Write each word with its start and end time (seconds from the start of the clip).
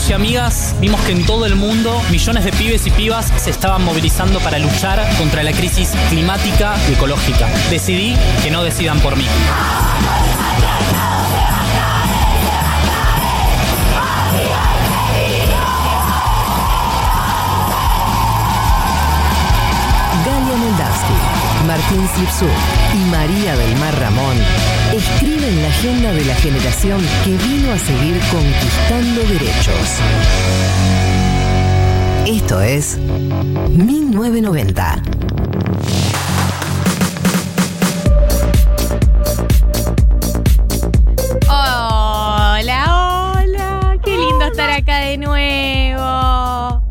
Amigos 0.00 0.10
y 0.10 0.12
amigas 0.12 0.74
vimos 0.80 1.00
que 1.02 1.12
en 1.12 1.26
todo 1.26 1.46
el 1.46 1.56
mundo 1.56 2.00
millones 2.10 2.44
de 2.44 2.52
pibes 2.52 2.86
y 2.86 2.90
pibas 2.90 3.32
se 3.36 3.50
estaban 3.50 3.84
movilizando 3.84 4.40
para 4.40 4.58
luchar 4.58 5.06
contra 5.18 5.42
la 5.42 5.52
crisis 5.52 5.92
climática 6.08 6.76
y 6.88 6.92
ecológica. 6.92 7.48
Decidí 7.70 8.16
que 8.42 8.50
no 8.50 8.62
decidan 8.62 9.00
por 9.00 9.16
mí. 9.16 9.26
Galia 20.24 20.56
Moldavsky, 20.56 21.66
Martín 21.66 22.08
Slipsuk 22.14 22.48
y 22.94 23.10
María 23.10 23.56
del 23.56 23.76
Mar 23.76 23.98
Ramón 23.98 24.79
escriben 25.00 25.62
la 25.62 25.68
agenda 25.68 26.12
de 26.12 26.24
la 26.24 26.34
generación 26.36 27.00
que 27.24 27.30
vino 27.30 27.72
a 27.72 27.78
seguir 27.78 28.20
conquistando 28.30 29.22
derechos. 29.22 29.98
Esto 32.26 32.60
es 32.60 32.98
1990. 32.98 35.02
Hola, 41.48 43.34
hola. 43.34 43.98
Qué 44.04 44.10
lindo 44.10 44.44
estar 44.44 44.70
acá 44.70 44.98
de 44.98 45.18
nuevo. 45.18 46.02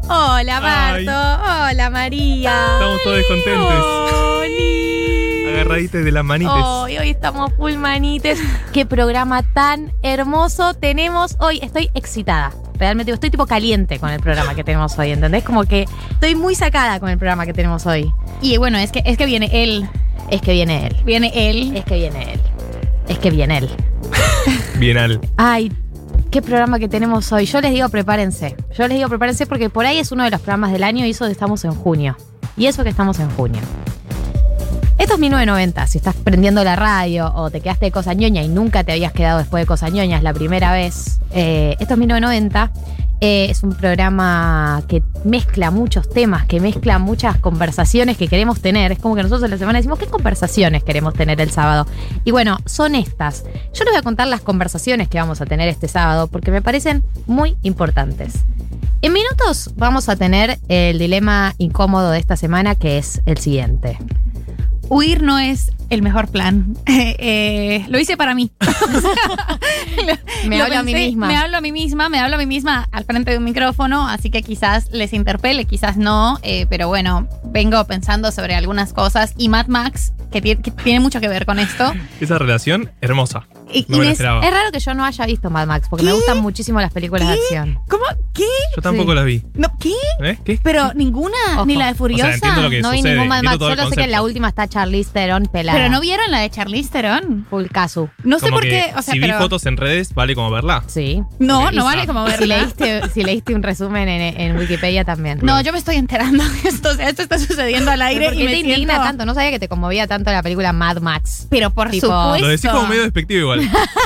Hola, 0.09 0.61
Marto. 0.61 1.11
Hola, 1.11 1.89
María. 1.91 2.53
Estamos 2.73 3.03
todos 3.03 3.23
contentos. 3.27 3.85
Oli. 4.41 5.08
Agarradites 5.59 6.05
de 6.05 6.11
las 6.13 6.23
manites. 6.23 6.53
Hoy, 6.55 6.97
hoy 6.99 7.09
estamos 7.09 7.51
full 7.53 7.73
manites. 7.73 8.39
Qué 8.71 8.85
programa 8.85 9.43
tan 9.43 9.91
hermoso 10.03 10.73
tenemos 10.73 11.35
hoy. 11.39 11.59
Estoy 11.61 11.89
excitada. 11.93 12.53
Realmente 12.75 13.11
estoy 13.11 13.29
tipo 13.29 13.45
caliente 13.45 13.99
con 13.99 14.09
el 14.09 14.21
programa 14.21 14.55
que 14.55 14.63
tenemos 14.63 14.97
hoy, 14.97 15.11
¿entendés? 15.11 15.43
Como 15.43 15.65
que 15.65 15.85
estoy 16.11 16.35
muy 16.35 16.55
sacada 16.55 17.01
con 17.01 17.09
el 17.09 17.17
programa 17.17 17.45
que 17.45 17.51
tenemos 17.51 17.85
hoy. 17.85 18.09
Y 18.41 18.55
bueno, 18.55 18.77
es 18.77 18.93
que, 18.93 19.03
es 19.05 19.17
que 19.17 19.25
viene 19.25 19.49
él. 19.51 19.89
Es 20.29 20.41
que 20.41 20.53
viene 20.53 20.87
él. 20.87 20.95
Viene 21.03 21.31
él. 21.35 21.75
Es 21.75 21.83
que 21.83 21.95
viene 21.95 22.33
él. 22.33 22.39
Es 23.09 23.19
que 23.19 23.29
viene 23.29 23.57
él. 23.57 23.69
Bienal. 24.77 25.19
Ay, 25.35 25.73
qué 26.31 26.41
programa 26.41 26.79
que 26.79 26.87
tenemos 26.87 27.33
hoy. 27.33 27.47
Yo 27.47 27.59
les 27.59 27.73
digo 27.73 27.89
prepárense. 27.89 28.55
Yo 28.77 28.87
les 28.87 28.95
digo 28.97 29.09
prepárense 29.09 29.45
porque 29.45 29.69
por 29.69 29.85
ahí 29.85 29.99
es 29.99 30.13
uno 30.13 30.23
de 30.23 30.29
los 30.29 30.39
programas 30.39 30.71
del 30.71 30.85
año 30.85 31.05
y 31.05 31.09
eso 31.09 31.25
estamos 31.27 31.65
en 31.65 31.75
junio. 31.75 32.15
Y 32.55 32.67
eso 32.67 32.83
que 32.83 32.89
estamos 32.89 33.19
en 33.19 33.29
junio. 33.31 33.59
Esto 34.99 35.13
es 35.13 35.19
1990. 35.21 35.87
Si 35.87 35.97
estás 35.97 36.13
prendiendo 36.13 36.61
la 36.65 36.75
radio 36.75 37.31
o 37.33 37.49
te 37.49 37.61
quedaste 37.61 37.85
de 37.85 37.91
Cosa 37.91 38.13
Ñoña 38.13 38.43
y 38.43 38.49
nunca 38.49 38.83
te 38.83 38.91
habías 38.91 39.13
quedado 39.13 39.39
después 39.39 39.63
de 39.63 39.65
Cosa 39.65 39.87
Ñoña, 39.87 40.17
es 40.17 40.23
la 40.23 40.33
primera 40.33 40.73
vez. 40.73 41.21
eh, 41.31 41.77
esto 41.79 41.93
es 41.93 41.99
1990. 41.99 42.71
Eh, 43.21 43.47
es 43.49 43.63
un 43.63 43.73
programa 43.75 44.81
que 44.89 45.01
mezcla 45.23 45.71
muchos 45.71 46.09
temas, 46.09 46.45
que 46.45 46.59
mezcla 46.59 46.99
muchas 46.99 47.37
conversaciones 47.37 48.17
que 48.17 48.27
queremos 48.27 48.59
tener. 48.61 48.91
Es 48.91 48.99
como 48.99 49.15
que 49.15 49.23
nosotros 49.23 49.43
en 49.45 49.51
la 49.51 49.57
semana 49.57 49.79
decimos, 49.79 49.99
¿qué 49.99 50.05
conversaciones 50.05 50.83
queremos 50.83 51.13
tener 51.13 51.39
el 51.39 51.49
sábado? 51.49 51.87
Y 52.25 52.31
bueno, 52.31 52.57
son 52.65 52.95
estas. 52.95 53.45
Yo 53.73 53.85
les 53.85 53.93
voy 53.93 53.99
a 53.99 54.03
contar 54.03 54.27
las 54.27 54.41
conversaciones 54.41 55.07
que 55.07 55.17
vamos 55.17 55.39
a 55.39 55.45
tener 55.45 55.69
este 55.69 55.87
sábado 55.87 56.27
porque 56.27 56.51
me 56.51 56.61
parecen 56.61 57.05
muy 57.25 57.55
importantes. 57.61 58.43
En 59.01 59.13
minutos 59.13 59.71
vamos 59.77 60.09
a 60.09 60.17
tener 60.17 60.59
el 60.67 60.99
dilema 60.99 61.55
incómodo 61.57 62.11
de 62.11 62.19
esta 62.19 62.35
semana 62.35 62.75
que 62.75 62.97
es 62.97 63.21
el 63.25 63.37
siguiente. 63.37 63.97
Huir 64.89 65.21
no 65.21 65.39
es 65.39 65.71
el 65.89 66.01
mejor 66.01 66.29
plan. 66.29 66.75
Eh, 66.89 67.15
eh, 67.19 67.85
lo 67.87 67.99
hice 67.99 68.17
para 68.17 68.33
mí. 68.33 68.51
Me 70.47 70.57
Lo 70.57 70.65
hablo 70.65 70.79
a 70.79 70.83
mí 70.83 70.93
misma. 70.93 71.27
Me 71.27 71.37
hablo 71.37 71.57
a 71.57 71.61
mí 71.61 71.71
misma, 71.71 72.09
me 72.09 72.19
hablo 72.19 72.35
a 72.35 72.39
mí 72.39 72.45
misma 72.45 72.87
al 72.91 73.05
frente 73.05 73.31
de 73.31 73.37
un 73.37 73.43
micrófono, 73.43 74.07
así 74.07 74.29
que 74.29 74.41
quizás 74.41 74.89
les 74.91 75.13
interpele, 75.13 75.65
quizás 75.65 75.95
no, 75.95 76.39
eh, 76.41 76.65
pero 76.69 76.87
bueno, 76.87 77.27
vengo 77.45 77.83
pensando 77.85 78.31
sobre 78.31 78.55
algunas 78.55 78.91
cosas 78.91 79.33
y 79.37 79.49
Mad 79.49 79.67
Max, 79.67 80.13
que 80.31 80.41
tiene 80.41 80.99
mucho 80.99 81.21
que 81.21 81.27
ver 81.27 81.45
con 81.45 81.59
esto. 81.59 81.93
Esa 82.19 82.37
relación 82.37 82.91
hermosa. 83.01 83.47
Y- 83.71 83.85
No 83.87 83.97
me 83.97 83.97
la 83.97 84.03
Inés, 84.05 84.11
esperaba. 84.13 84.45
Es 84.45 84.51
raro 84.51 84.71
que 84.71 84.79
yo 84.79 84.93
no 84.93 85.05
haya 85.05 85.25
visto 85.25 85.49
Mad 85.49 85.67
Max 85.67 85.87
porque 85.89 86.03
me 86.05 86.13
gustan 86.13 86.39
muchísimo 86.39 86.79
las 86.81 86.91
películas 86.91 87.27
de 87.27 87.33
acción. 87.35 87.79
¿Cómo? 87.87 88.03
¿Qué? 88.33 88.45
Yo 88.75 88.81
tampoco 88.81 89.11
Sí. 89.11 89.15
las 89.15 89.25
vi. 89.25 89.43
No, 89.53 89.67
¿Qué? 89.79 89.93
¿Eh? 90.21 90.37
¿Qué? 90.43 90.59
Pero 90.63 90.91
ninguna, 90.95 91.35
Ojo. 91.55 91.65
ni 91.65 91.75
la 91.75 91.87
de 91.87 91.93
Furiosa. 91.95 92.33
entiendo 92.33 92.61
lo 92.63 92.69
que 92.69 92.81
No 92.81 92.91
vi 92.91 92.97
sucede, 92.97 93.13
ningún 93.13 93.27
Mad 93.27 93.37
entiendo 93.39 93.51
Max, 93.51 93.59
todo 93.59 93.69
el 93.69 93.77
solo 93.77 93.89
sé 93.89 93.95
que 93.95 94.03
en 94.03 94.11
la 94.11 94.17
concepto. 94.17 94.25
última 94.27 94.47
está 94.49 94.67
Charlize 94.67 95.11
Theron 95.11 95.45
pelada. 95.47 95.77
pero 95.77 95.89
no 95.89 95.99
vieron 96.01 96.31
la 96.31 96.39
de 96.39 96.49
Charlize 96.49 96.89
Theron. 96.89 97.45
Full 97.49 97.65
casu. 97.67 98.09
No 98.23 98.39
sé 98.39 98.45
Como 98.47 98.55
por 98.55 98.63
que 98.63 98.69
qué, 98.69 98.85
o 98.97 99.01
sea, 99.01 99.13
si 99.13 99.19
vi 99.19 99.25
pero 99.27 99.37
fotos 99.39 99.65
en 99.65 99.77
redes, 99.77 100.13
vale 100.13 100.35
como 100.35 100.49
verla. 100.51 100.83
Sí. 100.87 101.21
no, 101.39 101.71
no 101.71 101.83
vale 101.85 102.07
como 102.07 102.25
Si 102.25 102.31
verla. 102.31 102.57
leíste, 102.57 103.01
si 103.13 103.23
leíste 103.23 103.53
un 103.55 103.63
resumen 103.63 104.07
en, 104.09 104.39
en 104.39 104.57
Wikipedia 104.57 105.03
también. 105.05 105.39
No, 105.41 105.61
yo 105.61 105.71
me 105.71 105.77
estoy 105.79 105.95
enterando 105.97 106.43
de 106.43 106.69
esto, 106.69 106.89
o 106.89 106.93
sea, 106.95 107.09
esto 107.09 107.21
está 107.21 107.37
sucediendo 107.37 107.91
al 107.91 107.99
¿Pero 107.99 108.09
aire 108.09 108.25
¿Por 108.25 108.33
y 108.35 108.43
me 108.45 108.51
te 108.51 108.57
indigna 108.59 108.93
siento- 108.93 109.03
tanto? 109.03 109.25
No 109.25 109.33
sabía 109.33 109.51
que 109.51 109.59
te 109.59 109.67
conmovía 109.67 110.07
tanto 110.07 110.31
la 110.31 110.41
película 110.43 110.73
Mad 110.73 110.97
Max. 111.01 111.47
Pero 111.49 111.69
por 111.71 111.89
Tipo- 111.89 112.07
supuesto. 112.07 112.45
Lo 112.45 112.47
decís 112.47 112.69
como 112.69 112.87
medio 112.87 113.03
despectivo 113.03 113.41
igual. 113.41 113.58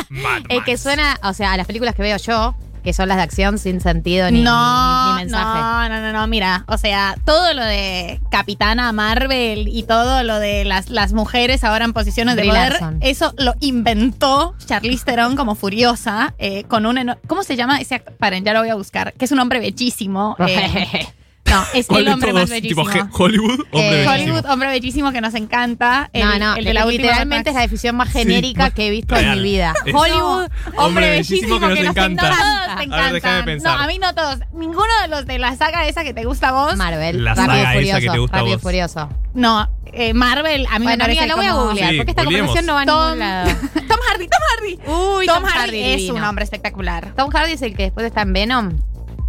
Mad 0.10 0.42
Es 0.50 0.64
que 0.64 0.78
suena, 0.78 1.18
o 1.24 1.34
sea, 1.34 1.54
a 1.54 1.58
las 1.58 1.66
películas 1.68 1.96
que 1.96 2.02
veo 2.02 2.18
yo, 2.18 2.56
que 2.84 2.92
son 2.92 3.08
las 3.08 3.16
de 3.16 3.24
acción 3.24 3.58
sin 3.60 3.80
sentido 3.80 4.30
ni, 4.30 4.42
no, 4.42 5.06
ni- 5.06 5.12
ni 5.14 5.20
mensaje. 5.22 5.60
no, 5.62 5.90
no, 5.90 6.02
no, 6.02 6.12
no, 6.12 6.28
mira, 6.28 6.66
o 6.68 6.78
sea, 6.78 7.16
todo 7.24 7.54
lo 7.54 7.64
de 7.64 8.20
Capitana 8.30 8.92
Marvel 8.92 9.70
y 9.70 9.84
todo 9.84 10.22
lo 10.24 10.38
de 10.40 10.66
las, 10.66 10.90
las 10.90 11.14
mujeres 11.14 11.64
ahora 11.64 11.86
en 11.86 11.94
posiciones 11.94 12.36
de 12.36 12.44
poder, 12.44 12.72
Larson. 12.72 12.98
eso 13.00 13.34
lo 13.38 13.54
inventó 13.62 14.54
Charlize 14.66 15.06
Theron 15.06 15.38
como 15.38 15.56
furiosa, 15.56 16.34
eh, 16.40 16.66
con 16.66 16.86
un... 16.86 17.16
¿Cómo 17.28 17.44
se 17.44 17.56
llama 17.56 17.80
ese 17.80 17.96
actor? 17.96 18.16
Paren, 18.18 18.44
ya 18.44 18.52
lo 18.52 18.60
voy 18.60 18.70
a 18.70 18.76
buscar, 18.76 19.14
que 19.14 19.24
es 19.26 19.32
un 19.32 19.40
hombre 19.40 19.60
bellísimo. 19.60 20.36
eh, 20.46 21.08
no, 21.54 21.66
es 21.74 21.88
¿Cuál 21.88 22.02
el 22.08 22.14
hombre 22.14 22.30
todos? 22.32 22.42
más 22.44 22.50
bellísimo. 22.50 22.90
Tipo 22.90 23.08
Hollywood, 23.24 23.60
hombre 23.72 24.04
Eh, 24.04 24.08
bellísimo. 24.08 24.12
Hollywood, 24.34 24.46
hombre 24.52 24.70
bellísimo 24.70 25.12
que 25.12 25.22
nos 25.22 25.34
encanta. 25.36 26.10
El, 26.14 26.26
no, 26.28 26.40
no, 26.40 26.56
el 26.56 26.66
de 26.66 26.74
la 26.74 26.86
literalmente 26.86 27.50
es 27.50 27.56
la 27.56 27.62
definición 27.62 27.96
más 27.96 28.10
genérica 28.12 28.72
que 28.72 28.88
he 28.88 28.90
visto 28.90 29.16
real. 29.16 29.26
en 29.38 29.44
mi 29.44 29.50
vida. 29.50 29.74
Es- 29.86 29.94
Hollywood, 29.96 30.48
Hombre 30.78 31.10
bellísimo 31.10 31.60
que 31.60 31.68
nos 31.68 31.80
encanta. 31.80 32.22
Todos 32.30 32.38
te 32.38 32.42
A 32.72 32.76
ver, 32.76 32.88
déjame 32.88 33.18
encantan. 33.18 33.46
pensar. 33.46 33.78
No, 33.78 33.84
a 33.84 33.88
mí 33.88 34.00
no 34.00 34.14
todos. 34.16 34.40
Ninguno 34.54 34.88
de 35.02 35.08
los 35.08 35.26
de 35.26 35.40
la 35.40 35.56
saga 35.56 35.88
esa 35.88 36.04
que 36.04 36.14
te 36.14 36.26
gusta 36.26 36.50
a 36.50 36.52
vos. 36.52 36.76
Marvel, 36.76 37.24
La 37.24 37.34
Rápido 37.34 37.54
saga 37.56 37.62
esa 37.64 37.74
Furioso, 37.74 38.00
que 38.02 38.10
te 38.10 38.18
gusta 38.20 38.38
a 38.38 38.40
Rápido 38.40 38.56
vos. 38.58 38.62
Furioso. 38.64 39.10
No, 39.34 39.68
eh, 39.94 40.14
Marvel 40.14 40.68
a 40.70 40.78
mí 40.80 40.86
me 40.86 40.92
Bueno, 40.92 41.04
parece 41.06 41.20
amiga, 41.22 41.36
lo 41.36 41.42
voy 41.42 41.46
a 41.48 41.54
googlear 41.54 41.90
Sí, 41.92 41.98
porque 41.98 42.12
esta 42.12 42.24
googleemos. 42.24 42.56
conversación 42.56 42.66
no 42.68 42.74
va 42.76 42.82
a 42.82 42.86
Tom, 42.86 43.06
ningún 43.06 43.20
lado. 43.20 43.50
Tom 43.88 44.00
Hardy, 44.10 44.28
Tom 44.28 44.42
Hardy. 44.50 44.80
Uy, 45.18 45.26
Tom, 45.26 45.44
Hardy, 45.44 45.80
es 45.84 45.98
divino. 45.98 46.16
un 46.16 46.24
hombre 46.24 46.44
espectacular. 46.44 47.14
Tom 47.16 47.30
Hardy 47.32 47.54
es 47.54 47.62
el 47.64 47.76
que 47.76 47.84
después 47.84 48.06
está 48.06 48.22
en 48.22 48.34
Venom. 48.34 48.80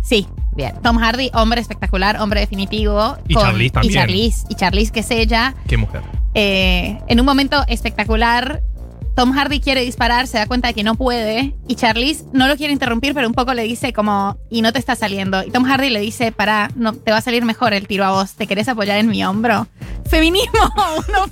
Sí. 0.05 0.29
Bien. 0.55 0.75
Tom 0.83 0.99
Hardy, 0.99 1.31
hombre 1.35 1.61
espectacular, 1.61 2.21
hombre 2.21 2.41
definitivo. 2.41 3.17
Y 3.27 3.35
Charlize 3.35 3.73
también. 3.73 3.93
Y 3.93 3.95
Charlize, 3.95 4.47
y 4.49 4.55
Charlize, 4.55 4.93
que 4.93 5.01
es 5.01 5.11
ella. 5.11 5.55
Qué 5.67 5.77
mujer. 5.77 6.03
Eh, 6.35 7.01
en 7.09 7.21
un 7.21 7.27
momento 7.27 7.65
espectacular, 7.67 8.63
Tom 9.15 9.33
Hardy 9.33 9.61
quiere 9.61 9.83
disparar, 9.83 10.27
se 10.27 10.39
da 10.39 10.47
cuenta 10.47 10.69
de 10.69 10.75
que 10.75 10.83
no 10.83 10.95
puede. 10.97 11.55
Y 11.69 11.77
Charlize 11.77 12.25
no 12.33 12.49
lo 12.49 12.57
quiere 12.57 12.73
interrumpir, 12.73 13.15
pero 13.15 13.27
un 13.29 13.35
poco 13.35 13.55
le 13.55 13.63
dice 13.63 13.93
como, 13.93 14.39
y 14.51 14.61
no 14.63 14.73
te 14.73 14.79
está 14.79 14.97
saliendo. 14.97 15.43
Y 15.45 15.51
Tom 15.51 15.65
Hardy 15.65 15.91
le 15.91 16.01
dice, 16.01 16.33
para, 16.33 16.69
no, 16.75 16.93
te 16.95 17.11
va 17.13 17.19
a 17.19 17.21
salir 17.21 17.45
mejor 17.45 17.75
el 17.75 17.87
tiro 17.87 18.05
a 18.05 18.11
vos. 18.11 18.33
¿Te 18.35 18.47
querés 18.47 18.69
apoyar 18.69 18.99
en 18.99 19.09
mi 19.09 19.25
hombro? 19.25 19.67
feminismo 20.05 20.61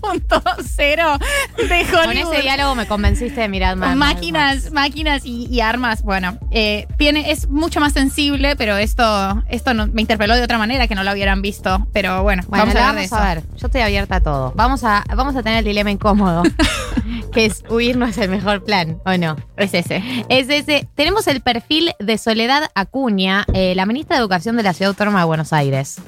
1.0 0.06 1.19
de 1.58 1.64
Hollywood. 1.64 2.05
Con 2.05 2.17
ese 2.17 2.43
diálogo 2.43 2.75
me 2.75 2.87
convenciste 2.87 3.40
de 3.43 3.49
mirar 3.49 3.76
más. 3.76 3.96
máquinas, 3.96 4.73
máquinas 4.73 5.25
y, 5.25 5.46
y 5.46 5.61
armas. 5.61 6.02
Bueno, 6.02 6.38
eh, 6.50 6.87
tiene, 6.99 7.31
es 7.31 7.49
mucho 7.49 7.81
más 7.81 7.93
sensible, 7.93 8.56
pero 8.56 8.76
esto, 8.76 9.43
esto 9.49 9.75
no- 9.75 9.87
me 9.88 10.00
interpeló 10.00 10.35
de 10.35 10.43
otra 10.43 10.58
manera 10.58 10.87
que 10.88 10.94
no 10.94 11.05
lo 11.05 11.12
hubieran 11.12 11.43
visto. 11.43 11.87
Pero 11.93 12.23
bueno, 12.23 12.44
Bueno, 12.49 12.64
vamos 12.64 12.76
a 12.76 12.78
hablar 12.90 12.94
de 13.02 13.08
vamos 13.08 13.12
eso. 13.12 13.17
a 13.17 13.35
ver. 13.35 13.43
Yo 13.56 13.67
estoy 13.67 13.81
abierta 13.82 14.17
a 14.17 14.20
todo. 14.20 14.52
Vamos 14.56 14.85
a, 14.85 15.05
vamos 15.14 15.37
a 15.37 15.43
tener 15.43 15.58
el 15.58 15.64
dilema 15.64 15.90
incómodo, 15.90 16.43
que 17.32 17.46
es 17.46 17.62
huir 17.72 17.96
no 17.96 18.06
es 18.06 18.19
el 18.19 18.30
mejor 18.30 18.64
plan, 18.64 19.00
¿o 19.04 19.16
no? 19.16 19.36
Es 19.56 19.74
ese. 19.74 20.02
Es 20.28 20.48
ese. 20.48 20.88
Tenemos 20.94 21.26
el 21.26 21.40
perfil 21.40 21.92
de 21.98 22.19
Soledad 22.19 22.70
Acuña, 22.74 23.44
eh, 23.54 23.74
la 23.74 23.86
ministra 23.86 24.16
de 24.16 24.20
Educación 24.20 24.56
de 24.56 24.62
la 24.62 24.72
Ciudad 24.72 24.90
Autónoma 24.90 25.20
de 25.20 25.24
Buenos 25.24 25.52
Aires. 25.52 26.00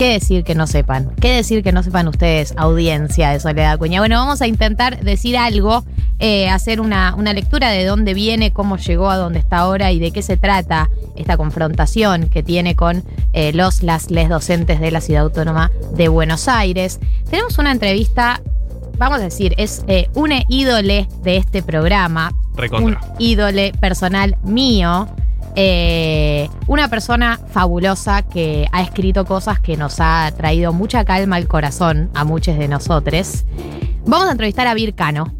¿Qué 0.00 0.14
decir 0.14 0.44
que 0.44 0.54
no 0.54 0.66
sepan? 0.66 1.14
¿Qué 1.20 1.34
decir 1.34 1.62
que 1.62 1.72
no 1.72 1.82
sepan 1.82 2.08
ustedes, 2.08 2.54
audiencia 2.56 3.32
de 3.32 3.38
Soledad 3.38 3.72
Acuña? 3.72 4.00
Bueno, 4.00 4.16
vamos 4.16 4.40
a 4.40 4.46
intentar 4.46 5.04
decir 5.04 5.36
algo, 5.36 5.84
eh, 6.20 6.48
hacer 6.48 6.80
una, 6.80 7.14
una 7.14 7.34
lectura 7.34 7.68
de 7.68 7.84
dónde 7.84 8.14
viene, 8.14 8.50
cómo 8.50 8.78
llegó 8.78 9.10
a 9.10 9.18
donde 9.18 9.40
está 9.40 9.58
ahora 9.58 9.92
y 9.92 9.98
de 9.98 10.10
qué 10.10 10.22
se 10.22 10.38
trata 10.38 10.88
esta 11.16 11.36
confrontación 11.36 12.30
que 12.30 12.42
tiene 12.42 12.76
con 12.76 13.04
eh, 13.34 13.52
los, 13.52 13.82
las, 13.82 14.10
les 14.10 14.30
docentes 14.30 14.80
de 14.80 14.90
la 14.90 15.02
Ciudad 15.02 15.24
Autónoma 15.24 15.70
de 15.92 16.08
Buenos 16.08 16.48
Aires. 16.48 16.98
Tenemos 17.28 17.58
una 17.58 17.70
entrevista, 17.70 18.40
vamos 19.00 19.18
a 19.18 19.22
decir, 19.24 19.54
es 19.56 19.82
eh, 19.88 20.08
una 20.14 20.42
ídole 20.48 21.08
de 21.22 21.36
este 21.38 21.62
programa, 21.62 22.30
Recontra. 22.54 23.00
un 23.00 23.14
ídole 23.18 23.72
personal 23.80 24.36
mío. 24.44 25.08
eh, 25.56 26.48
una 26.68 26.86
persona 26.88 27.40
fabulosa 27.50 28.22
que 28.22 28.68
ha 28.70 28.82
escrito 28.82 29.24
cosas 29.24 29.58
que 29.58 29.76
nos 29.76 29.96
ha 29.98 30.30
traído 30.36 30.72
mucha 30.72 31.04
calma 31.04 31.34
al 31.36 31.48
corazón 31.48 32.08
a 32.14 32.22
muchos 32.24 32.56
de 32.56 32.68
nosotros. 32.68 33.44
Vamos 34.06 34.28
a 34.28 34.30
entrevistar 34.32 34.68
a 34.68 34.74
Vir 34.74 34.94
Cano. 34.94 35.34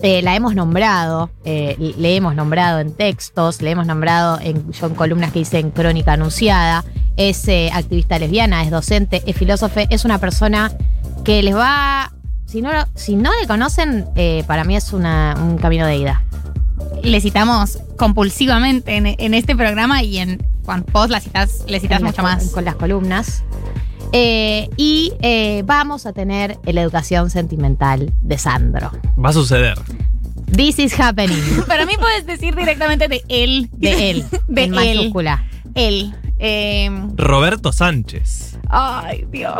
Eh, 0.00 0.22
la 0.22 0.34
hemos 0.34 0.54
nombrado, 0.54 1.30
eh, 1.44 1.76
le 1.98 2.16
hemos 2.16 2.34
nombrado 2.34 2.78
en 2.80 2.92
textos, 2.94 3.60
le 3.60 3.70
hemos 3.72 3.86
nombrado 3.86 4.38
en, 4.40 4.72
yo 4.72 4.86
en 4.86 4.94
columnas 4.94 5.32
que 5.32 5.40
hice 5.40 5.58
en 5.58 5.70
Crónica 5.70 6.14
Anunciada. 6.14 6.84
Es 7.16 7.46
activista 7.72 8.18
lesbiana, 8.18 8.62
es 8.62 8.70
docente, 8.70 9.22
es 9.26 9.36
filósofa, 9.36 9.82
es 9.90 10.04
una 10.06 10.18
persona 10.18 10.72
que 11.24 11.42
les 11.42 11.54
va. 11.54 12.10
Si 12.54 12.62
no, 12.62 12.72
lo- 12.72 12.86
si 12.94 13.16
no 13.16 13.32
le 13.40 13.48
conocen, 13.48 14.06
eh, 14.14 14.44
para 14.46 14.62
mí 14.62 14.76
es 14.76 14.92
una- 14.92 15.34
un 15.36 15.58
camino 15.58 15.84
de 15.88 15.96
ida. 15.96 16.22
Le 17.02 17.20
citamos 17.20 17.80
compulsivamente 17.98 18.94
en, 18.96 19.06
en 19.08 19.34
este 19.34 19.56
programa 19.56 20.04
y 20.04 20.18
en 20.18 20.40
Juan 20.64 20.84
Post 20.84 21.10
la 21.10 21.18
citas, 21.18 21.64
le 21.66 21.80
citas 21.80 21.98
En 21.98 22.06
mucho 22.06 22.22
las- 22.22 22.44
más. 22.44 22.50
Con 22.52 22.64
las 22.64 22.76
columnas. 22.76 23.42
Eh, 24.12 24.70
y 24.76 25.14
eh, 25.20 25.64
vamos 25.66 26.06
a 26.06 26.12
tener 26.12 26.56
la 26.64 26.80
educación 26.82 27.28
sentimental 27.28 28.12
de 28.22 28.38
Sandro. 28.38 28.92
Va 29.22 29.30
a 29.30 29.32
suceder. 29.32 29.76
This 30.54 30.78
is 30.78 30.94
happening. 31.00 31.42
Para 31.66 31.86
mí 31.86 31.94
puedes 31.98 32.24
decir 32.24 32.54
directamente 32.54 33.08
de 33.08 33.24
él. 33.28 33.68
De 33.72 34.10
él. 34.12 34.24
De 34.46 34.62
en 34.62 34.74
él. 34.78 34.96
mayúscula. 34.98 35.42
Él. 35.74 36.14
Eh, 36.38 36.88
Roberto 37.16 37.72
Sánchez. 37.72 38.58
ay, 38.68 39.26
Dios. 39.32 39.56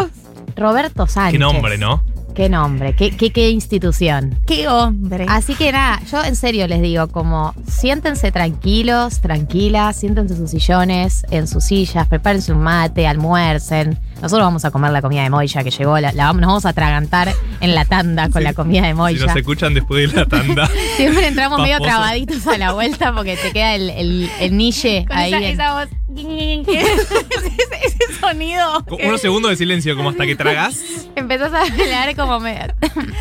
Roberto 0.55 1.09
Sánchez. 1.09 1.33
Qué 1.33 1.39
nombre, 1.41 1.77
¿no? 1.77 2.05
Qué 2.35 2.49
nombre, 2.49 2.95
qué, 2.97 3.17
qué, 3.17 3.31
qué 3.31 3.51
institución. 3.51 4.39
Qué 4.47 4.67
hombre. 4.69 5.27
Así 5.29 5.55
que 5.55 5.71
nada, 5.71 6.01
yo 6.11 6.25
en 6.25 6.35
serio 6.35 6.67
les 6.67 6.83
digo, 6.83 7.07
como 7.09 7.55
siéntense 7.69 8.33
tranquilos, 8.33 9.21
tranquilas, 9.21 9.97
siéntense 9.97 10.35
en 10.35 10.41
sus 10.41 10.51
sillones, 10.51 11.25
en 11.31 11.47
sus 11.47 11.63
sillas, 11.65 12.09
prepárense 12.09 12.53
un 12.53 12.61
mate, 12.61 13.07
almuercen. 13.07 13.99
Nosotros 14.21 14.47
vamos 14.47 14.65
a 14.65 14.71
comer 14.73 14.91
la 14.91 15.01
comida 15.03 15.23
de 15.23 15.31
Moya 15.31 15.63
que 15.63 15.71
llegó, 15.71 15.99
la, 16.01 16.11
la 16.13 16.25
vamos, 16.27 16.41
nos 16.41 16.49
vamos 16.49 16.67
a 16.67 16.71
atragantar 16.71 17.33
en 17.61 17.75
la 17.75 17.85
tanda 17.85 18.29
con 18.31 18.43
la 18.43 18.53
comida 18.53 18.83
de 18.83 18.89
Si 18.89 18.95
Moya. 18.95 19.27
nos 19.27 19.37
escuchan 19.37 19.75
después 19.75 20.11
de 20.13 20.17
la 20.21 20.27
tanda. 20.29 20.69
Siempre 20.97 21.29
entramos 21.29 21.61
medio 21.61 21.79
trabaditos 21.81 22.45
a 22.49 22.59
la 22.59 22.73
vuelta 22.73 23.13
porque 23.15 23.37
te 23.37 23.53
queda 23.53 23.75
el, 23.77 23.91
el, 23.91 24.31
el 24.41 24.57
niche 24.57 25.05
Con 25.07 25.17
ahí. 25.19 25.29
esa, 25.33 25.39
en- 25.39 25.45
esa 25.55 25.75
voz. 25.75 25.89
ese, 26.17 27.53
ese 27.85 28.21
sonido. 28.21 28.85
Con 28.85 29.05
Unos 29.05 29.21
segundos 29.21 29.51
de 29.51 29.57
silencio, 29.57 29.97
como 29.97 30.11
hasta 30.11 30.27
que 30.27 30.37
tragas. 30.37 30.81
Empezás 31.17 31.53
a 31.53 31.63
hablar 31.63 32.15
como 32.17 32.41
medio, 32.41 32.75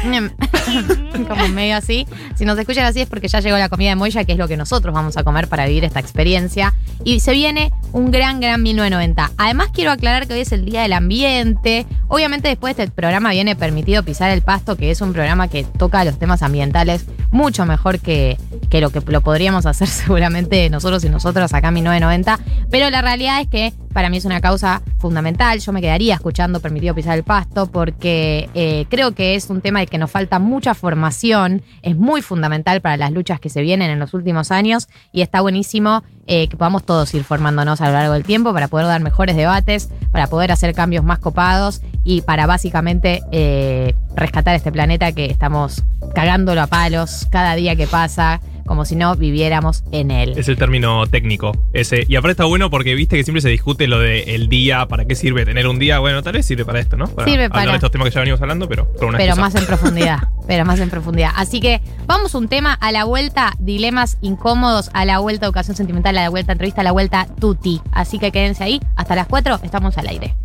como 1.27 1.47
medio 1.49 1.77
así. 1.77 2.07
Si 2.35 2.45
nos 2.45 2.57
escuchan 2.57 2.85
así 2.85 3.01
es 3.01 3.09
porque 3.09 3.27
ya 3.27 3.39
llegó 3.39 3.57
la 3.57 3.69
comida 3.69 3.89
de 3.89 3.95
Moya, 3.95 4.23
que 4.23 4.33
es 4.33 4.37
lo 4.37 4.47
que 4.47 4.57
nosotros 4.57 4.93
vamos 4.93 5.17
a 5.17 5.23
comer 5.23 5.47
para 5.47 5.65
vivir 5.65 5.83
esta 5.85 5.99
experiencia. 5.99 6.73
Y 7.03 7.19
se 7.19 7.31
viene 7.33 7.71
un 7.91 8.11
gran, 8.11 8.39
gran 8.39 8.61
1990. 8.61 9.31
Además, 9.37 9.69
quiero 9.73 9.91
aclarar 9.91 10.27
que 10.27 10.33
hoy 10.33 10.41
es 10.41 10.51
el 10.51 10.65
Día 10.65 10.83
del 10.83 10.93
Ambiente. 10.93 11.85
Obviamente, 12.07 12.47
después 12.47 12.75
de 12.75 12.83
este 12.83 12.95
programa 12.95 13.31
viene 13.31 13.55
permitido 13.55 14.03
pisar 14.03 14.31
el 14.31 14.41
pasto, 14.41 14.75
que 14.75 14.91
es 14.91 15.01
un 15.01 15.13
programa 15.13 15.47
que 15.47 15.63
toca 15.63 16.03
los 16.05 16.17
temas 16.19 16.43
ambientales 16.43 17.05
mucho 17.33 17.65
mejor 17.65 17.99
que, 17.99 18.37
que 18.69 18.79
lo 18.79 18.91
que 18.91 19.01
lo 19.01 19.21
podríamos 19.21 19.65
hacer 19.65 19.87
seguramente 19.87 20.69
nosotros 20.69 21.03
y 21.03 21.09
nosotras 21.09 21.53
acá 21.53 21.69
en 21.69 21.73
1990. 21.75 22.39
Pero 22.69 22.82
la 22.89 23.01
realidad 23.01 23.41
es 23.41 23.47
que 23.47 23.73
para 23.93 24.09
mí 24.09 24.17
es 24.17 24.25
una 24.25 24.41
causa 24.41 24.81
fundamental. 24.97 25.59
Yo 25.59 25.71
me 25.71 25.81
quedaría 25.81 26.15
escuchando 26.15 26.59
Permitido 26.59 26.95
Pisar 26.95 27.17
el 27.17 27.23
Pasto 27.23 27.67
porque 27.67 28.49
eh, 28.53 28.85
creo 28.89 29.13
que 29.13 29.35
es 29.35 29.49
un 29.49 29.61
tema 29.61 29.79
del 29.79 29.89
que 29.89 29.97
nos 29.97 30.11
falta 30.11 30.39
mucha 30.39 30.73
formación. 30.73 31.61
Es 31.83 31.95
muy 31.95 32.21
fundamental 32.21 32.81
para 32.81 32.97
las 32.97 33.11
luchas 33.11 33.39
que 33.39 33.49
se 33.49 33.61
vienen 33.61 33.91
en 33.91 33.99
los 33.99 34.13
últimos 34.13 34.51
años 34.51 34.87
y 35.11 35.21
está 35.21 35.41
buenísimo 35.41 36.03
eh, 36.25 36.47
que 36.47 36.57
podamos 36.57 36.83
todos 36.83 37.13
ir 37.13 37.23
formándonos 37.23 37.81
a 37.81 37.87
lo 37.87 37.93
largo 37.93 38.13
del 38.13 38.23
tiempo 38.23 38.53
para 38.53 38.67
poder 38.67 38.87
dar 38.87 39.01
mejores 39.01 39.35
debates, 39.35 39.89
para 40.11 40.27
poder 40.27 40.51
hacer 40.51 40.73
cambios 40.73 41.03
más 41.03 41.19
copados 41.19 41.81
y 42.03 42.21
para 42.21 42.47
básicamente 42.47 43.21
eh, 43.31 43.93
rescatar 44.15 44.55
este 44.55 44.71
planeta 44.71 45.11
que 45.11 45.25
estamos 45.25 45.83
cagándolo 46.15 46.61
a 46.61 46.67
palos 46.67 47.27
cada 47.29 47.55
día 47.55 47.75
que 47.75 47.87
pasa, 47.87 48.41
como 48.65 48.85
si 48.85 48.95
no 48.95 49.15
viviéramos 49.15 49.83
en 49.91 50.11
él. 50.11 50.33
Es 50.37 50.47
el 50.47 50.57
término 50.57 51.05
técnico 51.07 51.51
ese. 51.73 52.05
Y 52.07 52.15
aparte 52.15 52.31
está 52.31 52.45
bueno 52.45 52.69
porque 52.69 52.95
viste 52.95 53.17
que 53.17 53.23
siempre 53.23 53.41
se 53.41 53.49
discute 53.49 53.87
lo 53.87 53.99
de 53.99 54.35
el 54.35 54.49
día, 54.49 54.85
¿para 54.87 55.05
qué 55.05 55.15
sirve 55.15 55.45
tener 55.45 55.67
un 55.67 55.79
día? 55.79 55.99
Bueno, 55.99 56.21
tal 56.23 56.33
vez 56.33 56.45
sirve 56.45 56.65
para 56.65 56.79
esto, 56.79 56.97
¿no? 56.97 57.07
Para 57.07 57.27
Sirve 57.27 57.45
hablar 57.45 57.59
para- 57.59 57.71
de 57.71 57.77
estos 57.77 57.91
temas 57.91 58.07
que 58.09 58.13
ya 58.13 58.19
venimos 58.21 58.41
hablando, 58.41 58.67
pero 58.67 58.91
con 58.93 59.09
una 59.09 59.17
pero 59.17 59.33
excusa. 59.33 59.41
más 59.41 59.55
en 59.55 59.65
profundidad. 59.65 60.19
Pero 60.45 60.65
más 60.65 60.77
en 60.81 60.89
profundidad. 60.89 61.31
Así 61.37 61.61
que 61.61 61.81
vamos 62.05 62.35
un 62.35 62.49
tema 62.49 62.73
a 62.73 62.91
la 62.91 63.05
vuelta, 63.05 63.53
dilemas 63.59 64.17
incómodos, 64.19 64.89
a 64.93 65.05
la 65.05 65.19
vuelta 65.19 65.45
educación 65.45 65.77
sentimental, 65.77 66.17
a 66.17 66.23
la 66.23 66.29
vuelta 66.29 66.51
entrevista, 66.51 66.81
a 66.81 66.83
la 66.83 66.91
vuelta 66.91 67.27
tuti. 67.39 67.79
Así 67.93 68.19
que 68.19 68.33
quédense 68.33 68.61
ahí. 68.65 68.81
Hasta 68.97 69.15
las 69.15 69.27
4 69.27 69.61
estamos 69.63 69.97
al 69.97 70.07
aire. 70.09 70.35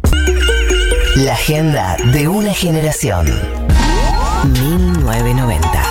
La 1.17 1.33
agenda 1.33 1.97
de 2.13 2.29
una 2.29 2.55
generación. 2.55 3.27
1990. 4.53 5.83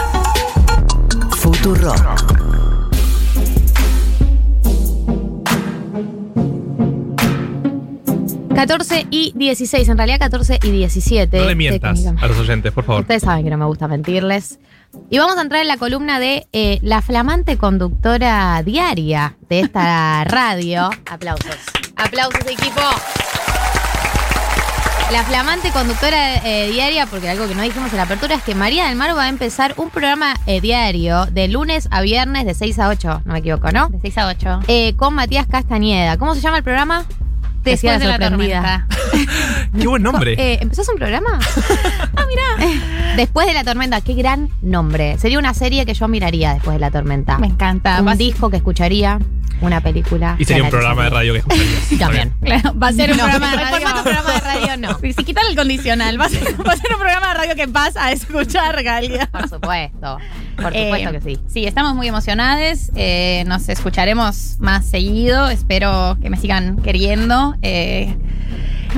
Futuro. 1.68 1.94
Mm. 1.94 2.78
14 8.56 9.08
y 9.12 9.34
16, 9.36 9.90
en 9.90 9.98
realidad 9.98 10.19
14 10.19 10.60
y 10.64 10.72
17. 10.72 11.38
No 11.38 11.46
le 11.46 11.56
mientas 11.56 12.06
a 12.06 12.28
los 12.28 12.38
oyentes, 12.38 12.72
por 12.72 12.86
favor. 12.86 13.02
Ustedes 13.02 13.24
saben 13.24 13.44
que 13.44 13.50
no 13.50 13.58
me 13.58 13.66
gusta 13.66 13.90
mentirles. 13.90 14.60
Y 15.10 15.18
vamos 15.18 15.38
a 15.38 15.42
entrar 15.42 15.62
en 15.62 15.68
la 15.68 15.75
columna 15.75 16.22
de 16.22 16.48
eh, 16.54 16.80
la 16.84 17.02
flamante 17.02 17.58
conductora 17.58 18.63
diaria 18.63 19.36
de 19.50 19.60
esta 19.60 20.24
radio. 20.25 20.90
Aplausos. 21.06 21.58
Aplausos, 21.98 22.46
equipo. 22.50 22.80
La 25.12 25.24
flamante 25.24 25.72
conductora 25.72 26.36
eh, 26.44 26.70
diaria, 26.70 27.06
porque 27.06 27.30
algo 27.30 27.48
que 27.48 27.56
no 27.56 27.62
dijimos 27.62 27.92
en 27.92 27.98
la 27.98 28.04
apertura 28.04 28.36
es 28.36 28.44
que 28.44 28.56
María 28.56 28.88
del 28.88 28.98
Mar 28.98 29.16
va 29.16 29.24
a 29.24 29.30
empezar 29.30 29.74
un 29.78 29.90
programa 29.90 30.36
eh, 30.46 30.60
diario 30.60 31.28
de 31.28 31.48
lunes 31.48 31.88
a 31.92 32.02
viernes 32.02 32.46
de 32.46 32.54
6 32.54 32.78
a 32.80 32.90
8, 32.90 33.22
no 33.24 33.32
me 33.32 33.40
equivoco, 33.40 33.72
¿no? 33.72 33.88
De 33.88 34.00
6 34.02 34.18
a 34.18 34.28
8. 34.28 34.60
Eh, 34.68 34.96
con 34.98 35.14
Matías 35.14 35.48
Castañeda. 35.48 36.18
¿Cómo 36.18 36.36
se 36.36 36.42
llama 36.42 36.58
el 36.58 36.64
programa? 36.64 37.06
Te 37.67 37.71
decía 37.71 37.97
Después 37.97 38.00
de 38.00 38.17
la 38.19 38.27
sorprendida. 38.27 38.88
tormenta. 38.88 39.71
Qué 39.79 39.88
buen 39.88 40.03
nombre. 40.03 40.33
Eh, 40.38 40.59
¿Empezás 40.62 40.88
un 40.89 40.95
programa? 40.97 41.39
ah, 42.15 42.25
mirá. 42.27 42.71
Después 43.15 43.47
de 43.47 43.53
la 43.53 43.63
tormenta, 43.63 44.01
qué 44.01 44.13
gran 44.13 44.50
nombre. 44.62 45.17
Sería 45.17 45.39
una 45.39 45.53
serie 45.53 45.86
que 45.86 45.93
yo 45.93 46.07
miraría 46.07 46.53
después 46.53 46.75
de 46.75 46.79
la 46.79 46.91
tormenta. 46.91 47.38
Me 47.38 47.47
encanta. 47.47 48.01
Un 48.01 48.17
disco 48.17 48.50
que 48.50 48.57
escucharía, 48.57 49.19
una 49.62 49.81
película. 49.81 50.36
y 50.39 50.45
sería 50.45 50.63
un 50.63 50.69
programa 50.69 51.03
de 51.05 51.09
radio 51.09 51.33
que 51.33 51.39
escucharías. 51.39 51.89
También. 52.00 52.33
Claro, 52.41 52.77
va 52.79 52.88
a 52.88 52.93
ser 52.93 53.12
un 53.12 53.17
No, 53.17 53.24
programa 53.24 53.47
de 53.50 53.53
el 53.55 53.59
radio. 53.63 53.77
formato 53.88 54.03
programa 54.03 54.31
de 54.33 54.39
radio 54.39 54.77
no. 54.77 55.00
Si, 55.00 55.13
si 55.13 55.24
quitan 55.24 55.45
el 55.50 55.55
condicional, 55.55 56.19
va 56.21 56.25
a, 56.25 56.29
ser, 56.29 56.43
va 56.67 56.74
a 56.74 56.77
ser 56.77 56.91
un 56.93 57.00
programa 57.00 57.27
de 57.29 57.33
radio 57.33 57.55
que 57.55 57.65
vas 57.65 57.95
a 57.97 58.12
escuchar, 58.12 58.83
Galia. 58.83 59.27
Por 59.31 59.50
supuesto. 59.50 60.17
Por 60.62 60.75
Eh, 60.75 60.86
supuesto 60.86 61.12
que 61.12 61.21
sí. 61.21 61.39
Sí, 61.47 61.65
estamos 61.65 61.95
muy 61.95 62.07
emocionadas. 62.07 62.91
eh, 62.95 63.43
nos 63.47 63.67
escucharemos 63.69 64.57
más 64.59 64.86
seguido. 64.86 65.50
Espero 65.50 66.17
que 66.21 66.29
me 66.29 66.38
sigan 66.38 66.77
queriendo. 66.81 67.55
Eh, 67.62 68.16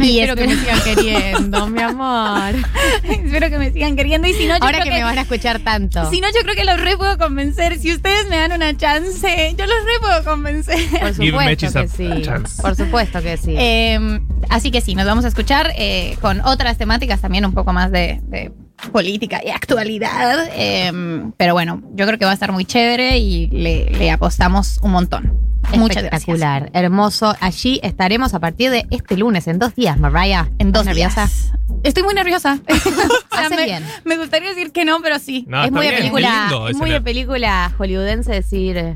y 0.01 0.19
espero 0.19 0.35
que 0.35 0.47
me 0.47 0.55
sigan 0.55 0.81
queriendo, 0.81 1.67
mi 1.69 1.81
amor. 1.81 2.55
espero 3.03 3.49
que 3.49 3.57
me 3.57 3.71
sigan 3.71 3.95
queriendo. 3.95 4.27
Y 4.27 4.33
si 4.33 4.45
no, 4.47 4.57
yo 4.57 4.63
Ahora 4.63 4.79
creo 4.79 4.93
que 4.93 4.99
me 4.99 5.03
van 5.03 5.17
a 5.17 5.21
escuchar 5.21 5.59
tanto. 5.59 6.09
Si 6.09 6.21
no, 6.21 6.27
yo 6.29 6.41
creo 6.43 6.55
que 6.55 6.63
los 6.63 6.79
re 6.79 6.95
puedo 6.97 7.17
convencer. 7.17 7.77
Si 7.79 7.91
ustedes 7.93 8.29
me 8.29 8.37
dan 8.37 8.51
una 8.53 8.75
chance, 8.77 9.55
yo 9.57 9.65
los 9.65 9.75
re 9.75 9.99
puedo 9.99 10.23
convencer. 10.23 10.77
Por 10.99 11.13
supuesto 11.13 11.73
que 11.81 11.87
sí. 11.87 12.21
chance. 12.21 12.61
Por 12.61 12.75
supuesto 12.75 13.21
que 13.21 13.37
sí. 13.37 13.55
Eh, 13.57 14.19
así 14.49 14.71
que 14.71 14.81
sí, 14.81 14.95
nos 14.95 15.05
vamos 15.05 15.25
a 15.25 15.27
escuchar 15.29 15.73
eh, 15.75 16.15
con 16.21 16.41
otras 16.41 16.77
temáticas 16.77 17.19
también 17.19 17.45
un 17.45 17.53
poco 17.53 17.73
más 17.73 17.91
de, 17.91 18.21
de 18.27 18.51
política 18.91 19.41
y 19.45 19.49
actualidad. 19.49 20.47
eh, 20.53 20.91
pero 21.35 21.53
bueno, 21.53 21.81
yo 21.95 22.05
creo 22.05 22.17
que 22.17 22.25
va 22.25 22.31
a 22.31 22.35
estar 22.35 22.51
muy 22.51 22.63
chévere 22.65 23.17
y 23.17 23.47
le, 23.47 23.89
le 23.89 24.11
apostamos 24.11 24.77
un 24.81 24.91
montón. 24.91 25.33
Muchas 25.77 26.03
gracias. 26.03 26.21
Espectacular, 26.21 26.69
hermoso. 26.73 27.35
Allí 27.39 27.79
estaremos 27.83 28.33
a 28.33 28.39
partir 28.39 28.71
de 28.71 28.85
este 28.89 29.17
lunes, 29.17 29.47
en 29.47 29.59
dos 29.59 29.75
días, 29.75 29.97
Mariah. 29.99 30.49
En 30.57 30.71
dos 30.71 30.85
nerviosa? 30.85 31.25
días. 31.25 31.51
Estoy 31.83 32.03
muy 32.03 32.13
nerviosa. 32.13 32.59
O 32.67 32.75
sea, 32.75 33.45
Haces 33.45 33.57
me, 33.57 33.65
bien. 33.65 33.83
me 34.03 34.17
gustaría 34.17 34.49
decir 34.49 34.71
que 34.71 34.83
no, 34.85 34.99
pero 35.01 35.19
sí. 35.19 35.45
No, 35.47 35.63
es 35.63 35.71
muy 35.71 35.85
de 35.85 35.91
bien, 35.91 36.01
película, 36.01 36.49
es 36.69 36.75
muy 36.75 36.89
de 36.89 37.01
película 37.01 37.71
hollywoodense 37.77 38.31
decir, 38.31 38.95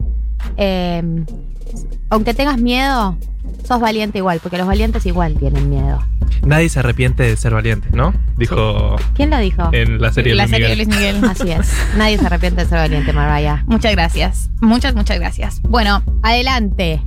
eh, 0.58 1.04
aunque 2.10 2.34
tengas 2.34 2.58
miedo, 2.58 3.18
sos 3.68 3.80
valiente 3.80 4.18
igual, 4.20 4.40
porque 4.42 4.58
los 4.58 4.68
valientes 4.68 5.06
igual 5.06 5.36
tienen 5.38 5.70
miedo. 5.70 6.00
Nadie 6.46 6.68
se 6.70 6.80
arrepiente 6.80 7.24
de 7.24 7.38
ser 7.38 7.54
valiente, 7.54 7.88
¿no? 7.94 8.14
Dijo 8.38 8.96
¿Quién 9.16 9.30
lo 9.30 9.38
dijo? 9.38 9.70
en 9.72 10.02
la 10.02 10.12
serie 10.12 10.32
de 10.34 10.36
La 10.38 10.44
Luis 10.44 10.52
serie 10.52 10.68
de 10.70 10.76
Miguel. 10.76 10.88
Luis 10.90 11.22
Miguel. 11.22 11.30
Así 11.32 11.52
es. 11.52 11.74
Nadie 11.98 12.18
se 12.18 12.26
arrepiente 12.26 12.64
de 12.64 12.70
ser 12.70 12.80
valiente, 12.80 13.14
Mariah. 13.14 13.64
Muchas 13.68 13.92
gracias. 13.94 14.50
Muchas, 14.62 14.94
muchas 14.96 15.20
gracias. 15.20 15.62
Bueno, 15.62 16.04
Adelante. 16.22 17.02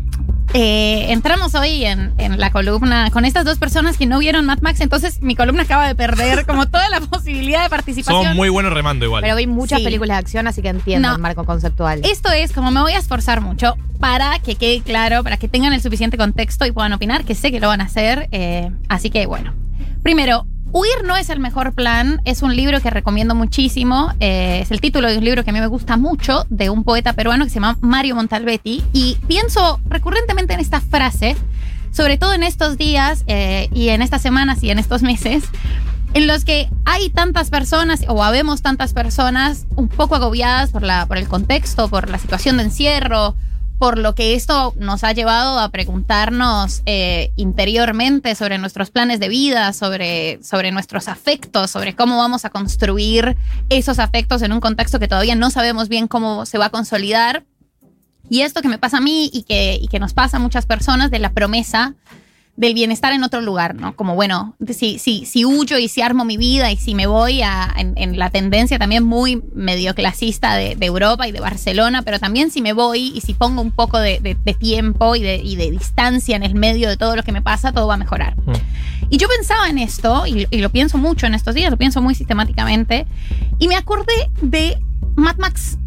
Eh, 0.55 1.13
entramos 1.13 1.55
hoy 1.55 1.85
en, 1.85 2.15
en 2.19 2.39
la 2.41 2.51
columna 2.51 3.11
con 3.11 3.25
estas 3.25 3.45
dos 3.45 3.59
personas 3.59 3.99
que 3.99 4.07
no 4.07 4.19
vieron 4.21 4.47
Mad 4.47 4.61
Max, 4.63 4.81
entonces 4.81 5.21
mi 5.21 5.35
columna 5.35 5.63
acaba 5.63 5.87
de 5.87 5.95
perder 5.95 6.47
como 6.47 6.67
toda 6.67 6.89
la 6.89 7.01
posibilidad 7.11 7.63
de 7.65 7.69
participación. 7.69 8.23
Somos 8.23 8.37
muy 8.37 8.49
buenos 8.49 8.73
remando 8.73 9.05
igual. 9.05 9.23
Pero 9.23 9.37
vi 9.37 9.47
muchas 9.47 9.81
Sí. 9.81 9.85
películas 9.85 10.17
de 10.17 10.19
acción, 10.21 10.47
así 10.47 10.63
que 10.63 10.69
entiendo 10.69 11.09
No. 11.09 11.15
el 11.17 11.21
marco 11.21 11.45
conceptual. 11.45 12.01
Esto 12.05 12.31
es 12.33 12.53
como 12.53 12.71
me 12.71 12.81
voy 12.81 12.93
a 12.93 12.99
esforzar 12.99 13.41
mucho 13.41 13.75
para 14.01 14.39
que 14.39 14.55
quede 14.55 14.81
claro, 14.83 15.23
para 15.25 15.37
que 15.37 15.49
tengan 15.49 15.73
el 15.73 15.83
suficiente 15.83 16.17
contexto 16.17 16.65
y 16.65 16.73
puedan 16.73 16.93
opinar, 16.93 17.25
que 17.25 17.35
sé 17.35 17.51
que 17.51 17.61
lo 17.61 17.69
van 17.69 17.81
a 17.81 17.85
hacer. 17.85 18.29
eh, 18.33 18.71
así 18.89 19.11
que 19.11 19.27
bueno. 19.27 19.53
Primero, 20.03 20.47
Huir 20.77 21.07
no 21.07 21.17
es 21.17 21.31
el 21.31 21.41
mejor 21.41 21.73
plan, 21.73 22.21
es 22.27 22.43
un 22.43 22.55
libro 22.55 22.83
que 22.83 22.91
recomiendo 22.91 23.35
muchísimo, 23.35 24.13
eh, 24.21 24.61
es 24.61 24.71
el 24.71 24.83
título 24.83 25.09
de 25.09 25.17
un 25.17 25.25
libro 25.25 25.43
que 25.43 25.49
a 25.49 25.53
mí 25.55 25.61
me 25.61 25.69
gusta 25.69 25.97
mucho, 25.97 26.45
de 26.51 26.69
un 26.69 26.85
poeta 26.85 27.15
peruano 27.15 27.45
que 27.45 27.49
se 27.49 27.55
llama 27.55 27.79
Mario 27.81 28.15
Montalbetti, 28.15 28.85
y 28.93 29.17
pienso 29.27 29.81
recurrentemente 29.89 30.53
en 30.53 30.61
esta 30.61 30.83
frase, 30.83 31.35
sobre 31.93 32.19
todo 32.19 32.35
en 32.35 32.43
estos 32.43 32.77
días 32.77 33.25
eh, 33.27 33.71
y 33.73 33.89
en 33.89 34.03
estas 34.03 34.21
semanas 34.21 34.63
y 34.63 34.71
en 34.71 34.79
estos 34.79 35.01
meses, 35.01 35.45
en 36.13 36.27
los 36.27 36.45
que 36.45 36.69
hay 36.85 37.09
tantas 37.09 37.49
personas 37.49 38.05
o 38.07 38.23
habemos 38.23 38.61
tantas 38.61 38.93
personas 38.93 39.65
un 39.77 39.89
poco 39.89 40.17
agobiadas 40.17 40.73
por, 40.73 40.83
la, 40.83 41.07
por 41.07 41.17
el 41.17 41.27
contexto, 41.27 41.89
por 41.89 42.11
la 42.11 42.19
situación 42.19 42.59
de 42.59 42.65
encierro, 42.65 43.35
por 43.79 43.99
lo 43.99 44.15
que 44.15 44.35
esto 44.35 44.73
nos 44.79 45.05
ha 45.05 45.13
llevado 45.13 45.59
a 45.59 45.69
preguntarnos 45.71 46.83
eh, 46.87 47.33
interiormente 47.37 48.35
sobre 48.35 48.59
nuestros 48.59 48.91
planes 48.91 49.21
de 49.21 49.29
vida, 49.29 49.73
sobre, 49.73 50.43
sobre 50.43 50.73
nuestros 50.73 51.09
afectos, 51.09 51.71
sobre 51.71 51.95
cómo 51.95 52.17
vamos 52.17 52.45
a 52.45 52.51
construir 52.51 53.37
esos 53.69 53.99
afectos 53.99 54.43
en 54.43 54.53
un 54.53 54.61
contexto 54.61 54.99
que 54.99 55.09
todavía 55.09 55.35
no 55.35 55.51
sabemos 55.51 55.89
bien 55.89 56.09
cómo 56.09 56.47
se 56.47 56.59
va 56.59 56.67
a 56.67 56.71
consolidar. 56.71 57.45
Y 58.29 58.41
esto 58.41 58.63
que 58.63 58.69
me 58.69 58.79
pasa 58.79 58.97
a 58.97 59.01
mí 59.01 59.31
y 59.33 59.43
que, 59.43 59.79
y 59.81 59.89
que 59.89 60.01
nos 60.01 60.15
pasa 60.15 60.39
a 60.39 60.41
muchas 60.41 60.67
personas 60.67 61.11
de 61.11 61.19
la 61.19 61.31
promesa 61.31 61.95
del 62.57 62.73
bienestar 62.75 63.13
en 63.13 63.23
otro 63.23 63.41
lugar, 63.43 63.75
¿no? 63.75 63.95
Como, 63.97 64.15
bueno, 64.15 64.57
si, 64.73 64.99
si, 64.99 65.27
si 65.27 65.45
huyo 65.45 65.77
y 65.79 65.89
si 65.89 66.01
armo 66.01 66.25
mi 66.25 66.37
vida 66.39 66.73
y 66.73 66.77
si 66.79 66.95
me 66.95 67.07
voy 67.07 67.43
a, 67.43 67.69
en, 67.77 67.93
en 67.97 68.19
la 68.19 68.31
tendencia 68.31 68.79
también 68.79 69.05
muy 69.05 69.43
medio 69.55 69.95
clasista 69.95 70.55
de, 70.57 70.75
de 70.75 70.87
Europa 70.87 71.29
y 71.29 71.33
de 71.33 71.41
Barcelona, 71.41 72.03
pero 72.03 72.19
también 72.19 72.51
si 72.51 72.63
me 72.63 72.73
voy 72.73 73.13
y 73.15 73.21
si 73.21 73.35
pongo 73.35 73.61
un 73.61 73.73
poco 73.73 73.99
de, 73.99 74.21
de- 74.21 74.37
de 74.43 74.55
tiempo 74.55 75.15
y 75.17 75.23
de, 75.23 75.37
y 75.37 75.57
de 75.57 75.71
distancia 75.71 76.35
en 76.35 76.43
el 76.43 76.55
medio 76.55 76.89
de 76.89 76.97
todo 76.97 77.15
lo 77.15 77.23
que 77.23 77.33
me 77.33 77.43
pasa, 77.43 77.73
todo 77.73 77.87
va 77.89 77.95
a 77.95 77.99
mejorar. 77.99 78.35
Y 79.11 79.19
yo 79.19 79.29
pensaba 79.29 79.69
en 79.69 79.79
esto, 79.79 80.27
y, 80.27 80.47
y 80.51 80.59
lo 80.59 80.71
pienso 80.71 80.99
mucho 80.99 81.27
en 81.27 81.35
estos 81.35 81.55
días, 81.55 81.71
lo 81.71 81.77
pienso 81.77 82.01
muy 82.01 82.15
sistemáticamente, 82.15 83.07
y 83.59 83.69
me 83.69 83.77
acordé 83.77 84.15
de 84.41 84.79
Mad 85.15 85.37
Max 85.37 85.79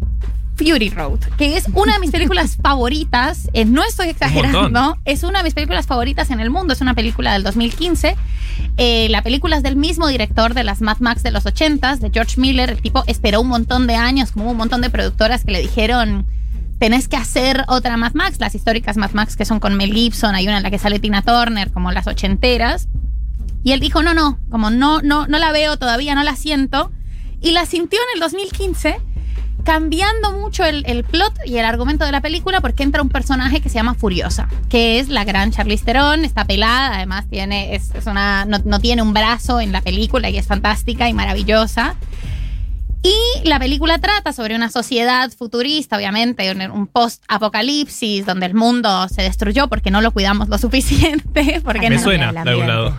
Fury 0.60 0.90
Road, 0.90 1.20
que 1.38 1.56
es 1.56 1.64
una 1.72 1.94
de 1.94 2.00
mis 2.00 2.10
películas 2.10 2.56
favoritas, 2.62 3.48
eh, 3.54 3.64
no 3.64 3.82
estoy 3.82 4.08
exagerando, 4.08 4.98
es 5.06 5.22
una 5.22 5.38
de 5.38 5.44
mis 5.44 5.54
películas 5.54 5.86
favoritas 5.86 6.30
en 6.30 6.38
el 6.38 6.50
mundo, 6.50 6.74
es 6.74 6.82
una 6.82 6.92
película 6.92 7.32
del 7.32 7.42
2015. 7.42 8.14
Eh, 8.76 9.08
la 9.08 9.22
película 9.22 9.56
es 9.56 9.62
del 9.62 9.76
mismo 9.76 10.06
director 10.06 10.52
de 10.52 10.62
las 10.62 10.82
Mad 10.82 10.98
Max 10.98 11.22
de 11.22 11.30
los 11.30 11.46
80s, 11.46 12.00
de 12.00 12.10
George 12.12 12.38
Miller. 12.38 12.68
El 12.68 12.82
tipo 12.82 13.04
esperó 13.06 13.40
un 13.40 13.48
montón 13.48 13.86
de 13.86 13.94
años, 13.94 14.32
como 14.32 14.50
un 14.50 14.56
montón 14.58 14.82
de 14.82 14.90
productoras 14.90 15.44
que 15.44 15.52
le 15.52 15.62
dijeron, 15.62 16.26
tenés 16.78 17.08
que 17.08 17.16
hacer 17.16 17.64
otra 17.68 17.96
Mad 17.96 18.12
Max, 18.12 18.38
las 18.38 18.54
históricas 18.54 18.98
Mad 18.98 19.12
Max 19.12 19.36
que 19.36 19.46
son 19.46 19.60
con 19.60 19.76
Mel 19.76 19.94
Gibson, 19.94 20.34
hay 20.34 20.46
una 20.46 20.58
en 20.58 20.62
la 20.62 20.70
que 20.70 20.78
sale 20.78 20.98
Tina 20.98 21.22
Turner, 21.22 21.72
como 21.72 21.90
las 21.90 22.06
ochenteras. 22.06 22.88
Y 23.62 23.72
él 23.72 23.80
dijo, 23.80 24.02
no, 24.02 24.12
no, 24.12 24.38
como 24.50 24.70
no, 24.70 25.00
no, 25.00 25.26
no 25.26 25.38
la 25.38 25.52
veo 25.52 25.78
todavía, 25.78 26.14
no 26.14 26.22
la 26.22 26.36
siento. 26.36 26.90
Y 27.40 27.52
la 27.52 27.64
sintió 27.64 27.98
en 27.98 28.16
el 28.16 28.20
2015 28.20 29.00
cambiando 29.64 30.32
mucho 30.32 30.64
el, 30.64 30.82
el 30.86 31.04
plot 31.04 31.32
y 31.46 31.56
el 31.58 31.64
argumento 31.64 32.04
de 32.04 32.12
la 32.12 32.20
película 32.20 32.60
porque 32.60 32.82
entra 32.82 33.02
un 33.02 33.08
personaje 33.08 33.60
que 33.60 33.68
se 33.68 33.76
llama 33.76 33.94
Furiosa, 33.94 34.48
que 34.68 34.98
es 34.98 35.08
la 35.08 35.24
gran 35.24 35.50
Charlize 35.52 35.84
Theron, 35.84 36.24
está 36.24 36.44
pelada, 36.44 36.96
además 36.96 37.26
tiene, 37.30 37.74
es, 37.74 37.94
es 37.94 38.06
una, 38.06 38.44
no, 38.44 38.58
no 38.64 38.78
tiene 38.80 39.02
un 39.02 39.12
brazo 39.12 39.60
en 39.60 39.72
la 39.72 39.80
película 39.80 40.28
y 40.30 40.38
es 40.38 40.46
fantástica 40.46 41.08
y 41.08 41.12
maravillosa. 41.12 41.96
Y 43.02 43.48
la 43.48 43.58
película 43.58 43.98
trata 43.98 44.34
sobre 44.34 44.54
una 44.54 44.68
sociedad 44.68 45.30
futurista, 45.32 45.96
obviamente, 45.96 46.50
un, 46.52 46.60
un 46.70 46.86
post-apocalipsis 46.86 48.26
donde 48.26 48.44
el 48.44 48.52
mundo 48.54 49.08
se 49.08 49.22
destruyó 49.22 49.68
porque 49.68 49.90
no 49.90 50.02
lo 50.02 50.10
cuidamos 50.10 50.50
lo 50.50 50.58
suficiente. 50.58 51.62
Porque 51.64 51.88
Me 51.88 51.96
no- 51.96 52.02
suena 52.02 52.30
de 52.32 52.38
algún 52.40 52.66
lado. 52.68 52.98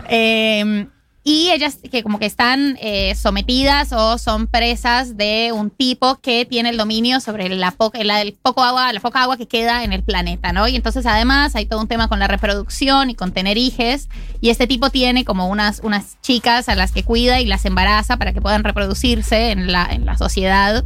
Y 1.24 1.50
ellas 1.50 1.78
que 1.90 2.02
como 2.02 2.18
que 2.18 2.26
están 2.26 2.76
eh, 2.80 3.14
sometidas 3.14 3.92
o 3.92 4.18
son 4.18 4.48
presas 4.48 5.16
de 5.16 5.52
un 5.54 5.70
tipo 5.70 6.16
que 6.20 6.44
tiene 6.46 6.70
el 6.70 6.76
dominio 6.76 7.20
sobre 7.20 7.48
la, 7.48 7.70
po- 7.70 7.92
la- 7.94 8.20
el 8.22 8.32
poco 8.34 8.62
agua, 8.64 8.92
la 8.92 8.98
poca 9.00 9.22
agua 9.22 9.36
que 9.36 9.46
queda 9.46 9.84
en 9.84 9.92
el 9.92 10.02
planeta, 10.02 10.52
¿no? 10.52 10.66
Y 10.66 10.74
entonces 10.74 11.06
además 11.06 11.54
hay 11.54 11.66
todo 11.66 11.80
un 11.80 11.86
tema 11.86 12.08
con 12.08 12.18
la 12.18 12.26
reproducción 12.26 13.08
y 13.10 13.14
con 13.14 13.30
tener 13.32 13.56
hijes. 13.56 14.08
Y 14.40 14.50
este 14.50 14.66
tipo 14.66 14.90
tiene 14.90 15.24
como 15.24 15.46
unas, 15.48 15.80
unas 15.84 16.20
chicas 16.22 16.68
a 16.68 16.74
las 16.74 16.90
que 16.90 17.04
cuida 17.04 17.40
y 17.40 17.46
las 17.46 17.64
embaraza 17.64 18.16
para 18.16 18.32
que 18.32 18.40
puedan 18.40 18.64
reproducirse 18.64 19.52
en 19.52 19.70
la, 19.70 19.86
en 19.90 20.04
la 20.04 20.18
sociedad 20.18 20.84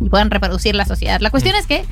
y 0.00 0.08
puedan 0.08 0.30
reproducir 0.30 0.74
la 0.74 0.86
sociedad. 0.86 1.20
La 1.20 1.30
cuestión 1.30 1.54
es 1.56 1.66
que 1.66 1.84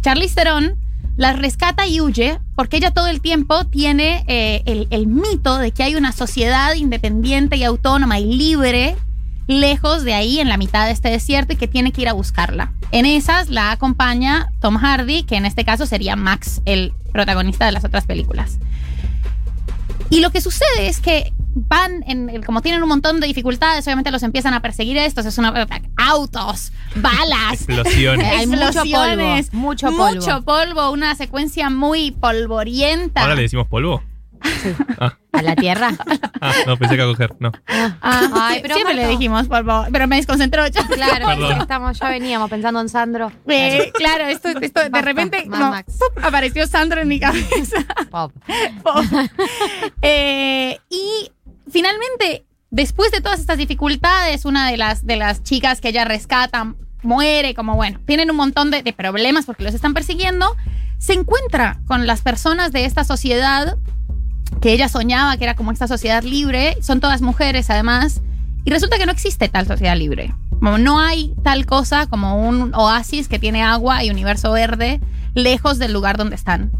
Charlize 0.00 0.34
Theron 0.34 0.76
las 1.16 1.38
rescata 1.38 1.86
y 1.86 2.00
huye 2.00 2.38
porque 2.56 2.78
ella 2.78 2.92
todo 2.92 3.08
el 3.08 3.20
tiempo 3.20 3.64
tiene 3.66 4.24
eh, 4.26 4.62
el, 4.66 4.88
el 4.90 5.06
mito 5.06 5.58
de 5.58 5.72
que 5.72 5.82
hay 5.82 5.94
una 5.94 6.12
sociedad 6.12 6.74
independiente 6.74 7.56
y 7.56 7.64
autónoma 7.64 8.18
y 8.18 8.24
libre 8.24 8.96
lejos 9.46 10.04
de 10.04 10.14
ahí 10.14 10.38
en 10.38 10.48
la 10.48 10.56
mitad 10.56 10.86
de 10.86 10.92
este 10.92 11.10
desierto 11.10 11.52
y 11.52 11.56
que 11.56 11.68
tiene 11.68 11.92
que 11.92 12.02
ir 12.02 12.08
a 12.08 12.12
buscarla. 12.12 12.72
En 12.92 13.04
esas 13.04 13.48
la 13.48 13.72
acompaña 13.72 14.52
Tom 14.60 14.76
Hardy, 14.76 15.24
que 15.24 15.36
en 15.36 15.44
este 15.44 15.64
caso 15.64 15.86
sería 15.86 16.16
Max, 16.16 16.62
el 16.64 16.92
protagonista 17.12 17.66
de 17.66 17.72
las 17.72 17.84
otras 17.84 18.06
películas. 18.06 18.58
Y 20.08 20.20
lo 20.20 20.30
que 20.30 20.40
sucede 20.40 20.88
es 20.88 21.00
que 21.00 21.32
van, 21.54 22.04
en, 22.06 22.42
como 22.42 22.62
tienen 22.62 22.82
un 22.82 22.88
montón 22.88 23.20
de 23.20 23.26
dificultades, 23.26 23.86
obviamente 23.86 24.10
los 24.10 24.22
empiezan 24.22 24.54
a 24.54 24.62
perseguir 24.62 24.96
estos, 24.98 25.26
es 25.26 25.38
una 25.38 25.66
autos, 25.96 26.72
balas, 26.96 27.52
Explosiones. 27.54 28.26
Hay 28.38 28.46
mucho 28.46 28.62
polvo, 28.62 28.80
explosiones, 28.80 29.52
mucho 29.52 29.86
polvo. 29.88 30.14
mucho 30.14 30.42
polvo, 30.42 30.90
una 30.90 31.14
secuencia 31.14 31.70
muy 31.70 32.10
polvorienta. 32.12 33.22
Ahora 33.22 33.34
le 33.34 33.42
decimos 33.42 33.66
polvo. 33.68 34.02
¿A 35.32 35.42
la 35.42 35.54
tierra? 35.56 35.92
Ah, 36.42 36.54
no, 36.66 36.78
pensé 36.78 36.96
que 36.96 37.02
a 37.02 37.04
coger. 37.04 37.36
No. 37.38 37.52
Ah, 37.68 38.30
Ay, 38.32 38.54
sí, 38.54 38.60
pero 38.62 38.74
siempre 38.74 38.94
Marco. 38.94 39.08
le 39.10 39.18
dijimos 39.18 39.46
polvo, 39.46 39.84
pero 39.92 40.06
me 40.06 40.16
desconcentró. 40.16 40.66
yo. 40.68 40.80
Claro, 40.86 41.26
sí, 41.36 41.54
estamos, 41.60 41.98
ya 41.98 42.08
veníamos 42.08 42.48
pensando 42.48 42.80
en 42.80 42.88
Sandro. 42.88 43.30
Eh, 43.46 43.92
claro, 43.92 44.24
esto, 44.24 44.48
esto 44.48 44.80
de 44.88 45.02
repente 45.02 45.46
apareció 46.22 46.66
Sandro 46.66 47.02
en 47.02 47.08
mi 47.08 47.20
cabeza. 47.20 47.76
Pop. 48.10 48.32
Eh, 50.00 50.78
y 50.88 51.30
finalmente, 51.70 52.46
después 52.70 53.10
de 53.10 53.20
todas 53.20 53.40
estas 53.40 53.58
dificultades, 53.58 54.44
una 54.44 54.70
de 54.70 54.76
las, 54.76 55.06
de 55.06 55.16
las 55.16 55.42
chicas 55.42 55.80
que 55.80 55.88
ella 55.88 56.04
rescata 56.04 56.74
muere, 57.02 57.54
como 57.54 57.76
bueno, 57.76 58.00
tienen 58.06 58.30
un 58.30 58.36
montón 58.36 58.70
de, 58.70 58.82
problemas 58.92 59.46
porque 59.46 59.64
los 59.64 59.74
están 59.74 59.94
persiguiendo, 59.94 60.56
se 60.98 61.14
encuentra 61.14 61.80
con 61.86 62.06
las 62.06 62.20
personas 62.20 62.72
de 62.72 62.84
esta 62.84 63.04
sociedad 63.04 63.78
que 64.60 64.72
ella 64.72 64.88
soñaba 64.88 65.36
que 65.36 65.44
era 65.44 65.54
como 65.54 65.72
esta 65.72 65.88
sociedad 65.88 66.22
libre, 66.22 66.76
son 66.82 67.00
todas 67.00 67.22
mujeres 67.22 67.70
además, 67.70 68.20
y 68.64 68.70
resulta 68.70 68.98
que 68.98 69.06
no 69.06 69.12
existe 69.12 69.48
tal 69.48 69.66
sociedad 69.66 69.96
libre. 69.96 70.34
No 70.60 71.00
hay 71.00 71.32
tal 71.42 71.64
cosa 71.64 72.06
como 72.06 72.46
un 72.46 72.74
oasis 72.74 73.28
que 73.28 73.38
tiene 73.38 73.62
agua 73.62 74.04
y 74.04 74.10
universo 74.10 74.52
verde 74.52 75.00
lejos 75.34 75.78
del 75.78 75.94
lugar 75.94 76.18
donde 76.18 76.36
están. 76.36 76.70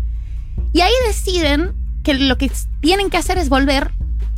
Y 0.75 0.83
ahí 0.83 0.93
deciden 1.07 1.73
que 2.03 2.15
lo 2.15 2.37
que 2.37 2.53
tienen 2.81 3.09
que 3.09 3.17
hacer 3.17 3.39
es 3.39 3.49
volver 3.49 3.93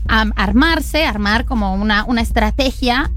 armarse, 0.08 1.04
armar 1.06 1.44
como 1.44 1.74
una, 1.74 2.04
una 2.04 2.20
estrategia 2.20 3.10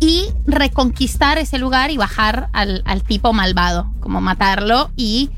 y 0.00 0.26
reconquistar 0.46 1.38
ese 1.38 1.58
lugar 1.58 1.90
y 1.90 1.96
bajar 1.96 2.48
al, 2.52 2.82
al 2.86 3.02
tipo 3.02 3.32
malvado, 3.32 3.92
como 4.00 4.20
matarlo 4.20 4.90
y 4.96 5.30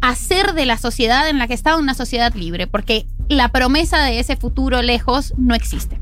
hacer 0.00 0.52
de 0.54 0.66
la 0.66 0.76
sociedad 0.78 1.28
en 1.28 1.38
la 1.38 1.46
que 1.46 1.54
estaba 1.54 1.78
una 1.78 1.94
sociedad 1.94 2.34
libre, 2.34 2.66
porque 2.66 3.06
la 3.28 3.48
promesa 3.48 4.02
de 4.02 4.18
ese 4.20 4.36
futuro 4.36 4.82
lejos 4.82 5.32
no 5.38 5.54
existe. 5.54 5.98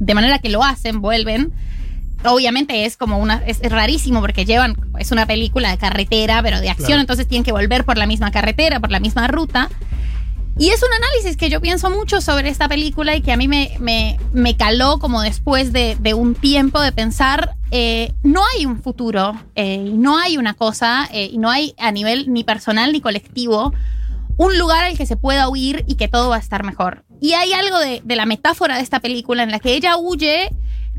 De 0.00 0.14
manera 0.14 0.38
que 0.38 0.48
lo 0.48 0.64
hacen, 0.64 1.00
vuelven. 1.00 1.52
Obviamente 2.24 2.84
es 2.86 2.96
como 2.96 3.18
una. 3.18 3.36
Es, 3.46 3.60
es 3.62 3.70
rarísimo 3.70 4.20
porque 4.20 4.44
llevan. 4.44 4.74
Es 4.98 5.12
una 5.12 5.26
película 5.26 5.70
de 5.70 5.78
carretera, 5.78 6.42
pero 6.42 6.60
de 6.60 6.70
acción, 6.70 6.86
Claro. 6.88 7.00
entonces 7.02 7.28
tienen 7.28 7.44
que 7.44 7.52
volver 7.52 7.84
por 7.84 7.96
la 7.98 8.06
misma 8.06 8.30
carretera, 8.30 8.80
por 8.80 8.90
la 8.90 8.98
misma 9.00 9.28
ruta. 9.28 9.68
Y 10.56 10.70
es 10.70 10.82
un 10.82 10.92
análisis 10.92 11.36
que 11.36 11.50
yo 11.50 11.60
pienso 11.60 11.90
mucho 11.90 12.20
sobre 12.20 12.48
esta 12.48 12.68
película 12.68 13.16
y 13.16 13.22
que 13.22 13.32
a 13.32 13.36
mí 13.36 13.48
me, 13.48 13.76
me, 13.80 14.18
me 14.32 14.56
caló 14.56 15.00
como 15.00 15.20
después 15.20 15.72
de, 15.72 15.96
de 15.98 16.14
un 16.14 16.36
tiempo 16.36 16.80
de 16.80 16.92
pensar, 16.92 17.56
eh, 17.72 18.12
no 18.22 18.42
hay 18.46 18.64
un 18.64 18.80
futuro, 18.80 19.34
eh, 19.56 19.78
no 19.78 20.16
hay 20.16 20.36
una 20.36 20.54
cosa, 20.54 21.08
eh, 21.12 21.28
y 21.32 21.38
no 21.38 21.50
hay 21.50 21.74
a 21.78 21.90
nivel 21.90 22.32
ni 22.32 22.44
personal 22.44 22.92
ni 22.92 23.00
colectivo 23.00 23.72
un 24.36 24.58
lugar 24.58 24.84
al 24.84 24.96
que 24.96 25.06
se 25.06 25.16
pueda 25.16 25.48
huir 25.48 25.84
y 25.86 25.94
que 25.96 26.08
todo 26.08 26.28
va 26.28 26.36
a 26.36 26.40
estar 26.40 26.64
mejor. 26.64 27.04
Y 27.20 27.32
hay 27.32 27.52
algo 27.52 27.78
de, 27.78 28.00
de 28.04 28.16
la 28.16 28.26
metáfora 28.26 28.76
de 28.76 28.82
esta 28.82 29.00
película 29.00 29.42
en 29.42 29.50
la 29.50 29.58
que 29.58 29.74
ella 29.74 29.96
huye 29.96 30.50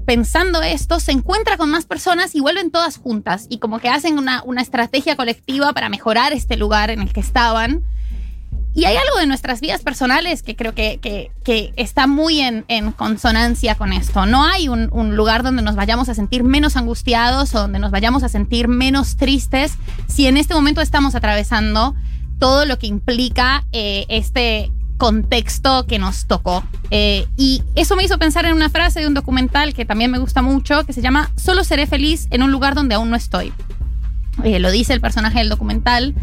pensando 0.06 0.62
esto, 0.62 1.00
se 1.00 1.12
encuentra 1.12 1.58
con 1.58 1.70
más 1.70 1.86
personas 1.86 2.36
y 2.36 2.40
vuelven 2.40 2.72
todas 2.72 2.98
juntas 2.98 3.48
y 3.50 3.58
como 3.58 3.80
que 3.80 3.90
hacen 3.90 4.18
una, 4.18 4.44
una 4.44 4.62
estrategia 4.62 5.16
colectiva 5.16 5.74
para 5.74 5.90
mejorar 5.90 6.32
este 6.32 6.58
lugar 6.58 6.92
en 6.92 7.02
el 7.02 7.12
que 7.12 7.20
estaban. 7.20 7.84
Y 8.76 8.84
hay 8.86 8.98
algo 8.98 9.18
de 9.20 9.26
nuestras 9.26 9.62
vidas 9.62 9.82
personales 9.82 10.44
que 10.44 10.56
creo 10.56 10.76
que, 10.76 11.00
que- 11.02 11.32
que 11.44 11.74
está 11.78 12.06
muy 12.08 12.42
en, 12.42 12.66
en 12.68 12.92
consonancia 12.92 13.76
con 13.76 13.94
esto. 13.94 14.26
No 14.26 14.44
hay 14.44 14.68
un, 14.68 14.90
un 14.92 15.16
lugar 15.16 15.44
donde 15.44 15.62
nos 15.62 15.76
vayamos 15.76 16.10
a 16.10 16.14
sentir 16.14 16.44
menos 16.44 16.76
angustiados 16.76 17.56
o 17.56 17.60
donde 17.62 17.80
nos 17.80 17.92
vayamos 17.92 18.24
a 18.24 18.30
sentir 18.30 18.68
menos 18.68 19.16
tristes 19.16 19.76
si 20.08 20.28
en 20.28 20.36
este 20.38 20.54
momento 20.54 20.82
estamos 20.82 21.16
atravesando 21.16 21.96
todo 22.38 22.66
lo 22.66 22.78
que 22.78 22.88
implica 22.88 23.64
eh, 23.72 24.06
este 24.10 24.72
contexto 24.98 25.86
que 25.88 26.00
nos 26.00 26.26
tocó. 26.26 26.64
Eh, 26.92 27.28
y 27.38 27.64
eso 27.76 27.96
me 27.96 28.04
hizo 28.04 28.18
pensar 28.18 28.46
en 28.46 28.54
una 28.54 28.70
frase 28.70 29.00
de 29.00 29.08
un 29.08 29.14
documental 29.14 29.74
que 29.74 29.86
también 29.86 30.12
me 30.12 30.18
gusta 30.20 30.42
mucho, 30.42 30.86
que 30.86 30.94
se 30.94 31.02
llama 31.02 31.32
Solo 31.38 31.64
seré 31.64 31.88
feliz 31.88 32.28
en 32.30 32.44
un 32.44 32.52
lugar 32.52 32.76
donde 32.76 32.96
aún 32.96 33.10
no 33.10 33.16
estoy. 33.16 33.54
Eh, 34.44 34.60
lo 34.60 34.70
dice 34.72 34.92
el 34.94 35.00
personaje 35.02 35.40
del 35.40 35.48
documental. 35.50 36.14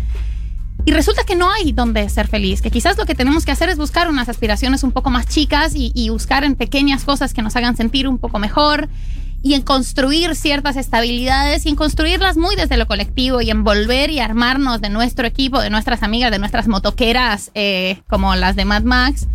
Y 0.84 0.90
resulta 0.90 1.22
que 1.24 1.36
no 1.36 1.50
hay 1.50 1.72
donde 1.72 2.08
ser 2.08 2.26
feliz, 2.26 2.60
que 2.60 2.70
quizás 2.70 2.98
lo 2.98 3.06
que 3.06 3.14
tenemos 3.14 3.44
que 3.44 3.52
hacer 3.52 3.68
es 3.68 3.78
buscar 3.78 4.08
unas 4.08 4.28
aspiraciones 4.28 4.82
un 4.82 4.90
poco 4.90 5.10
más 5.10 5.26
chicas 5.28 5.74
y, 5.76 6.08
buscar 6.10 6.42
en 6.42 6.56
pequeñas 6.56 7.04
cosas 7.04 7.32
que 7.32 7.42
nos 7.42 7.54
hagan 7.54 7.76
sentir 7.76 8.08
un 8.08 8.18
poco 8.18 8.40
mejor 8.40 8.88
y 9.42 9.54
en 9.54 9.62
construir 9.62 10.34
ciertas 10.34 10.76
estabilidades 10.76 11.66
y 11.66 11.68
en 11.68 11.76
construirlas 11.76 12.36
muy 12.36 12.56
desde 12.56 12.76
lo 12.76 12.86
colectivo 12.86 13.40
y 13.40 13.50
en 13.50 13.64
volver 13.64 14.10
y 14.10 14.18
armarnos 14.18 14.80
de 14.80 14.88
nuestro 14.88 15.26
equipo, 15.26 15.60
de 15.60 15.70
nuestras 15.70 16.02
amigas, 16.02 16.30
de 16.30 16.38
nuestras 16.38 16.66
motoqueras 16.68 17.50
eh, 17.54 18.02
como 18.08 18.34
las 18.34 18.56
de 18.56 18.64
Mad 18.64 18.82
Max 18.82 19.28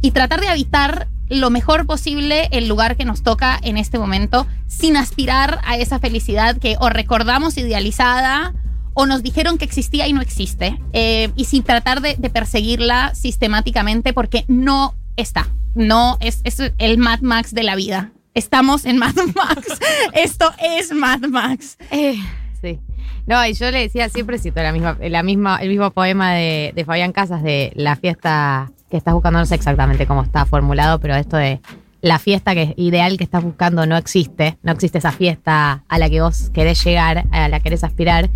y 0.00 0.10
tratar 0.10 0.40
de 0.40 0.48
habitar 0.48 1.08
lo 1.28 1.50
mejor 1.50 1.86
posible 1.86 2.48
el 2.50 2.66
lugar 2.68 2.96
que 2.96 3.04
nos 3.04 3.22
toca 3.22 3.58
en 3.62 3.76
este 3.76 3.98
momento 3.98 4.46
sin 4.66 4.96
aspirar 4.96 5.60
a 5.64 5.76
esa 5.76 5.98
felicidad 5.98 6.56
que 6.56 6.76
o 6.80 6.88
recordamos 6.88 7.56
idealizada 7.56 8.54
o 8.94 9.06
nos 9.06 9.22
dijeron 9.22 9.58
que 9.58 9.64
existía 9.64 10.06
y 10.06 10.12
no 10.12 10.20
existe 10.20 10.80
eh, 10.92 11.30
y 11.36 11.44
sin 11.44 11.62
tratar 11.62 12.00
de, 12.00 12.16
de 12.16 12.30
perseguirla 12.30 13.14
sistemáticamente 13.14 14.12
porque 14.12 14.44
no 14.48 14.94
está, 15.16 15.48
no 15.74 16.16
es, 16.20 16.40
es 16.44 16.72
el 16.78 16.98
Mad 16.98 17.20
Max 17.20 17.52
de 17.52 17.62
la 17.62 17.76
vida. 17.76 18.12
Estamos 18.34 18.84
en 18.84 18.98
Mad 18.98 19.14
Max. 19.34 19.78
Esto 20.12 20.50
es 20.60 20.92
Mad 20.92 21.20
Max. 21.28 21.78
Eh, 21.90 22.16
sí. 22.60 22.80
No, 23.26 23.44
y 23.46 23.54
yo 23.54 23.70
le 23.70 23.80
decía, 23.80 24.08
siempre 24.08 24.38
cito 24.38 24.62
la 24.62 24.72
misma, 24.72 24.98
la 25.00 25.22
misma, 25.22 25.58
el 25.58 25.68
mismo 25.68 25.90
poema 25.92 26.32
de, 26.34 26.72
de 26.74 26.84
Fabián 26.84 27.12
Casas 27.12 27.42
de 27.42 27.72
la 27.74 27.96
fiesta 27.96 28.70
que 28.90 28.96
estás 28.96 29.14
buscando, 29.14 29.38
no 29.38 29.46
sé 29.46 29.54
exactamente 29.54 30.06
cómo 30.06 30.22
está 30.22 30.44
formulado, 30.46 31.00
pero 31.00 31.14
esto 31.14 31.36
de 31.36 31.60
la 32.04 32.18
fiesta 32.18 32.52
que 32.52 32.62
es 32.62 32.74
ideal 32.76 33.16
que 33.16 33.24
estás 33.24 33.42
buscando 33.42 33.86
no 33.86 33.96
existe, 33.96 34.58
no 34.62 34.72
existe 34.72 34.98
esa 34.98 35.10
fiesta 35.10 35.84
a 35.88 35.98
la 35.98 36.10
que 36.10 36.20
vos 36.20 36.50
querés 36.50 36.84
llegar, 36.84 37.24
a 37.30 37.48
la 37.48 37.60
que 37.60 37.64
querés 37.64 37.82
aspirar. 37.82 38.28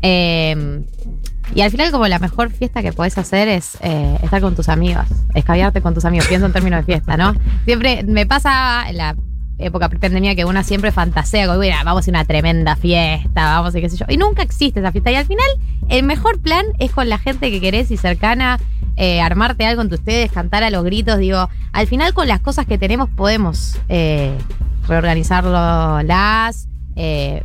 Eh, 0.00 0.84
y 1.52 1.60
al 1.60 1.72
final 1.72 1.90
como 1.90 2.06
la 2.06 2.20
mejor 2.20 2.52
fiesta 2.52 2.82
que 2.82 2.92
podés 2.92 3.18
hacer 3.18 3.48
es 3.48 3.78
eh, 3.82 4.16
estar 4.22 4.40
con 4.40 4.54
tus 4.54 4.68
amigos, 4.68 5.06
escabiarte 5.34 5.82
con 5.82 5.92
tus 5.92 6.04
amigos, 6.04 6.28
pienso 6.28 6.46
en 6.46 6.52
términos 6.52 6.86
de 6.86 6.92
fiesta, 6.92 7.16
¿no? 7.16 7.34
Siempre 7.64 8.04
me 8.04 8.26
pasa 8.26 8.88
en 8.88 8.96
la 8.96 9.16
época 9.58 9.88
pre-pandemia 9.88 10.36
que 10.36 10.44
una 10.44 10.62
siempre 10.62 10.92
fantasea, 10.92 11.48
como, 11.48 11.58
mira, 11.58 11.82
vamos 11.82 12.06
a 12.06 12.10
una 12.10 12.24
tremenda 12.24 12.76
fiesta, 12.76 13.44
vamos 13.44 13.74
a 13.74 13.80
qué 13.80 13.88
sé 13.88 13.96
yo. 13.96 14.06
Y 14.08 14.18
nunca 14.18 14.42
existe 14.42 14.80
esa 14.80 14.92
fiesta. 14.92 15.10
Y 15.10 15.16
al 15.16 15.26
final, 15.26 15.46
el 15.88 16.04
mejor 16.04 16.40
plan 16.40 16.64
es 16.78 16.92
con 16.92 17.08
la 17.08 17.18
gente 17.18 17.50
que 17.50 17.60
querés 17.60 17.90
y 17.90 17.96
cercana, 17.96 18.60
eh, 18.96 19.20
armarte 19.20 19.66
algo 19.66 19.82
entre 19.82 19.98
ustedes, 19.98 20.32
cantar 20.32 20.62
a 20.64 20.70
los 20.70 20.84
gritos. 20.84 21.18
Digo, 21.18 21.48
al 21.72 21.86
final 21.86 22.14
con 22.14 22.28
las 22.28 22.40
cosas 22.40 22.66
que 22.66 22.78
tenemos 22.78 23.08
podemos 23.10 23.78
eh, 23.88 24.32
reorganizarlo 24.88 26.02
las, 26.02 26.68
eh, 26.96 27.42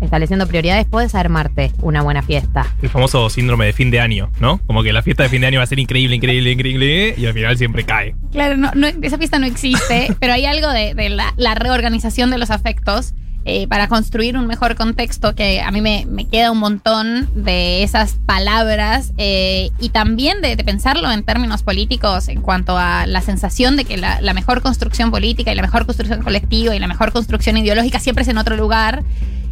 estableciendo 0.00 0.46
prioridades, 0.46 0.86
puedes 0.86 1.14
armarte 1.14 1.72
una 1.82 2.02
buena 2.02 2.22
fiesta. 2.22 2.66
El 2.82 2.88
famoso 2.88 3.28
síndrome 3.30 3.66
de 3.66 3.72
fin 3.72 3.90
de 3.90 4.00
año, 4.00 4.30
¿no? 4.40 4.60
Como 4.66 4.82
que 4.82 4.92
la 4.92 5.02
fiesta 5.02 5.22
de 5.22 5.28
fin 5.28 5.40
de 5.42 5.46
año 5.48 5.58
va 5.58 5.64
a 5.64 5.66
ser 5.66 5.78
increíble, 5.78 6.16
increíble, 6.16 6.52
increíble, 6.52 7.14
y 7.16 7.26
al 7.26 7.34
final 7.34 7.56
siempre 7.58 7.84
cae. 7.84 8.14
Claro, 8.32 8.56
no, 8.56 8.70
no- 8.74 8.86
esa 9.02 9.18
fiesta 9.18 9.38
no 9.38 9.46
existe, 9.46 10.14
pero 10.20 10.32
hay 10.32 10.46
algo 10.46 10.68
de, 10.70 10.94
de 10.94 11.08
la, 11.10 11.34
la 11.36 11.54
reorganización 11.54 12.30
de 12.30 12.38
los 12.38 12.50
afectos 12.50 13.14
eh, 13.44 13.66
para 13.68 13.88
construir 13.88 14.36
un 14.36 14.46
mejor 14.46 14.74
contexto 14.76 15.34
que 15.34 15.60
a 15.62 15.70
mí 15.70 15.80
me, 15.80 16.04
me 16.06 16.26
queda 16.26 16.50
un 16.50 16.58
montón 16.58 17.28
de 17.34 17.82
esas 17.82 18.16
palabras 18.26 19.12
eh, 19.16 19.70
y 19.78 19.88
también 19.90 20.42
de, 20.42 20.56
de 20.56 20.64
pensarlo 20.64 21.10
en 21.10 21.24
términos 21.24 21.62
políticos 21.62 22.28
en 22.28 22.42
cuanto 22.42 22.76
a 22.76 23.06
la 23.06 23.22
sensación 23.22 23.76
de 23.76 23.84
que 23.84 23.96
la, 23.96 24.20
la 24.20 24.34
mejor 24.34 24.60
construcción 24.62 25.10
política 25.10 25.52
y 25.52 25.54
la 25.54 25.62
mejor 25.62 25.86
construcción 25.86 26.22
colectiva 26.22 26.76
y 26.76 26.78
la 26.78 26.86
mejor 26.86 27.12
construcción 27.12 27.56
ideológica 27.56 27.98
siempre 27.98 28.22
es 28.22 28.28
en 28.28 28.38
otro 28.38 28.56
lugar. 28.56 29.02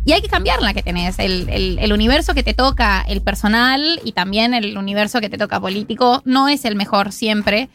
Y 0.04 0.12
hay 0.12 0.22
que 0.22 0.28
cambiar 0.28 0.62
la 0.62 0.72
que 0.72 0.82
tenés, 0.82 1.18
el, 1.18 1.48
el- 1.50 1.78
el 1.80 1.92
universo 1.92 2.32
que 2.34 2.42
te 2.42 2.54
toca, 2.54 3.02
el 3.08 3.20
personal 3.20 4.00
y 4.04 4.12
también 4.12 4.54
el 4.54 4.78
universo 4.78 5.20
que 5.20 5.28
te 5.28 5.36
toca 5.36 5.60
político, 5.60 6.22
no 6.24 6.48
es 6.48 6.64
el 6.64 6.76
mejor 6.76 7.12
siempre, 7.12 7.68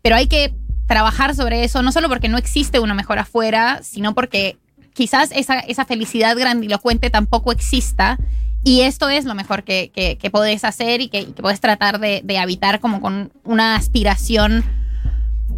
pero 0.00 0.16
hay 0.16 0.26
que 0.26 0.54
trabajar 0.86 1.34
sobre 1.34 1.64
eso, 1.64 1.82
no 1.82 1.92
solo 1.92 2.08
porque 2.08 2.28
no 2.28 2.38
existe 2.38 2.78
uno 2.78 2.94
mejor 2.94 3.18
afuera, 3.18 3.80
sino 3.82 4.14
porque 4.14 4.56
quizás 4.94 5.30
esa, 5.32 5.58
esa 5.60 5.84
felicidad 5.84 6.36
grandilocuente 6.36 7.10
tampoco 7.10 7.52
exista. 7.52 8.18
Y 8.66 8.80
esto 8.80 9.10
es 9.10 9.26
lo 9.26 9.34
mejor 9.34 9.62
que, 9.62 9.90
que, 9.94 10.16
que 10.16 10.30
podés 10.30 10.64
hacer 10.64 11.02
y 11.02 11.08
que, 11.08 11.26
que 11.26 11.42
podés 11.42 11.60
tratar 11.60 12.00
de, 12.00 12.22
de 12.24 12.38
habitar 12.38 12.80
como 12.80 13.02
con 13.02 13.30
una 13.44 13.76
aspiración 13.76 14.64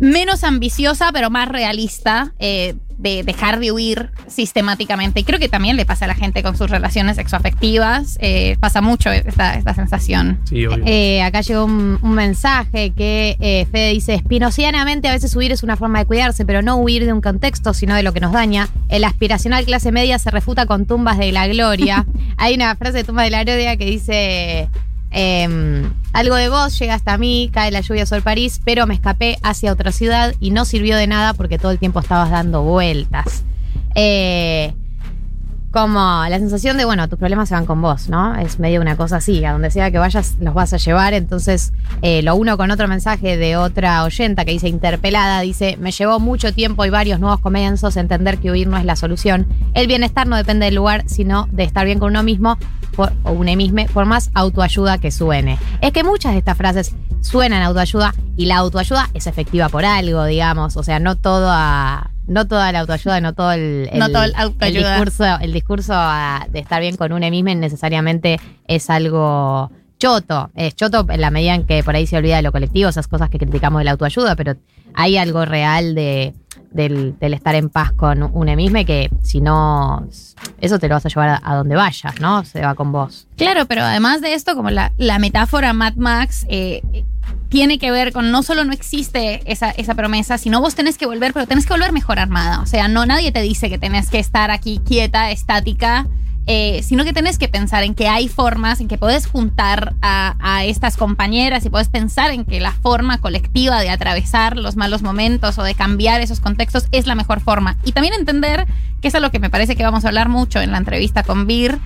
menos 0.01 0.43
ambiciosa, 0.43 1.13
pero 1.13 1.31
más 1.31 1.49
realista, 1.49 2.35
eh, 2.41 2.75
de 2.99 3.23
dejar 3.23 3.61
de 3.61 3.73
huir 3.73 4.11
sistemáticamente. 4.27 5.21
Y 5.21 5.25
creo 5.25 5.39
que 5.39 5.49
también 5.49 5.77
le 5.77 5.85
pasa 5.85 6.07
a 6.07 6.09
la 6.09 6.15
gente 6.15 6.43
con 6.43 6.57
sus 6.57 6.71
relaciones 6.71 7.17
sexoafectivas. 7.17 8.19
eh, 8.21 8.57
pasa 8.61 8.81
mucho 8.81 9.11
esta, 9.11 9.55
esta 9.55 9.75
sensación. 9.75 10.39
Sí, 10.45 10.67
obvio. 10.67 10.85
Eh, 10.87 11.23
acá 11.23 11.41
llegó 11.41 11.65
un, 11.65 11.99
un 12.03 12.13
mensaje 12.13 12.91
que 12.91 13.37
eh, 13.41 13.67
Fede 13.71 13.91
dice, 13.91 14.15
espinocianamente 14.15 15.09
a 15.09 15.13
veces 15.13 15.35
huir 15.37 15.53
es 15.53 15.63
una 15.63 15.77
forma 15.77 15.99
de 15.99 16.07
cuidarse, 16.07 16.45
pero 16.45 16.63
no 16.63 16.77
huir 16.77 17.05
de 17.05 17.13
un 17.13 17.21
contexto, 17.21 17.75
sino 17.75 17.95
de 17.95 18.03
lo 18.03 18.13
que 18.13 18.21
nos 18.21 18.33
daña. 18.33 18.69
El 18.89 19.05
aspiracional 19.05 19.65
clase 19.65 19.93
media 19.93 20.19
se 20.19 20.31
refuta 20.31 20.67
con 20.67 20.87
tumbas 20.87 21.19
de 21.19 21.33
la 21.33 21.47
gloria. 21.49 22.07
Hay 22.37 22.55
una 22.55 22.75
frase 22.77 22.99
de 22.99 23.05
tumbas 23.05 23.25
de 23.27 23.31
la 23.31 23.45
gloria 23.45 23.77
que 23.77 23.87
dice, 23.87 24.69
em, 25.17 25.93
algo 26.13 26.35
de 26.37 26.49
vos 26.49 26.79
llega 26.79 26.95
hasta 26.95 27.19
mí, 27.19 27.51
cae 27.53 27.71
la 27.71 27.81
lluvia 27.81 28.07
sobre 28.07 28.23
París, 28.23 28.61
pero 28.65 28.87
me 28.87 28.95
escapé 28.95 29.39
hacia 29.43 29.73
otra 29.73 29.93
ciudad 29.93 30.35
y 30.41 30.51
no 30.51 30.65
sirvió 30.65 30.97
de 30.97 31.07
nada 31.07 31.35
porque 31.35 31.59
todo 31.59 31.73
el 31.73 31.79
tiempo 31.79 32.01
estabas 32.01 32.31
dando 32.31 32.63
vueltas. 32.63 33.45
Eh, 33.95 34.75
como 35.77 36.25
la 36.27 36.39
sensación 36.39 36.79
de, 36.79 36.87
bueno, 36.87 37.07
tus 37.07 37.19
problemas 37.19 37.51
se 37.51 37.55
van 37.55 37.67
con 37.67 37.83
vos, 37.83 38.09
¿no? 38.09 38.35
Es 38.35 38.59
medio 38.59 38.81
una 38.81 38.97
cosa 38.97 39.17
así, 39.17 39.45
a 39.45 39.53
donde 39.53 39.71
sea 39.71 39.91
que 39.91 39.99
vayas 39.99 40.37
los 40.41 40.55
vas 40.55 40.73
a 40.73 40.79
llevar, 40.79 41.13
entonces 41.13 41.75
eh, 42.01 42.23
lo 42.23 42.35
uno 42.35 42.57
con 42.57 42.71
otro 42.71 42.89
mensaje 42.89 43.37
de 43.37 43.59
otra 43.59 44.03
oyenta 44.05 44.47
que 44.47 44.53
dice 44.53 44.69
interpelada, 44.69 45.43
dice, 45.43 45.77
me 45.79 45.91
llevó 45.91 46.19
mucho 46.19 46.55
tiempo 46.55 46.87
y 46.87 46.89
varios 46.89 47.21
nuevos 47.21 47.41
comienzos 47.41 47.99
entender 47.99 48.39
que 48.39 48.51
huir 48.51 48.69
no 48.69 48.79
es 48.79 48.87
la 48.87 48.97
solución. 48.97 49.47
El 49.75 49.87
bienestar 49.87 50.27
no 50.27 50.37
depende 50.37 50.65
del 50.65 50.77
lugar, 50.77 51.05
sino 51.09 51.47
de 51.53 51.65
estar 51.65 51.85
bien 51.85 51.99
con 51.99 52.09
uno 52.09 52.23
mismo 52.23 52.57
por, 52.97 53.13
o 53.23 53.33
uno 53.33 53.55
mismo, 53.57 53.85
por 53.93 54.07
más 54.07 54.31
autoayuda 54.35 54.99
que 54.99 55.11
suene. 55.11 55.59
Es 55.81 55.93
que 55.93 56.03
muchas 56.03 56.33
de 56.33 56.39
estas 56.39 56.57
frases 56.57 56.95
suenan 57.21 57.63
autoayuda 57.63 58.15
y 58.37 58.47
la 58.47 58.57
autoayuda 58.57 59.09
es 59.15 59.27
efectiva 59.27 59.69
por 59.69 59.85
algo, 59.85 60.25
digamos, 60.25 60.77
o 60.77 60.83
sea, 60.83 60.99
no 60.99 61.17
todo 61.17 61.49
a... 61.51 62.11
No 62.27 62.49
toda 62.49 62.73
la 62.73 62.81
autoayuda, 62.81 63.21
no 63.21 63.35
todo 63.35 63.53
el, 63.53 63.89
No 63.95 64.09
todo 64.09 64.25
el 64.25 64.33
el 64.61 64.75
discurso, 64.75 65.39
el 65.41 65.53
discurso 65.53 65.95
de 66.51 66.59
estar 66.59 66.81
bien 66.81 66.97
con 66.97 67.13
uno 67.13 67.31
mismo 67.31 67.55
necesariamente 67.55 68.41
es 68.67 68.91
algo 68.91 69.71
choto. 69.99 70.51
Es 70.57 70.75
choto 70.75 71.07
en 71.09 71.21
la 71.21 71.31
medida 71.31 71.55
en 71.55 71.67
que 71.67 71.85
por 71.85 71.95
ahí 71.95 72.05
se 72.09 72.17
olvida 72.17 72.35
de 72.35 72.43
lo 72.43 72.51
colectivo, 72.51 72.89
esas 72.89 73.07
cosas 73.07 73.31
que 73.31 73.39
criticamos 73.39 73.79
de 73.79 73.85
la 73.85 73.93
autoayuda, 73.93 74.35
pero 74.35 74.57
hay 74.93 75.19
algo 75.19 75.45
real 75.45 75.95
de, 75.95 76.35
del, 76.71 77.17
estar 77.21 77.55
en 77.55 77.69
paz 77.69 77.93
con 77.93 78.23
uno 78.23 78.57
mismo 78.57 78.79
y 78.79 78.85
que 78.85 79.11
si 79.23 79.41
no, 79.41 80.07
eso 80.61 80.79
te 80.79 80.89
lo 80.89 80.95
vas 80.95 81.07
a 81.07 81.09
llevar 81.09 81.41
a, 81.43 81.55
donde 81.55 81.77
vayas, 81.77 82.21
¿no? 82.21 82.45
Se 82.45 82.61
va 82.61 82.75
con 82.75 82.93
vos. 82.93 83.27
Claro, 83.37 83.67
pero 83.67 83.83
además 83.83 84.21
de 84.21 84.35
esto, 84.35 84.55
como 84.55 84.71
la, 84.71 84.93
la 84.97 85.19
metáfora 85.19 85.73
Mad 85.73 85.95
Max 85.97 86.47
eh, 86.49 86.83
tiene 87.49 87.79
que 87.79 87.91
ver 87.91 88.13
con 88.13 88.31
no 88.31 88.43
solo 88.43 88.65
no 88.65 88.73
existe 88.73 89.41
esa, 89.51 89.71
esa 89.71 89.95
promesa, 89.95 90.39
sino 90.39 90.61
vos 90.61 90.75
tenés 90.75 90.99
que 90.99 91.07
volver, 91.07 91.33
pero 91.33 91.47
tenés 91.47 91.67
que 91.67 91.73
volver 91.73 91.93
mejor 91.93 92.19
armada. 92.19 92.61
O 92.61 92.67
sea, 92.67 92.89
no 92.89 93.07
nadie 93.07 93.33
te 93.33 93.41
dice 93.41 93.69
que 93.69 93.79
tenés 93.79 94.11
que 94.11 94.19
estar 94.19 94.51
aquí 94.51 94.81
quieta, 94.85 95.31
estática. 95.31 96.07
Eh, 96.47 96.83
sino 96.83 97.05
que 97.05 97.13
tenés 97.13 97.39
que 97.39 97.49
pensar 97.49 97.83
en 97.83 97.95
que 97.95 98.09
hay 98.09 98.29
formas 98.29 98.81
en 98.81 98.89
que 98.89 98.99
podés 98.99 99.27
juntar 99.27 99.95
a, 100.01 100.37
a 100.39 100.65
estas 100.65 100.97
compañeras 100.97 101.65
y 101.65 101.71
podés 101.71 101.89
pensar 101.89 102.31
en 102.31 102.45
que 102.45 102.61
la 102.61 102.73
forma 102.73 103.19
colectiva 103.19 103.81
de 103.81 103.91
atravesar 103.91 104.57
los 104.57 104.77
malos 104.77 105.03
momentos 105.03 105.59
o 105.59 105.63
de 105.63 105.75
cambiar 105.75 106.21
esos 106.21 106.41
contextos 106.41 106.87
es 106.93 107.07
la 107.07 107.15
mejor 107.15 107.41
forma. 107.41 107.77
Y 107.85 107.93
también 107.93 108.15
entender, 108.15 108.67
que 109.01 109.09
es 109.09 109.21
lo 109.21 109.31
que 109.31 109.41
me 109.41 109.51
parece 109.51 109.77
que 109.77 109.83
vamos 109.83 110.05
a 110.05 110.09
hablar 110.09 110.29
mucho 110.29 110.61
en 110.61 110.73
la 110.73 110.79
entrevista 110.79 111.23
con 111.23 111.47
Vir, 111.47 111.79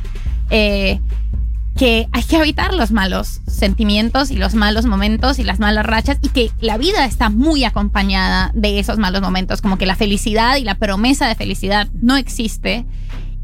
eh, 0.50 1.00
que 1.76 2.08
hay 2.12 2.22
que 2.24 2.36
evitar 2.36 2.74
los 2.74 2.90
malos 2.90 3.40
sentimientos 3.46 4.30
y 4.30 4.36
los 4.36 4.54
malos 4.54 4.86
momentos 4.86 5.38
y 5.38 5.44
las 5.44 5.60
malas 5.60 5.86
rachas 5.86 6.18
y 6.20 6.28
que 6.28 6.50
la 6.60 6.76
vida 6.76 7.04
está 7.04 7.30
muy 7.30 7.64
acompañada 7.64 8.50
de 8.54 8.78
esos 8.78 8.98
malos 8.98 9.22
momentos, 9.22 9.62
como 9.62 9.78
que 9.78 9.86
la 9.86 9.94
felicidad 9.94 10.56
y 10.56 10.64
la 10.64 10.74
promesa 10.74 11.28
de 11.28 11.36
felicidad 11.36 11.88
no 11.94 12.16
existe. 12.16 12.84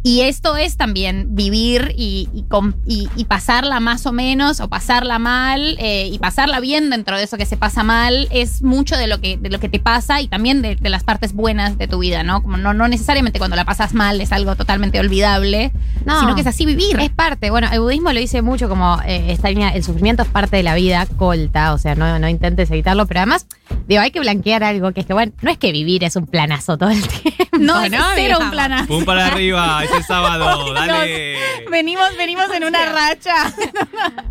Y 0.07 0.21
esto 0.21 0.57
es 0.57 0.77
también 0.77 1.35
vivir 1.35 1.93
y, 1.97 2.29
y 2.33 2.45
com- 2.45 2.75
y- 2.87 3.09
y 3.17 3.25
pasarla 3.25 3.81
más 3.81 4.07
o 4.07 4.13
menos, 4.13 4.61
o 4.61 4.69
pasarla 4.69 5.19
mal, 5.19 5.77
eh, 5.81 6.09
y 6.13 6.19
pasarla 6.21 6.61
bien 6.61 6.91
dentro 6.91 7.17
de 7.19 7.25
eso 7.25 7.37
que 7.37 7.45
se 7.45 7.57
pasa 7.57 7.83
mal, 7.83 8.29
es 8.31 8.63
mucho 8.63 8.97
de 8.97 9.09
lo 9.09 9.21
que, 9.21 9.37
de 9.37 9.51
lo 9.51 9.59
que 9.59 9.69
te 9.69 9.81
pasa 9.81 10.21
y 10.21 10.29
también 10.29 10.63
de, 10.63 10.77
de 10.77 10.91
las 10.91 11.03
partes 11.03 11.33
buenas 11.33 11.77
de 11.77 11.89
tu 11.89 11.99
vida, 11.99 12.23
¿no? 12.23 12.41
Como 12.41 12.57
no, 12.57 12.73
no 12.73 12.87
necesariamente 12.87 13.39
cuando 13.41 13.57
la 13.57 13.65
pasas 13.65 13.95
mal 13.95 14.21
es 14.21 14.31
algo 14.31 14.55
totalmente 14.55 15.01
olvidable, 15.01 15.73
No. 16.05 16.21
sino 16.21 16.37
que 16.37 16.43
es 16.43 16.47
así 16.47 16.67
vivir. 16.67 17.01
Es 17.01 17.11
parte, 17.11 17.51
bueno, 17.51 17.69
el 17.73 17.81
budismo 17.81 18.13
lo 18.13 18.21
dice 18.21 18.43
mucho 18.43 18.69
como 18.69 19.01
eh, 19.07 19.33
esta 19.33 19.49
línea, 19.49 19.71
el 19.71 19.83
sufrimiento 19.83 20.23
es 20.23 20.29
parte 20.29 20.57
de 20.57 20.63
la 20.63 20.77
vida, 20.77 21.05
colta, 21.17 21.73
o 21.75 21.79
sea, 21.79 21.97
no, 21.97 22.17
no 22.21 22.29
intentes 22.29 22.71
evitarlo, 22.71 23.07
pero 23.07 23.21
además, 23.21 23.47
digo, 23.89 24.03
hay 24.03 24.13
que 24.13 24.21
blanquear 24.21 24.63
algo, 24.63 24.93
que 24.93 25.01
es 25.01 25.07
que, 25.07 25.15
bueno, 25.15 25.33
no 25.43 25.51
es 25.51 25.59
que 25.59 25.73
vivir 25.73 26.05
es 26.05 26.15
un 26.15 26.27
planazo 26.29 26.79
todo 26.79 26.91
el 26.91 27.03
tiempo. 27.09 27.57
No, 27.59 27.83
es 27.83 27.91
cero 28.15 28.37
un 28.41 28.51
planazo. 28.51 28.87
Pum 28.87 29.05
para 29.05 29.27
arriba, 29.27 29.83
sábado, 30.05 30.73
dale. 30.75 31.37
Venimos, 31.71 32.09
venimos 32.17 32.51
en 32.55 32.65
una 32.65 32.93
racha. 32.93 33.35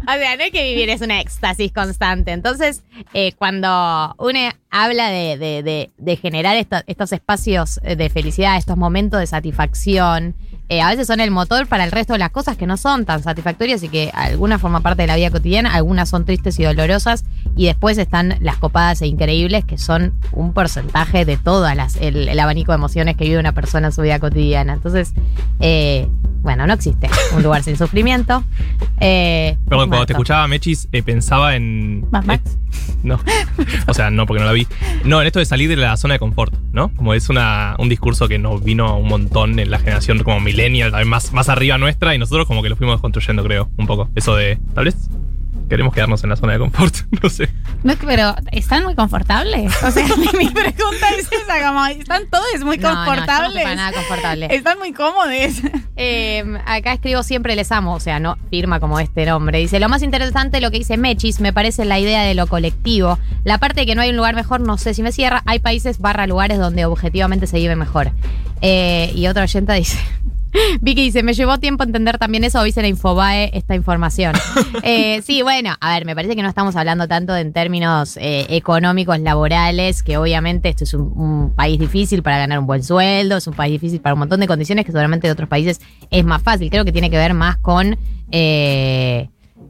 O 0.08 0.14
sea, 0.14 0.36
no 0.38 0.44
hay 0.44 0.52
que 0.52 0.64
vivir, 0.64 0.90
es 0.90 1.02
una 1.02 1.20
éxtasis 1.22 1.72
constante. 1.72 2.32
Entonces, 2.32 2.84
eh, 3.14 3.34
cuando 3.34 4.16
uno 4.18 4.40
habla 4.70 5.10
de, 5.10 5.38
de- 5.38 5.64
de- 5.64 5.92
de 5.98 6.16
generar 6.18 6.56
esto- 6.58 6.82
estos 6.88 7.12
espacios 7.12 7.80
de 7.82 8.10
felicidad, 8.10 8.58
estos 8.58 8.78
momentos 8.78 9.20
de 9.20 9.28
satisfacción, 9.28 10.36
eh, 10.70 10.82
a 10.82 10.90
veces 10.90 11.08
son 11.08 11.20
el 11.20 11.32
motor 11.32 11.68
para 11.68 11.84
el 11.84 11.92
resto 11.92 12.14
de 12.14 12.20
las 12.20 12.32
cosas 12.32 12.58
que 12.58 12.66
no 12.68 12.78
son 12.78 13.06
tan 13.06 13.22
satisfactorias 13.22 13.84
y 13.84 13.90
que 13.90 14.12
algunas 14.14 14.62
forman 14.62 14.82
parte 14.82 15.04
de 15.04 15.08
la 15.08 15.16
vida 15.16 15.30
cotidiana, 15.30 15.74
algunas 15.74 16.10
son 16.10 16.26
tristes 16.26 16.60
y 16.60 16.64
dolorosas, 16.64 17.24
y 17.56 17.66
después 17.66 17.98
están 17.98 18.38
las 18.42 18.58
copadas 18.58 19.02
e 19.02 19.08
increíbles, 19.08 19.64
que 19.66 19.78
son 19.78 20.14
un 20.32 20.54
porcentaje 20.54 21.26
de 21.26 21.38
todas 21.38 21.76
las, 21.76 21.96
el, 21.98 22.28
el 22.28 22.40
abanico 22.40 22.72
de 22.72 22.78
emociones 22.78 23.16
que 23.16 23.26
vive 23.26 23.40
una 23.40 23.54
persona 23.54 23.88
en 23.88 23.94
su 23.94 24.02
vida 24.02 24.20
cotidiana. 24.20 24.74
Entonces, 24.74 25.14
eh, 25.60 26.08
bueno, 26.42 26.68
no 26.68 26.74
existe 26.74 27.10
un 27.36 27.42
lugar 27.42 27.64
sin 27.64 27.76
sufrimiento. 27.76 28.44
Eh, 29.00 29.58
Perdón, 29.68 29.90
cuando 29.90 30.06
te 30.06 30.14
escuchaba 30.14 30.48
Mechis, 30.48 30.88
eh, 30.92 31.02
pensaba 31.02 31.56
en. 31.56 32.08
Mad 32.12 32.24
Max. 32.26 32.42
eh, 32.46 32.96
no. 33.04 33.20
O 33.88 33.94
sea, 33.96 34.12
no, 34.12 34.28
porque 34.28 34.42
no 34.42 34.46
la 34.46 34.52
vi. 34.52 34.68
No, 35.04 35.22
en 35.22 35.28
esto 35.28 35.40
de 35.40 35.46
salir 35.46 35.70
de 35.70 35.76
la 35.76 35.98
zona 35.98 36.14
de 36.16 36.20
confort, 36.20 36.54
¿no? 36.72 36.90
Como 36.96 37.16
es 37.16 37.30
una, 37.30 37.76
un 37.80 37.90
discurso 37.90 38.28
que 38.28 38.38
nos 38.38 38.64
vino 38.64 38.96
un 38.98 39.08
montón 39.08 39.58
en 39.58 39.72
la 39.72 39.80
generación 39.80 40.20
como 40.24 40.40
millennial, 40.56 40.92
también 40.92 41.10
más, 41.10 41.34
más 41.34 41.50
arriba 41.50 41.78
nuestra, 41.78 42.16
y 42.16 42.18
nosotros 42.18 42.48
como 42.48 42.64
que 42.64 42.70
lo 42.70 42.76
fuimos 42.76 43.02
construyendo, 43.02 43.44
creo, 43.44 43.70
un 43.78 43.88
poco. 43.88 44.10
Eso 44.16 44.36
de. 44.36 44.58
Tal 44.74 44.86
vez 44.86 44.96
queremos 45.70 45.94
quedarnos 45.94 46.24
en 46.24 46.30
la 46.30 46.36
zona 46.36 46.54
de 46.54 46.60
confort, 46.60 46.96
no 47.24 47.30
sé. 47.30 47.50
No, 47.84 47.96
pero 48.06 48.36
están 48.52 48.84
muy 48.84 48.96
confortables. 48.96 49.72
O 49.84 49.92
sea, 49.92 50.06
mi, 50.38 50.50
pregunta 50.50 51.10
es 51.18 51.28
esa, 51.32 51.68
como 51.68 51.86
están 51.88 52.24
todos 52.30 52.64
muy 52.64 52.78
No, 52.78 52.90
no, 52.90 52.94
yo 52.94 53.00
no 53.00 53.06
confortables. 53.06 53.76
nada 53.76 53.92
confortable. 53.92 54.48
Están 54.52 54.78
muy 54.80 54.94
cómodos. 54.94 55.32
Eh, 55.98 56.44
acá 56.66 56.94
escribo 56.94 57.24
siempre 57.24 57.56
les 57.56 57.72
amo, 57.72 57.94
o 57.94 58.00
sea, 58.00 58.20
no 58.20 58.38
firma 58.50 58.80
como 58.80 59.00
este 59.00 59.26
nombre. 59.26 59.60
Dice, 59.60 59.80
lo 59.80 59.90
más 59.90 60.04
interesante 60.04 60.62
lo 60.62 60.72
que 60.72 60.78
dice 60.78 60.98
Mechis, 60.98 61.40
me 61.40 61.54
parece 61.54 61.86
la 61.86 62.00
idea 62.00 62.24
de 62.24 62.36
lo 62.36 62.48
colectivo. 62.48 63.18
La 63.44 63.58
parte 63.58 63.82
de 63.82 63.86
que 63.86 63.96
no 63.96 64.02
hay 64.02 64.10
un 64.10 64.18
lugar 64.18 64.36
mejor, 64.36 64.62
no 64.62 64.78
sé 64.78 64.94
si 64.94 65.04
me 65.04 65.12
cierra. 65.12 65.42
Hay 65.46 65.60
países 65.60 66.00
barra 66.00 66.28
lugares 66.28 66.60
donde 66.60 66.86
objetivamente 66.86 67.48
se 67.48 67.58
vive 67.58 67.76
mejor. 67.76 68.12
Eh, 68.62 69.12
y 69.16 69.28
otra 69.28 69.44
oyenta 69.44 69.74
dice... 69.74 69.98
Vicky 70.82 71.04
dice, 71.04 71.24
me 71.24 71.34
llevó 71.34 71.58
tiempo 71.60 71.84
entender 71.84 72.18
también 72.18 72.44
eso, 72.44 72.60
avisen 72.60 72.86
a 72.86 72.88
Infobae 72.88 73.52
esta 73.54 73.76
información. 73.76 74.34
Eh, 74.84 75.22
sí, 75.24 75.42
bueno, 75.42 75.76
a 75.80 75.94
ver, 75.94 76.06
me 76.06 76.16
parece 76.16 76.36
que 76.36 76.44
no 76.44 76.50
estamos 76.50 76.76
hablando 76.76 77.08
tanto 77.08 77.34
de 77.34 77.42
en 77.42 77.54
términos 77.54 78.18
eh, 78.18 78.46
económicos, 78.50 79.20
laborales, 79.20 80.04
que 80.04 80.18
obviamente 80.18 80.70
esto 80.70 80.84
es 80.84 80.94
un, 80.94 81.12
un 81.16 81.54
país 81.56 81.80
difícil 81.80 82.22
para 82.22 82.38
ganar 82.38 82.60
un 82.60 82.68
buen 82.68 82.84
sueldo, 82.84 83.38
es 83.38 83.48
un 83.48 83.54
país 83.54 83.72
difícil 83.72 84.02
para 84.02 84.14
un 84.14 84.20
montón 84.20 84.42
de 84.42 84.48
condiciones 84.48 84.86
que 84.86 84.92
seguramente 84.92 85.28
de 85.28 85.34
otros 85.34 85.50
países 85.50 85.80
es 86.12 86.26
más 86.26 86.42
fácil. 86.42 86.70
Creo 86.70 86.86
que 86.86 86.92
tiene 86.92 87.10
que 87.10 87.18
ver 87.18 87.34
más 87.34 87.58
con 87.58 87.98
eh, 88.32 89.30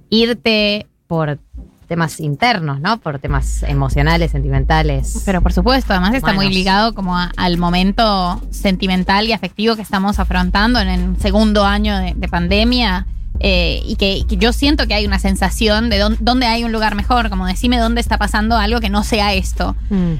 irte 0.10 0.88
por 1.08 1.40
temas 1.86 2.20
internos, 2.20 2.80
¿no? 2.82 2.98
Por 3.00 3.20
temas 3.20 3.64
emocionales, 3.64 4.32
sentimentales. 4.32 5.22
Pero 5.26 5.42
por 5.42 5.54
supuesto, 5.54 5.94
además 5.94 6.14
está 6.14 6.34
muy 6.34 6.46
ligado 6.54 6.94
como 6.94 7.18
a- 7.18 7.32
al 7.38 7.58
momento 7.58 8.42
sentimental 8.52 9.28
y 9.28 9.34
afectivo 9.34 9.76
que 9.76 9.82
estamos 9.82 10.20
afrontando 10.20 10.80
en 10.80 10.88
el 10.90 11.18
segundo 11.20 11.64
año 11.66 11.98
de, 11.98 12.14
de 12.16 12.28
pandemia. 12.28 13.06
eh, 13.42 13.82
y 13.86 13.98
que, 13.98 14.24
que 14.30 14.38
yo 14.38 14.54
siento 14.54 14.88
que 14.88 14.94
hay 14.94 15.06
una 15.06 15.20
sensación 15.20 15.90
de 15.90 16.00
dón- 16.02 16.16
dónde 16.22 16.46
hay 16.46 16.64
un 16.64 16.72
lugar 16.72 16.96
mejor, 16.96 17.30
como 17.30 17.46
decime 17.46 17.78
dónde 17.80 18.00
está 18.00 18.18
pasando 18.18 18.56
algo 18.58 18.80
que 18.80 18.90
no 18.90 19.04
sea 19.04 19.34
esto. 19.34 19.76
Mm. 19.90 20.14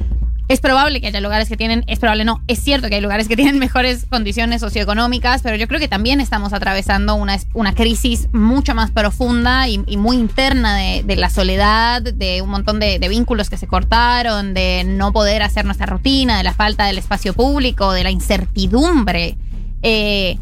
Es 0.48 0.60
probable 0.60 1.02
que 1.02 1.08
haya 1.08 1.22
lugares 1.22 1.50
que 1.50 1.58
tienen, 1.58 1.84
es 1.88 1.98
probable 1.98 2.24
no, 2.24 2.44
es 2.48 2.60
cierto 2.60 2.88
que 2.88 2.96
hay 2.96 3.02
lugares 3.02 3.28
que 3.28 3.36
tienen 3.36 3.58
mejores 3.60 4.06
condiciones 4.06 4.62
socioeconómicas, 4.62 5.42
pero 5.42 5.56
yo 5.56 5.68
creo 5.68 5.80
que 5.80 5.88
también 5.88 6.22
estamos 6.22 6.54
atravesando 6.54 7.16
una, 7.16 7.38
una 7.54 7.74
crisis 7.74 8.28
mucho 8.32 8.76
más 8.76 8.92
profunda 8.92 9.68
y, 9.68 9.80
muy 9.98 10.18
interna 10.18 10.76
de, 10.76 11.16
la 11.16 11.30
soledad, 11.30 12.02
de 12.02 12.42
un 12.42 12.50
montón 12.50 12.80
de, 12.80 13.00
de 13.00 13.10
vínculos 13.10 13.50
que 13.50 13.58
se 13.58 13.66
cortaron, 13.66 14.54
de 14.54 14.84
no 14.86 15.12
poder 15.14 15.42
hacer 15.42 15.66
nuestra 15.66 15.88
rutina, 15.88 16.38
de 16.38 16.44
la 16.44 16.54
falta 16.54 16.86
del 16.86 16.98
espacio 16.98 17.34
público, 17.34 17.92
de 17.92 18.04
la 18.04 18.12
incertidumbre, 18.12 19.38
eh, 19.82 20.38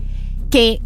que 0.50 0.82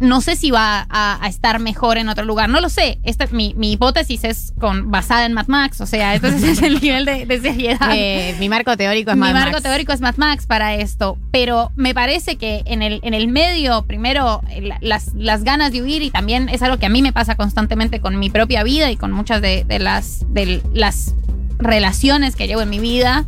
no 0.00 0.20
sé 0.20 0.36
si 0.36 0.50
va 0.50 0.86
a, 0.90 1.18
a 1.24 1.28
estar 1.28 1.58
mejor 1.58 1.96
en 1.98 2.08
otro 2.08 2.24
lugar, 2.24 2.48
no 2.48 2.60
lo 2.60 2.68
sé. 2.68 2.98
Esta, 3.02 3.26
mi, 3.28 3.54
mi 3.56 3.72
hipótesis 3.72 4.24
es 4.24 4.52
con, 4.60 4.90
basada 4.90 5.24
en 5.24 5.32
Mad 5.32 5.46
Max, 5.48 5.80
o 5.80 5.86
sea, 5.86 6.14
entonces 6.14 6.42
es 6.42 6.62
el 6.62 6.80
nivel 6.82 7.04
de, 7.04 7.24
de 7.26 7.40
seriedad. 7.40 7.90
Eh, 7.94 8.34
mi 8.38 8.48
marco 8.48 8.76
teórico 8.76 9.10
es 9.10 9.16
Mi 9.16 9.20
Mad 9.20 9.32
marco 9.32 9.52
Max. 9.52 9.62
teórico 9.62 9.92
es 9.92 10.00
Mad 10.00 10.16
Max 10.16 10.46
para 10.46 10.74
esto, 10.74 11.16
pero 11.30 11.72
me 11.76 11.94
parece 11.94 12.36
que 12.36 12.62
en 12.66 12.82
el, 12.82 13.00
en 13.02 13.14
el 13.14 13.28
medio, 13.28 13.82
primero, 13.86 14.42
la- 14.60 14.78
las, 14.80 15.14
las 15.14 15.44
ganas 15.44 15.72
de 15.72 15.82
huir 15.82 16.02
y 16.02 16.10
también 16.10 16.48
es 16.48 16.62
algo 16.62 16.76
que 16.78 16.86
a 16.86 16.90
mí 16.90 17.00
me 17.02 17.12
pasa 17.12 17.34
constantemente 17.36 18.00
con 18.00 18.18
mi 18.18 18.28
propia 18.30 18.62
vida 18.64 18.90
y 18.90 18.96
con 18.96 19.12
muchas 19.12 19.40
de, 19.40 19.64
de 19.64 19.78
las, 19.78 20.24
de 20.32 20.60
las 20.74 21.14
relaciones 21.58 22.36
que 22.36 22.46
llevo 22.46 22.62
en 22.62 22.70
mi 22.70 22.78
vida. 22.78 23.24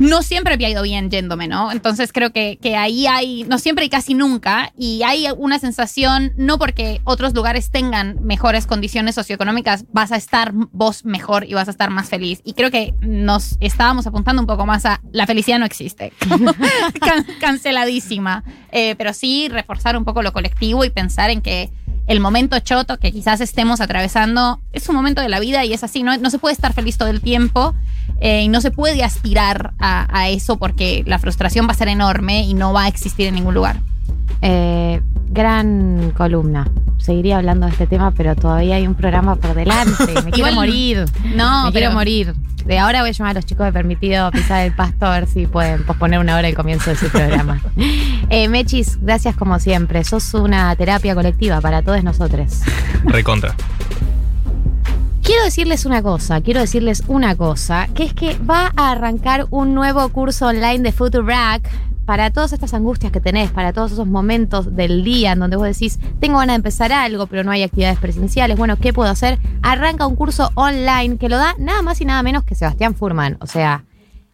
No 0.00 0.22
siempre 0.22 0.56
me 0.56 0.66
ha 0.66 0.70
ido 0.70 0.82
bien 0.82 1.10
yéndome, 1.10 1.46
¿no? 1.46 1.70
Entonces 1.70 2.12
creo 2.12 2.32
que, 2.32 2.58
que 2.60 2.74
ahí 2.76 3.06
hay, 3.06 3.44
no 3.44 3.58
siempre 3.58 3.84
y 3.84 3.88
casi 3.88 4.14
nunca, 4.14 4.72
y 4.76 5.02
hay 5.02 5.26
una 5.36 5.58
sensación, 5.58 6.32
no 6.36 6.58
porque 6.58 7.00
otros 7.04 7.34
lugares 7.34 7.70
tengan 7.70 8.16
mejores 8.22 8.66
condiciones 8.66 9.14
socioeconómicas, 9.14 9.84
vas 9.92 10.10
a 10.10 10.16
estar 10.16 10.52
vos 10.54 11.04
mejor 11.04 11.44
y 11.44 11.54
vas 11.54 11.68
a 11.68 11.70
estar 11.70 11.90
más 11.90 12.08
feliz. 12.08 12.40
Y 12.44 12.54
creo 12.54 12.70
que 12.70 12.94
nos 13.00 13.56
estábamos 13.60 14.06
apuntando 14.06 14.40
un 14.42 14.46
poco 14.46 14.66
más 14.66 14.86
a 14.86 15.00
la 15.12 15.26
felicidad 15.26 15.58
no 15.58 15.66
existe. 15.66 16.12
Can- 17.00 17.26
canceladísima. 17.40 18.42
Eh, 18.72 18.94
pero 18.96 19.12
sí 19.12 19.48
reforzar 19.48 19.96
un 19.96 20.04
poco 20.04 20.22
lo 20.22 20.32
colectivo 20.32 20.84
y 20.84 20.90
pensar 20.90 21.30
en 21.30 21.42
que 21.42 21.70
el 22.06 22.20
momento 22.20 22.58
choto 22.60 22.98
que 22.98 23.12
quizás 23.12 23.40
estemos 23.40 23.80
atravesando 23.80 24.60
es 24.72 24.88
un 24.88 24.96
momento 24.96 25.20
de 25.20 25.28
la 25.28 25.38
vida 25.38 25.64
y 25.64 25.72
es 25.72 25.84
así, 25.84 26.02
no, 26.02 26.16
no 26.16 26.30
se 26.30 26.38
puede 26.38 26.54
estar 26.54 26.72
feliz 26.72 26.96
todo 26.98 27.08
el 27.08 27.20
tiempo 27.20 27.74
eh, 28.20 28.42
y 28.42 28.48
no 28.48 28.60
se 28.60 28.70
puede 28.70 29.02
aspirar 29.02 29.72
a, 29.78 30.06
a 30.16 30.28
eso 30.28 30.56
porque 30.58 31.02
la 31.06 31.18
frustración 31.18 31.66
va 31.66 31.72
a 31.72 31.74
ser 31.74 31.88
enorme 31.88 32.42
y 32.44 32.54
no 32.54 32.72
va 32.72 32.84
a 32.84 32.88
existir 32.88 33.26
en 33.26 33.34
ningún 33.34 33.54
lugar. 33.54 33.80
Eh, 34.42 35.00
gran 35.28 36.12
columna. 36.16 36.68
Seguiría 36.98 37.38
hablando 37.38 37.66
de 37.66 37.72
este 37.72 37.86
tema, 37.86 38.10
pero 38.10 38.34
todavía 38.36 38.76
hay 38.76 38.86
un 38.86 38.94
programa 38.94 39.36
por 39.36 39.54
delante. 39.54 40.06
Me 40.24 40.30
quiero 40.32 40.50
Igual- 40.50 40.54
morir. 40.54 41.04
No, 41.34 41.66
Me 41.66 41.72
pero- 41.72 41.72
quiero 41.72 41.92
morir. 41.92 42.34
De 42.64 42.78
ahora 42.78 43.00
voy 43.00 43.08
a 43.08 43.12
llamar 43.12 43.30
a 43.30 43.34
los 43.34 43.46
chicos 43.46 43.64
de 43.64 43.72
Permitido 43.72 44.30
Pisar 44.30 44.66
el 44.66 44.72
Pasto 44.74 45.06
a 45.06 45.12
ver 45.18 45.26
si 45.26 45.46
pueden 45.46 45.82
posponer 45.84 46.20
una 46.20 46.36
hora 46.36 46.46
el 46.46 46.54
comienzo 46.54 46.90
de 46.90 46.96
su 46.96 47.08
programa. 47.08 47.60
Eh, 48.32 48.48
Mechis, 48.48 48.96
gracias 49.02 49.34
como 49.34 49.58
siempre. 49.58 50.04
Sos 50.04 50.34
una 50.34 50.76
terapia 50.76 51.16
colectiva 51.16 51.60
para 51.60 51.82
todos 51.82 52.04
nosotros. 52.04 52.60
Recontra. 53.04 53.56
Quiero 55.30 55.44
decirles 55.44 55.86
una 55.86 56.02
cosa, 56.02 56.40
quiero 56.40 56.58
decirles 56.58 57.04
una 57.06 57.36
cosa, 57.36 57.86
que 57.94 58.02
es 58.02 58.14
que 58.14 58.36
va 58.38 58.72
a 58.74 58.90
arrancar 58.90 59.46
un 59.50 59.74
nuevo 59.74 60.08
curso 60.08 60.48
online 60.48 60.80
de 60.80 60.90
Futurac 60.90 61.70
para 62.04 62.32
todas 62.32 62.52
estas 62.52 62.74
angustias 62.74 63.12
que 63.12 63.20
tenés, 63.20 63.52
para 63.52 63.72
todos 63.72 63.92
esos 63.92 64.08
momentos 64.08 64.74
del 64.74 65.04
día 65.04 65.30
en 65.30 65.38
donde 65.38 65.56
vos 65.56 65.66
decís, 65.66 66.00
tengo 66.18 66.38
ganas 66.38 66.54
de 66.54 66.56
empezar 66.56 66.90
algo, 66.90 67.28
pero 67.28 67.44
no 67.44 67.52
hay 67.52 67.62
actividades 67.62 68.00
presenciales, 68.00 68.58
bueno, 68.58 68.76
¿qué 68.76 68.92
puedo 68.92 69.08
hacer? 69.08 69.38
Arranca 69.62 70.04
un 70.08 70.16
curso 70.16 70.50
online 70.56 71.16
que 71.16 71.28
lo 71.28 71.36
da 71.36 71.54
nada 71.58 71.80
más 71.82 72.00
y 72.00 72.06
nada 72.06 72.24
menos 72.24 72.42
que 72.42 72.56
Sebastián 72.56 72.96
Furman. 72.96 73.36
O 73.40 73.46
sea, 73.46 73.84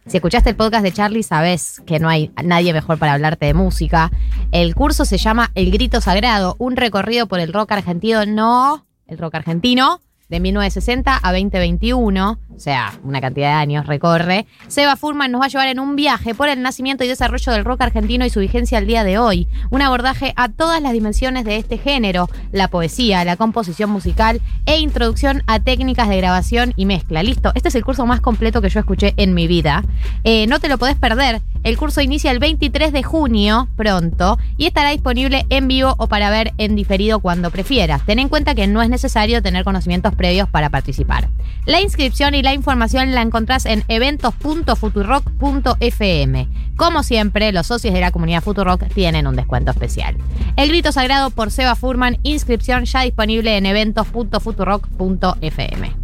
si 0.07 0.17
escuchaste 0.17 0.49
el 0.49 0.55
podcast 0.55 0.81
de 0.81 0.93
Charlie, 0.93 1.21
sabes 1.21 1.79
que 1.85 1.99
no 1.99 2.09
hay 2.09 2.31
nadie 2.43 2.73
mejor 2.73 2.97
para 2.97 3.13
hablarte 3.13 3.45
de 3.45 3.53
música. 3.53 4.09
El 4.51 4.73
curso 4.73 5.05
se 5.05 5.19
llama 5.19 5.51
El 5.53 5.69
Grito 5.69 6.01
Sagrado, 6.01 6.55
un 6.57 6.75
recorrido 6.75 7.27
por 7.27 7.39
el 7.39 7.53
rock 7.53 7.73
argentino, 7.73 8.25
no 8.25 8.87
el 9.05 9.19
rock 9.19 9.35
argentino, 9.35 10.01
de 10.29 10.39
1960 10.39 11.19
a 11.21 11.31
2021, 11.31 12.39
o 12.53 12.59
sea, 12.59 12.93
una 13.03 13.21
cantidad 13.21 13.49
de 13.49 13.53
años 13.53 13.87
recorre, 13.87 14.45
Seba 14.67 14.95
Furman 14.95 15.31
nos 15.31 15.41
va 15.41 15.45
a 15.45 15.49
llevar 15.49 15.67
en 15.67 15.79
un 15.79 15.95
viaje 15.95 16.35
por 16.35 16.49
el 16.49 16.61
nacimiento 16.61 17.03
y 17.03 17.07
desarrollo 17.07 17.53
del 17.53 17.63
rock 17.63 17.81
argentino 17.81 18.25
y 18.25 18.29
su 18.29 18.39
vigencia 18.39 18.77
al 18.77 18.87
día 18.87 19.03
de 19.03 19.19
hoy. 19.19 19.47
Un 19.69 19.81
abordaje 19.81 20.33
a 20.35 20.49
todas 20.49 20.81
las 20.81 20.91
dimensiones 20.91 21.45
de 21.45 21.57
este 21.57 21.77
género, 21.77 22.29
la 22.51 22.67
poesía, 22.67 23.23
la 23.23 23.37
composición 23.37 23.89
musical 23.89 24.41
e 24.65 24.79
introducción 24.79 25.43
a 25.47 25.59
técnicas 25.59 26.09
de 26.09 26.17
grabación 26.17 26.73
y 26.75 26.85
mezcla. 26.85 27.23
Listo, 27.23 27.51
este 27.55 27.69
es 27.69 27.75
el 27.75 27.85
curso 27.85 28.05
más 28.05 28.19
completo 28.19 28.61
que 28.61 28.69
yo 28.69 28.79
escuché 28.79 29.13
en 29.17 29.33
mi 29.33 29.47
vida. 29.47 29.83
Eh, 30.23 30.47
no 30.47 30.59
te 30.59 30.67
lo 30.67 30.77
podés 30.77 30.95
perder. 30.95 31.41
El 31.63 31.77
curso 31.77 32.01
inicia 32.01 32.31
el 32.31 32.39
23 32.39 32.93
de 32.93 33.03
junio, 33.03 33.67
pronto, 33.75 34.37
y 34.57 34.67
estará 34.67 34.91
disponible 34.91 35.45
en 35.49 35.67
vivo 35.67 35.95
o 35.97 36.07
para 36.07 36.29
ver 36.29 36.53
en 36.57 36.75
diferido 36.75 37.19
cuando 37.19 37.51
prefieras. 37.51 38.05
Ten 38.05 38.19
en 38.19 38.29
cuenta 38.29 38.55
que 38.55 38.67
no 38.67 38.81
es 38.81 38.89
necesario 38.89 39.41
tener 39.41 39.63
conocimientos 39.63 40.15
previos 40.17 40.49
para 40.49 40.69
participar. 40.69 41.29
La 41.65 41.79
inscripción 41.81 42.33
y 42.33 42.41
la 42.41 42.53
información 42.53 43.13
la 43.13 43.21
encontrás 43.21 43.65
en 43.65 43.83
eventos.futurock.fm. 43.87 46.47
Como 46.77 47.03
siempre, 47.03 47.51
los 47.51 47.67
socios 47.67 47.93
de 47.93 48.01
la 48.01 48.09
comunidad 48.11 48.41
Futurock 48.41 48.87
tienen 48.93 49.27
un 49.27 49.35
descuento 49.35 49.69
especial. 49.71 50.15
El 50.55 50.69
grito 50.69 50.91
sagrado 50.91 51.29
por 51.29 51.51
Seba 51.51 51.75
Furman, 51.75 52.17
inscripción 52.23 52.85
ya 52.85 53.01
disponible 53.01 53.57
en 53.57 53.65
eventos.futurock.fm. 53.65 55.95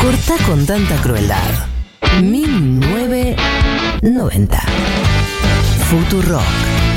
Corta 0.00 0.34
con 0.46 0.64
tanta 0.66 0.96
crueldad. 1.02 1.50
1990. 2.20 4.62
Futurock. 5.88 6.87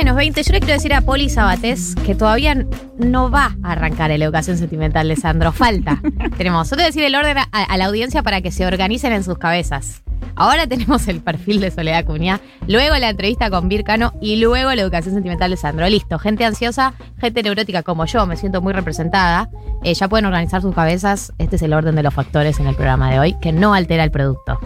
Menos 0.00 0.16
20. 0.16 0.42
Yo 0.42 0.52
le 0.54 0.60
quiero 0.60 0.72
decir 0.72 0.94
a 0.94 1.02
Poli 1.02 1.28
Sabatés 1.28 1.94
que 2.06 2.14
todavía 2.14 2.66
no 2.96 3.30
va 3.30 3.54
a 3.62 3.72
arrancar 3.72 4.08
la 4.08 4.24
educación 4.24 4.56
sentimental 4.56 5.06
de 5.06 5.14
Sandro. 5.14 5.52
Falta. 5.52 6.00
tenemos, 6.38 6.70
yo 6.70 6.76
te 6.76 6.76
voy 6.76 6.84
a 6.84 6.86
decir 6.86 7.02
el 7.02 7.14
orden 7.14 7.36
a, 7.36 7.44
a 7.50 7.76
la 7.76 7.84
audiencia 7.84 8.22
para 8.22 8.40
que 8.40 8.50
se 8.50 8.64
organicen 8.64 9.12
en 9.12 9.22
sus 9.22 9.36
cabezas. 9.36 10.02
Ahora 10.36 10.66
tenemos 10.66 11.06
el 11.08 11.20
perfil 11.20 11.60
de 11.60 11.70
Soledad 11.70 12.06
Cunha, 12.06 12.40
luego 12.66 12.96
la 12.96 13.10
entrevista 13.10 13.50
con 13.50 13.68
Vircano 13.68 14.14
y 14.22 14.36
luego 14.36 14.74
la 14.74 14.80
educación 14.80 15.12
sentimental 15.12 15.50
de 15.50 15.58
Sandro. 15.58 15.86
Listo, 15.86 16.18
gente 16.18 16.46
ansiosa, 16.46 16.94
gente 17.18 17.42
neurótica 17.42 17.82
como 17.82 18.06
yo, 18.06 18.24
me 18.24 18.38
siento 18.38 18.62
muy 18.62 18.72
representada. 18.72 19.50
Eh, 19.84 19.92
ya 19.92 20.08
pueden 20.08 20.24
organizar 20.24 20.62
sus 20.62 20.74
cabezas. 20.74 21.34
Este 21.36 21.56
es 21.56 21.62
el 21.62 21.74
orden 21.74 21.94
de 21.94 22.02
los 22.02 22.14
factores 22.14 22.58
en 22.58 22.68
el 22.68 22.74
programa 22.74 23.10
de 23.10 23.20
hoy, 23.20 23.36
que 23.38 23.52
no 23.52 23.74
altera 23.74 24.04
el 24.04 24.10
producto. 24.10 24.58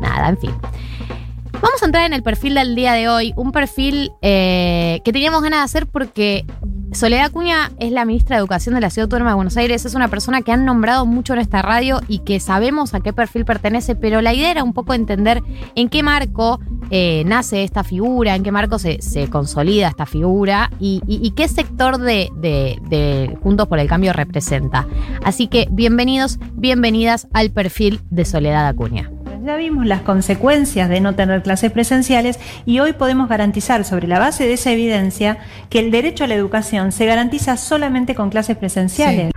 Nada, 0.00 0.28
en 0.28 0.38
fin. 0.38 0.50
Vamos 1.62 1.82
a 1.82 1.86
entrar 1.86 2.06
en 2.06 2.14
el 2.14 2.22
perfil 2.22 2.54
del 2.54 2.74
día 2.74 2.94
de 2.94 3.08
hoy, 3.08 3.34
un 3.36 3.52
perfil 3.52 4.12
eh, 4.22 5.02
que 5.04 5.12
teníamos 5.12 5.42
ganas 5.42 5.60
de 5.60 5.64
hacer 5.64 5.86
porque 5.86 6.46
Soledad 6.92 7.26
Acuña 7.26 7.70
es 7.78 7.92
la 7.92 8.06
ministra 8.06 8.36
de 8.36 8.40
Educación 8.40 8.74
de 8.74 8.80
la 8.80 8.88
Ciudad 8.88 9.04
Autónoma 9.04 9.32
de 9.32 9.34
Buenos 9.34 9.58
Aires, 9.58 9.84
es 9.84 9.94
una 9.94 10.08
persona 10.08 10.40
que 10.40 10.52
han 10.52 10.64
nombrado 10.64 11.04
mucho 11.04 11.34
en 11.34 11.38
esta 11.38 11.60
radio 11.60 12.00
y 12.08 12.20
que 12.20 12.40
sabemos 12.40 12.94
a 12.94 13.00
qué 13.00 13.12
perfil 13.12 13.44
pertenece, 13.44 13.94
pero 13.94 14.22
la 14.22 14.32
idea 14.32 14.50
era 14.50 14.64
un 14.64 14.72
poco 14.72 14.94
entender 14.94 15.42
en 15.74 15.90
qué 15.90 16.02
marco 16.02 16.60
eh, 16.90 17.24
nace 17.26 17.62
esta 17.62 17.84
figura, 17.84 18.36
en 18.36 18.42
qué 18.42 18.52
marco 18.52 18.78
se, 18.78 18.98
consolida 19.30 19.88
esta 19.88 20.06
figura 20.06 20.70
y, 20.80 21.32
qué 21.36 21.46
sector 21.46 21.98
de 21.98 23.38
Juntos 23.42 23.68
por 23.68 23.78
el 23.78 23.86
Cambio 23.86 24.14
representa. 24.14 24.86
Así 25.24 25.46
que 25.46 25.68
bienvenidos, 25.70 26.38
bienvenidas 26.54 27.28
al 27.34 27.50
perfil 27.50 28.00
de 28.08 28.24
Soledad 28.24 28.66
Acuña. 28.66 29.10
Ya 29.42 29.56
vimos 29.56 29.86
las 29.86 30.02
consecuencias 30.02 30.90
de 30.90 31.00
no 31.00 31.14
tener 31.14 31.42
clases 31.42 31.72
presenciales 31.72 32.38
y 32.66 32.80
hoy 32.80 32.92
podemos 32.92 33.26
garantizar 33.26 33.86
sobre 33.86 34.06
la 34.06 34.18
base 34.18 34.46
de 34.46 34.52
esa 34.52 34.70
evidencia 34.70 35.38
que 35.70 35.78
el 35.78 35.90
derecho 35.90 36.24
a 36.24 36.26
la 36.26 36.34
educación 36.34 36.92
se 36.92 37.06
garantiza 37.06 37.56
solamente 37.56 38.14
con 38.14 38.28
clases 38.28 38.58
presenciales. 38.58 39.32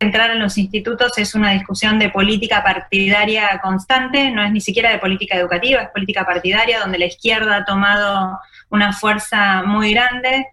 Entrar 0.00 0.32
en 0.32 0.40
los 0.40 0.58
institutos 0.58 1.16
es 1.16 1.36
una 1.36 1.52
discusión 1.52 2.00
de 2.00 2.08
política 2.08 2.64
partidaria 2.64 3.60
constante, 3.62 4.32
no 4.32 4.42
es 4.42 4.50
ni 4.50 4.60
siquiera 4.60 4.90
de 4.90 4.98
política 4.98 5.36
educativa, 5.36 5.82
es 5.82 5.90
política 5.90 6.26
partidaria 6.26 6.80
donde 6.80 6.98
la 6.98 7.06
izquierda 7.06 7.58
ha 7.58 7.64
tomado 7.64 8.40
una 8.68 8.92
fuerza 8.92 9.62
muy 9.62 9.92
grande, 9.94 10.48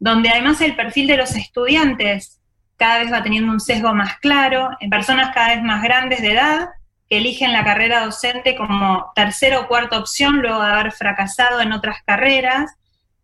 donde 0.00 0.28
además 0.28 0.60
el 0.60 0.74
perfil 0.74 1.06
de 1.06 1.18
los 1.18 1.36
estudiantes 1.36 2.40
cada 2.76 2.98
vez 2.98 3.12
va 3.12 3.22
teniendo 3.22 3.52
un 3.52 3.60
sesgo 3.60 3.94
más 3.94 4.18
claro, 4.18 4.70
en 4.80 4.90
personas 4.90 5.32
cada 5.32 5.54
vez 5.54 5.62
más 5.62 5.84
grandes 5.84 6.20
de 6.20 6.32
edad 6.32 6.70
que 7.10 7.18
eligen 7.18 7.52
la 7.52 7.64
carrera 7.64 8.04
docente 8.04 8.54
como 8.54 9.10
tercera 9.16 9.58
o 9.58 9.66
cuarta 9.66 9.98
opción 9.98 10.40
luego 10.40 10.62
de 10.62 10.70
haber 10.70 10.92
fracasado 10.92 11.60
en 11.60 11.72
otras 11.72 11.96
carreras. 12.06 12.70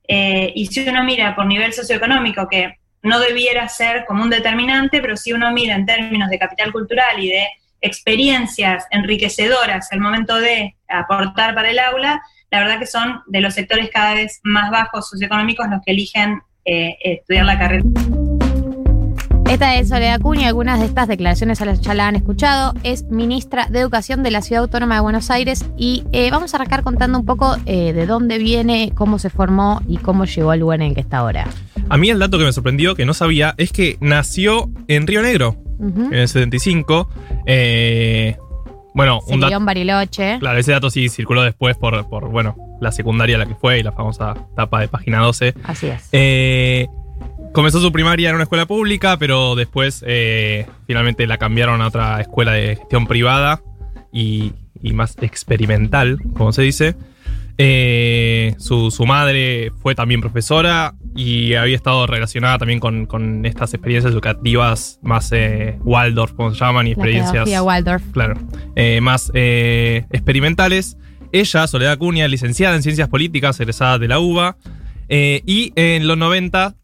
Eh, 0.09 0.53
y 0.57 0.67
si 0.67 0.87
uno 0.89 1.05
mira 1.05 1.37
por 1.37 1.47
nivel 1.47 1.73
socioeconómico, 1.73 2.49
que 2.49 2.81
no 3.03 3.21
debiera 3.21 3.69
ser 3.69 4.05
como 4.05 4.25
un 4.25 4.31
determinante, 4.31 5.01
pero 5.01 5.17
si 5.17 5.33
uno 5.33 5.53
mira 5.53 5.77
en 5.77 5.87
términos 5.87 6.29
de 6.29 6.39
capital 6.39 6.73
cultural 6.73 7.23
y 7.23 7.29
de 7.29 7.47
experiencias 7.81 8.87
enriquecedoras 8.91 9.93
al 9.93 10.01
momento 10.01 10.35
de 10.37 10.75
aportar 10.89 11.55
para 11.55 11.71
el 11.71 11.79
aula, 11.79 12.21
la 12.51 12.59
verdad 12.59 12.81
que 12.81 12.87
son 12.87 13.23
de 13.27 13.41
los 13.41 13.55
sectores 13.55 13.89
cada 13.91 14.15
vez 14.15 14.41
más 14.43 14.71
bajos 14.71 15.09
socioeconómicos 15.09 15.69
los 15.69 15.81
que 15.85 15.93
eligen 15.93 16.41
eh, 16.65 16.97
estudiar 17.01 17.45
la 17.45 17.59
carrera. 17.59 17.85
Esta 19.49 19.77
es 19.77 19.89
Soledad 19.89 20.15
Acuña, 20.15 20.49
algunas 20.49 20.81
de 20.81 20.87
estas 20.87 21.07
declaraciones 21.07 21.61
ya 21.81 21.95
la 21.95 22.09
han 22.09 22.17
escuchado. 22.17 22.75
Es 22.83 23.05
ministra 23.05 23.67
de 23.71 23.79
Educación 23.79 24.25
de 24.25 24.33
la 24.33 24.43
Ciudad 24.43 24.65
Autónoma 24.65 24.97
de 24.97 25.01
Buenos 25.03 25.31
Aires 25.31 25.65
y 25.77 26.05
eh, 26.13 26.31
vamos 26.33 26.53
a 26.53 26.57
arrancar 26.57 26.83
contando 26.83 27.17
un 27.19 27.25
poco 27.25 27.57
eh, 27.65 27.93
de 27.93 28.07
dónde 28.07 28.39
viene, 28.39 28.91
cómo 28.95 29.21
se 29.21 29.31
formó 29.31 29.81
y 29.87 29.99
cómo 29.99 30.25
llegó 30.25 30.51
al 30.51 30.61
lugar 30.61 30.81
en 30.81 30.89
el 30.89 30.95
que 30.95 31.01
está 31.01 31.19
ahora. 31.19 31.47
A 31.89 31.97
mí 31.97 32.11
el 32.11 32.19
dato 32.19 32.39
que 32.39 32.45
me 32.45 32.53
sorprendió, 32.53 32.97
que 32.97 33.07
no 33.07 33.15
sabía, 33.15 33.55
es 33.57 33.71
que 33.71 33.97
nació 34.01 34.69
en 34.89 35.07
Río 35.07 35.23
Negro, 35.23 35.57
en 35.79 36.13
el 36.13 36.29
75. 36.29 37.09
Eh, 37.47 38.37
bueno, 38.95 39.21
Se 39.27 39.35
un 39.35 39.41
dato. 39.41 39.61
Bariloche. 39.61 40.39
Claro, 40.41 40.59
ese 40.59 40.73
dato 40.73 40.91
sí 40.91 41.09
circuló 41.09 41.43
después 41.43 41.77
por, 41.77 42.09
por, 42.09 42.31
bueno, 42.31 42.57
la 42.81 42.91
secundaria 42.91 43.39
la 43.39 43.47
que 43.47 43.55
fue 43.55 43.79
y 43.79 43.85
la 43.85 43.93
famosa 43.93 44.35
tapa 44.57 44.81
de 44.81 44.89
página 44.89 45.21
12. 45.21 45.55
Así 45.65 45.87
es. 45.87 46.09
Eh, 46.11 46.89
comenzó 47.57 47.81
su 47.81 47.91
primaria 47.91 48.29
en 48.29 48.35
una 48.35 48.43
escuela 48.45 48.67
pública, 48.67 49.17
pero 49.19 49.55
después 49.55 50.05
eh, 50.07 50.67
finalmente 50.87 51.27
la 51.27 51.39
cambiaron 51.39 51.81
a 51.81 51.87
otra 51.87 52.21
escuela 52.21 52.53
de 52.53 52.77
gestión 52.77 53.07
privada 53.07 53.63
y, 54.13 54.53
y 54.83 54.93
más 54.93 55.17
experimental, 55.23 56.19
como 56.35 56.53
se 56.53 56.61
dice. 56.61 56.97
Eh, 57.57 58.55
su, 58.59 58.91
su 58.91 59.07
madre 59.07 59.73
fue 59.81 59.95
también 59.95 60.21
profesora 60.21 60.93
y 61.15 61.55
había 61.55 61.75
estado 61.77 62.07
relacionada 62.07 62.59
también 62.59 62.79
con, 62.79 63.07
con 63.07 63.47
estas 63.47 63.73
experiencias 63.73 64.13
educativas 64.13 64.99
más 65.01 65.33
eh, 65.33 65.79
Waldorf, 65.83 66.35
como 66.35 66.53
se 66.53 66.61
llaman, 66.61 66.87
y 66.87 66.91
La 66.91 66.93
experiencias 66.97 67.33
pedagogía 67.33 67.63
Waldorf. 67.63 68.03
claro, 68.13 68.35
eh, 68.75 69.01
más 69.01 69.33
experimentales. 69.35 70.99
Ella, 71.33 71.67
Soledad 71.67 71.93
Acuña, 71.93 72.29
licenciada 72.29 72.77
en 72.77 72.83
Ciencias 72.83 73.09
Políticas, 73.09 73.59
egresada 73.61 73.99
de 73.99 74.09
la 74.09 74.19
UBA, 74.19 74.59
y 75.09 75.73
en 75.75 76.07
los 76.07 76.19
90 76.19 76.77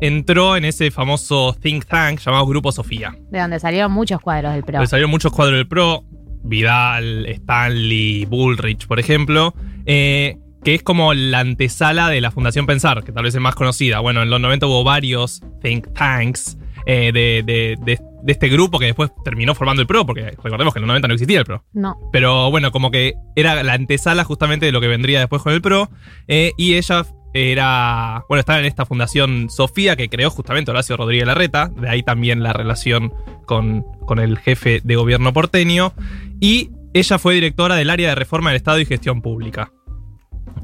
entró 0.00 0.56
en 0.56 0.64
ese 0.64 0.90
famoso 0.90 1.54
think 1.60 1.84
tank 1.86 2.20
llamado 2.20 2.46
Grupo 2.46 2.72
Sofía. 2.72 3.16
De 3.30 3.40
donde 3.40 3.58
salieron 3.60 3.92
muchos 3.92 4.20
cuadros 4.20 4.52
del 4.54 4.62
PRO. 4.64 4.86
Salieron 4.86 5.10
muchos 5.10 5.32
cuadros 5.32 5.56
del 5.56 5.66
PRO, 5.68 6.04
Vidal, 6.44 7.26
Stanley, 7.26 8.24
Bullrich, 8.26 8.86
por 8.86 8.98
ejemplo, 9.00 9.54
eh, 9.86 10.36
que 10.64 10.74
es 10.74 10.82
como 10.82 11.14
la 11.14 11.40
antesala 11.40 12.08
de 12.08 12.20
la 12.20 12.30
Fundación 12.30 12.66
Pensar, 12.66 13.04
que 13.04 13.12
tal 13.12 13.24
vez 13.24 13.34
es 13.34 13.40
más 13.40 13.54
conocida. 13.54 14.00
Bueno, 14.00 14.22
en 14.22 14.30
los 14.30 14.40
90 14.40 14.66
hubo 14.66 14.84
varios 14.84 15.40
think 15.62 15.92
tanks 15.94 16.56
eh, 16.86 17.12
de, 17.12 17.42
de- 17.44 17.76
de- 17.84 17.98
de 18.20 18.32
este 18.32 18.48
grupo 18.48 18.78
que 18.80 18.86
después 18.86 19.10
terminó 19.24 19.54
formando 19.54 19.80
el 19.80 19.86
PRO, 19.86 20.04
porque 20.04 20.22
recordemos 20.42 20.74
que 20.74 20.78
en 20.78 20.82
los 20.82 20.88
90 20.88 21.06
no 21.08 21.14
existía 21.14 21.38
el 21.38 21.44
PRO. 21.44 21.64
No. 21.72 21.96
Pero 22.12 22.50
bueno, 22.50 22.72
como 22.72 22.90
que 22.90 23.14
era 23.36 23.62
la 23.62 23.74
antesala 23.74 24.24
justamente 24.24 24.66
de 24.66 24.72
lo 24.72 24.80
que 24.80 24.88
vendría 24.88 25.20
después 25.20 25.40
con 25.42 25.52
el 25.52 25.62
PRO. 25.62 25.88
eh, 26.26 26.52
y 26.56 26.74
ella 26.74 27.04
era. 27.34 28.24
Bueno, 28.28 28.40
estaba 28.40 28.58
en 28.60 28.66
esta 28.66 28.86
fundación 28.86 29.48
Sofía 29.50 29.96
que 29.96 30.08
creó 30.08 30.30
justamente 30.30 30.70
Horacio 30.70 30.96
Rodríguez 30.96 31.26
Larreta. 31.26 31.68
De 31.68 31.88
ahí 31.88 32.02
también 32.02 32.42
la 32.42 32.52
relación 32.52 33.12
con, 33.46 33.84
con 34.06 34.18
el 34.18 34.38
jefe 34.38 34.80
de 34.84 34.96
gobierno 34.96 35.32
porteño. 35.32 35.92
Y 36.40 36.70
ella 36.94 37.18
fue 37.18 37.34
directora 37.34 37.76
del 37.76 37.90
área 37.90 38.08
de 38.10 38.14
reforma 38.14 38.50
del 38.50 38.56
Estado 38.56 38.80
y 38.80 38.86
gestión 38.86 39.22
pública. 39.22 39.72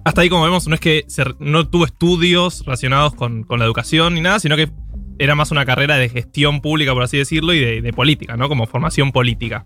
hasta 0.05 0.21
ahí, 0.23 0.29
como 0.29 0.45
vemos, 0.45 0.67
no 0.69 0.75
es 0.75 0.81
que 0.81 1.05
no 1.39 1.69
tuvo 1.69 1.85
estudios 1.85 2.65
relacionados 2.65 3.15
con, 3.15 3.43
con 3.45 3.59
la 3.59 3.65
educación 3.67 4.15
ni 4.15 4.21
nada, 4.21 4.41
sino 4.41 4.57
que 4.57 4.69
era 5.19 5.35
más 5.37 5.51
una 5.53 5.65
carrera 5.65 5.97
de 5.97 6.09
gestión 6.09 6.61
pública, 6.61 6.93
por 6.93 7.03
así 7.05 7.17
decirlo, 7.17 7.53
y 7.55 7.61
de, 7.61 7.81
de 7.83 7.93
política, 7.93 8.37
¿no? 8.37 8.49
Como 8.49 8.67
formación 8.67 9.13
política. 9.13 9.65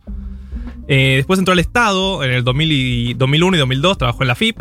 Eh, 0.88 1.14
después 1.16 1.38
entró 1.38 1.52
al 1.52 1.58
Estado 1.58 2.22
en 2.24 2.32
el 2.32 2.44
2000 2.44 2.72
y- 2.72 3.14
2001 3.14 3.56
y 3.56 3.60
2002, 3.60 3.98
trabajó 3.98 4.22
en 4.22 4.28
la 4.28 4.34
FIP. 4.34 4.60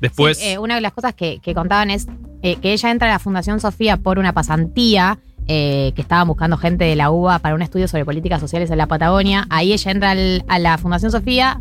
Después. 0.00 0.38
Sí, 0.38 0.44
eh, 0.48 0.58
una 0.58 0.74
de 0.76 0.80
las 0.80 0.92
cosas 0.92 1.14
que, 1.14 1.38
que 1.40 1.54
contaban 1.54 1.90
es 1.90 2.06
eh, 2.42 2.56
que 2.56 2.72
ella 2.72 2.90
entra 2.90 3.08
a 3.08 3.12
la 3.12 3.18
Fundación 3.18 3.60
Sofía 3.60 3.96
por 3.96 4.18
una 4.18 4.32
pasantía 4.32 5.18
eh, 5.48 5.92
que 5.94 6.02
estaban 6.02 6.26
buscando 6.28 6.56
gente 6.56 6.84
de 6.84 6.96
la 6.96 7.10
UBA 7.10 7.38
para 7.38 7.54
un 7.54 7.62
estudio 7.62 7.88
sobre 7.88 8.04
políticas 8.04 8.40
sociales 8.40 8.70
en 8.70 8.78
la 8.78 8.86
Patagonia. 8.86 9.46
Ahí 9.50 9.72
ella 9.72 9.90
entra 9.90 10.10
al- 10.10 10.44
a 10.48 10.58
la 10.58 10.76
Fundación 10.78 11.10
Sofía, 11.12 11.60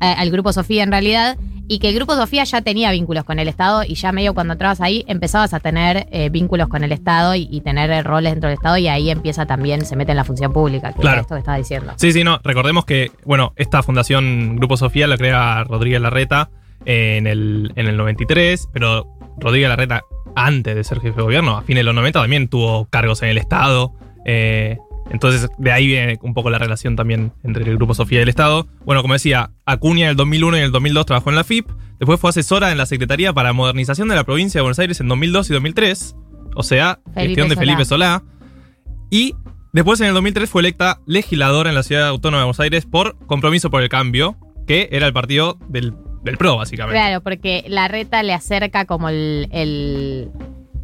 al 0.00 0.30
Grupo 0.30 0.52
Sofía 0.52 0.82
en 0.82 0.90
realidad, 0.90 1.36
y 1.66 1.78
que 1.78 1.88
el 1.88 1.94
Grupo 1.94 2.14
Sofía 2.14 2.44
ya 2.44 2.60
tenía 2.60 2.90
vínculos 2.90 3.24
con 3.24 3.38
el 3.38 3.48
Estado 3.48 3.84
y 3.84 3.94
ya 3.94 4.12
medio 4.12 4.34
cuando 4.34 4.52
entrabas 4.52 4.82
ahí 4.82 5.02
empezabas 5.08 5.54
a 5.54 5.60
tener 5.60 6.06
vínculos 6.30 6.68
con 6.68 6.84
el 6.84 6.92
Estado 6.92 7.34
y, 7.34 7.48
y 7.50 7.62
tener 7.62 8.04
roles 8.04 8.32
dentro 8.34 8.48
del 8.50 8.58
Estado 8.58 8.76
y 8.76 8.86
ahí 8.88 9.08
empieza 9.10 9.46
también, 9.46 9.86
se 9.86 9.96
mete 9.96 10.12
en 10.12 10.16
la 10.18 10.24
función 10.24 10.52
pública, 10.52 10.92
que 10.92 11.00
Claro. 11.00 11.16
es 11.18 11.22
esto 11.22 11.34
que 11.36 11.38
estaba 11.38 11.56
diciendo. 11.56 11.92
Sí, 11.96 12.12
sí, 12.12 12.22
no. 12.22 12.38
Recordemos 12.44 12.84
que, 12.84 13.10
bueno, 13.24 13.52
esta 13.56 13.82
fundación 13.82 14.56
Grupo 14.56 14.76
Sofía 14.76 15.06
la 15.06 15.16
crea 15.16 15.64
Rodríguez 15.64 16.02
Larreta 16.02 16.50
en 16.84 17.26
el, 17.26 17.72
en 17.76 17.86
el 17.86 17.96
93, 17.96 18.68
pero 18.72 19.06
Rodríguez 19.38 19.68
Larreta, 19.68 20.02
antes 20.36 20.74
de 20.74 20.84
ser 20.84 21.00
jefe 21.00 21.16
de 21.16 21.22
gobierno, 21.22 21.56
a 21.56 21.62
fines 21.62 21.80
de 21.80 21.84
los 21.84 21.94
90, 21.94 22.20
también 22.20 22.48
tuvo 22.48 22.86
cargos 22.86 23.22
en 23.22 23.30
el 23.30 23.38
Estado. 23.38 23.92
eh, 24.24 24.78
entonces, 25.10 25.50
de 25.58 25.70
ahí 25.70 25.86
viene 25.86 26.18
un 26.22 26.32
poco 26.32 26.50
la 26.50 26.58
relación 26.58 26.96
también 26.96 27.32
entre 27.42 27.68
el 27.70 27.76
Grupo 27.76 27.94
Sofía 27.94 28.20
y 28.20 28.22
el 28.22 28.28
Estado. 28.28 28.66
Bueno, 28.84 29.02
como 29.02 29.14
decía, 29.14 29.50
Acuña 29.66 30.04
en 30.04 30.10
el 30.10 30.16
2001 30.16 30.56
y 30.56 30.60
en 30.60 30.64
el 30.66 30.72
2002 30.72 31.06
trabajó 31.06 31.30
en 31.30 31.36
la 31.36 31.44
FIP. 31.44 31.68
Después 31.98 32.18
fue 32.18 32.30
asesora 32.30 32.72
en 32.72 32.78
la 32.78 32.86
Secretaría 32.86 33.32
para 33.32 33.52
Modernización 33.52 34.08
de 34.08 34.14
la 34.14 34.24
Provincia 34.24 34.58
de 34.58 34.62
Buenos 34.62 34.78
Aires 34.78 35.00
en 35.00 35.08
2002 35.08 35.50
y 35.50 35.52
2003. 35.52 36.16
O 36.56 36.62
sea, 36.62 37.00
Felipe 37.14 37.26
gestión 37.26 37.48
de 37.48 37.54
Solá. 37.54 37.66
Felipe 37.66 37.84
Solá. 37.84 38.22
Y 39.10 39.34
después 39.72 40.00
en 40.00 40.08
el 40.08 40.14
2003 40.14 40.48
fue 40.48 40.62
electa 40.62 41.00
legisladora 41.06 41.68
en 41.68 41.74
la 41.74 41.82
Ciudad 41.82 42.08
Autónoma 42.08 42.38
de 42.38 42.44
Buenos 42.44 42.60
Aires 42.60 42.86
por 42.86 43.18
Compromiso 43.26 43.70
por 43.70 43.82
el 43.82 43.88
Cambio, 43.88 44.36
que 44.66 44.88
era 44.90 45.06
el 45.06 45.12
partido 45.12 45.58
del, 45.68 45.94
del 46.24 46.36
PRO, 46.36 46.56
básicamente. 46.56 46.98
Claro, 46.98 47.20
porque 47.20 47.64
la 47.68 47.86
reta 47.88 48.22
le 48.22 48.32
acerca 48.32 48.86
como 48.86 49.08
el, 49.08 49.48
el, 49.52 50.30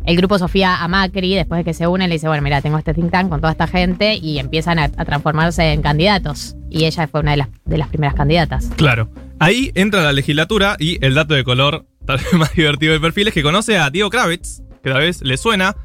el 0.04 0.16
grupo 0.16 0.38
Sofía 0.38 0.76
a 0.76 0.88
Macri, 0.88 1.34
después 1.34 1.58
de 1.58 1.64
que 1.64 1.74
se 1.74 1.86
une, 1.86 2.06
le 2.06 2.14
dice, 2.14 2.28
bueno, 2.28 2.42
mira, 2.42 2.60
tengo 2.60 2.78
este 2.78 2.94
think 2.94 3.10
tank 3.10 3.28
con 3.28 3.40
toda 3.40 3.52
esta 3.52 3.66
gente 3.66 4.14
y 4.14 4.38
empiezan 4.38 4.78
a, 4.78 4.84
a 4.84 5.04
transformarse 5.04 5.72
en 5.72 5.82
candidatos. 5.82 6.56
Y 6.68 6.84
ella 6.84 7.08
fue 7.08 7.20
una 7.20 7.32
de 7.32 7.38
las, 7.38 7.48
de 7.64 7.78
las 7.78 7.88
primeras 7.88 8.14
candidatas. 8.14 8.70
Claro. 8.76 9.10
Ahí 9.38 9.72
entra 9.74 10.02
la 10.02 10.12
legislatura 10.12 10.76
y 10.78 11.04
el 11.04 11.14
dato 11.14 11.34
de 11.34 11.42
color 11.44 11.86
tal 12.06 12.18
vez 12.18 12.32
más 12.34 12.54
divertido 12.54 12.92
del 12.92 13.00
perfil 13.00 13.28
es 13.28 13.34
que 13.34 13.42
conoce 13.42 13.78
a 13.78 13.90
Diego 13.90 14.10
Kravitz, 14.10 14.62
que 14.82 14.90
tal 14.90 15.00
vez 15.00 15.22
le 15.22 15.36
suena. 15.36 15.76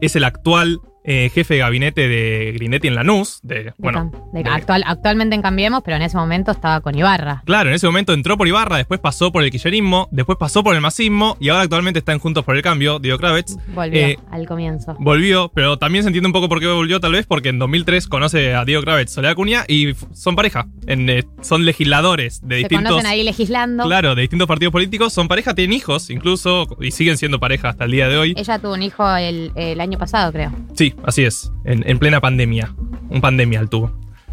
Es 0.00 0.16
el 0.16 0.24
actual 0.24 0.80
eh, 1.04 1.30
jefe 1.34 1.54
de 1.54 1.60
gabinete 1.60 2.08
de 2.08 2.52
Grindetti 2.54 2.88
en 2.88 2.94
Lanús. 2.94 3.40
De, 3.42 3.72
bueno, 3.78 4.10
De- 4.32 4.42
de- 4.42 4.50
actual, 4.50 4.84
actualmente 4.86 5.34
en 5.34 5.42
Cambiemos, 5.42 5.82
pero 5.84 5.96
en 5.96 6.02
ese 6.02 6.16
momento 6.16 6.50
estaba 6.52 6.80
con 6.80 6.96
Ibarra. 6.96 7.42
Claro, 7.44 7.68
en 7.70 7.74
ese 7.74 7.86
momento 7.86 8.12
entró 8.12 8.36
por 8.36 8.46
Ibarra, 8.48 8.76
después 8.76 9.00
pasó 9.00 9.32
por 9.32 9.42
el 9.42 9.50
kirchnerismo, 9.50 10.08
después 10.12 10.38
pasó 10.38 10.62
por 10.62 10.74
el 10.74 10.80
masismo 10.80 11.36
y 11.40 11.48
ahora 11.48 11.62
actualmente 11.62 11.98
está 11.98 12.12
en 12.12 12.18
Juntos 12.18 12.44
por 12.44 12.56
el 12.56 12.62
Cambio, 12.62 12.98
Diego 12.98 13.18
Kravitz. 13.18 13.56
Volvió 13.74 14.00
Eh, 14.00 14.18
al 14.30 14.46
comienzo. 14.46 14.96
Volvió, 14.98 15.50
pero 15.54 15.78
también 15.78 16.04
se 16.04 16.08
entiende 16.08 16.26
un 16.28 16.32
poco 16.32 16.48
por 16.48 16.60
qué 16.60 16.66
volvió, 16.66 17.00
tal 17.00 17.12
vez, 17.12 17.26
porque 17.26 17.48
en 17.48 17.58
2003 17.58 18.06
conoce 18.06 18.54
a 18.54 18.64
Diego 18.64 18.82
Kravitz, 18.82 19.10
Soledad 19.12 19.32
Acuña 19.32 19.64
y 19.68 19.94
son 20.12 20.36
pareja. 20.36 20.66
En, 20.86 21.08
eh, 21.10 21.24
son 21.40 21.64
legisladores 21.64 22.40
de 22.42 22.54
Se 22.56 22.58
distintos. 22.60 22.88
conocen 22.90 23.06
ahí 23.10 23.22
legislando. 23.22 23.84
Claro, 23.84 24.14
de 24.14 24.22
distintos 24.22 24.46
partidos 24.48 24.72
políticos. 24.72 25.12
Son 25.12 25.28
pareja, 25.28 25.54
tienen 25.54 25.72
hijos 25.76 26.10
incluso, 26.10 26.66
y 26.80 26.90
siguen 26.90 27.16
siendo 27.18 27.40
pareja 27.40 27.70
hasta 27.70 27.84
el 27.84 27.90
día 27.92 28.08
de 28.08 28.16
hoy. 28.16 28.34
Ella 28.36 28.58
tuvo 28.58 28.74
un 28.74 28.82
hijo 28.82 29.08
el, 29.16 29.52
el 29.56 29.80
año 29.80 29.98
pasado, 29.98 30.32
creo. 30.32 30.52
Sí, 30.74 30.91
así 31.04 31.24
es, 31.24 31.52
en, 31.64 31.88
en 31.88 31.98
plena 31.98 32.20
pandemia. 32.20 32.74
Un 33.10 33.20
pandemial 33.20 33.68
tuvo. 33.68 33.92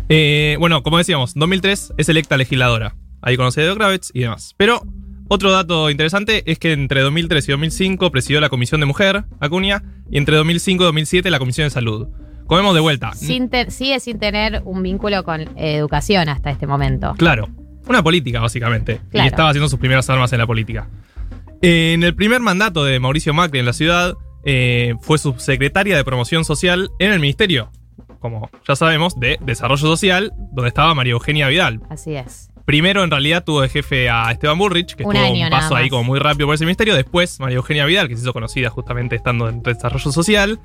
Eh, 0.09 0.57
bueno, 0.59 0.81
como 0.81 0.97
decíamos, 0.97 1.35
2003 1.35 1.93
es 1.97 2.09
electa 2.09 2.35
legisladora. 2.35 2.95
Ahí 3.21 3.37
conoce 3.37 3.61
a 3.61 3.63
Diego 3.63 3.77
Kravitz 3.77 4.09
y 4.13 4.21
demás. 4.21 4.55
Pero 4.57 4.81
otro 5.27 5.51
dato 5.51 5.91
interesante 5.91 6.43
es 6.51 6.57
que 6.57 6.73
entre 6.73 7.01
2003 7.01 7.47
y 7.47 7.51
2005 7.51 8.11
presidió 8.11 8.41
la 8.41 8.49
Comisión 8.49 8.79
de 8.79 8.87
Mujer, 8.87 9.25
Acuña, 9.39 9.83
y 10.09 10.17
entre 10.17 10.35
2005 10.37 10.83
y 10.83 10.85
2007 10.85 11.29
la 11.29 11.37
Comisión 11.37 11.67
de 11.67 11.69
Salud. 11.69 12.07
Comemos 12.47 12.73
de 12.73 12.79
vuelta. 12.79 13.13
Sin 13.13 13.51
sigue 13.69 13.99
sin 13.99 14.17
tener 14.17 14.63
un 14.65 14.81
vínculo 14.81 15.23
con 15.23 15.41
eh, 15.41 15.75
educación 15.75 16.29
hasta 16.29 16.49
este 16.49 16.65
momento. 16.65 17.13
Claro, 17.15 17.47
una 17.87 18.01
política 18.01 18.39
básicamente. 18.39 19.01
Claro. 19.11 19.25
Y 19.25 19.27
estaba 19.27 19.49
haciendo 19.49 19.69
sus 19.69 19.77
primeras 19.77 20.09
armas 20.09 20.33
en 20.33 20.39
la 20.39 20.47
política. 20.47 20.89
En 21.61 22.01
el 22.01 22.15
primer 22.15 22.41
mandato 22.41 22.83
de 22.83 22.99
Mauricio 22.99 23.33
Macri 23.35 23.59
en 23.59 23.65
la 23.67 23.73
ciudad, 23.73 24.15
eh, 24.43 24.95
fue 25.01 25.17
subsecretaria 25.17 25.95
de 25.95 26.03
Promoción 26.03 26.45
Social 26.45 26.89
en 26.99 27.11
el 27.11 27.19
Ministerio, 27.19 27.71
como 28.19 28.49
ya 28.67 28.75
sabemos, 28.75 29.19
de 29.19 29.37
Desarrollo 29.41 29.87
Social, 29.87 30.31
donde 30.51 30.69
estaba 30.69 30.93
María 30.93 31.11
Eugenia 31.13 31.47
Vidal. 31.47 31.81
Así 31.89 32.15
es. 32.15 32.49
Primero, 32.65 33.03
en 33.03 33.09
realidad, 33.09 33.43
tuvo 33.43 33.61
de 33.61 33.69
jefe 33.69 34.11
a 34.11 34.31
Esteban 34.31 34.57
Bullrich, 34.59 34.93
que 34.93 35.03
Un 35.03 35.15
estuvo 35.15 35.33
año 35.33 35.45
un 35.45 35.49
paso 35.49 35.75
ahí 35.75 35.89
como 35.89 36.03
muy 36.03 36.19
rápido 36.19 36.45
por 36.45 36.53
ese 36.53 36.65
ministerio. 36.65 36.93
Después, 36.93 37.39
María 37.39 37.57
Eugenia 37.57 37.83
Vidal, 37.85 38.07
que 38.07 38.15
se 38.15 38.21
hizo 38.21 38.31
conocida 38.31 38.69
justamente 38.69 39.15
estando 39.15 39.49
en 39.49 39.63
Desarrollo 39.63 40.11
Social. 40.11 40.59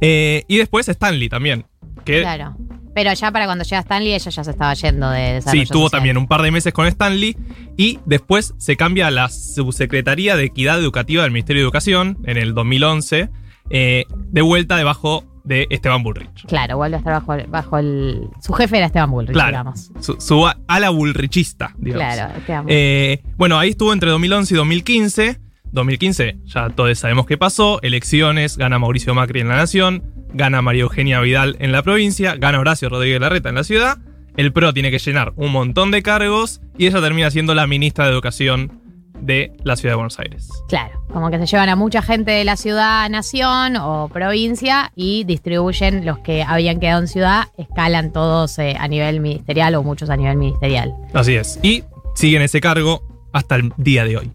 Eh, 0.00 0.44
y 0.46 0.58
después 0.58 0.88
Stanley 0.88 1.28
también. 1.28 1.64
Que 2.04 2.20
Claro. 2.20 2.56
Pero 2.98 3.12
ya 3.14 3.30
para 3.30 3.44
cuando 3.46 3.62
llega 3.62 3.78
Stanley, 3.80 4.12
ella 4.14 4.28
ya 4.32 4.42
se 4.42 4.50
estaba 4.50 4.74
yendo 4.74 5.08
de 5.10 5.26
Sí, 5.28 5.32
desarrollo 5.34 5.66
tuvo 5.68 5.82
social. 5.84 5.98
también 6.00 6.16
un 6.18 6.26
par 6.26 6.42
de 6.42 6.50
meses 6.50 6.72
con 6.72 6.84
Stanley 6.88 7.36
y 7.76 8.00
después 8.06 8.54
se 8.58 8.76
cambia 8.76 9.06
a 9.06 9.12
la 9.12 9.28
Subsecretaría 9.28 10.34
de 10.36 10.46
Equidad 10.46 10.80
Educativa 10.80 11.22
del 11.22 11.30
Ministerio 11.30 11.60
de 11.62 11.64
Educación 11.66 12.18
en 12.24 12.38
el 12.38 12.54
2011, 12.54 13.30
eh, 13.70 14.04
de 14.10 14.42
vuelta 14.42 14.76
debajo 14.76 15.22
de 15.44 15.68
Esteban 15.70 16.02
Bullrich. 16.02 16.44
Claro, 16.48 16.76
vuelve 16.76 16.96
a 16.96 16.98
estar 16.98 17.12
bajo, 17.12 17.34
el- 17.34 17.46
bajo 17.46 17.78
el. 17.78 18.22
Su 18.42 18.52
jefe 18.54 18.78
era 18.78 18.86
Esteban 18.86 19.12
Bullrich, 19.12 19.32
Claro, 19.32 19.50
digamos. 19.50 19.92
su, 20.00 20.20
su 20.20 20.44
a- 20.44 20.56
ala 20.66 20.90
bullrichista, 20.90 21.74
digamos. 21.78 22.14
Claro, 22.16 22.34
Esteban 22.36 22.64
Bullrich. 22.64 22.76
Eh, 22.80 23.22
bueno, 23.36 23.58
ahí 23.60 23.70
estuvo 23.70 23.92
entre 23.92 24.10
2011 24.10 24.54
y 24.54 24.56
2015. 24.56 25.38
2015, 25.72 26.38
ya 26.44 26.70
todos 26.70 26.98
sabemos 26.98 27.26
qué 27.26 27.36
pasó. 27.36 27.80
Elecciones, 27.82 28.56
gana 28.56 28.78
Mauricio 28.78 29.14
Macri 29.14 29.40
en 29.40 29.48
la 29.48 29.56
Nación, 29.56 30.02
gana 30.32 30.62
María 30.62 30.82
Eugenia 30.82 31.20
Vidal 31.20 31.56
en 31.60 31.72
la 31.72 31.82
provincia, 31.82 32.36
gana 32.36 32.60
Horacio 32.60 32.88
Rodríguez 32.88 33.20
Larreta 33.20 33.48
en 33.48 33.54
la 33.54 33.64
ciudad. 33.64 33.98
El 34.36 34.52
PRO 34.52 34.72
tiene 34.72 34.90
que 34.90 34.98
llenar 34.98 35.32
un 35.36 35.50
montón 35.50 35.90
de 35.90 36.02
cargos 36.02 36.60
y 36.76 36.86
ella 36.86 37.00
termina 37.00 37.30
siendo 37.30 37.54
la 37.54 37.66
ministra 37.66 38.04
de 38.04 38.12
Educación 38.12 38.80
de 39.20 39.52
la 39.64 39.76
ciudad 39.76 39.92
de 39.92 39.96
Buenos 39.96 40.18
Aires. 40.20 40.48
Claro, 40.68 41.02
como 41.12 41.30
que 41.30 41.38
se 41.38 41.46
llevan 41.46 41.68
a 41.68 41.76
mucha 41.76 42.02
gente 42.02 42.30
de 42.30 42.44
la 42.44 42.56
ciudad, 42.56 43.08
nación 43.10 43.76
o 43.76 44.08
provincia 44.12 44.92
y 44.94 45.24
distribuyen 45.24 46.06
los 46.06 46.18
que 46.20 46.42
habían 46.42 46.78
quedado 46.78 47.00
en 47.00 47.08
ciudad, 47.08 47.48
escalan 47.56 48.12
todos 48.12 48.58
eh, 48.58 48.76
a 48.78 48.86
nivel 48.88 49.20
ministerial 49.20 49.74
o 49.74 49.82
muchos 49.82 50.08
a 50.10 50.16
nivel 50.16 50.36
ministerial. 50.36 50.94
Así 51.14 51.34
es. 51.34 51.58
Y 51.62 51.82
siguen 52.14 52.42
ese 52.42 52.60
cargo 52.60 53.02
hasta 53.32 53.56
el 53.56 53.72
día 53.76 54.04
de 54.04 54.18
hoy. 54.18 54.30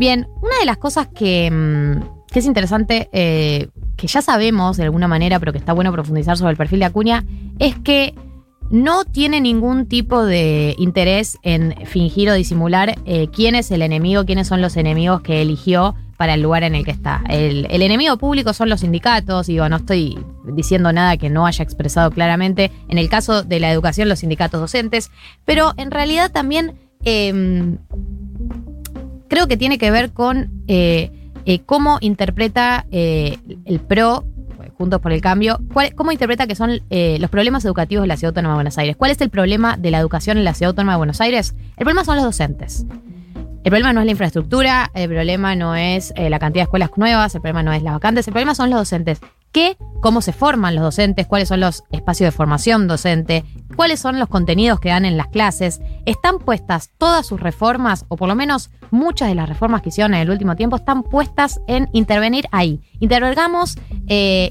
Bien, 0.00 0.28
una 0.40 0.58
de 0.58 0.64
las 0.64 0.78
cosas 0.78 1.08
que, 1.08 1.50
mm, 1.50 2.34
es 2.34 2.46
interesante, 2.46 3.10
eh, 3.12 3.68
que 3.98 4.06
ya 4.06 4.22
sabemos 4.22 4.78
de 4.78 4.84
alguna 4.84 5.08
manera, 5.08 5.38
pero 5.38 5.52
que 5.52 5.58
está 5.58 5.74
bueno 5.74 5.92
profundizar 5.92 6.38
sobre 6.38 6.52
el 6.52 6.56
perfil 6.56 6.78
de 6.78 6.86
Acuña, 6.86 7.22
es 7.58 7.74
que 7.80 8.14
no 8.70 9.04
tiene 9.04 9.42
ningún 9.42 9.84
tipo 9.88 10.24
de 10.24 10.74
interés 10.78 11.36
en 11.42 11.74
fingir 11.84 12.30
o 12.30 12.32
disimular 12.32 12.94
eh, 13.04 13.28
quién 13.30 13.54
es 13.54 13.70
el 13.72 13.82
enemigo, 13.82 14.24
quiénes 14.24 14.48
son 14.48 14.62
los 14.62 14.78
enemigos 14.78 15.20
que 15.20 15.42
eligió 15.42 15.94
para 16.16 16.32
el 16.32 16.40
lugar 16.40 16.62
en 16.62 16.74
el 16.74 16.86
que 16.86 16.92
está. 16.92 17.22
El, 17.28 17.66
el 17.68 17.82
enemigo 17.82 18.16
público 18.16 18.54
son 18.54 18.70
los 18.70 18.80
sindicatos, 18.80 19.48
digo, 19.48 19.68
no 19.68 19.76
estoy 19.76 20.18
diciendo 20.46 20.94
nada 20.94 21.18
que 21.18 21.28
no 21.28 21.44
haya 21.44 21.62
expresado 21.62 22.10
claramente. 22.10 22.70
En 22.88 22.96
el 22.96 23.10
caso 23.10 23.42
de 23.42 23.60
la 23.60 23.70
educación, 23.70 24.08
los 24.08 24.20
sindicatos 24.20 24.62
docentes, 24.62 25.10
pero 25.44 25.74
en 25.76 25.90
realidad 25.90 26.32
también 26.32 26.72
em, 27.04 27.76
creo 29.30 29.46
que 29.48 29.56
tiene 29.56 29.78
que 29.78 29.90
ver 29.90 30.12
con 30.12 30.50
eh, 30.68 31.10
eh, 31.46 31.60
cómo 31.64 31.96
interpreta 32.02 32.84
eh, 32.90 33.38
el 33.64 33.80
PRO, 33.80 34.24
Juntos 34.76 35.00
por 35.00 35.12
el 35.12 35.20
Cambio, 35.20 35.58
cuál- 35.74 35.94
cómo 35.94 36.10
interpreta 36.10 36.46
que 36.46 36.54
son 36.54 36.80
eh, 36.88 37.18
los 37.20 37.28
problemas 37.30 37.64
educativos 37.66 38.02
de 38.02 38.08
la 38.08 38.16
Ciudad 38.16 38.30
Autónoma 38.30 38.54
de 38.54 38.58
Buenos 38.58 38.78
Aires. 38.78 38.96
¿Cuál 38.96 39.10
es 39.10 39.20
el 39.20 39.28
problema 39.28 39.76
de 39.76 39.90
la 39.90 39.98
educación 39.98 40.38
en 40.38 40.44
la 40.44 40.54
Ciudad 40.54 40.70
Autónoma 40.70 40.92
de 40.92 40.96
Buenos 40.98 41.20
Aires? 41.20 41.54
El 41.76 41.84
problema 41.84 42.02
son 42.04 42.16
los 42.16 42.24
docentes. 42.24 42.86
El 43.62 43.70
problema 43.70 43.92
no 43.92 44.00
es 44.00 44.06
la 44.06 44.12
infraestructura, 44.12 44.90
el 44.94 45.08
problema 45.10 45.54
no 45.54 45.74
es 45.76 46.14
eh, 46.16 46.30
la 46.30 46.38
cantidad 46.38 46.62
de 46.62 46.64
escuelas 46.64 46.90
nuevas, 46.96 47.34
el 47.34 47.42
problema 47.42 47.62
no 47.62 47.74
es 47.74 47.82
las 47.82 47.92
vacantes, 47.92 48.26
el 48.26 48.32
problema 48.32 48.54
son 48.54 48.70
los 48.70 48.78
docentes. 48.78 49.20
¿Qué? 49.52 49.76
¿Cómo 50.00 50.22
se 50.22 50.32
forman 50.32 50.76
los 50.76 50.84
docentes? 50.84 51.26
¿Cuáles 51.26 51.48
son 51.48 51.60
los 51.60 51.82
espacios 51.90 52.28
de 52.28 52.36
formación 52.36 52.86
docente? 52.86 53.44
¿Cuáles 53.74 53.98
son 53.98 54.18
los 54.18 54.28
contenidos 54.28 54.78
que 54.78 54.90
dan 54.90 55.04
en 55.04 55.16
las 55.16 55.26
clases? 55.26 55.80
¿Están 56.06 56.38
puestas 56.38 56.90
todas 56.96 57.26
sus 57.26 57.40
reformas, 57.40 58.06
o 58.08 58.16
por 58.16 58.28
lo 58.28 58.36
menos 58.36 58.70
muchas 58.90 59.28
de 59.28 59.34
las 59.34 59.48
reformas 59.48 59.82
que 59.82 59.88
hicieron 59.88 60.14
en 60.14 60.20
el 60.20 60.30
último 60.30 60.54
tiempo, 60.54 60.76
están 60.76 61.02
puestas 61.02 61.60
en 61.66 61.88
intervenir 61.92 62.46
ahí? 62.52 62.80
Intervengamos, 63.00 63.76
eh, 64.06 64.48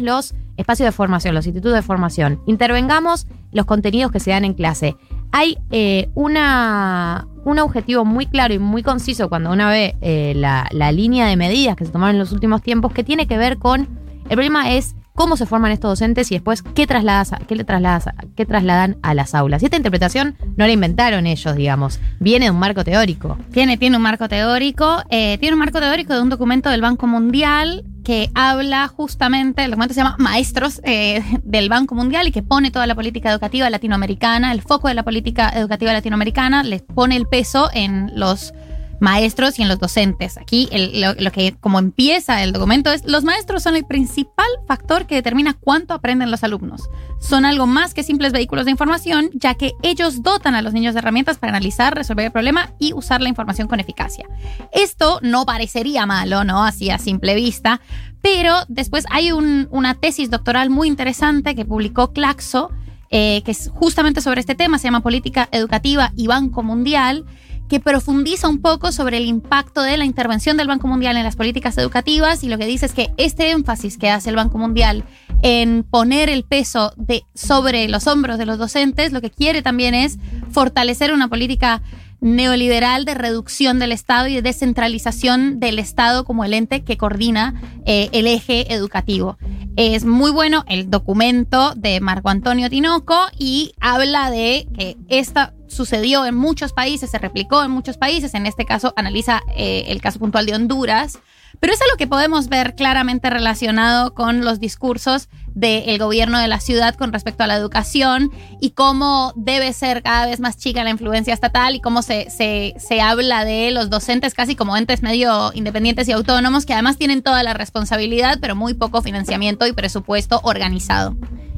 los 0.00 0.34
espacios 0.56 0.86
de 0.86 0.92
formación, 0.92 1.34
los 1.34 1.46
institutos 1.46 1.74
de 1.74 1.82
formación. 1.82 2.40
Intervengamos 2.46 3.26
los 3.52 3.66
contenidos 3.66 4.10
que 4.10 4.20
se 4.20 4.30
dan 4.30 4.44
en 4.44 4.54
clase. 4.54 4.96
hay 5.32 5.58
eh, 5.70 6.08
una, 6.14 7.28
un 7.44 7.58
objetivo 7.58 8.04
muy 8.04 8.26
claro 8.26 8.54
y 8.54 8.58
muy 8.58 8.82
conciso 8.82 9.28
cuando 9.28 9.52
uno 9.52 9.68
ve 9.68 9.96
eh, 10.00 10.32
la, 10.34 10.66
la 10.72 10.90
línea 10.92 11.26
de 11.26 11.36
medidas 11.36 11.76
que 11.76 11.84
se 11.84 11.92
tomaron 11.92 12.16
en 12.16 12.20
los 12.20 12.32
últimos 12.32 12.62
tiempos 12.62 12.92
que 12.92 13.04
tiene 13.04 13.26
que 13.26 13.38
ver 13.38 13.58
con, 13.58 14.00
el 14.30 14.36
problema 14.36 14.70
es 14.70 14.94
cómo 15.16 15.36
se 15.36 15.44
forman 15.44 15.72
estos 15.72 15.90
docentes 15.90 16.30
y 16.30 16.36
después 16.36 16.62
qué, 16.62 16.86
trasladas, 16.86 17.32
qué, 17.48 17.56
le 17.56 17.64
trasladas, 17.64 18.06
qué 18.36 18.46
trasladan 18.46 18.96
a 19.02 19.12
las 19.12 19.34
aulas. 19.34 19.60
Y 19.60 19.64
esta 19.64 19.76
interpretación 19.76 20.36
no 20.56 20.66
la 20.66 20.72
inventaron 20.72 21.26
ellos, 21.26 21.56
digamos, 21.56 21.98
viene 22.20 22.44
de 22.44 22.52
un 22.52 22.58
marco 22.60 22.84
teórico. 22.84 23.36
Tiene, 23.52 23.76
tiene 23.76 23.96
un 23.96 24.02
marco 24.02 24.28
teórico. 24.28 25.02
eh, 25.10 25.36
tiene 25.38 25.54
un 25.54 25.58
marco 25.58 25.80
teórico 25.80 26.14
de 26.14 26.22
un 26.22 26.28
documento 26.28 26.70
del 26.70 26.80
Banco 26.80 27.08
Mundial 27.08 27.84
que 28.04 28.30
habla 28.36 28.86
justamente, 28.86 29.64
el 29.64 29.72
documento 29.72 29.94
se 29.94 30.00
llama 30.00 30.14
Maestros 30.18 30.80
eh, 30.84 31.22
del 31.42 31.68
Banco 31.68 31.96
Mundial 31.96 32.28
y 32.28 32.30
que 32.30 32.44
pone 32.44 32.70
toda 32.70 32.86
la 32.86 32.94
política 32.94 33.32
educativa 33.32 33.68
latinoamericana, 33.68 34.52
el 34.52 34.62
foco 34.62 34.86
de 34.86 34.94
la 34.94 35.02
política 35.02 35.50
educativa 35.50 35.92
latinoamericana, 35.92 36.62
les 36.62 36.82
pone 36.82 37.16
el 37.16 37.26
peso 37.26 37.68
en 37.74 38.12
los 38.14 38.54
maestros 39.00 39.58
y 39.58 39.62
en 39.62 39.68
los 39.68 39.78
docentes. 39.78 40.36
Aquí 40.38 40.68
lo, 40.94 41.14
que 41.32 41.56
como 41.60 41.78
empieza 41.78 42.42
el 42.42 42.52
documento 42.52 42.92
es 42.92 43.04
los 43.04 43.24
maestros 43.24 43.62
son 43.62 43.76
el 43.76 43.84
principal 43.86 44.46
factor 44.68 45.06
que 45.06 45.14
determina 45.14 45.54
cuánto 45.54 45.94
aprenden 45.94 46.30
los 46.30 46.44
alumnos. 46.44 46.88
Son 47.20 47.44
algo 47.44 47.66
más 47.66 47.94
que 47.94 48.02
simples 48.02 48.32
vehículos 48.32 48.64
de 48.66 48.70
información, 48.70 49.30
ya 49.34 49.54
que 49.54 49.72
ellos 49.82 50.22
dotan 50.22 50.54
a 50.54 50.62
los 50.62 50.72
niños 50.72 50.94
de 50.94 50.98
herramientas 51.00 51.38
para 51.38 51.50
analizar, 51.52 51.94
resolver 51.94 52.26
el 52.26 52.32
problema 52.32 52.70
y 52.78 52.92
usar 52.92 53.20
la 53.20 53.28
información 53.28 53.68
con 53.68 53.80
eficacia. 53.80 54.26
Esto 54.72 55.18
no 55.22 55.44
parecería 55.44 56.06
malo, 56.06 56.44
¿no? 56.44 56.64
Así 56.64 56.90
a 56.90 56.98
simple 56.98 57.34
vista, 57.34 57.80
pero 58.22 58.54
después 58.68 59.04
hay 59.10 59.32
un- 59.32 59.66
una 59.70 59.94
tesis 59.94 60.30
doctoral 60.30 60.70
muy 60.70 60.88
interesante 60.88 61.54
que 61.54 61.64
publicó 61.64 62.12
Claxo, 62.12 62.70
eh, 63.10 63.42
que 63.44 63.50
es 63.50 63.70
justamente 63.74 64.20
sobre 64.20 64.40
este 64.40 64.54
tema, 64.54 64.78
se 64.78 64.84
llama 64.84 65.00
Política 65.00 65.48
Educativa 65.50 66.12
y 66.16 66.26
Banco 66.28 66.62
Mundial, 66.62 67.24
que 67.70 67.78
profundiza 67.78 68.48
un 68.48 68.60
poco 68.60 68.90
sobre 68.90 69.16
el 69.16 69.26
impacto 69.26 69.82
de 69.82 69.96
la 69.96 70.04
intervención 70.04 70.56
del 70.56 70.66
Banco 70.66 70.88
Mundial 70.88 71.16
en 71.16 71.22
las 71.22 71.36
políticas 71.36 71.78
educativas 71.78 72.42
y 72.42 72.48
lo 72.48 72.58
que 72.58 72.66
dice 72.66 72.86
es 72.86 72.92
que 72.92 73.12
este 73.16 73.52
énfasis 73.52 73.96
que 73.96 74.10
hace 74.10 74.28
el 74.28 74.36
Banco 74.36 74.58
Mundial 74.58 75.04
en 75.42 75.84
poner 75.84 76.28
el 76.28 76.42
peso 76.42 76.92
de, 76.96 77.22
sobre 77.32 77.88
los 77.88 78.08
hombros 78.08 78.38
de 78.38 78.46
los 78.46 78.58
docentes, 78.58 79.12
lo 79.12 79.20
que 79.20 79.30
quiere 79.30 79.62
también 79.62 79.94
es 79.94 80.18
fortalecer 80.50 81.12
una 81.12 81.28
política 81.28 81.80
neoliberal 82.20 83.04
de 83.04 83.14
reducción 83.14 83.78
del 83.78 83.92
Estado 83.92 84.28
y 84.28 84.34
de 84.34 84.42
descentralización 84.42 85.60
del 85.60 85.78
Estado 85.78 86.24
como 86.24 86.44
el 86.44 86.54
ente 86.54 86.82
que 86.82 86.96
coordina 86.96 87.60
eh, 87.86 88.08
el 88.12 88.26
eje 88.26 88.72
educativo. 88.72 89.38
Es 89.76 90.04
muy 90.04 90.30
bueno 90.30 90.64
el 90.68 90.90
documento 90.90 91.74
de 91.74 92.00
Marco 92.00 92.28
Antonio 92.28 92.68
Tinoco 92.68 93.16
y 93.38 93.72
habla 93.80 94.30
de 94.30 94.68
que 94.76 94.96
esta 95.08 95.54
sucedió 95.68 96.26
en 96.26 96.34
muchos 96.34 96.72
países, 96.72 97.10
se 97.10 97.18
replicó 97.18 97.62
en 97.62 97.70
muchos 97.70 97.96
países, 97.96 98.34
en 98.34 98.46
este 98.46 98.64
caso 98.64 98.92
analiza 98.96 99.42
eh, 99.56 99.84
el 99.88 100.00
caso 100.00 100.18
puntual 100.18 100.44
de 100.46 100.54
Honduras, 100.54 101.18
pero 101.60 101.72
es 101.72 101.80
algo 101.82 101.96
que 101.96 102.06
podemos 102.06 102.48
ver 102.48 102.74
claramente 102.74 103.30
relacionado 103.30 104.14
con 104.14 104.44
los 104.44 104.60
discursos 104.60 105.28
del 105.54 105.98
gobierno 105.98 106.38
de 106.38 106.48
la 106.48 106.60
ciudad 106.60 106.94
con 106.94 107.12
respecto 107.12 107.44
a 107.44 107.46
la 107.46 107.56
educación 107.56 108.30
y 108.60 108.70
cómo 108.70 109.32
debe 109.36 109.72
ser 109.72 110.02
cada 110.02 110.26
vez 110.26 110.40
más 110.40 110.56
chica 110.56 110.84
la 110.84 110.90
influencia 110.90 111.34
estatal 111.34 111.74
y 111.74 111.80
cómo 111.80 112.02
se, 112.02 112.30
se, 112.30 112.74
se 112.78 113.00
habla 113.00 113.44
de 113.44 113.70
los 113.70 113.90
docentes 113.90 114.34
casi 114.34 114.54
como 114.56 114.76
entes 114.76 115.02
medio 115.02 115.50
independientes 115.54 116.08
y 116.08 116.12
autónomos 116.12 116.66
que 116.66 116.72
además 116.74 116.96
tienen 116.96 117.22
toda 117.22 117.42
la 117.42 117.54
responsabilidad 117.54 118.38
pero 118.40 118.54
muy 118.56 118.74
poco 118.74 119.02
financiamiento 119.02 119.66
y 119.66 119.72
presupuesto 119.72 120.40
organizado. 120.44 121.16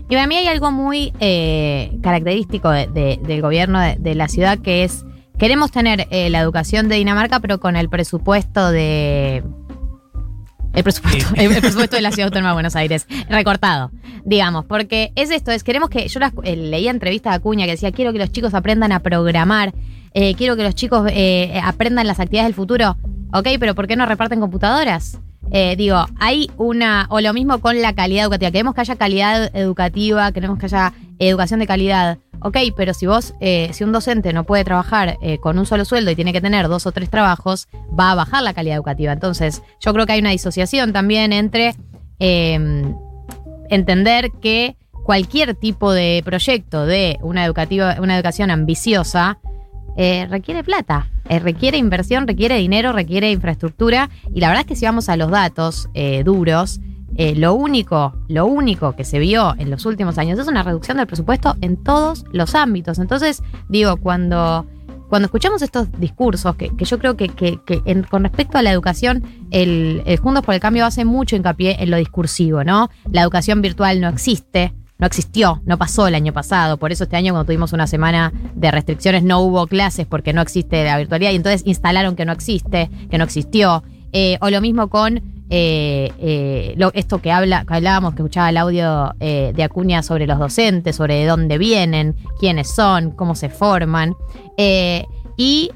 Y 0.09 0.15
para 0.15 0.27
mí 0.27 0.37
hay 0.37 0.47
algo 0.49 0.71
muy 0.73 1.13
eh, 1.21 1.97
característico 2.03 2.71
de- 2.71 2.87
de- 2.87 3.19
del 3.23 3.41
gobierno 3.41 3.81
de, 3.81 3.97
de 3.99 4.15
la 4.15 4.29
ciudad 4.29 4.59
que 4.59 4.85
es, 4.85 5.05
queremos 5.39 5.71
tener 5.71 6.07
eh, 6.11 6.29
la 6.29 6.41
educación 6.41 6.89
de 6.89 6.97
Dinamarca, 6.97 7.41
pero 7.41 7.61
con 7.61 7.77
el 7.77 7.89
presupuesto 7.89 8.71
de... 8.71 9.43
El 10.75 10.83
presupuesto, 10.85 11.35
el, 11.37 11.53
el 11.53 11.61
presupuesto 11.61 11.97
de 11.97 12.03
la 12.03 12.11
Ciudad 12.13 12.27
Autónoma 12.29 12.51
de 12.51 12.55
Buenos 12.55 12.77
Aires, 12.77 13.07
recortado, 13.29 13.91
digamos, 14.25 14.65
porque 14.65 15.13
es 15.17 15.31
esto, 15.31 15.51
es 15.51 15.63
queremos 15.65 15.91
que, 15.91 16.09
yo 16.09 16.19
las- 16.21 16.33
eh, 16.45 16.57
leía 16.57 16.91
entrevistas 16.91 17.33
de 17.33 17.37
Acuña 17.37 17.65
que 17.67 17.73
decía, 17.73 17.93
quiero 17.93 18.13
que 18.13 18.19
los 18.19 18.33
chicos 18.33 18.55
aprendan 18.55 18.93
a 18.93 19.01
programar, 19.01 19.75
eh, 20.15 20.35
quiero 20.35 20.57
que 20.57 20.63
los 20.63 20.75
chicos 20.75 21.09
eh, 21.13 21.61
aprendan 21.63 22.07
las 22.07 22.21
actividades 22.21 22.49
del 22.49 22.55
futuro, 22.55 22.97
ok, 23.33 23.49
pero 23.61 23.75
¿por 23.75 23.87
qué 23.87 23.97
no 23.97 24.07
reparten 24.07 24.41
computadoras? 24.41 25.19
Eh, 25.51 25.77
digo, 25.77 26.07
hay 26.19 26.51
una, 26.57 27.07
o 27.11 27.21
lo 27.21 27.33
mismo 27.35 27.59
con 27.59 27.81
la 27.83 27.95
calidad 27.95 28.25
educativa. 28.25 28.51
Queremos 28.51 28.75
que 28.75 28.81
haya 28.81 28.97
calidad 28.97 29.55
educativa, 29.55 30.33
queremos 30.33 30.59
que 30.59 30.67
haya 30.67 30.93
educación 31.19 31.61
de 31.61 31.67
calidad. 31.67 32.19
Ok, 32.41 32.57
pero 32.77 32.93
si 32.93 33.07
vos, 33.07 33.35
eh, 33.41 33.71
si 33.73 33.85
un 33.85 33.93
docente 33.93 34.33
no 34.33 34.45
puede 34.45 34.65
trabajar 34.65 35.17
eh, 35.23 35.39
con 35.39 35.59
un 35.59 35.67
solo 35.67 35.85
sueldo 35.85 36.11
y 36.11 36.17
tiene 36.17 36.33
que 36.33 36.41
tener 36.41 36.69
dos 36.69 36.87
o 36.87 36.93
tres 36.93 37.09
trabajos, 37.09 37.69
va 37.99 38.11
a 38.11 38.15
bajar 38.15 38.43
la 38.43 38.53
calidad 38.53 38.77
educativa. 38.77 39.13
Entonces, 39.13 39.63
yo 39.81 39.93
creo 39.93 40.07
que 40.07 40.13
hay 40.13 40.21
una 40.21 40.31
disociación 40.31 40.93
también 40.93 41.33
entre 41.33 41.77
eh, 42.19 42.59
entender 43.69 44.31
que 44.41 44.77
cualquier 45.05 45.55
tipo 45.55 45.93
de 45.93 46.23
proyecto 46.25 46.87
de 46.87 47.19
una, 47.23 47.45
educativa, 47.45 47.97
una 48.01 48.17
educación 48.17 48.51
ambiciosa 48.51 49.39
eh, 49.97 50.27
requiere 50.31 50.65
plata, 50.65 51.09
eh, 51.29 51.39
requiere 51.39 51.79
inversión, 51.79 52.27
requiere 52.27 52.57
dinero, 52.57 52.93
requiere 52.93 53.31
infraestructura. 53.31 54.11
Y 54.35 54.41
la 54.41 54.49
verdad 54.49 54.63
es 54.63 54.67
que 54.67 54.77
si 54.77 54.85
vamos 54.87 55.09
a 55.09 55.17
los 55.17 55.31
datos 55.31 55.89
eh, 55.95 56.23
duros, 56.25 56.81
eh, 57.17 57.35
lo 57.37 57.53
único, 57.55 58.15
lo 58.29 58.47
único 58.47 58.97
que 58.97 59.05
se 59.05 59.19
vio 59.19 59.55
en 59.59 59.71
los 59.71 59.85
últimos 59.85 60.17
años 60.17 60.39
es 60.39 60.49
una 60.49 60.63
reducción 60.63 60.97
del 60.97 61.07
presupuesto 61.07 61.57
en 61.61 61.77
todos 61.77 62.25
los 62.33 62.55
ámbitos. 62.55 62.99
Entonces, 62.99 63.43
digo, 63.69 63.99
cuando, 63.99 64.65
cuando 65.11 65.27
escuchamos 65.27 65.61
estos 65.61 65.93
discursos, 66.01 66.57
que, 66.57 66.75
que 66.75 66.87
yo 66.87 66.99
creo 66.99 67.19
que, 67.19 67.29
que- 67.29 67.61
que 67.67 67.83
en- 67.85 68.05
con 68.05 68.23
respecto 68.23 68.57
a 68.57 68.63
la 68.63 68.71
educación, 68.73 69.23
el, 69.51 70.03
el 70.07 70.17
Juntos 70.19 70.43
por 70.43 70.55
el 70.55 70.61
Cambio 70.61 70.87
hace 70.87 71.05
mucho 71.05 71.37
hincapié 71.37 71.77
en 71.83 71.91
lo 71.91 71.99
discursivo, 71.99 72.65
¿no? 72.65 72.89
La 73.11 73.21
educación 73.21 73.61
virtual 73.61 74.01
no 74.01 74.09
existe. 74.09 74.73
No 75.03 75.07
existió, 75.07 75.61
no 75.65 75.79
pasó 75.79 76.07
el 76.07 76.15
año 76.15 76.33
pasado. 76.33 76.77
Por 76.77 76.93
eso 76.93 77.03
este 77.03 77.17
año, 77.17 77.33
cuando 77.33 77.47
tuvimos 77.47 77.73
una 77.73 77.89
semana 77.89 78.33
de 78.55 78.71
restricciones, 78.71 79.25
no 79.25 79.41
hubo 79.41 79.67
clases 79.67 80.07
porque 80.07 80.33
no 80.33 80.41
existe 80.41 80.85
la 80.85 80.97
virtualidad. 80.97 81.33
Y 81.33 81.35
entonces 81.35 81.65
instalaron 81.65 82.15
que 82.15 82.25
no 82.25 82.31
existe, 82.31 82.89
que 83.11 83.19
no 83.19 83.25
existió. 83.25 83.83
Eh, 84.13 84.39
o 84.41 84.49
lo 84.49 84.61
mismo 84.61 84.89
con 84.91 85.17
eh, 85.51 86.13
eh, 86.21 86.77
esto 86.95 87.21
que, 87.21 87.33
habla, 87.33 87.65
que 87.65 87.75
hablábamos, 87.75 88.15
que 88.15 88.23
escuchaba 88.23 88.51
el 88.51 88.57
audio 88.57 89.13
de 89.19 89.63
Acuña 89.65 90.05
sobre 90.05 90.29
los 90.29 90.39
docentes, 90.39 90.95
sobre 90.95 91.17
de 91.17 91.27
dónde 91.27 91.59
vienen, 91.59 92.15
quiénes 92.39 92.73
son, 92.73 93.11
cómo 93.11 93.35
se 93.35 93.49
forman. 93.49 94.15
Y 95.37 95.71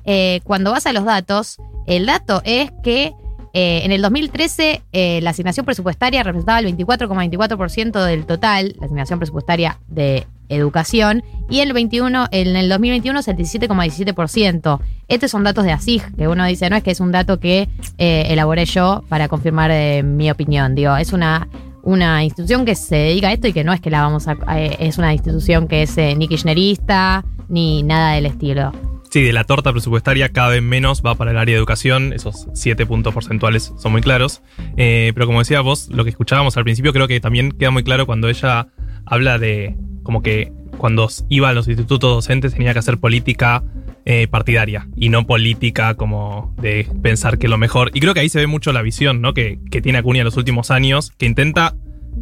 cuando 0.45 0.71
vas 0.71 0.87
a 0.87 0.93
los 0.93 1.05
datos, 1.05 1.57
el 1.89 2.07
dato 2.07 2.43
es 2.45 2.71
que 2.85 3.13
eh, 3.59 3.87
en 3.87 3.93
el 3.93 4.03
2013 4.03 4.83
eh, 4.93 5.21
la 5.23 5.31
asignación 5.31 5.65
presupuestaria 5.65 6.23
representaba 6.23 6.59
el 6.59 6.77
24,24% 6.77 8.05
del 8.05 8.27
total, 8.27 8.75
la 8.79 8.85
asignación 8.85 9.19
presupuestaria 9.19 9.79
de 9.89 10.27
educación, 10.51 11.25
y 11.49 11.61
el, 11.61 11.73
21, 11.73 12.27
en 12.33 12.55
el 12.55 12.69
2021 12.69 13.19
es 13.19 13.29
el 13.29 13.37
17,17%. 13.39 14.81
Estos 15.09 15.31
son 15.31 15.43
datos 15.43 15.65
de 15.65 15.73
ASIG, 15.73 16.15
que 16.17 16.29
uno 16.29 16.45
dice, 16.45 16.69
no 16.69 16.77
es 16.77 16.83
que 16.83 16.91
es 16.91 17.01
un 17.01 17.13
dato 17.13 17.41
que 17.41 17.71
eh, 17.97 18.27
elaboré 18.29 18.67
yo 18.67 19.03
para 19.09 19.27
confirmar 19.29 19.71
eh, 19.71 20.03
mi 20.03 20.31
opinión. 20.31 20.75
Digo, 20.75 20.95
es 20.95 21.15
una, 21.15 21.49
una 21.83 22.25
institución 22.25 22.67
que 22.67 22.75
se 22.75 22.97
dedica 22.97 23.29
a 23.29 23.33
esto 23.33 23.49
y 23.49 23.55
que 23.55 23.65
no 23.65 23.73
es 23.73 23.81
que 23.81 23.89
la 23.89 24.03
vamos 24.03 24.29
a... 24.29 24.37
es 24.59 24.99
una 24.99 25.15
institución 25.15 25.67
que 25.67 25.85
es 25.85 25.97
ni 25.97 26.29
kirchnerista 26.29 27.25
ni 27.49 27.83
nada 27.83 28.13
del 28.13 28.27
estilo. 28.27 28.73
Sí, 29.17 29.23
de 29.23 29.33
la 29.33 29.45
torta 29.45 29.73
presupuestaria 29.73 30.29
cada 30.29 30.51
vez 30.51 30.63
menos 30.63 31.01
va 31.01 31.15
para 31.15 31.31
el 31.31 31.39
área 31.39 31.55
de 31.55 31.59
educación, 31.59 32.13
esos 32.13 32.49
siete 32.53 32.85
puntos 32.85 33.15
porcentuales 33.15 33.73
son 33.79 33.93
muy 33.93 34.03
claros. 34.03 34.43
Eh, 34.77 35.13
pero 35.15 35.25
como 35.25 35.39
decía 35.39 35.63
vos, 35.63 35.89
lo 35.89 36.05
que 36.05 36.11
escuchábamos 36.11 36.59
al 36.59 36.65
principio 36.65 36.93
creo 36.93 37.09
que 37.09 37.19
también 37.19 37.53
queda 37.53 37.71
muy 37.71 37.83
claro 37.83 38.05
cuando 38.05 38.29
ella 38.29 38.69
habla 39.07 39.39
de 39.39 39.75
como 40.03 40.21
que 40.21 40.53
cuando 40.77 41.09
iba 41.31 41.49
a 41.49 41.55
los 41.55 41.67
institutos 41.67 42.15
docentes 42.15 42.53
tenía 42.53 42.75
que 42.75 42.81
hacer 42.81 42.99
política 42.99 43.65
eh, 44.05 44.29
partidaria 44.29 44.87
y 44.97 45.09
no 45.09 45.27
política 45.27 45.95
como 45.95 46.55
de 46.61 46.87
pensar 47.03 47.39
que 47.39 47.49
lo 47.49 47.57
mejor. 47.57 47.93
Y 47.95 48.01
creo 48.01 48.13
que 48.13 48.21
ahí 48.21 48.29
se 48.29 48.41
ve 48.41 48.47
mucho 48.47 48.71
la 48.75 48.83
visión 48.83 49.23
¿no? 49.23 49.33
que, 49.33 49.61
que 49.71 49.81
tiene 49.81 49.97
Acuña 49.97 50.21
en 50.21 50.27
los 50.27 50.37
últimos 50.37 50.71
años, 50.71 51.11
que 51.17 51.25
intenta, 51.25 51.75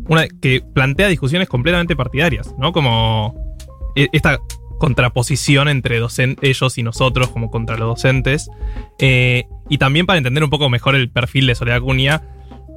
una, 0.07 0.29
que 0.29 0.63
plantea 0.73 1.09
discusiones 1.09 1.49
completamente 1.49 1.97
partidarias, 1.97 2.55
¿no? 2.57 2.71
Como 2.71 3.35
e- 3.97 4.11
esta 4.13 4.39
contraposición 4.79 5.69
entre 5.69 6.01
ellos 6.43 6.79
y 6.79 6.83
nosotros 6.83 7.29
como 7.29 7.51
contra 7.51 7.77
los 7.77 7.89
docentes. 7.89 8.51
Eh, 8.99 9.45
y 9.69 9.79
también 9.79 10.07
para 10.07 10.19
entender 10.19 10.45
un 10.45 10.51
poco 10.51 10.69
mejor 10.69 10.95
el 10.95 11.11
perfil 11.11 11.47
de 11.47 11.55
Soledad 11.55 11.79
Acuña, 11.79 12.23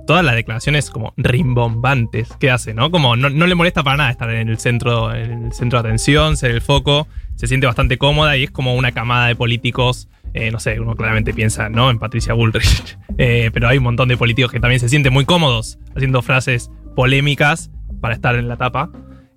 todas 0.08 0.24
las 0.24 0.36
declaraciones 0.36 0.90
como 0.90 1.14
rimbombantes 1.18 2.30
que 2.40 2.50
hace, 2.50 2.74
¿no? 2.74 2.90
Como 2.90 3.16
no, 3.16 3.30
no 3.30 3.46
le 3.46 3.56
molesta 3.56 3.84
para 3.84 3.98
nada 3.98 4.10
estar 4.10 4.30
en 4.32 4.48
el 4.48 4.58
centro, 4.58 5.14
en 5.14 5.46
el 5.48 5.54
centro 5.54 5.82
de 5.82 5.90
atención, 5.90 6.38
ser 6.38 6.52
el 6.52 6.62
foco, 6.62 7.08
se 7.36 7.46
siente 7.46 7.68
bastante 7.68 7.98
cómoda 7.98 8.36
y 8.38 8.46
es 8.46 8.52
como 8.52 8.74
una 8.76 8.92
camada 8.92 9.28
de 9.28 9.36
políticos. 9.36 10.08
eh, 10.34 10.50
no 10.50 10.60
sé, 10.60 10.80
uno 10.80 10.96
claramente 10.96 11.34
piensa 11.34 11.70
¿no? 11.70 11.92
en 11.92 12.00
Patricia 12.00 12.34
Bullrich, 12.34 12.98
eh, 13.18 13.52
pero 13.54 13.68
hay 13.68 13.78
un 13.78 13.84
montón 13.84 14.08
de 14.08 14.18
políticos 14.18 14.52
que 14.52 14.60
también 14.60 14.80
se 14.80 14.90
sienten 14.90 15.14
muy 15.14 15.26
cómodos 15.26 15.78
haciendo 15.96 16.22
frases 16.22 16.72
polémicas 16.96 17.70
para 18.02 18.16
estar 18.16 18.36
en 18.36 18.48
la 18.48 18.58
tapa. 18.58 18.90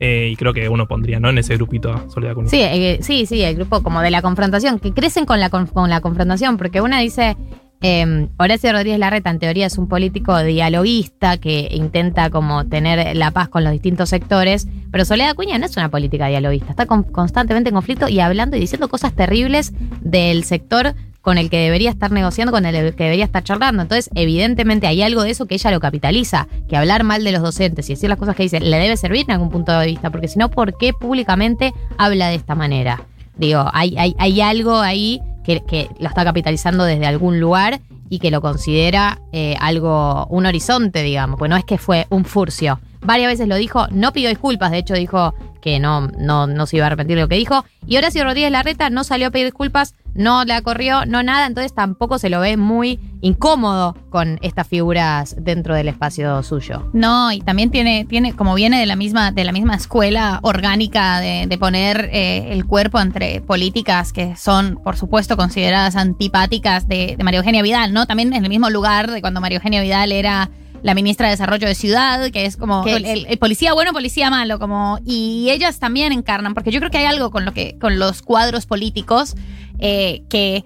Eh, 0.02 0.30
y 0.32 0.36
creo 0.36 0.54
que 0.54 0.66
uno 0.68 0.88
pondría, 0.88 1.20
¿no? 1.20 1.28
En 1.28 1.36
ese 1.38 1.54
grupito 1.56 2.08
Soledad 2.08 2.32
Acuña. 2.32 2.48
Sí, 2.48 2.60
eh, 2.62 2.98
sí, 3.02 3.26
sí, 3.26 3.42
el 3.42 3.54
grupo 3.54 3.82
como 3.82 4.00
de 4.00 4.10
la 4.10 4.22
confrontación, 4.22 4.78
que 4.78 4.92
crecen 4.92 5.26
con 5.26 5.40
la, 5.40 5.50
con, 5.50 5.68
la 5.90 6.00
confrontación, 6.00 6.56
porque 6.56 6.80
una 6.80 7.00
dice, 7.00 7.36
eh, 7.82 8.28
Horacio 8.38 8.72
Rodríguez 8.72 8.98
Larreta 8.98 9.28
en 9.28 9.38
teoría 9.38 9.66
es 9.66 9.76
un 9.76 9.88
político 9.88 10.42
dialoguista 10.42 11.36
que 11.36 11.68
intenta 11.72 12.30
como 12.30 12.66
tener 12.66 13.14
la 13.14 13.30
paz 13.30 13.50
con 13.50 13.62
los 13.62 13.72
distintos 13.74 14.08
sectores, 14.08 14.66
pero 14.90 15.04
Soledad 15.04 15.30
Acuña 15.32 15.58
no 15.58 15.66
es 15.66 15.76
una 15.76 15.90
política 15.90 16.28
dialoguista, 16.28 16.70
está 16.70 16.86
con- 16.86 17.02
constantemente 17.04 17.68
en 17.68 17.74
conflicto 17.74 18.08
y 18.08 18.20
hablando 18.20 18.56
y 18.56 18.60
diciendo 18.60 18.88
cosas 18.88 19.12
terribles 19.14 19.74
del 20.00 20.44
sector 20.44 20.94
con 21.22 21.38
el 21.38 21.50
que 21.50 21.58
debería 21.58 21.90
estar 21.90 22.10
negociando, 22.10 22.52
con 22.52 22.64
el 22.64 22.94
que 22.94 23.04
debería 23.04 23.24
estar 23.24 23.44
charlando. 23.44 23.82
Entonces, 23.82 24.10
evidentemente 24.14 24.86
hay 24.86 25.02
algo 25.02 25.22
de 25.22 25.30
eso 25.30 25.46
que 25.46 25.54
ella 25.54 25.70
lo 25.70 25.80
capitaliza, 25.80 26.48
que 26.68 26.76
hablar 26.76 27.04
mal 27.04 27.24
de 27.24 27.32
los 27.32 27.42
docentes 27.42 27.88
y 27.88 27.94
decir 27.94 28.08
las 28.08 28.18
cosas 28.18 28.36
que 28.36 28.44
dice 28.44 28.60
le 28.60 28.78
debe 28.78 28.96
servir 28.96 29.24
en 29.28 29.32
algún 29.32 29.50
punto 29.50 29.78
de 29.78 29.86
vista, 29.86 30.10
porque 30.10 30.28
si 30.28 30.38
no, 30.38 30.50
¿por 30.50 30.76
qué 30.78 30.92
públicamente 30.92 31.72
habla 31.98 32.28
de 32.28 32.36
esta 32.36 32.54
manera? 32.54 33.02
Digo, 33.36 33.64
hay, 33.72 33.96
hay, 33.96 34.40
algo 34.42 34.80
ahí 34.80 35.22
que, 35.44 35.62
que 35.66 35.88
lo 35.98 36.08
está 36.08 36.24
capitalizando 36.24 36.84
desde 36.84 37.06
algún 37.06 37.40
lugar 37.40 37.80
y 38.10 38.18
que 38.18 38.30
lo 38.30 38.42
considera 38.42 39.20
eh, 39.32 39.56
algo, 39.60 40.26
un 40.26 40.44
horizonte, 40.44 41.02
digamos, 41.02 41.38
pues 41.38 41.48
no 41.48 41.56
es 41.56 41.64
que 41.64 41.78
fue 41.78 42.06
un 42.10 42.24
furcio. 42.24 42.80
Varias 43.00 43.30
veces 43.30 43.48
lo 43.48 43.56
dijo, 43.56 43.86
no 43.92 44.12
pidió 44.12 44.28
disculpas, 44.28 44.72
de 44.72 44.78
hecho 44.78 44.94
dijo 44.94 45.32
que 45.62 45.78
no, 45.78 46.08
no, 46.18 46.46
no 46.46 46.66
se 46.66 46.76
iba 46.76 46.84
a 46.84 46.88
arrepentir 46.88 47.16
de 47.16 47.22
lo 47.22 47.28
que 47.28 47.36
dijo. 47.36 47.64
Y 47.86 47.96
Horacio 47.96 48.24
Rodríguez 48.24 48.50
Larreta 48.50 48.90
no 48.90 49.04
salió 49.04 49.28
a 49.28 49.30
pedir 49.30 49.46
disculpas, 49.46 49.94
no 50.14 50.44
la 50.44 50.60
corrió, 50.62 51.04
no 51.06 51.22
nada, 51.22 51.46
entonces 51.46 51.74
tampoco 51.74 52.18
se 52.18 52.28
lo 52.30 52.40
ve 52.40 52.56
muy 52.56 52.98
incómodo 53.20 53.96
con 54.10 54.38
estas 54.42 54.66
figuras 54.66 55.36
dentro 55.38 55.74
del 55.74 55.88
espacio 55.88 56.42
suyo. 56.42 56.88
No, 56.92 57.32
y 57.32 57.40
también 57.40 57.70
tiene, 57.70 58.04
tiene, 58.08 58.34
como 58.34 58.54
viene 58.54 58.78
de 58.80 58.86
la 58.86 58.96
misma, 58.96 59.30
de 59.30 59.44
la 59.44 59.52
misma 59.52 59.74
escuela 59.76 60.40
orgánica 60.42 61.20
de, 61.20 61.46
de 61.46 61.58
poner 61.58 62.10
eh, 62.12 62.52
el 62.52 62.66
cuerpo 62.66 63.00
entre 63.00 63.40
políticas 63.40 64.12
que 64.12 64.36
son, 64.36 64.80
por 64.82 64.96
supuesto, 64.96 65.36
consideradas 65.36 65.96
antipáticas 65.96 66.88
de, 66.88 67.14
de 67.16 67.24
María 67.24 67.38
Eugenia 67.38 67.62
Vidal, 67.62 67.92
¿no? 67.92 68.06
También 68.06 68.32
en 68.32 68.42
el 68.44 68.48
mismo 68.50 68.68
lugar 68.70 69.10
de 69.10 69.20
cuando 69.20 69.40
María 69.40 69.56
Eugenia 69.56 69.80
Vidal 69.82 70.12
era 70.12 70.50
la 70.82 70.94
ministra 70.94 71.26
de 71.26 71.32
Desarrollo 71.32 71.68
de 71.68 71.74
Ciudad, 71.74 72.30
que 72.30 72.46
es 72.46 72.56
como 72.56 72.82
Que 72.82 72.96
el, 72.96 73.04
el- 73.04 73.26
el 73.26 73.38
policía 73.38 73.74
bueno, 73.74 73.92
policía 73.92 74.30
malo, 74.30 74.58
como 74.58 74.98
y 75.04 75.50
ellas 75.50 75.78
también 75.78 76.10
encarnan, 76.12 76.54
porque 76.54 76.70
yo 76.70 76.80
creo 76.80 76.90
que 76.90 76.96
hay 76.98 77.04
algo 77.04 77.30
con 77.30 77.44
lo 77.44 77.52
que 77.52 77.76
con 77.78 77.98
los 77.98 78.22
cuadros 78.22 78.64
políticos 78.64 79.36
eh, 79.80 80.22
que 80.28 80.64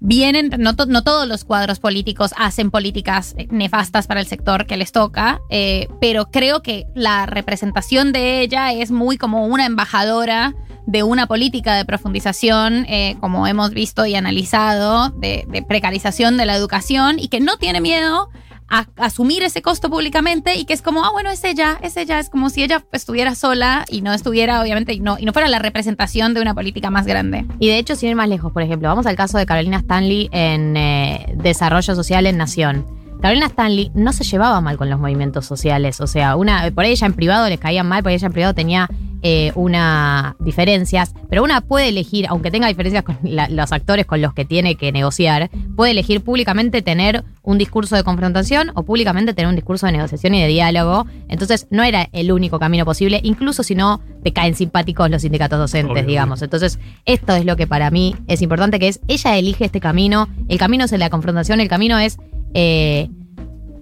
vienen, 0.00 0.50
no, 0.58 0.76
to- 0.76 0.86
no 0.86 1.02
todos 1.02 1.28
los 1.28 1.44
cuadros 1.44 1.78
políticos 1.78 2.32
hacen 2.38 2.70
políticas 2.70 3.34
nefastas 3.50 4.06
para 4.06 4.20
el 4.20 4.26
sector 4.26 4.66
que 4.66 4.76
les 4.76 4.92
toca, 4.92 5.40
eh, 5.50 5.88
pero 6.00 6.30
creo 6.30 6.62
que 6.62 6.86
la 6.94 7.26
representación 7.26 8.12
de 8.12 8.40
ella 8.40 8.72
es 8.72 8.90
muy 8.90 9.18
como 9.18 9.46
una 9.46 9.66
embajadora 9.66 10.54
de 10.86 11.02
una 11.02 11.26
política 11.26 11.74
de 11.74 11.84
profundización, 11.84 12.86
eh, 12.88 13.16
como 13.20 13.46
hemos 13.46 13.70
visto 13.72 14.06
y 14.06 14.14
analizado, 14.14 15.10
de 15.10 15.64
precarización 15.68 16.36
de 16.38 16.46
la 16.46 16.56
educación 16.56 17.18
y 17.18 17.28
que 17.28 17.40
no 17.40 17.58
tiene 17.58 17.80
miedo 17.80 18.30
a 18.70 18.86
asumir 18.96 19.42
ese 19.42 19.62
costo 19.62 19.90
públicamente 19.90 20.56
y 20.56 20.64
que 20.64 20.72
es 20.72 20.80
como, 20.80 21.04
ah, 21.04 21.10
bueno, 21.12 21.30
es 21.30 21.42
ella, 21.44 21.78
es 21.82 21.96
ella, 21.96 22.20
es 22.20 22.30
como 22.30 22.50
si 22.50 22.62
ella 22.62 22.84
estuviera 22.92 23.34
sola 23.34 23.84
y 23.88 24.00
no 24.00 24.12
estuviera, 24.14 24.62
obviamente, 24.62 24.94
y 24.94 25.00
no, 25.00 25.18
y 25.18 25.24
no 25.24 25.32
fuera 25.32 25.48
la 25.48 25.58
representación 25.58 26.34
de 26.34 26.40
una 26.40 26.54
política 26.54 26.88
más 26.88 27.04
grande. 27.04 27.44
Y 27.58 27.68
de 27.68 27.78
hecho, 27.78 27.96
sin 27.96 28.10
ir 28.10 28.16
más 28.16 28.28
lejos, 28.28 28.52
por 28.52 28.62
ejemplo, 28.62 28.88
vamos 28.88 29.06
al 29.06 29.16
caso 29.16 29.38
de 29.38 29.44
Carolina 29.44 29.78
Stanley 29.78 30.28
en 30.32 30.76
eh, 30.76 31.34
Desarrollo 31.36 31.94
Social 31.94 32.26
en 32.26 32.38
Nación. 32.38 32.86
Carolina 33.20 33.46
Stanley 33.46 33.90
no 33.94 34.12
se 34.12 34.24
llevaba 34.24 34.60
mal 34.60 34.78
con 34.78 34.88
los 34.88 34.98
movimientos 34.98 35.44
sociales, 35.44 36.00
o 36.00 36.06
sea, 36.06 36.36
una 36.36 36.70
por 36.70 36.84
ella 36.84 37.06
en 37.06 37.12
privado 37.12 37.48
les 37.48 37.60
caían 37.60 37.86
mal, 37.86 38.02
por 38.02 38.12
ella 38.12 38.26
en 38.26 38.32
privado 38.32 38.54
tenía 38.54 38.88
eh, 39.22 39.52
una 39.54 40.36
diferencias, 40.40 41.14
pero 41.28 41.42
una 41.42 41.60
puede 41.60 41.88
elegir, 41.88 42.26
aunque 42.28 42.50
tenga 42.50 42.68
diferencias 42.68 43.02
con 43.04 43.18
la- 43.22 43.48
los 43.48 43.70
actores 43.72 44.06
con 44.06 44.20
los 44.22 44.32
que 44.34 44.44
tiene 44.44 44.76
que 44.76 44.92
negociar, 44.92 45.50
puede 45.76 45.90
elegir 45.92 46.22
públicamente 46.22 46.82
tener 46.82 47.24
un 47.42 47.58
discurso 47.58 47.96
de 47.96 48.04
confrontación 48.04 48.70
o 48.74 48.82
públicamente 48.84 49.34
tener 49.34 49.48
un 49.48 49.56
discurso 49.56 49.86
de 49.86 49.92
negociación 49.92 50.34
y 50.34 50.40
de 50.42 50.46
diálogo. 50.48 51.06
Entonces 51.28 51.66
no 51.70 51.82
era 51.82 52.08
el 52.12 52.32
único 52.32 52.58
camino 52.58 52.84
posible, 52.84 53.20
incluso 53.22 53.62
si 53.62 53.74
no 53.74 54.00
te 54.22 54.32
caen 54.32 54.54
simpáticos 54.54 55.10
los 55.10 55.22
sindicatos 55.22 55.58
docentes, 55.58 55.92
Obvio, 56.02 56.06
digamos. 56.06 56.42
Entonces 56.42 56.78
esto 57.04 57.34
es 57.34 57.44
lo 57.44 57.56
que 57.56 57.66
para 57.66 57.90
mí 57.90 58.14
es 58.26 58.42
importante, 58.42 58.78
que 58.78 58.88
es 58.88 59.00
ella 59.08 59.36
elige 59.36 59.64
este 59.64 59.80
camino, 59.80 60.28
el 60.48 60.58
camino 60.58 60.84
es 60.84 60.92
la 60.92 61.10
confrontación, 61.10 61.60
el 61.60 61.68
camino 61.68 61.98
es 61.98 62.18
eh, 62.54 63.08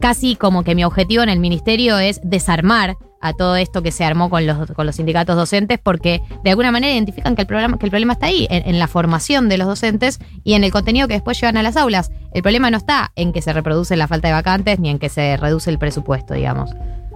casi 0.01 0.37
como 0.37 0.63
que 0.63 0.75
mi 0.75 0.85
objetivo 0.85 1.23
en 1.23 1.29
el 1.29 1.41
ministerio 1.41 1.99
es 1.99 2.21
desarmar 2.23 2.97
a 3.21 3.33
todo 3.33 3.57
esto 3.57 3.83
que 3.83 3.93
se 3.93 4.05
armó 4.05 4.31
con 4.31 4.47
los, 4.47 4.71
con 4.73 4.87
los 4.87 4.97
sindicatos 4.97 5.37
docentes, 5.37 5.79
porque 5.83 6.23
de 6.45 6.51
alguna 6.51 6.71
manera 6.71 6.93
identifican 6.93 7.35
que 7.35 7.43
el 7.43 7.47
problema, 7.47 7.79
que 7.79 7.87
el 7.87 7.91
problema 7.91 8.13
está 8.13 8.27
ahí, 8.27 8.47
en, 8.51 8.79
la 8.79 8.87
formación 8.87 9.49
de 9.49 9.59
los 9.59 9.67
docentes 9.67 10.21
y 10.45 10.55
en 10.55 10.65
el 10.65 10.71
contenido 10.71 11.09
que 11.09 11.15
después 11.15 11.41
llevan 11.41 11.57
a 11.57 11.63
las 11.63 11.77
aulas. 11.77 12.11
El 12.33 12.43
problema 12.43 12.71
no 12.71 12.77
está 12.77 13.13
en 13.17 13.33
que 13.33 13.43
se 13.43 13.53
reproduce 13.53 13.97
la 13.97 14.07
falta 14.07 14.29
de 14.29 14.35
vacantes 14.35 14.79
ni 14.79 14.91
en 14.91 14.99
que 14.99 15.09
se 15.09 15.37
reduce 15.37 15.71
el 15.71 15.79
presupuesto, 15.79 16.35
digamos. 16.35 16.71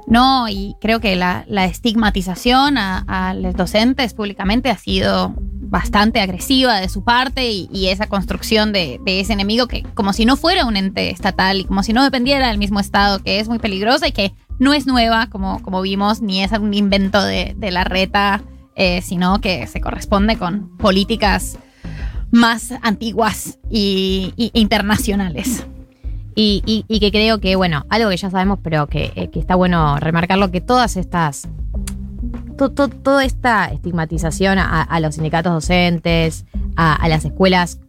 No, 0.07 0.49
y 0.49 0.75
creo 0.81 1.01
que 1.01 1.15
la, 1.15 1.45
la 1.47 1.65
estigmatización 1.65 2.77
a, 2.77 3.35
los 3.35 3.55
docentes 3.55 4.15
públicamente 4.15 4.71
ha 4.71 4.77
sido 4.77 5.33
bastante 5.37 6.21
agresiva 6.21 6.81
de 6.81 6.89
su 6.89 7.03
parte 7.05 7.51
y, 7.51 7.69
y 7.73 7.87
esa 7.87 8.09
construcción 8.09 8.73
de, 8.73 9.01
de 9.05 9.21
ese 9.21 9.33
enemigo 9.33 9.69
que 9.69 9.85
como 9.95 10.13
si 10.13 10.27
no 10.27 10.37
fuera 10.37 10.67
un 10.67 10.77
ente 10.77 11.09
estatal 11.11 11.61
y 11.61 11.65
como 11.65 11.83
si 11.83 11.93
no 11.93 12.05
dependiera 12.05 12.49
del 12.49 12.59
mismo 12.59 12.81
Estado, 12.81 13.21
que 13.21 13.41
es 13.41 13.49
muy 13.49 13.59
peligrosa 13.59 14.07
y 14.07 14.13
que 14.13 14.35
no 14.59 14.73
es 14.75 14.87
nueva, 14.87 15.29
como, 15.29 15.61
como 15.63 15.83
vimos, 15.83 16.23
ni 16.23 16.43
es 16.43 16.53
un 16.53 16.73
invento 16.75 17.23
de, 17.23 17.55
de 17.57 17.71
la 17.71 17.85
reta, 17.85 18.43
eh, 18.75 19.03
sino 19.03 19.41
que 19.41 19.67
se 19.67 19.81
corresponde 19.81 20.37
con 20.37 20.77
políticas 20.79 21.59
más 22.31 22.73
antiguas 22.83 23.59
y, 23.71 24.33
internacionales. 24.55 25.67
Y, 26.35 26.63
y- 26.65 26.85
y 26.89 26.99
que 27.01 27.11
creo 27.11 27.41
que, 27.41 27.57
bueno, 27.57 27.85
algo 27.91 28.09
que 28.09 28.17
ya 28.17 28.31
sabemos, 28.31 28.59
pero 28.63 28.87
que, 28.87 29.13
eh, 29.17 29.29
que 29.31 29.39
está 29.39 29.55
bueno 29.55 29.99
remarcarlo, 29.99 30.51
que 30.51 30.63
todas 30.63 30.97
estas. 30.97 31.47
to- 32.57 32.71
to- 32.71 32.89
toda 32.89 33.25
esta 33.25 33.67
estigmatización 33.67 34.59
a, 34.59 34.83
a 34.83 35.01
los 35.01 35.17
sindicatos 35.17 35.53
docentes, 35.53 36.47
a, 36.77 36.95
a 36.95 37.09
las 37.09 37.25
escuelas 37.27 37.81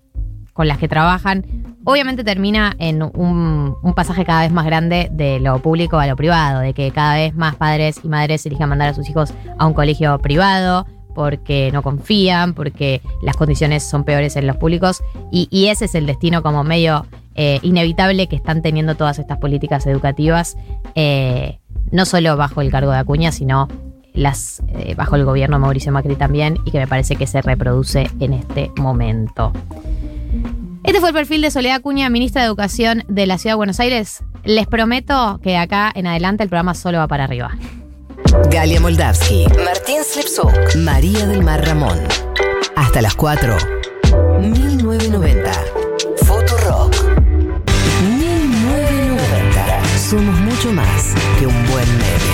con 0.52 0.68
las 0.68 0.78
que 0.78 0.88
trabajan, 0.90 1.46
obviamente 1.86 2.24
termina 2.24 2.76
en 2.80 3.04
un, 3.04 3.76
pasaje 3.96 4.26
cada 4.26 4.42
vez 4.42 4.52
más 4.52 4.66
grande 4.66 5.10
de 5.12 5.40
lo 5.40 5.60
público 5.60 6.00
a 6.00 6.08
lo 6.08 6.16
privado, 6.16 6.62
de 6.62 6.74
que 6.74 6.92
cada 6.92 7.16
vez 7.16 7.36
más 7.36 7.56
padres 7.56 8.00
y 8.04 8.08
madres 8.08 8.46
elijan 8.46 8.70
mandar 8.70 8.90
a 8.90 8.94
sus 8.94 9.10
hijos 9.10 9.34
a 9.58 9.68
un 9.68 9.74
colegio 9.74 10.18
privado 10.20 10.88
porque 11.14 11.70
no 11.72 11.84
confían, 11.84 12.54
porque 12.54 13.02
las 13.22 13.38
condiciones 13.38 13.84
son 13.84 14.04
peores 14.04 14.36
en 14.36 14.48
los 14.48 14.58
públicos 14.58 15.04
y, 15.32 15.68
ese 15.68 15.86
es 15.86 15.96
el 15.96 16.08
destino 16.08 16.42
como 16.42 16.64
medio 16.64 17.06
eh, 17.36 17.60
inevitable 17.62 18.28
que 18.28 18.36
están 18.36 18.62
teniendo 18.62 18.96
todas 18.96 19.20
estas 19.20 19.38
políticas 19.38 19.86
educativas, 19.86 20.58
eh, 20.96 21.60
no 21.92 22.06
solo 22.06 22.36
bajo 22.36 22.62
el 22.62 22.72
cargo 22.72 22.92
de 22.92 22.98
Acuña, 22.98 23.32
sino 23.32 23.68
eh, 24.16 24.96
bajo 24.96 25.16
el 25.16 25.26
gobierno 25.26 25.58
de 25.58 25.62
Mauricio 25.62 25.92
Macri 25.92 26.16
también 26.16 26.58
y 26.66 26.72
que 26.72 26.80
me 26.80 26.88
parece 26.88 27.16
que 27.16 27.28
se 27.28 27.42
reproduce 27.42 28.08
en 28.20 28.34
este 28.34 28.72
momento. 28.78 29.52
Este 30.84 31.00
fue 31.00 31.10
el 31.10 31.16
perfil 31.16 31.42
de 31.42 31.50
Soledad 31.50 31.78
Acuña, 31.78 32.10
ministra 32.10 32.42
de 32.42 32.48
Educación 32.48 33.06
de 33.08 33.26
la 33.26 33.38
Ciudad 33.38 33.54
de 33.54 33.58
Buenos 33.58 33.80
Aires. 33.80 34.22
Les 34.44 34.68
prometo 34.68 35.40
que 35.42 35.52
de 35.52 35.58
acá 35.58 35.90
en 35.96 36.08
adelante 36.08 36.44
el 36.44 36.50
programa 36.50 36.76
solo 36.76 36.98
va 36.98 37.08
para 37.08 37.24
arriba. 37.24 37.52
Galia 38.52 38.82
Moldavsky, 38.82 39.46
Martín 39.64 40.04
Slipsuk, 40.04 40.76
María 40.76 41.26
del 41.26 41.42
Mar 41.42 41.66
Ramón. 41.66 41.98
Hasta 42.76 43.02
las 43.02 43.16
4. 43.16 43.56
1990. 44.42 45.52
Futurock. 46.26 46.94
1990. 48.20 49.98
Somos 49.98 50.38
mucho 50.42 50.74
más 50.74 51.16
que 51.40 51.48
un 51.48 51.66
buen 51.68 51.88
meme. 51.98 52.33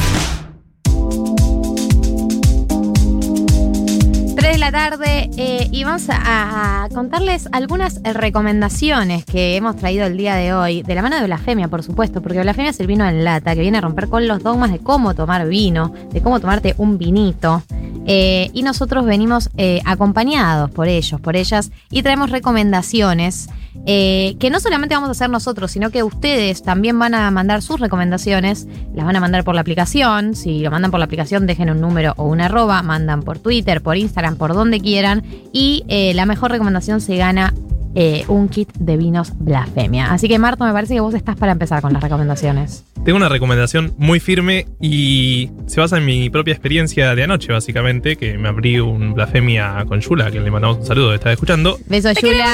La 4.59 4.71
tarde 4.73 5.29
eh, 5.37 5.69
y 5.71 5.85
vamos 5.85 6.07
a, 6.09 6.89
contarles 6.93 7.47
algunas 7.53 8.01
recomendaciones 8.03 9.23
que 9.23 9.55
hemos 9.55 9.77
traído 9.77 10.05
el 10.05 10.17
día 10.17 10.35
de 10.35 10.53
hoy, 10.53 10.81
de 10.81 10.95
la 10.95 11.01
mano 11.01 11.15
de 11.15 11.25
Blasfemia, 11.25 11.69
por 11.69 11.81
supuesto, 11.81 12.21
porque 12.21 12.41
Blasfemia 12.41 12.71
es 12.71 12.79
el 12.79 12.87
vino 12.87 13.07
en 13.07 13.23
lata, 13.23 13.55
que 13.55 13.61
viene 13.61 13.77
a 13.77 13.81
romper 13.81 14.09
con 14.09 14.27
los 14.27 14.43
dogmas 14.43 14.71
de 14.71 14.79
cómo 14.79 15.15
tomar 15.15 15.47
vino, 15.47 15.93
de 16.11 16.21
cómo 16.21 16.41
tomarte 16.41 16.75
un 16.77 16.97
vinito. 16.97 17.63
Eh, 18.05 18.49
y 18.53 18.63
nosotros 18.63 19.05
venimos 19.05 19.49
eh, 19.55 19.81
acompañados 19.85 20.71
por 20.71 20.87
ellos, 20.87 21.21
por 21.21 21.35
ellas, 21.35 21.71
y 21.89 22.01
traemos 22.03 22.29
recomendaciones 22.29 23.49
que 23.85 24.49
no 24.51 24.59
solamente 24.59 24.93
vamos 24.93 25.07
a 25.07 25.11
hacer 25.13 25.29
nosotros, 25.31 25.71
sino 25.71 25.89
que 25.89 26.03
ustedes 26.03 26.61
también 26.61 26.99
van 26.99 27.15
a 27.15 27.31
mandar 27.31 27.63
sus 27.63 27.79
recomendaciones, 27.79 28.67
las 28.93 29.03
van 29.03 29.15
a 29.15 29.19
mandar 29.19 29.43
por 29.43 29.55
la 29.55 29.61
aplicación, 29.61 30.35
si 30.35 30.59
lo 30.59 30.69
mandan 30.69 30.91
por 30.91 30.99
la 30.99 31.05
aplicación 31.05 31.47
dejen 31.47 31.71
un 31.71 31.81
número 31.81 32.13
o 32.17 32.25
una 32.25 32.45
arroba, 32.45 32.83
mandan 32.83 33.23
por 33.23 33.39
Twitter, 33.39 33.81
por 33.81 33.97
Instagram, 33.97 34.35
por 34.35 34.48
donde 34.53 34.79
quieran, 34.79 35.23
y 35.53 35.83
eh, 35.87 36.13
la 36.13 36.25
mejor 36.25 36.51
recomendación 36.51 37.01
se 37.01 37.15
gana 37.17 37.53
eh, 37.95 38.23
un 38.27 38.49
kit 38.49 38.71
de 38.75 38.97
vinos 38.97 39.33
blasfemia. 39.39 40.13
Así 40.13 40.27
que 40.27 40.37
Marto, 40.37 40.63
me 40.63 40.71
parece 40.73 40.93
que 40.93 40.99
vos 40.99 41.15
estás 41.15 41.35
para 41.35 41.51
empezar 41.51 41.81
con 41.81 41.91
las 41.91 42.03
recomendaciones. 42.03 42.83
tengo 43.03 43.17
una 43.17 43.29
recomendación 43.29 43.93
muy 43.97 44.19
firme 44.19 44.67
y 44.79 45.49
se 45.65 45.81
basa 45.81 45.97
en 45.97 46.05
mi 46.05 46.29
propia 46.29 46.53
experiencia 46.53 47.15
de 47.15 47.23
anoche, 47.23 47.51
básicamente, 47.51 48.15
que 48.15 48.37
me 48.37 48.47
abrí 48.49 48.79
un 48.79 49.15
blasfemia 49.15 49.83
con 49.87 50.01
Yula, 50.01 50.29
que 50.29 50.39
le 50.39 50.51
mandamos 50.51 50.77
un 50.79 50.85
saludo, 50.85 51.15
estaba 51.15 51.33
escuchando. 51.33 51.79
Beso, 51.87 52.11
Yula. 52.11 52.45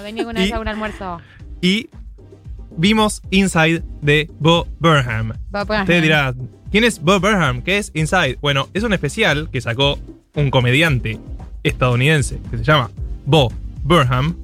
Vení 0.02 0.22
una 0.22 0.40
vez 0.40 0.50
Y- 0.50 0.52
a 0.52 0.60
un 0.60 0.68
almuerzo. 0.68 1.20
Y 1.60 1.88
vimos 2.76 3.22
Inside 3.30 3.82
de 4.02 4.30
Bo 4.40 4.66
Burnham. 4.78 5.32
Bo 5.50 5.64
Burnham. 5.64 5.82
Usted 5.82 6.02
dirá, 6.02 6.34
¿quién 6.70 6.84
es 6.84 7.00
Bo 7.02 7.20
Burnham? 7.20 7.62
¿Qué 7.62 7.78
es 7.78 7.90
Inside? 7.94 8.38
Bueno, 8.40 8.68
es 8.74 8.82
un 8.82 8.92
especial 8.92 9.48
que 9.50 9.60
sacó 9.60 9.98
un 10.34 10.50
comediante 10.50 11.18
estadounidense 11.62 12.38
que 12.50 12.58
se 12.58 12.64
llama 12.64 12.90
Bo 13.26 13.52
Burnham. 13.82 14.36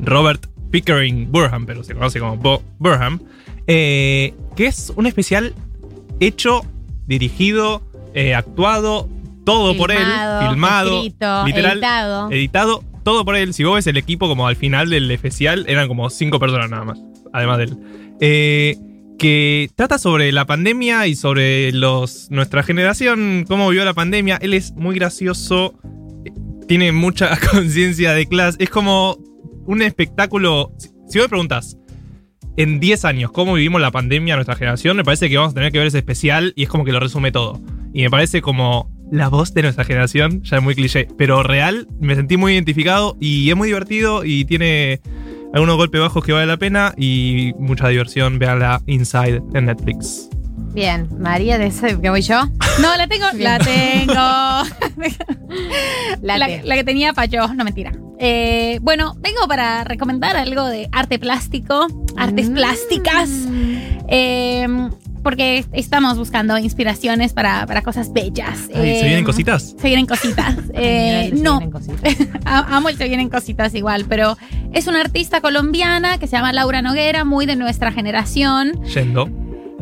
Robert 0.00 0.46
Pickering 0.70 1.30
Burnham, 1.30 1.66
pero 1.66 1.82
se 1.84 1.94
conoce 1.94 2.20
como 2.20 2.36
Bo 2.36 2.62
Burnham. 2.78 3.20
eh, 3.66 4.34
que 4.56 4.66
es 4.66 4.92
un 4.96 5.06
especial 5.06 5.54
hecho, 6.20 6.62
dirigido, 7.06 7.82
eh, 8.14 8.34
actuado, 8.34 9.08
todo 9.44 9.76
por 9.76 9.90
él, 9.90 9.98
Filmado, 9.98 10.48
filmado, 10.48 10.96
escrito, 10.96 11.46
literal, 11.46 11.72
editado. 11.78 12.30
editado, 12.30 12.84
todo 13.04 13.24
por 13.24 13.36
él. 13.36 13.54
Si 13.54 13.64
vos 13.64 13.74
ves 13.76 13.86
el 13.86 13.96
equipo 13.96 14.28
como 14.28 14.46
al 14.46 14.56
final 14.56 14.90
del 14.90 15.10
especial, 15.10 15.64
eran 15.68 15.88
como 15.88 16.08
cinco 16.10 16.38
personas 16.38 16.70
nada 16.70 16.84
más, 16.84 16.98
además 17.32 17.58
de 17.58 17.64
él. 17.64 17.76
Eh, 18.20 18.76
que 19.20 19.70
trata 19.76 19.98
sobre 19.98 20.32
la 20.32 20.46
pandemia 20.46 21.06
y 21.06 21.14
sobre 21.14 21.72
los 21.72 22.30
nuestra 22.30 22.62
generación, 22.62 23.44
cómo 23.46 23.68
vivió 23.68 23.84
la 23.84 23.92
pandemia. 23.92 24.38
Él 24.40 24.54
es 24.54 24.72
muy 24.72 24.94
gracioso, 24.94 25.78
tiene 26.66 26.90
mucha 26.90 27.38
conciencia 27.52 28.14
de 28.14 28.26
clase. 28.26 28.56
Es 28.62 28.70
como 28.70 29.18
un 29.66 29.82
espectáculo. 29.82 30.72
Si, 30.78 30.88
si 30.88 31.18
vos 31.18 31.26
me 31.26 31.28
preguntas, 31.28 31.76
en 32.56 32.80
10 32.80 33.04
años, 33.04 33.30
cómo 33.30 33.52
vivimos 33.52 33.82
la 33.82 33.90
pandemia 33.90 34.36
nuestra 34.36 34.56
generación, 34.56 34.96
me 34.96 35.04
parece 35.04 35.28
que 35.28 35.36
vamos 35.36 35.52
a 35.52 35.54
tener 35.54 35.70
que 35.70 35.78
ver 35.78 35.88
ese 35.88 35.98
especial 35.98 36.54
y 36.56 36.62
es 36.62 36.70
como 36.70 36.86
que 36.86 36.92
lo 36.92 36.98
resume 36.98 37.30
todo. 37.30 37.60
Y 37.92 38.00
me 38.00 38.08
parece 38.08 38.40
como 38.40 38.90
la 39.12 39.28
voz 39.28 39.52
de 39.52 39.60
nuestra 39.60 39.84
generación, 39.84 40.42
ya 40.44 40.56
es 40.56 40.62
muy 40.62 40.74
cliché, 40.74 41.08
pero 41.18 41.42
real, 41.42 41.88
me 42.00 42.14
sentí 42.14 42.38
muy 42.38 42.54
identificado 42.54 43.18
y 43.20 43.50
es 43.50 43.56
muy 43.56 43.68
divertido 43.68 44.24
y 44.24 44.46
tiene 44.46 45.02
algunos 45.54 45.76
golpes 45.76 46.00
bajos 46.00 46.24
que 46.24 46.32
vale 46.32 46.46
la 46.46 46.56
pena 46.56 46.94
y 46.96 47.52
mucha 47.58 47.88
diversión. 47.88 48.38
Véanla 48.38 48.80
Inside 48.86 49.42
en 49.54 49.66
Netflix. 49.66 50.28
Bien, 50.72 51.08
María, 51.18 51.58
¿de 51.58 51.66
ese 51.66 52.00
que 52.00 52.10
voy 52.10 52.22
yo? 52.22 52.44
No, 52.80 52.96
la 52.96 53.08
tengo, 53.08 53.26
la 53.38 53.58
tengo. 53.58 54.12
la, 56.22 56.38
la 56.38 56.74
que 56.76 56.84
tenía 56.84 57.12
Payo, 57.12 57.48
no 57.54 57.64
mentira. 57.64 57.92
Eh, 58.18 58.78
bueno, 58.82 59.14
vengo 59.20 59.48
para 59.48 59.82
recomendar 59.84 60.36
algo 60.36 60.66
de 60.66 60.88
arte 60.92 61.18
plástico, 61.18 61.86
artes 62.16 62.50
Mm. 62.50 62.54
plásticas. 62.54 63.30
Eh, 64.08 64.68
porque 65.22 65.64
estamos 65.72 66.16
buscando 66.18 66.56
inspiraciones 66.58 67.32
para, 67.32 67.66
para 67.66 67.82
cosas 67.82 68.12
bellas. 68.12 68.68
Ay, 68.68 68.74
¿Se 68.74 69.00
Eh, 69.00 69.04
vienen 69.04 69.24
cositas? 69.24 69.74
Se 69.78 69.86
vienen 69.88 70.06
cositas. 70.06 70.56
Eh, 70.74 71.30
Se 71.34 71.42
no, 71.42 71.58
vienen 71.58 71.70
cositas. 71.70 72.16
A- 72.44 72.76
Amo 72.76 72.88
el 72.88 72.96
Se 72.96 73.06
Vienen 73.08 73.28
Cositas 73.28 73.74
igual, 73.74 74.06
pero 74.08 74.36
es 74.72 74.86
una 74.86 75.00
artista 75.00 75.40
colombiana 75.40 76.18
que 76.18 76.26
se 76.26 76.36
llama 76.36 76.52
Laura 76.52 76.80
Noguera, 76.82 77.24
muy 77.24 77.44
de 77.46 77.56
nuestra 77.56 77.92
generación. 77.92 78.82
Yendo. 78.84 79.28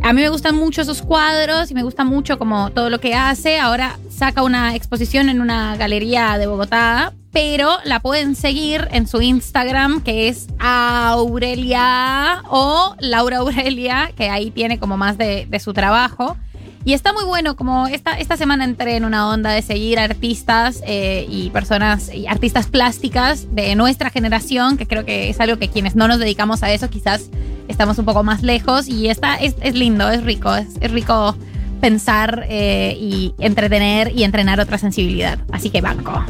A 0.03 0.12
mí 0.12 0.20
me 0.22 0.28
gustan 0.28 0.55
mucho 0.57 0.82
esos 0.82 1.03
cuadros 1.03 1.70
y 1.70 1.74
me 1.74 1.82
gusta 1.82 2.05
mucho 2.05 2.39
como 2.39 2.70
todo 2.70 2.89
lo 2.89 3.01
que 3.01 3.14
hace. 3.14 3.59
Ahora 3.59 3.99
saca 4.09 4.43
una 4.43 4.74
exposición 4.76 5.28
en 5.28 5.41
una 5.41 5.76
galería 5.76 6.39
de 6.39 6.47
Bogotá, 6.47 7.12
pero 7.41 7.78
la 7.84 8.01
pueden 8.01 8.34
seguir 8.34 8.89
en 8.91 9.07
su 9.07 9.22
Instagram 9.22 10.03
que 10.03 10.26
es 10.26 10.49
Aurelia 10.59 12.43
o 12.51 12.97
Laura 12.99 13.36
Aurelia, 13.36 14.11
que 14.16 14.28
ahí 14.28 14.51
tiene 14.51 14.80
como 14.80 14.97
más 14.97 15.16
de, 15.18 15.47
su 15.61 15.72
trabajo. 15.72 16.36
Y 16.84 16.95
está 16.95 17.12
muy 17.12 17.22
bueno, 17.22 17.55
como 17.55 17.86
esta, 17.86 18.18
esta 18.18 18.36
semana 18.36 18.64
entré 18.64 18.97
en 18.97 19.05
una 19.05 19.28
onda 19.28 19.53
de 19.53 19.62
seguir 19.62 20.01
artistas 20.01 20.82
eh, 20.84 21.26
y 21.30 21.51
personas, 21.51 22.12
y 22.12 22.26
artistas 22.26 22.66
plásticas 22.66 23.55
de 23.55 23.76
nuestra 23.76 24.11
generación, 24.11 24.76
que 24.76 24.89
creo 24.89 25.05
que 25.05 25.30
es 25.30 25.39
algo 25.39 25.61
que 25.61 25.68
quienes 25.68 25.95
no 25.95 26.09
nos 26.09 26.18
dedicamos 26.18 26.64
a 26.64 26.72
eso 26.72 26.91
quizás 26.91 27.30
estamos 27.68 28.01
un 28.01 28.05
poco 28.05 28.24
más 28.24 28.43
lejos. 28.43 28.89
Y 28.89 29.11
está, 29.11 29.36
es, 29.36 29.55
lindo, 29.74 30.11
es 30.11 30.24
rico, 30.24 30.57
es, 30.57 30.70
es 30.80 30.91
rico 30.91 31.36
pensar 31.80 32.47
eh, 32.49 32.97
y 33.01 33.32
entretener 33.39 34.11
y 34.12 34.24
entrenar 34.24 34.59
otra 34.59 34.76
sensibilidad. 34.76 35.39
Así 35.53 35.70
que 35.70 35.80
banco. 35.80 36.20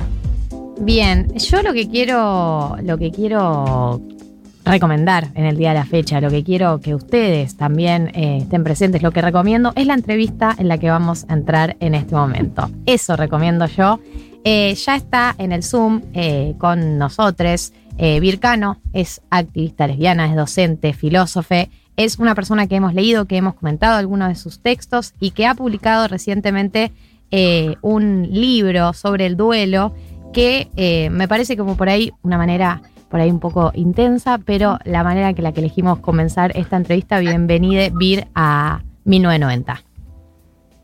Bien, 0.80 1.28
yo 1.36 1.62
lo 1.62 1.72
que 1.72 1.88
quiero, 1.88 2.76
lo 2.82 2.98
que 2.98 3.10
quiero 3.10 4.00
recomendar 4.64 5.28
en 5.34 5.44
el 5.44 5.56
día 5.56 5.70
de 5.70 5.76
la 5.76 5.84
fecha, 5.84 6.20
lo 6.20 6.30
que 6.30 6.44
quiero 6.44 6.80
que 6.80 6.94
ustedes 6.94 7.56
también 7.56 8.08
eh, 8.14 8.38
estén 8.42 8.64
presentes, 8.64 9.02
lo 9.02 9.10
que 9.10 9.22
recomiendo 9.22 9.72
es 9.76 9.86
la 9.86 9.94
entrevista 9.94 10.54
en 10.58 10.68
la 10.68 10.78
que 10.78 10.90
vamos 10.90 11.24
a 11.28 11.34
entrar 11.34 11.76
en 11.80 11.94
este 11.94 12.14
momento. 12.14 12.70
Eso 12.86 13.16
recomiendo 13.16 13.66
yo. 13.66 13.98
Eh, 14.44 14.74
ya 14.74 14.94
está 14.94 15.34
en 15.38 15.52
el 15.52 15.62
Zoom 15.62 16.02
eh, 16.14 16.54
con 16.58 16.98
nosotros. 16.98 17.72
Vircano 17.98 18.78
es 18.92 19.20
activista 19.28 19.88
lesbiana, 19.88 20.26
es 20.26 20.36
docente, 20.36 20.92
filósofe. 20.92 21.68
Es 21.96 22.20
una 22.20 22.36
persona 22.36 22.68
que 22.68 22.76
hemos 22.76 22.94
leído, 22.94 23.24
que 23.24 23.36
hemos 23.36 23.54
comentado 23.54 23.96
algunos 23.96 24.28
de 24.28 24.36
sus 24.36 24.60
textos 24.60 25.14
y 25.18 25.32
que 25.32 25.46
ha 25.46 25.56
publicado 25.56 26.06
recientemente 26.06 26.92
un 27.82 28.28
libro 28.30 28.92
sobre 28.92 29.26
el 29.26 29.36
duelo 29.36 29.94
que 30.32 30.68
eh, 30.76 31.10
me 31.10 31.28
parece 31.28 31.56
como 31.56 31.76
por 31.76 31.88
ahí 31.88 32.12
una 32.22 32.38
manera 32.38 32.82
por 33.08 33.20
ahí 33.20 33.30
un 33.30 33.40
poco 33.40 33.72
intensa, 33.74 34.38
pero 34.38 34.78
la 34.84 35.02
manera 35.02 35.30
en 35.30 35.42
la 35.42 35.52
que 35.52 35.60
elegimos 35.60 35.98
comenzar 36.00 36.52
esta 36.56 36.76
entrevista, 36.76 37.18
bienvenida 37.18 37.88
Vir 37.92 38.26
a 38.34 38.82
1990. 39.04 39.82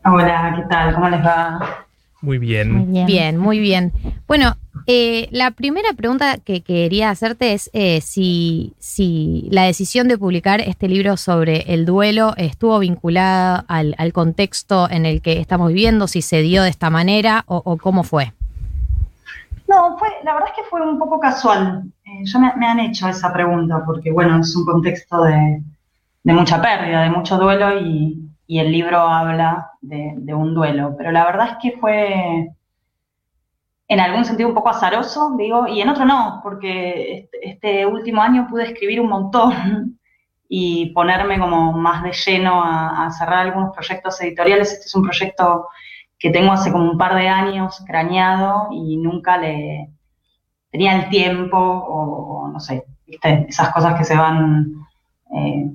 Hola, 0.05 0.53
¿qué 0.55 0.63
tal? 0.69 0.93
¿Cómo 0.95 1.09
les 1.09 1.23
va? 1.23 1.85
Muy 2.21 2.39
bien. 2.39 2.91
bien. 3.05 3.37
muy 3.37 3.59
bien. 3.59 3.93
Bueno, 4.27 4.57
eh, 4.87 5.27
la 5.31 5.51
primera 5.51 5.93
pregunta 5.93 6.37
que 6.43 6.61
quería 6.61 7.11
hacerte 7.11 7.53
es 7.53 7.69
eh, 7.73 8.01
si, 8.01 8.73
si 8.79 9.47
la 9.51 9.63
decisión 9.63 10.07
de 10.07 10.17
publicar 10.17 10.61
este 10.61 10.87
libro 10.87 11.17
sobre 11.17 11.73
el 11.73 11.85
duelo 11.85 12.33
estuvo 12.37 12.79
vinculada 12.79 13.63
al, 13.67 13.93
al 13.99 14.11
contexto 14.11 14.89
en 14.89 15.05
el 15.05 15.21
que 15.21 15.39
estamos 15.39 15.67
viviendo, 15.67 16.07
si 16.07 16.23
se 16.23 16.41
dio 16.41 16.63
de 16.63 16.69
esta 16.69 16.89
manera 16.89 17.43
o, 17.47 17.61
o 17.63 17.77
cómo 17.77 18.03
fue. 18.03 18.33
No, 19.67 19.97
fue, 19.97 20.09
la 20.23 20.33
verdad 20.33 20.49
es 20.49 20.55
que 20.55 20.69
fue 20.69 20.81
un 20.81 20.99
poco 20.99 21.19
casual. 21.19 21.83
Eh, 22.05 22.23
ya 22.25 22.39
me, 22.39 22.67
han 22.67 22.79
hecho 22.79 23.07
esa 23.07 23.33
pregunta 23.33 23.83
porque, 23.85 24.11
bueno, 24.11 24.39
es 24.39 24.55
un 24.55 24.65
contexto 24.65 25.23
de, 25.23 25.61
de 26.23 26.33
mucha 26.33 26.61
pérdida, 26.61 27.01
de 27.01 27.09
mucho 27.09 27.37
duelo 27.37 27.79
y, 27.79 28.21
el 28.47 28.71
libro 28.71 28.99
habla 28.99 29.71
de, 29.81 30.13
de 30.17 30.33
un 30.33 30.53
duelo. 30.53 30.93
Pero 30.97 31.11
la 31.11 31.25
verdad 31.25 31.49
es 31.51 31.57
que 31.61 31.77
fue 31.79 32.47
en 33.87 33.99
algún 33.99 34.23
sentido 34.23 34.49
un 34.49 34.55
poco 34.55 34.69
azaroso, 34.69 35.35
digo, 35.37 35.67
y 35.67 35.81
en 35.81 35.89
otro 35.89 36.05
no, 36.05 36.41
porque 36.43 37.17
este, 37.17 37.49
este 37.49 37.85
último 37.85 38.21
año 38.21 38.47
pude 38.47 38.65
escribir 38.65 38.99
un 39.01 39.09
montón 39.09 39.99
y 40.47 40.91
ponerme 40.93 41.39
como 41.39 41.73
más 41.73 42.03
de 42.03 42.11
lleno 42.11 42.63
a, 42.63 43.07
a 43.07 43.11
cerrar 43.11 43.47
algunos 43.47 43.73
proyectos 43.73 44.21
editoriales. 44.21 44.73
Este 44.73 44.85
es 44.85 44.95
un 44.95 45.03
proyecto 45.03 45.67
que 46.25 46.31
tengo 46.31 46.53
hace 46.53 46.71
como 46.71 46.89
un 46.89 46.97
par 46.97 47.13
de 47.13 47.27
años 47.27 47.83
craneado 47.85 48.69
y 48.71 48.97
nunca 48.97 49.37
le 49.37 49.91
tenía 50.71 50.95
el 50.95 51.09
tiempo 51.09 51.55
o, 51.55 52.47
no 52.51 52.59
sé, 52.59 52.83
¿viste? 53.05 53.45
esas 53.47 53.71
cosas 53.71 53.93
que 53.95 54.05
se 54.05 54.17
van 54.17 54.73
eh, 55.35 55.69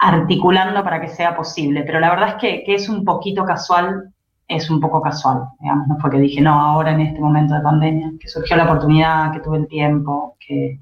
articulando 0.00 0.82
para 0.82 1.00
que 1.00 1.06
sea 1.06 1.36
posible. 1.36 1.84
Pero 1.84 2.00
la 2.00 2.10
verdad 2.10 2.30
es 2.30 2.34
que, 2.34 2.64
que, 2.64 2.74
es 2.74 2.88
un 2.88 3.04
poquito 3.04 3.44
casual, 3.44 4.12
es 4.48 4.68
un 4.70 4.80
poco 4.80 5.00
casual, 5.00 5.44
digamos, 5.60 5.86
no 5.86 5.96
fue 6.00 6.10
que 6.10 6.18
dije, 6.18 6.40
no, 6.40 6.60
ahora 6.60 6.90
en 6.90 7.02
este 7.02 7.20
momento 7.20 7.54
de 7.54 7.60
pandemia, 7.60 8.10
que 8.18 8.26
surgió 8.26 8.56
la 8.56 8.64
oportunidad, 8.64 9.30
que 9.30 9.38
tuve 9.38 9.58
el 9.58 9.68
tiempo, 9.68 10.36
que, 10.44 10.80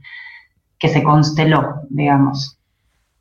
que 0.79 0.89
se 0.89 1.03
consteló, 1.03 1.83
digamos. 1.91 2.59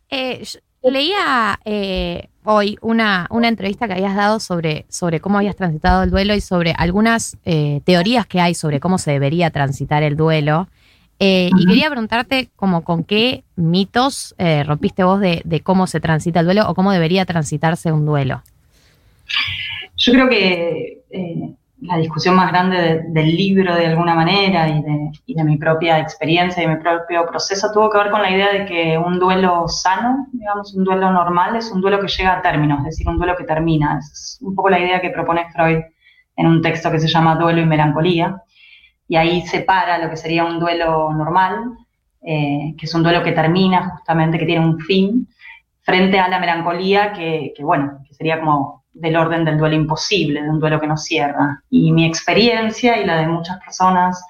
Eh, 0.09 0.45
leía 0.81 1.59
eh, 1.65 2.29
hoy 2.45 2.77
una, 2.81 3.27
una 3.29 3.47
entrevista 3.47 3.87
que 3.87 3.93
habías 3.93 4.15
dado 4.15 4.39
sobre, 4.39 4.85
sobre 4.89 5.19
cómo 5.19 5.37
habías 5.37 5.55
transitado 5.55 6.03
el 6.03 6.11
duelo 6.11 6.35
y 6.35 6.41
sobre 6.41 6.73
algunas 6.77 7.37
eh, 7.45 7.81
teorías 7.85 8.25
que 8.25 8.39
hay 8.39 8.53
sobre 8.53 8.79
cómo 8.79 8.97
se 8.97 9.11
debería 9.11 9.49
transitar 9.49 10.03
el 10.03 10.15
duelo. 10.15 10.67
Eh, 11.19 11.49
uh 11.51 11.55
-huh. 11.55 11.61
Y 11.61 11.65
quería 11.67 11.89
preguntarte 11.89 12.49
como 12.55 12.83
con 12.83 13.03
qué 13.03 13.43
mitos 13.55 14.35
eh, 14.37 14.63
rompiste 14.63 15.03
vos 15.03 15.19
de, 15.19 15.41
de, 15.45 15.61
cómo 15.61 15.87
se 15.87 15.99
transita 15.99 16.39
el 16.39 16.45
duelo 16.45 16.69
o 16.69 16.75
cómo 16.75 16.91
debería 16.91 17.25
transitarse 17.25 17.91
un 17.91 18.05
duelo. 18.05 18.41
Yo 19.95 20.11
creo 20.13 20.27
que 20.27 21.03
la 21.83 21.97
discusión 21.97 22.35
más 22.35 22.51
grande 22.51 22.77
de, 22.77 23.03
del 23.07 23.35
libro 23.35 23.75
de 23.75 23.87
alguna 23.87 24.15
manera 24.15 24.67
y 24.67 24.81
de, 25.33 25.43
mi 25.43 25.57
propia 25.57 25.99
experiencia 25.99 26.63
y 26.63 26.67
mi 26.67 26.77
propio 26.77 27.25
proceso 27.25 27.71
tuvo 27.73 27.89
que 27.89 27.97
ver 27.97 28.11
con 28.11 28.21
la 28.21 28.31
idea 28.31 28.51
de 28.51 28.65
que 28.65 28.97
un 28.97 29.19
duelo 29.19 29.67
sano, 29.67 30.27
digamos, 30.31 30.73
un 30.73 30.83
duelo 30.83 31.11
normal, 31.11 31.55
es 31.55 31.71
un 31.71 31.81
duelo 31.81 31.99
que 31.99 32.07
llega 32.07 32.37
a 32.37 32.41
término, 32.41 32.77
es 32.79 32.85
decir, 32.85 33.07
un 33.07 33.17
duelo 33.17 33.35
que 33.35 33.43
termina. 33.43 33.99
Es 33.99 34.39
un 34.41 34.55
poco 34.55 34.69
la 34.69 34.79
idea 34.79 35.01
que 35.01 35.09
propone 35.09 35.51
Freud 35.51 35.79
en 36.35 36.47
un 36.47 36.61
texto 36.61 36.91
que 36.91 36.99
se 36.99 37.07
llama 37.07 37.35
Duelo 37.35 37.61
y 37.61 37.65
Melancolía. 37.65 38.41
Y 39.07 39.15
ahí 39.15 39.41
separa 39.41 39.97
lo 39.97 40.09
que 40.09 40.17
sería 40.17 40.45
un 40.45 40.59
duelo 40.59 41.11
normal, 41.13 41.75
eh, 42.21 42.73
que 42.77 42.85
es 42.85 42.93
un 42.93 43.03
duelo 43.03 43.21
que 43.21 43.33
termina 43.33 43.89
justamente, 43.89 44.39
que 44.39 44.45
tiene 44.45 44.65
un 44.65 44.79
fin, 44.79 45.27
frente 45.83 46.19
a 46.19 46.29
la 46.29 46.39
melancolía 46.39 47.13
que, 47.13 47.53
bueno, 47.59 47.99
que 48.07 48.13
sería 48.13 48.39
como 48.39 48.82
del 48.93 49.15
orden 49.15 49.43
del 49.43 49.57
duelo 49.57 49.75
imposible, 49.75 50.41
de 50.41 50.49
un 50.49 50.59
duelo 50.59 50.79
que 50.79 50.87
no 50.87 50.97
cierra. 50.97 51.61
Y 51.69 51.91
mi 51.91 52.05
experiencia 52.05 52.97
y 53.01 53.05
la 53.05 53.17
de 53.17 53.27
muchas 53.27 53.59
personas 53.59 54.23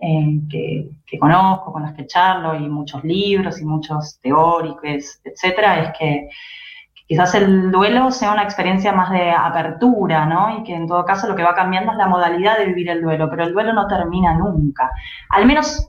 eh, 0.00 0.40
que, 0.50 1.18
conozco, 1.18 1.72
con 1.72 1.82
las 1.82 1.94
que 1.94 2.06
charlo, 2.06 2.54
y 2.54 2.68
muchos 2.68 3.02
libros 3.04 3.60
y 3.60 3.64
muchos 3.64 4.20
teóricos, 4.20 5.20
etcétera, 5.24 5.82
es 5.82 5.98
que 5.98 6.28
quizás 7.06 7.34
el 7.34 7.70
duelo 7.70 8.10
sea 8.10 8.32
una 8.32 8.42
experiencia 8.42 8.92
más 8.92 9.10
de 9.10 9.30
apertura, 9.30 10.26
¿no? 10.26 10.58
Y 10.58 10.64
que 10.64 10.74
en 10.74 10.86
todo 10.86 11.04
caso 11.04 11.26
lo 11.26 11.34
que 11.34 11.42
va 11.42 11.54
cambiando 11.54 11.92
es 11.92 11.98
la 11.98 12.08
modalidad 12.08 12.58
de 12.58 12.66
vivir 12.66 12.90
el 12.90 13.02
duelo, 13.02 13.30
pero 13.30 13.44
el 13.44 13.54
duelo 13.54 13.72
no 13.72 13.86
termina 13.86 14.34
nunca. 14.34 14.90
Al 15.30 15.46
menos 15.46 15.88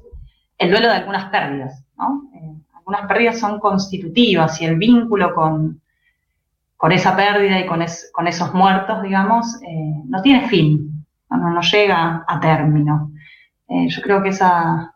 el 0.58 0.72
duelo 0.72 0.88
de 0.88 0.96
algunas 0.96 1.26
pérdidas, 1.26 1.84
¿no? 1.98 2.22
Eh, 2.36 2.54
algunas 2.78 3.08
pérdidas 3.08 3.40
son 3.40 3.60
constitutivas 3.60 4.62
y 4.62 4.66
el 4.66 4.78
vínculo 4.78 5.36
con, 5.36 5.82
con 6.78 6.92
esa 6.92 7.16
pérdida 7.16 7.60
y 7.60 7.66
con, 7.66 7.82
es, 7.82 8.10
con 8.14 8.28
esos 8.28 8.54
muertos, 8.54 9.02
digamos, 9.02 9.60
eh, 9.64 9.94
no 10.08 10.22
tiene 10.22 10.48
fin, 10.48 11.06
no, 11.30 11.62
llega 11.62 12.24
a 12.28 12.40
término. 12.40 13.12
Eh, 13.68 13.90
yo 13.90 14.02
creo 14.04 14.22
que 14.22 14.30
esa 14.30 14.94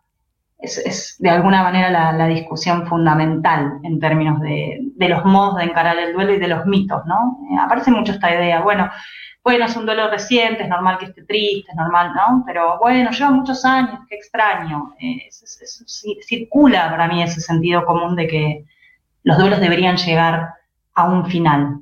es, 0.59 1.15
de 1.17 1.29
alguna 1.29 1.63
manera 1.63 2.13
la, 2.13 2.27
discusión 2.27 2.85
fundamental 2.85 3.79
en 3.83 3.99
términos 3.99 4.39
de, 4.39 4.79
los 5.09 5.25
modos 5.25 5.57
de 5.57 5.63
encarar 5.63 5.97
el 5.97 6.13
duelo 6.13 6.33
y 6.33 6.39
de 6.39 6.47
los 6.47 6.65
mitos, 6.67 7.03
¿no? 7.07 7.39
Eh, 7.51 7.57
aparece 7.59 7.89
mucho 7.89 8.11
esta 8.11 8.33
idea, 8.33 8.61
bueno, 8.61 8.89
bueno, 9.43 9.65
es 9.65 9.75
un 9.75 9.87
duelo 9.87 10.07
reciente, 10.11 10.61
es 10.61 10.69
normal 10.69 10.99
que 10.99 11.05
esté 11.05 11.23
triste, 11.23 11.71
es 11.71 11.75
normal, 11.75 12.13
¿no? 12.13 12.43
Pero 12.45 12.77
bueno, 12.77 13.09
lleva 13.09 13.31
muchos 13.31 13.65
años, 13.65 14.01
qué 14.07 14.15
extraño. 14.15 14.93
Circula 16.27 16.91
para 16.91 17.07
mí 17.07 17.23
ese 17.23 17.41
sentido 17.41 17.83
común 17.83 18.15
de 18.15 18.27
que 18.27 18.65
los 19.23 19.39
duelos 19.39 19.59
deberían 19.59 19.97
llegar 19.97 20.60
a 20.95 21.09
un 21.09 21.25
final. 21.25 21.79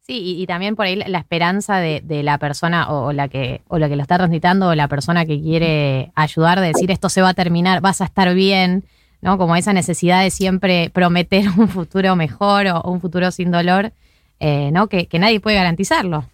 Sí, 0.00 0.20
y, 0.20 0.42
y, 0.42 0.46
también 0.46 0.74
por 0.74 0.86
ahí 0.86 0.96
la 0.96 1.18
esperanza 1.18 1.76
de, 1.76 2.00
de 2.02 2.22
la 2.22 2.38
persona 2.38 2.88
o, 2.88 3.08
o, 3.08 3.12
la 3.12 3.28
que, 3.28 3.60
o 3.68 3.78
la 3.78 3.90
que 3.90 3.96
lo 3.96 4.00
está 4.00 4.16
transitando 4.16 4.68
o 4.68 4.74
la 4.74 4.88
persona 4.88 5.26
que 5.26 5.38
quiere 5.38 6.12
ayudar 6.14 6.60
de 6.60 6.68
decir 6.68 6.90
esto 6.90 7.10
se 7.10 7.20
va 7.20 7.30
a 7.30 7.34
terminar, 7.34 7.82
vas 7.82 8.00
a 8.00 8.06
estar 8.06 8.32
bien, 8.34 8.84
¿no? 9.20 9.38
Como 9.38 9.56
esa 9.56 9.72
necesidad 9.72 10.22
de 10.22 10.30
siempre 10.30 10.90
prometer 10.90 11.46
un 11.58 11.68
futuro 11.68 12.16
mejor 12.16 12.66
o, 12.68 12.82
un 12.90 13.00
futuro 13.00 13.30
sin 13.30 13.50
dolor, 13.50 13.92
eh, 14.40 14.70
¿no? 14.72 14.86
Que, 14.88 15.06
que, 15.06 15.18
nadie 15.18 15.40
puede 15.40 15.56
garantizarlo. 15.56 16.24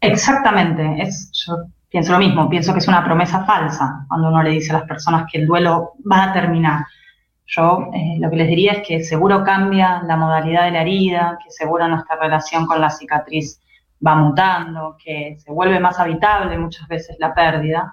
Exactamente, 0.00 1.02
es, 1.02 1.30
yo 1.46 1.66
pienso 1.88 2.12
lo 2.12 2.18
mismo, 2.18 2.48
pienso 2.48 2.72
que 2.72 2.80
es 2.80 2.88
una 2.88 3.04
promesa 3.04 3.44
falsa 3.44 4.04
cuando 4.08 4.28
uno 4.28 4.42
le 4.42 4.50
dice 4.50 4.72
a 4.72 4.78
las 4.78 4.88
personas 4.88 5.26
que 5.30 5.38
el 5.38 5.46
duelo 5.46 5.92
va 6.10 6.24
a 6.24 6.32
terminar. 6.32 6.86
Yo 7.54 7.90
eh, 7.92 8.16
lo 8.18 8.30
que 8.30 8.36
les 8.36 8.48
diría 8.48 8.72
es 8.72 8.86
que 8.86 9.04
seguro 9.04 9.44
cambia 9.44 10.02
la 10.04 10.16
modalidad 10.16 10.64
de 10.64 10.70
la 10.70 10.80
herida, 10.80 11.38
que 11.44 11.50
seguro 11.50 11.86
nuestra 11.86 12.16
relación 12.16 12.66
con 12.66 12.80
la 12.80 12.88
cicatriz 12.88 13.60
va 14.04 14.14
mutando, 14.14 14.96
que 15.02 15.36
se 15.38 15.52
vuelve 15.52 15.78
más 15.78 16.00
habitable 16.00 16.56
muchas 16.56 16.88
veces 16.88 17.16
la 17.18 17.34
pérdida, 17.34 17.92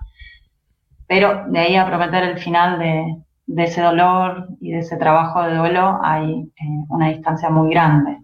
pero 1.07 1.43
de 1.47 1.59
ahí 1.59 1.75
a 1.75 1.85
prometer 1.85 2.23
el 2.23 2.39
final 2.39 2.79
de, 2.79 3.63
ese 3.63 3.81
dolor 3.81 4.47
y 4.61 4.71
de 4.71 4.79
ese 4.79 4.95
trabajo 4.95 5.43
de 5.43 5.55
duelo 5.55 5.99
hay 6.01 6.49
eh, 6.55 6.85
una 6.87 7.09
distancia 7.09 7.49
muy 7.49 7.69
grande. 7.71 8.17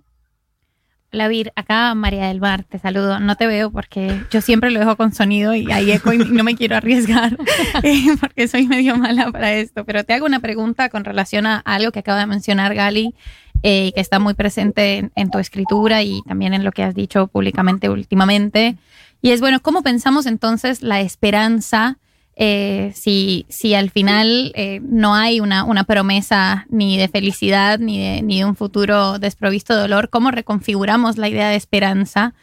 Hola 1.15 1.29
Vir, 1.29 1.53
acá 1.55 1.95
María 1.95 2.27
del 2.27 2.41
Mar, 2.41 2.65
te 2.65 2.77
saludo. 2.77 3.21
No 3.21 3.37
te 3.37 3.47
veo 3.47 3.71
porque 3.71 4.21
yo 4.31 4.41
siempre 4.41 4.69
lo 4.69 4.81
dejo 4.81 4.97
con 4.97 5.13
sonido 5.13 5.55
y 5.55 5.71
hay 5.71 5.89
eco 5.93 6.11
y 6.11 6.17
no 6.17 6.43
me 6.43 6.55
quiero 6.55 6.75
arriesgar 6.75 7.37
eh, 7.83 8.07
porque 8.19 8.49
soy 8.49 8.67
medio 8.67 8.97
mala 8.97 9.31
para 9.31 9.53
esto. 9.53 9.85
Pero 9.85 10.03
te 10.03 10.13
hago 10.13 10.25
una 10.25 10.41
pregunta 10.41 10.89
con 10.89 11.05
relación 11.05 11.45
a 11.45 11.59
algo 11.59 11.93
que 11.93 11.99
acaba 11.99 12.19
de 12.19 12.25
mencionar 12.25 12.75
Gali, 12.75 13.15
eh, 13.63 13.93
que 13.95 14.01
está 14.01 14.19
muy 14.19 14.33
presente 14.33 14.97
en, 14.97 15.13
en, 15.15 15.31
tu 15.31 15.39
escritura 15.39 16.03
y 16.03 16.21
también 16.27 16.53
en 16.53 16.65
lo 16.65 16.73
que 16.73 16.83
has 16.83 16.93
dicho 16.93 17.27
públicamente 17.27 17.87
últimamente. 17.87 18.75
Y 19.21 19.31
es, 19.31 19.39
bueno, 19.39 19.61
¿cómo 19.61 19.83
pensamos 19.83 20.25
entonces 20.25 20.81
la 20.81 20.99
esperanza? 20.99 21.97
Eh, 22.37 22.91
si, 22.93 23.45
si 23.47 23.75
al 23.75 23.89
final 23.91 24.51
eh, 24.55 24.81
no 24.83 25.15
hay 25.15 25.39
una, 25.39 25.63
una, 25.63 25.85
promesa 25.85 26.65
ni 26.69 26.97
de 26.97 27.07
felicidad 27.07 27.79
ni 27.79 27.97
de, 27.97 28.21
ni 28.23 28.39
de 28.39 28.45
un 28.45 28.57
futuro 28.57 29.19
desprovisto 29.19 29.73
de 29.73 29.81
dolor, 29.83 30.09
¿cómo 30.09 30.31
reconfiguramos 30.31 31.17
la 31.17 31.29
idea 31.29 31.47
de 31.47 31.55
esperanza? 31.55 32.33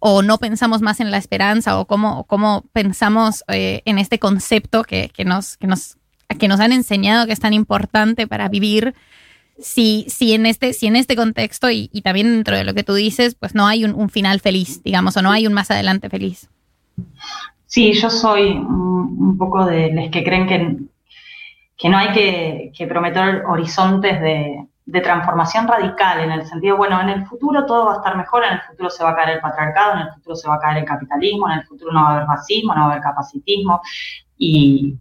¿O 0.00 0.20
no 0.22 0.36
pensamos 0.36 0.82
más 0.82 1.00
en 1.00 1.10
la 1.10 1.16
esperanza? 1.16 1.78
¿O 1.78 1.86
cómo, 1.86 2.24
cómo 2.24 2.66
pensamos 2.72 3.42
eh, 3.48 3.80
en 3.86 3.98
este 3.98 4.18
concepto 4.18 4.82
que, 4.84 5.10
que, 5.14 5.24
nos, 5.24 5.56
que, 5.56 5.66
nos, 5.66 5.96
que 6.38 6.46
nos 6.46 6.60
han 6.60 6.72
enseñado 6.72 7.26
que 7.26 7.32
es 7.32 7.40
tan 7.40 7.54
importante 7.54 8.26
para 8.26 8.48
vivir? 8.50 8.94
Si, 9.58 10.04
si, 10.08 10.34
en, 10.34 10.44
este, 10.44 10.74
si 10.74 10.86
en 10.86 10.94
este 10.94 11.16
contexto 11.16 11.70
y, 11.70 11.88
también 12.04 12.32
dentro 12.32 12.54
de 12.54 12.64
lo 12.64 12.74
que 12.74 12.84
tú 12.84 12.94
dices, 12.94 13.34
pues 13.34 13.54
no 13.54 13.66
hay 13.66 13.84
un 13.84 14.08
final 14.10 14.38
feliz, 14.38 14.84
digamos, 14.84 15.16
o 15.16 15.22
no 15.22 15.32
hay 15.32 15.48
un 15.48 15.52
más 15.52 15.70
adelante 15.72 16.08
feliz. 16.08 16.48
Sí, 17.68 17.92
yo 17.92 18.08
soy 18.08 18.52
un, 18.52 19.36
poco 19.38 19.66
de 19.66 19.92
los 19.92 20.10
que 20.10 20.24
creen 20.24 20.46
que, 20.46 20.78
que 21.76 21.88
no 21.90 21.98
hay 21.98 22.12
que, 22.12 22.72
que 22.74 22.86
prometer 22.86 23.44
horizontes 23.46 24.20
de, 24.22 24.66
de, 24.86 25.00
transformación 25.02 25.68
radical, 25.68 26.20
en 26.24 26.32
el 26.32 26.46
sentido, 26.46 26.78
bueno, 26.78 26.98
en 27.00 27.10
el 27.10 27.26
futuro 27.26 27.66
todo 27.66 27.84
va 27.84 27.92
a 27.92 27.96
estar 27.96 28.16
mejor, 28.16 28.42
en 28.44 28.54
el 28.54 28.60
futuro 28.62 28.88
se 28.88 29.04
va 29.04 29.10
a 29.10 29.16
caer 29.16 29.36
el 29.36 29.40
patriarcado, 29.40 29.92
en 29.94 30.00
el 30.00 30.12
futuro 30.14 30.34
se 30.34 30.48
va 30.48 30.54
a 30.54 30.60
caer 30.60 30.78
el 30.78 30.84
capitalismo, 30.86 31.46
en 31.50 31.58
el 31.58 31.66
futuro 31.66 31.92
no 31.92 32.00
va 32.00 32.08
a 32.08 32.16
haber 32.16 32.26
racismo, 32.26 32.74
no 32.74 32.80
va 32.80 32.86
a 32.86 32.90
haber 32.92 33.02
capacitismo. 33.02 33.82
Y, 34.38 34.98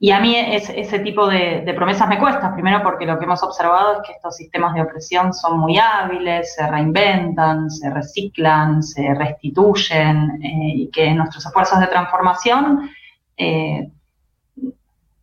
y 0.00 0.12
a 0.12 0.20
mí 0.20 0.36
es, 0.36 0.70
ese 0.70 1.00
tipo 1.00 1.26
de, 1.26 1.72
promesas 1.74 2.08
me 2.08 2.20
cuesta, 2.20 2.54
primero 2.54 2.82
porque 2.84 3.04
lo 3.04 3.18
que 3.18 3.24
hemos 3.24 3.42
observado 3.42 3.94
es 3.94 4.06
que 4.06 4.12
estos 4.12 4.36
sistemas 4.36 4.74
de 4.74 4.82
opresión 4.82 5.34
son 5.34 5.58
muy 5.58 5.76
hábiles, 5.76 6.54
se 6.54 6.64
reinventan, 6.68 7.68
se 7.68 7.90
reciclan, 7.90 8.80
se 8.82 9.12
restituyen 9.14 10.40
eh, 10.40 10.72
y 10.76 10.90
que 10.90 11.12
nuestros 11.14 11.44
esfuerzos 11.44 11.80
de 11.80 11.88
transformación 11.88 12.90
eh, 13.36 13.88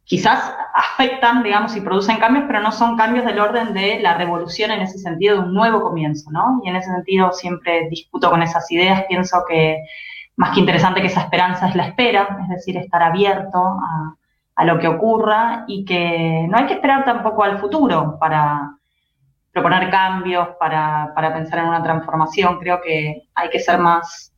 quizás 0.04 0.54
afectan, 0.74 1.42
digamos, 1.42 1.74
y 1.78 1.82
producen 1.82 2.18
cambios, 2.18 2.44
pero 2.46 2.60
no 2.60 2.74
son 2.74 2.98
cambios 2.98 3.26
del 3.26 3.40
orden 3.40 3.74
de 3.74 4.02
la 4.02 4.18
revolución 4.18 4.72
en 4.72 4.82
ese 4.82 4.98
sentido, 4.98 5.38
de 5.38 5.48
un 5.48 5.54
nuevo 5.54 5.82
comienzo, 5.82 6.30
¿no? 6.32 6.60
Y 6.66 6.70
en 6.70 6.76
ese 6.76 6.92
sentido 6.92 7.32
siempre 7.32 7.88
discuto 7.90 8.30
con 8.30 8.44
esas 8.44 8.70
ideas, 8.72 9.06
pienso 9.08 9.46
que 9.48 9.86
más 10.36 10.54
que 10.54 10.60
interesante 10.60 11.00
que 11.00 11.08
esa 11.08 11.22
esperanza 11.22 11.70
es 11.70 11.76
la 11.76 11.88
espera, 11.88 12.40
es 12.44 12.50
decir, 12.50 12.76
estar 12.76 13.02
abierto 13.02 13.58
a 13.58 14.16
a 14.56 14.66
lo 14.66 14.80
que 14.80 14.88
ocurra 14.88 15.66
y 15.68 15.84
que 15.84 16.48
no 16.50 16.58
hay 16.58 16.66
que 16.66 16.76
esperar 16.76 17.04
tampoco 17.04 17.44
al 17.44 17.60
futuro 17.60 18.18
para 18.20 18.78
proponer 19.52 19.90
cambios, 19.90 20.50
para, 20.60 21.12
para, 21.14 21.34
pensar 21.34 21.60
en 21.60 21.66
una 21.66 21.84
transformación. 21.84 22.60
Creo 22.60 22.82
que 22.82 23.24
hay 23.34 23.50
que 23.50 23.60
ser 23.60 23.80
más 23.80 24.34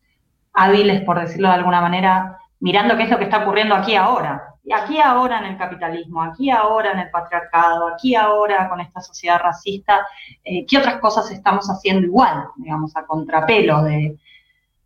hábiles, 0.54 1.02
por 1.02 1.20
decirlo 1.20 1.48
de 1.50 1.56
alguna 1.56 1.82
manera, 1.82 2.38
mirando 2.60 2.98
qué 2.98 3.04
es 3.04 3.10
lo 3.10 3.18
que 3.18 3.26
está 3.26 3.40
ocurriendo 3.40 3.76
aquí 3.76 3.96
ahora. 3.96 4.56
Aquí 4.76 5.00
ahora 5.00 5.40
en 5.40 5.46
el 5.46 5.58
capitalismo, 5.58 6.22
aquí 6.22 6.50
ahora 6.50 6.92
en 6.92 7.00
el 7.00 7.10
patriarcado, 7.10 7.88
aquí 7.88 8.16
ahora 8.16 8.68
con 8.68 8.82
esta 8.82 9.00
sociedad 9.02 9.40
racista, 9.40 10.06
eh, 10.44 10.66
¿qué 10.66 10.78
otras 10.78 10.98
cosas 10.98 11.32
estamos 11.32 11.70
haciendo 11.70 12.06
igual, 12.06 12.44
digamos, 12.58 12.96
a 12.98 13.06
contrapelo 13.06 13.84
de, 13.84 14.18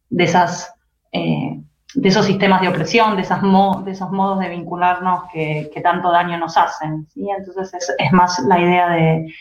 de 0.10 0.24
esas... 0.24 0.74
Eh, 1.12 1.62
de 1.94 2.10
esos 2.10 2.26
sistemas 2.26 2.62
de 2.62 2.70
opresión, 2.70 3.16
de, 3.16 3.22
esas 3.24 3.42
de 3.42 3.92
esos 3.92 4.12
modos 4.12 4.40
de 4.40 4.50
vincularnos 4.50 5.24
que, 5.32 5.70
que 5.74 5.82
tanto 5.82 6.12
daño 6.12 6.38
nos 6.38 6.58
hacen. 6.58 7.08
¿sí? 7.14 7.28
Entonces 7.30 7.74
es, 7.74 7.96
es, 7.98 8.12
más 8.12 8.40
la 8.48 8.60
idea 8.60 8.90
de, 8.90 9.34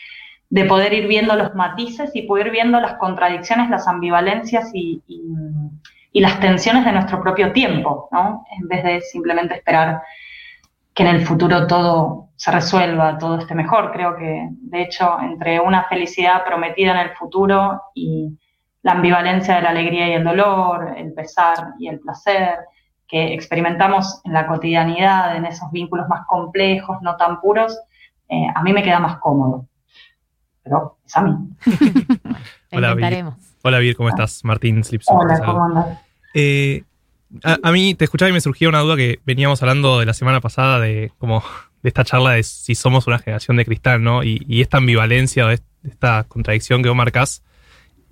de, 0.49 0.65
poder 0.65 0.93
ir 0.93 1.07
viendo 1.07 1.35
los 1.35 1.55
matices 1.55 2.11
y 2.13 2.23
poder 2.23 2.51
viendo 2.51 2.79
las 2.79 2.95
contradicciones, 2.95 3.69
las 3.69 3.87
ambivalencias 3.87 4.69
y, 4.73 5.01
y, 5.07 5.21
y, 6.11 6.19
las 6.19 6.39
tensiones 6.39 6.83
de 6.83 6.91
nuestro 6.91 7.21
propio 7.21 7.53
tiempo, 7.53 8.09
¿no? 8.11 8.45
en 8.59 8.67
vez 8.67 8.83
de 8.83 9.01
simplemente 9.01 9.55
esperar 9.55 10.01
que 10.93 11.03
en 11.03 11.09
el 11.15 11.25
futuro 11.25 11.67
todo 11.67 12.29
se 12.35 12.51
resuelva, 12.51 13.17
todo 13.17 13.37
esté 13.39 13.55
mejor. 13.55 13.91
Creo 13.93 14.15
que, 14.17 14.49
de 14.51 14.81
hecho, 14.81 15.17
entre 15.21 15.59
una 15.59 15.83
felicidad 15.85 16.43
prometida 16.43 16.91
en 16.91 17.09
el 17.09 17.15
futuro 17.15 17.81
y 17.93 18.37
la 18.83 18.93
ambivalencia 18.93 19.55
de 19.55 19.61
la 19.61 19.69
alegría 19.69 20.09
y 20.09 20.13
el 20.13 20.23
dolor, 20.23 20.95
el 20.97 21.13
pesar 21.13 21.73
y 21.79 21.87
el 21.87 21.99
placer, 21.99 22.59
que 23.07 23.33
experimentamos 23.33 24.21
en 24.23 24.33
la 24.33 24.47
cotidianidad, 24.47 25.35
en 25.35 25.45
esos 25.45 25.69
vínculos 25.71 26.07
más 26.07 26.25
complejos, 26.25 26.97
no 27.01 27.15
tan 27.17 27.41
puros, 27.41 27.77
eh, 28.29 28.47
a 28.53 28.63
mí 28.63 28.71
me 28.73 28.81
queda 28.81 28.99
más 28.99 29.17
cómodo. 29.17 29.67
Pero 30.63 30.97
es 31.05 31.15
a 31.17 31.21
mí. 31.21 31.33
Hola, 32.71 32.93
Vir. 32.93 33.25
Hola, 33.63 33.79
Vir, 33.79 33.95
¿cómo 33.95 34.09
estás? 34.09 34.43
Martín 34.45 34.83
Slipson. 34.83 35.17
Hola, 35.17 35.39
¿cómo 35.45 35.65
andas? 35.65 35.99
Eh, 36.33 36.83
a, 37.43 37.57
a, 37.61 37.71
mí 37.71 37.93
te 37.95 38.05
escuchaba 38.05 38.29
y 38.29 38.33
me 38.33 38.41
surgió 38.41 38.69
una 38.69 38.79
duda 38.79 38.95
que 38.95 39.19
veníamos 39.25 39.61
hablando 39.61 39.99
de 39.99 40.05
la 40.05 40.13
semana 40.13 40.39
pasada 40.39 40.79
de 40.79 41.11
como 41.17 41.43
de 41.83 41.89
esta 41.89 42.05
charla 42.05 42.31
de 42.31 42.43
si 42.43 42.75
somos 42.75 43.07
una 43.07 43.19
generación 43.19 43.57
de 43.57 43.65
cristal, 43.65 44.01
¿no? 44.01 44.23
Y, 44.23 44.45
y 44.47 44.61
esta 44.61 44.77
ambivalencia 44.77 45.45
o 45.45 45.49
esta 45.49 46.23
contradicción 46.25 46.81
que 46.81 46.89
vos 46.89 46.97
marcás 46.97 47.43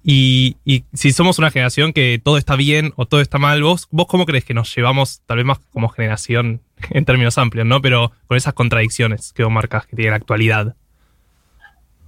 y, 0.04 0.58
y, 0.66 0.84
si 0.94 1.12
somos 1.12 1.40
una 1.40 1.52
generación 1.52 1.94
que 1.94 2.20
todo 2.24 2.38
está 2.38 2.56
bien 2.56 2.94
o 2.96 3.06
todo 3.06 3.22
está 3.22 3.38
mal, 3.38 3.62
¿vos, 3.64 3.88
¿vos 3.92 4.08
cómo 4.08 4.26
crees 4.26 4.46
que 4.46 4.54
nos 4.54 4.74
llevamos, 4.76 5.22
tal 5.26 5.38
vez 5.38 5.46
más 5.46 5.60
como 5.72 5.90
generación 5.90 6.62
en 6.92 7.06
términos 7.06 7.38
amplios, 7.38 7.66
¿no? 7.68 7.82
Pero 7.82 8.12
con 8.28 8.38
esas 8.38 8.54
contradicciones 8.54 9.34
que 9.34 9.44
vos 9.44 9.52
marcas 9.52 9.86
que 9.86 9.96
tiene 9.96 10.12
la 10.12 10.18
actualidad. 10.18 10.76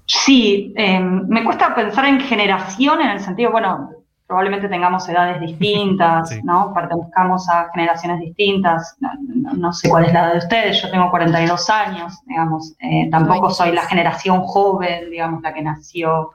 Sí, 0.06 0.74
eh, 0.76 1.00
me 1.00 1.44
cuesta 1.44 1.74
pensar 1.74 2.06
en 2.06 2.20
generación 2.20 3.02
en 3.02 3.10
el 3.12 3.20
sentido, 3.22 3.52
bueno, 3.52 3.92
probablemente 4.28 4.68
tengamos 4.68 5.08
edades 5.08 5.40
distintas, 5.42 6.38
¿no? 6.44 6.74
Pertenezcamos 6.74 7.48
a 7.50 7.70
generaciones 7.74 8.20
distintas. 8.20 8.96
No, 9.00 9.10
no- 9.36 9.54
no 9.54 9.74
sé 9.74 9.90
cuál 9.90 10.06
es 10.06 10.14
la 10.14 10.20
edad 10.26 10.32
de 10.34 10.38
ustedes, 10.40 10.82
yo 10.82 10.90
tengo 10.92 11.10
42 11.10 11.70
años, 11.70 12.14
digamos. 12.26 12.74
eh, 12.80 13.10
tampoco 13.12 13.50
soy 13.52 13.72
la 13.72 13.84
generación 13.84 14.42
joven, 14.42 15.10
digamos, 15.10 15.42
la 15.42 15.54
que 15.54 15.62
nació. 15.62 16.32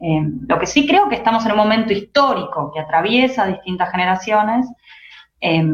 Eh, 0.00 0.22
lo 0.48 0.58
que 0.58 0.66
sí 0.66 0.86
creo 0.86 1.08
que 1.08 1.14
estamos 1.14 1.44
en 1.46 1.52
un 1.52 1.58
momento 1.58 1.92
histórico 1.92 2.72
que 2.72 2.80
atraviesa 2.80 3.46
distintas 3.46 3.90
generaciones, 3.90 4.66
eh, 5.40 5.64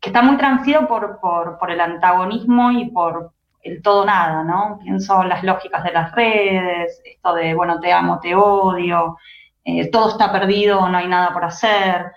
que 0.00 0.08
está 0.08 0.22
muy 0.22 0.36
transido 0.36 0.88
por, 0.88 1.20
por, 1.20 1.70
el 1.70 1.80
antagonismo 1.80 2.72
y 2.72 2.90
por 2.90 3.32
el 3.62 3.82
todo 3.82 4.04
nada, 4.04 4.42
¿no? 4.42 4.78
Pienso 4.82 5.22
en 5.22 5.28
las 5.28 5.44
lógicas 5.44 5.84
de 5.84 5.92
las 5.92 6.12
redes, 6.12 7.00
esto 7.04 7.34
de, 7.34 7.54
bueno, 7.54 7.80
te 7.80 7.92
amo, 7.92 8.18
te 8.20 8.34
odio, 8.34 9.16
eh, 9.64 9.90
todo 9.90 10.10
está 10.10 10.32
perdido, 10.32 10.88
no 10.88 10.98
hay 10.98 11.08
nada 11.08 11.32
por 11.32 11.44
hacer. 11.44 12.12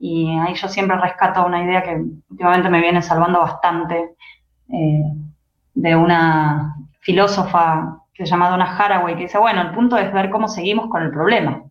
Y 0.00 0.36
ahí 0.38 0.54
yo 0.54 0.68
siempre 0.68 0.96
rescato 0.98 1.44
una 1.44 1.62
idea 1.62 1.82
que 1.82 2.00
últimamente 2.30 2.68
me 2.68 2.80
viene 2.80 3.02
salvando 3.02 3.40
bastante, 3.40 4.14
de 4.68 5.96
una 5.96 6.76
filósofa 7.00 7.98
que 8.18 8.26
se 8.26 8.30
llama 8.32 8.50
Donna 8.50 8.76
Haraway, 8.76 9.14
que 9.14 9.22
dice, 9.22 9.38
bueno, 9.38 9.62
el 9.62 9.70
punto 9.70 9.96
es 9.96 10.12
ver 10.12 10.28
cómo 10.28 10.48
seguimos 10.48 10.90
con 10.90 11.02
el 11.02 11.12
problema, 11.12 11.62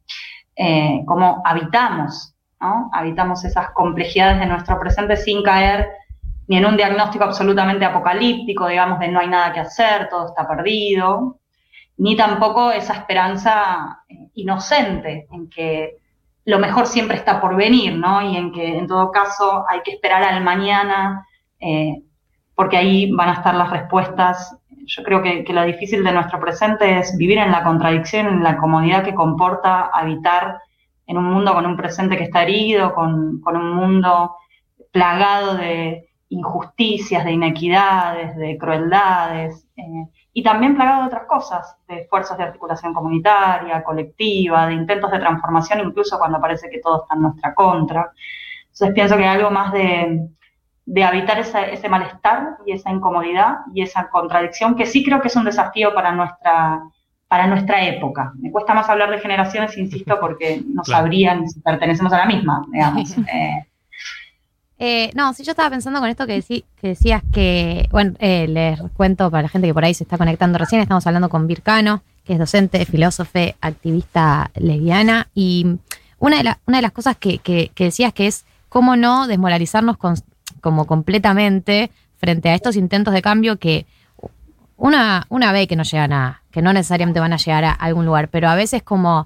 eh, 0.55 1.03
cómo 1.05 1.41
habitamos, 1.45 2.33
¿no? 2.61 2.89
Habitamos 2.93 3.43
esas 3.43 3.71
complejidades 3.71 4.39
de 4.39 4.45
nuestro 4.45 4.79
presente 4.79 5.17
sin 5.17 5.43
caer 5.43 5.89
ni 6.47 6.57
en 6.57 6.65
un 6.65 6.77
diagnóstico 6.77 7.25
absolutamente 7.25 7.83
apocalíptico, 7.83 8.65
digamos, 8.67 8.99
de 8.99 9.09
no 9.09 9.19
hay 9.19 9.27
nada 9.27 9.51
que 9.51 9.59
hacer, 9.59 10.07
todo 10.09 10.27
está 10.27 10.47
perdido, 10.47 11.39
ni 11.97 12.15
tampoco 12.15 12.71
esa 12.71 12.93
esperanza 12.93 14.03
eh, 14.07 14.29
inocente 14.35 15.27
en 15.29 15.49
que 15.49 15.97
lo 16.45 16.59
mejor 16.59 16.87
siempre 16.87 17.17
está 17.17 17.41
por 17.41 17.57
venir, 17.57 17.97
¿no? 17.97 18.21
Y 18.21 18.37
en 18.37 18.53
que 18.53 18.77
en 18.77 18.87
todo 18.87 19.11
caso 19.11 19.65
hay 19.67 19.81
que 19.81 19.91
esperar 19.91 20.23
al 20.23 20.41
mañana, 20.41 21.27
eh, 21.59 22.01
porque 22.55 22.77
ahí 22.77 23.11
van 23.11 23.29
a 23.29 23.33
estar 23.33 23.53
las 23.53 23.69
respuestas. 23.69 24.57
Yo 24.88 25.03
creo 25.03 25.21
que, 25.21 25.45
lo 25.49 25.65
difícil 25.65 26.01
de 26.01 26.13
nuestro 26.13 26.39
presente 26.39 26.99
es 26.99 27.17
vivir 27.17 27.39
en 27.39 27.51
la 27.51 27.63
contradicción, 27.63 28.27
en 28.27 28.41
la 28.41 28.57
comodidad 28.57 29.03
que 29.03 29.13
comporta 29.13 29.89
habitar 29.93 30.61
en 31.05 31.17
un 31.17 31.25
mundo 31.25 31.53
con 31.53 31.65
un 31.65 31.75
presente 31.75 32.17
que 32.17 32.23
está 32.23 32.43
herido, 32.43 32.93
con, 32.93 33.41
un 33.45 33.75
mundo 33.75 34.38
plagado 34.91 35.55
de 35.55 36.09
injusticias, 36.29 37.25
de 37.25 37.33
inequidades, 37.33 38.38
de 38.38 38.57
crueldades, 38.57 39.67
eh, 39.75 40.07
y 40.31 40.41
también 40.41 40.75
plagado 40.75 41.01
de 41.01 41.07
otras 41.07 41.25
cosas, 41.25 41.77
de 41.89 42.01
esfuerzos 42.01 42.38
de 42.38 42.45
articulación 42.45 42.93
comunitaria, 42.93 43.83
colectiva, 43.83 44.67
de 44.67 44.73
intentos 44.73 45.11
de 45.11 45.19
transformación, 45.19 45.81
incluso 45.81 46.17
cuando 46.17 46.39
parece 46.39 46.69
que 46.69 46.79
todo 46.79 47.03
está 47.03 47.15
en 47.15 47.23
nuestra 47.23 47.53
contra. 47.53 48.11
Entonces 48.63 48.93
pienso 48.93 49.17
que 49.17 49.25
algo 49.25 49.51
más 49.51 49.73
de, 49.73 50.29
de 50.89 51.03
habitar 51.03 51.38
esa- 51.38 51.65
ese 51.67 51.89
malestar 51.89 52.57
y 52.65 52.71
esa 52.71 52.89
incomodidad 52.91 53.57
y 53.73 53.81
esa 53.81 54.09
contradicción, 54.09 54.75
que 54.75 54.85
sí 54.85 55.03
creo 55.03 55.19
que 55.21 55.27
es 55.27 55.35
un 55.35 55.43
desafío 55.43 55.93
para 55.93 56.13
nuestra, 56.13 56.81
para 57.27 57.45
nuestra 57.45 57.83
época. 57.85 58.31
Me 58.39 58.51
cuesta 58.51 58.73
más 58.73 58.88
hablar 58.89 59.11
de 59.11 59.19
generaciones, 59.19 59.77
insisto, 59.77 60.17
porque 60.21 60.61
no 60.65 60.81
Claro. 60.83 61.03
sabrían 61.03 61.47
si 61.49 61.59
pertenecemos 61.59 62.13
a 62.13 62.19
la 62.19 62.25
misma, 62.25 62.65
digamos. 62.71 63.15
Eh, 63.33 63.67
Eh, 64.79 65.11
no, 65.15 65.33
sí, 65.33 65.43
yo 65.43 65.51
estaba 65.51 65.71
pensando 65.71 65.99
con 65.99 66.07
esto 66.07 66.27
que, 66.27 66.38
decí- 66.38 66.63
que 66.79 66.89
decías 66.89 67.23
que, 67.33 67.88
bueno, 67.91 68.13
eh, 68.19 68.47
les 68.47 68.79
cuento 68.93 69.29
para 69.31 69.41
la 69.43 69.49
gente 69.49 69.67
que 69.67 69.73
por 69.73 69.83
ahí 69.83 69.93
se 69.95 70.03
está 70.03 70.17
conectando 70.19 70.59
recién, 70.59 70.79
estamos 70.81 71.05
hablando 71.07 71.29
con 71.29 71.47
Vircano, 71.47 72.03
que 72.23 72.33
es 72.33 72.39
docente, 72.39 72.85
filósofe, 72.85 73.55
activista 73.59 74.51
lesbiana, 74.55 75.27
y 75.33 75.65
una 76.19 76.38
de, 76.38 76.43
la- 76.43 76.59
una 76.67 76.77
de 76.77 76.81
las 76.83 76.91
cosas 76.91 77.17
que, 77.17 77.39
que- 77.39 77.71
que 77.73 77.85
decías 77.85 78.13
que 78.13 78.27
es 78.27 78.45
cómo 78.69 78.95
no 78.95 79.25
desmoralizarnos 79.27 79.97
con- 79.97 80.15
como 80.62 80.86
completamente 80.86 81.91
frente 82.18 82.49
a 82.49 82.55
estos 82.55 82.76
intentos 82.76 83.14
de 83.14 83.22
cambio 83.22 83.58
que 83.58 83.86
una, 84.76 85.26
una 85.30 85.51
ve 85.51 85.68
que 85.68 85.76
no 85.76 85.84
llegan 85.84 86.14
a, 86.14 86.43
que 86.51 86.62
no 86.62 86.74
necesariamente 86.74 87.20
van 87.20 87.34
a 87.34 87.38
llegar 87.38 87.66
a 87.66 87.72
algún 87.72 88.05
lugar, 88.05 88.30
pero 88.30 88.49
a 88.49 88.55
veces 88.55 88.84
como 88.84 89.26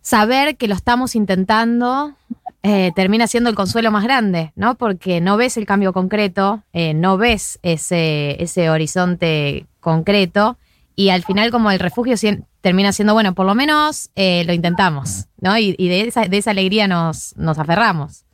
saber 0.00 0.56
que 0.56 0.68
lo 0.68 0.74
estamos 0.74 1.14
intentando 1.14 2.14
eh, 2.62 2.92
termina 2.94 3.26
siendo 3.26 3.50
el 3.50 3.56
consuelo 3.56 3.90
más 3.90 4.04
grande, 4.04 4.52
¿no? 4.54 4.76
Porque 4.76 5.20
no 5.20 5.36
ves 5.36 5.56
el 5.56 5.66
cambio 5.66 5.92
concreto, 5.92 6.62
eh, 6.72 6.94
no 6.94 7.16
ves 7.16 7.58
ese, 7.62 8.42
ese 8.42 8.70
horizonte 8.70 9.66
concreto 9.80 10.58
y 10.94 11.08
al 11.08 11.24
final 11.24 11.50
como 11.50 11.70
el 11.70 11.78
refugio 11.78 12.16
termina 12.60 12.92
siendo, 12.92 13.14
bueno, 13.14 13.34
por 13.34 13.46
lo 13.46 13.54
menos 13.54 14.10
eh, 14.14 14.44
lo 14.44 14.52
intentamos, 14.52 15.26
¿no? 15.40 15.56
Y, 15.56 15.74
y 15.78 15.88
de, 15.88 16.02
esa, 16.02 16.26
de 16.26 16.36
esa 16.36 16.50
alegría 16.50 16.86
nos, 16.86 17.34
nos 17.36 17.58
aferramos. 17.58 18.24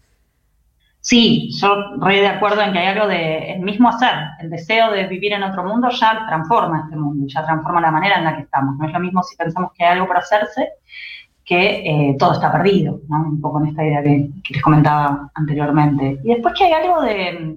Sí, 1.07 1.50
yo 1.61 1.68
re 2.00 2.16
de 2.16 2.26
acuerdo 2.26 2.62
en 2.62 2.72
que 2.72 2.80
hay 2.80 2.88
algo 2.88 3.07
de 3.07 3.52
el 3.52 3.61
mismo 3.61 3.88
hacer, 3.88 4.12
el 4.40 4.50
deseo 4.50 4.90
de 4.90 5.07
vivir 5.07 5.32
en 5.34 5.44
otro 5.44 5.62
mundo 5.62 5.88
ya 5.88 6.26
transforma 6.26 6.80
este 6.82 6.96
mundo, 6.96 7.26
ya 7.28 7.44
transforma 7.44 7.80
la 7.80 7.92
manera 7.92 8.18
en 8.18 8.24
la 8.24 8.34
que 8.34 8.42
estamos. 8.42 8.76
No 8.76 8.88
es 8.88 8.92
lo 8.92 8.98
mismo 8.98 9.22
si 9.22 9.36
pensamos 9.36 9.70
que 9.72 9.84
hay 9.84 9.92
algo 9.92 10.09
por 10.09 10.16
hacerse 10.16 10.70
que 11.44 12.11
eh, 12.11 12.16
todo 12.18 12.32
está 12.32 12.50
perdido, 12.50 13.02
¿no? 13.09 13.18
Un 13.18 13.40
poco 13.40 13.61
en 13.61 13.68
esta 13.68 13.84
idea 13.84 14.02
que, 14.02 14.30
que 14.42 14.54
les 14.54 14.62
comentaba 14.62 15.30
anteriormente. 15.32 16.18
Y 16.24 16.28
después 16.34 16.54
que 16.59 16.64
hay 16.64 16.72
algo 16.72 17.00
de, 17.00 17.57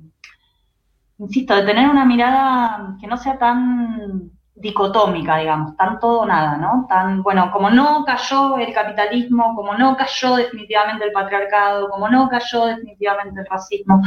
insisto, 1.17 1.55
de 1.55 1.63
tener 1.63 1.89
una 1.89 2.05
mirada 2.05 2.97
que 3.01 3.07
no 3.07 3.17
sea 3.17 3.39
tan 3.39 4.29
dicotómica, 4.59 5.37
digamos, 5.37 5.75
tan 5.77 5.99
todo 5.99 6.21
o 6.21 6.25
nada, 6.25 6.57
¿no? 6.57 6.85
Tan, 6.89 7.23
bueno, 7.23 7.49
como 7.51 7.69
no 7.69 8.03
cayó 8.05 8.57
el 8.57 8.73
capitalismo, 8.73 9.55
como 9.55 9.73
no 9.77 9.95
cayó 9.95 10.35
definitivamente 10.35 11.05
el 11.05 11.11
patriarcado, 11.11 11.89
como 11.89 12.09
no 12.09 12.27
cayó 12.29 12.65
definitivamente 12.65 13.39
el 13.39 13.47
racismo. 13.47 14.01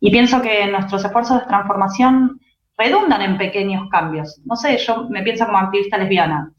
Y 0.00 0.10
pienso 0.10 0.42
que 0.42 0.66
nuestros 0.66 1.04
esfuerzos 1.04 1.40
de 1.40 1.46
transformación 1.46 2.40
redundan 2.76 3.22
en 3.22 3.38
pequeños 3.38 3.88
cambios. 3.88 4.40
No 4.44 4.56
sé, 4.56 4.76
yo 4.78 5.08
me 5.08 5.22
pienso 5.22 5.46
como 5.46 5.58
activista 5.58 5.96
lesbiana. 5.96 6.50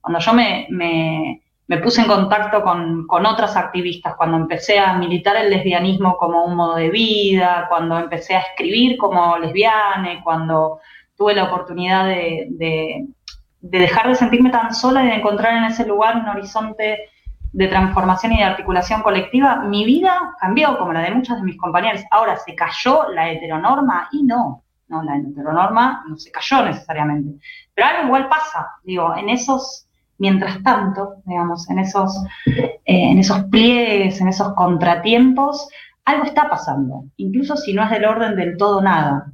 Cuando 0.00 0.18
yo 0.18 0.32
me, 0.32 0.66
me, 0.70 1.42
me 1.68 1.78
puse 1.78 2.00
en 2.00 2.08
contacto 2.08 2.62
con, 2.62 3.06
con 3.06 3.24
otras 3.24 3.56
activistas, 3.56 4.16
cuando 4.16 4.36
empecé 4.36 4.80
a 4.80 4.94
militar 4.94 5.36
el 5.36 5.50
lesbianismo 5.50 6.16
como 6.16 6.44
un 6.44 6.56
modo 6.56 6.74
de 6.74 6.90
vida, 6.90 7.66
cuando 7.68 7.98
empecé 8.00 8.34
a 8.34 8.40
escribir 8.40 8.98
como 8.98 9.38
lesbiana, 9.38 10.20
cuando 10.24 10.80
tuve 11.20 11.34
la 11.34 11.44
oportunidad 11.44 12.06
de, 12.06 12.46
de, 12.52 13.06
de 13.60 13.78
dejar 13.78 14.08
de 14.08 14.14
sentirme 14.14 14.48
tan 14.48 14.74
sola 14.74 15.04
y 15.04 15.08
de 15.08 15.16
encontrar 15.16 15.54
en 15.54 15.64
ese 15.64 15.86
lugar 15.86 16.16
un 16.16 16.26
horizonte 16.26 17.10
de 17.52 17.68
transformación 17.68 18.32
y 18.32 18.38
de 18.38 18.44
articulación 18.44 19.02
colectiva, 19.02 19.56
mi 19.56 19.84
vida 19.84 20.34
cambió 20.40 20.78
como 20.78 20.94
la 20.94 21.02
de 21.02 21.10
muchas 21.10 21.36
de 21.36 21.42
mis 21.42 21.58
compañeros. 21.58 22.00
Ahora, 22.10 22.36
¿se 22.36 22.54
cayó 22.54 23.10
la 23.10 23.30
heteronorma? 23.30 24.08
Y 24.12 24.22
no, 24.22 24.62
no, 24.88 25.02
la 25.02 25.18
heteronorma 25.18 26.04
no 26.08 26.16
se 26.16 26.30
cayó 26.30 26.64
necesariamente. 26.64 27.38
Pero 27.74 27.88
algo 27.88 28.06
igual 28.06 28.28
pasa, 28.30 28.68
digo, 28.82 29.14
en 29.14 29.28
esos, 29.28 29.88
mientras 30.16 30.62
tanto, 30.62 31.16
digamos, 31.26 31.68
en 31.68 31.80
esos, 31.80 32.16
eh, 32.46 32.72
en 32.86 33.18
esos 33.18 33.44
pliegues, 33.50 34.22
en 34.22 34.28
esos 34.28 34.54
contratiempos, 34.54 35.68
algo 36.06 36.24
está 36.24 36.48
pasando, 36.48 37.04
incluso 37.18 37.58
si 37.58 37.74
no 37.74 37.84
es 37.84 37.90
del 37.90 38.06
orden 38.06 38.36
del 38.36 38.56
todo 38.56 38.80
nada. 38.80 39.30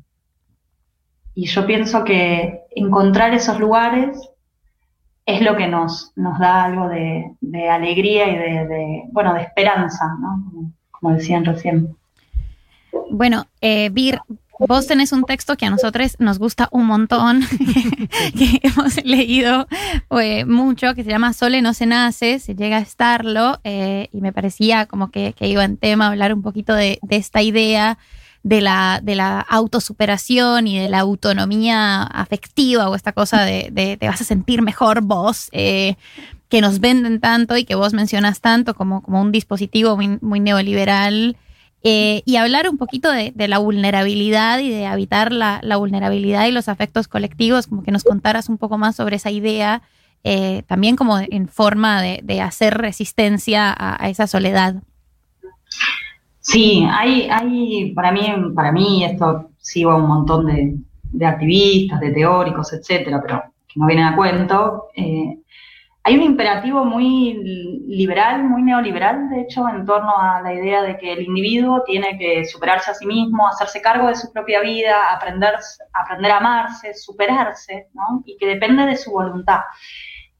Y 1.36 1.46
yo 1.48 1.66
pienso 1.66 2.02
que 2.02 2.62
encontrar 2.74 3.34
esos 3.34 3.60
lugares 3.60 4.18
es 5.26 5.42
lo 5.42 5.54
que 5.54 5.66
nos, 5.66 6.12
nos 6.16 6.38
da 6.38 6.64
algo 6.64 6.88
de, 6.88 7.68
alegría 7.68 8.26
y 8.26 8.36
de, 8.36 9.02
bueno, 9.12 9.34
de 9.34 9.42
esperanza, 9.42 10.06
¿no? 10.18 10.72
Como, 10.90 11.14
decían 11.14 11.44
recién. 11.44 11.94
Bueno, 13.10 13.44
eh, 13.60 13.90
Vir, 13.90 14.18
vos 14.58 14.86
tenés 14.86 15.12
un 15.12 15.24
texto 15.24 15.58
que 15.58 15.66
a 15.66 15.70
nosotros 15.70 16.16
nos 16.20 16.38
gusta 16.38 16.70
un 16.70 16.86
montón, 16.86 17.42
que 18.38 18.60
hemos 18.62 19.04
leído 19.04 19.68
eh, 20.18 20.46
mucho, 20.46 20.94
que 20.94 21.04
se 21.04 21.10
llama 21.10 21.34
Sole 21.34 21.60
no 21.60 21.74
se 21.74 21.84
nace, 21.84 22.38
se 22.38 22.54
llega 22.54 22.78
a 22.78 22.80
estarlo, 22.80 23.60
eh, 23.62 24.08
y 24.10 24.22
me 24.22 24.32
parecía 24.32 24.86
como 24.86 25.10
que, 25.10 25.34
iba 25.40 25.64
en 25.64 25.76
tema 25.76 26.06
hablar 26.06 26.32
un 26.32 26.40
poquito 26.40 26.74
de 26.74 26.98
esta 27.10 27.42
idea 27.42 27.98
de 28.46 28.60
la, 28.60 29.00
de 29.02 29.16
la 29.16 29.40
autosuperación 29.40 30.68
y 30.68 30.78
de 30.78 30.88
la 30.88 31.00
autonomía 31.00 32.04
afectiva 32.04 32.88
o 32.88 32.94
esta 32.94 33.10
cosa 33.10 33.42
de, 33.42 33.96
te 33.98 34.06
vas 34.06 34.20
a 34.20 34.24
sentir 34.24 34.62
mejor 34.62 35.00
vos, 35.00 35.48
eh, 35.50 35.96
que 36.48 36.60
nos 36.60 36.78
venden 36.78 37.18
tanto 37.18 37.56
y 37.56 37.64
que 37.64 37.74
vos 37.74 37.92
mencionas 37.92 38.40
tanto 38.40 38.74
como, 38.74 39.02
como 39.02 39.20
un 39.20 39.32
dispositivo 39.32 39.96
muy, 39.96 40.38
neoliberal. 40.38 41.36
Eh, 41.82 42.22
y 42.24 42.36
hablar 42.36 42.70
un 42.70 42.78
poquito 42.78 43.10
de, 43.10 43.32
la 43.36 43.58
vulnerabilidad 43.58 44.60
y 44.60 44.70
de 44.70 44.86
habitar 44.86 45.32
la, 45.32 45.58
la, 45.64 45.76
vulnerabilidad 45.76 46.46
y 46.46 46.52
los 46.52 46.68
afectos 46.68 47.08
colectivos, 47.08 47.66
como 47.66 47.82
que 47.82 47.90
nos 47.90 48.04
contaras 48.04 48.48
un 48.48 48.58
poco 48.58 48.78
más 48.78 48.94
sobre 48.94 49.16
esa 49.16 49.32
idea, 49.32 49.82
eh, 50.22 50.62
también 50.68 50.94
como 50.94 51.18
en 51.18 51.48
forma 51.48 52.00
de, 52.00 52.20
de 52.22 52.40
hacer 52.42 52.78
resistencia 52.78 53.72
a, 53.72 54.04
a, 54.04 54.08
esa 54.08 54.28
soledad. 54.28 54.76
Sí, 56.46 56.86
hay, 56.88 57.28
hay 57.28 57.92
para 57.92 58.12
mí, 58.12 58.32
para 58.54 58.70
mí 58.70 59.04
esto 59.04 59.50
sigo 59.58 59.90
a 59.90 59.96
un 59.96 60.06
montón 60.06 60.46
de, 60.46 61.26
activistas, 61.26 61.98
de 61.98 62.12
teóricos, 62.12 62.72
etcétera, 62.72 63.20
pero 63.20 63.42
que 63.66 63.80
no 63.80 63.86
vienen 63.86 64.04
a 64.04 64.14
cuento. 64.14 64.86
Eh, 64.94 65.38
hay 66.04 66.16
un 66.16 66.22
imperativo 66.22 66.84
muy 66.84 67.34
liberal, 67.88 68.44
muy 68.44 68.62
neoliberal, 68.62 69.28
de 69.28 69.40
hecho, 69.40 69.68
en 69.68 69.84
torno 69.84 70.16
a 70.16 70.40
la 70.40 70.54
idea 70.54 70.82
de 70.82 70.96
que 70.98 71.14
el 71.14 71.22
individuo 71.22 71.82
tiene 71.84 72.16
que 72.16 72.44
superarse 72.44 72.92
a 72.92 72.94
sí 72.94 73.06
mismo, 73.06 73.48
hacerse 73.48 73.82
cargo 73.82 74.06
de 74.06 74.14
su 74.14 74.32
propia 74.32 74.60
vida, 74.60 75.12
aprender, 75.12 75.56
aprender 75.92 76.30
a 76.30 76.36
amarse, 76.36 76.94
superarse, 76.94 77.88
¿no? 77.92 78.22
y 78.24 78.36
que 78.36 78.46
depende 78.46 78.86
de 78.86 78.96
su 78.96 79.10
voluntad. 79.10 79.62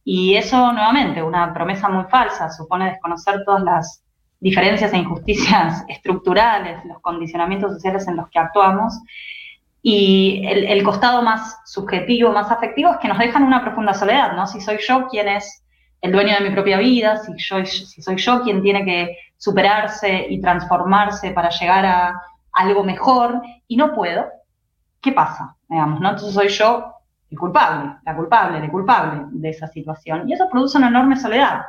Y 0.04 0.36
eso, 0.36 0.72
nuevamente, 0.72 1.20
una 1.20 1.52
promesa 1.52 1.88
muy 1.88 2.04
falsa, 2.04 2.48
supone 2.48 2.90
desconocer 2.90 3.42
todas 3.44 3.64
las 3.64 4.05
diferencias 4.40 4.92
e 4.92 4.98
injusticias 4.98 5.84
estructurales, 5.88 6.84
los 6.84 7.00
condicionamientos 7.00 7.72
sociales 7.72 8.06
en 8.08 8.16
los 8.16 8.28
que 8.28 8.38
actuamos. 8.38 8.98
Y 9.82 10.42
el, 10.44 10.82
costado 10.82 11.22
más 11.22 11.60
subjetivo, 11.64 12.32
más 12.32 12.50
afectivo, 12.50 12.90
es 12.90 12.98
que 12.98 13.06
nos 13.06 13.18
dejan 13.18 13.44
una 13.44 13.62
profunda 13.62 13.94
soledad, 13.94 14.32
¿no? 14.32 14.46
Si 14.48 14.60
soy 14.60 14.78
yo 14.86 15.06
quien 15.06 15.28
es 15.28 15.64
el 16.00 16.10
dueño 16.10 16.34
de 16.34 16.48
mi 16.48 16.50
propia 16.50 16.78
vida, 16.78 17.18
si, 17.18 17.32
yo, 17.36 17.64
si 17.64 18.02
soy 18.02 18.16
yo 18.16 18.42
quien 18.42 18.62
tiene 18.62 18.84
que 18.84 19.16
superarse 19.36 20.26
y 20.28 20.40
transformarse 20.40 21.30
para 21.30 21.50
llegar 21.50 21.86
a 21.86 22.20
algo 22.52 22.82
mejor 22.82 23.42
y 23.68 23.76
no 23.76 23.94
puedo, 23.94 24.26
¿qué 25.00 25.12
pasa? 25.12 25.54
Digamos, 25.68 26.00
¿no? 26.00 26.10
Entonces 26.10 26.34
soy 26.34 26.48
yo 26.48 26.92
el 27.30 27.38
culpable, 27.38 27.96
la 28.04 28.16
culpable, 28.16 28.58
el 28.58 28.70
culpable 28.70 29.26
de 29.30 29.50
esa 29.50 29.66
situación. 29.68 30.28
Y 30.28 30.32
eso 30.32 30.48
produce 30.50 30.78
una 30.78 30.88
enorme 30.88 31.16
soledad. 31.16 31.62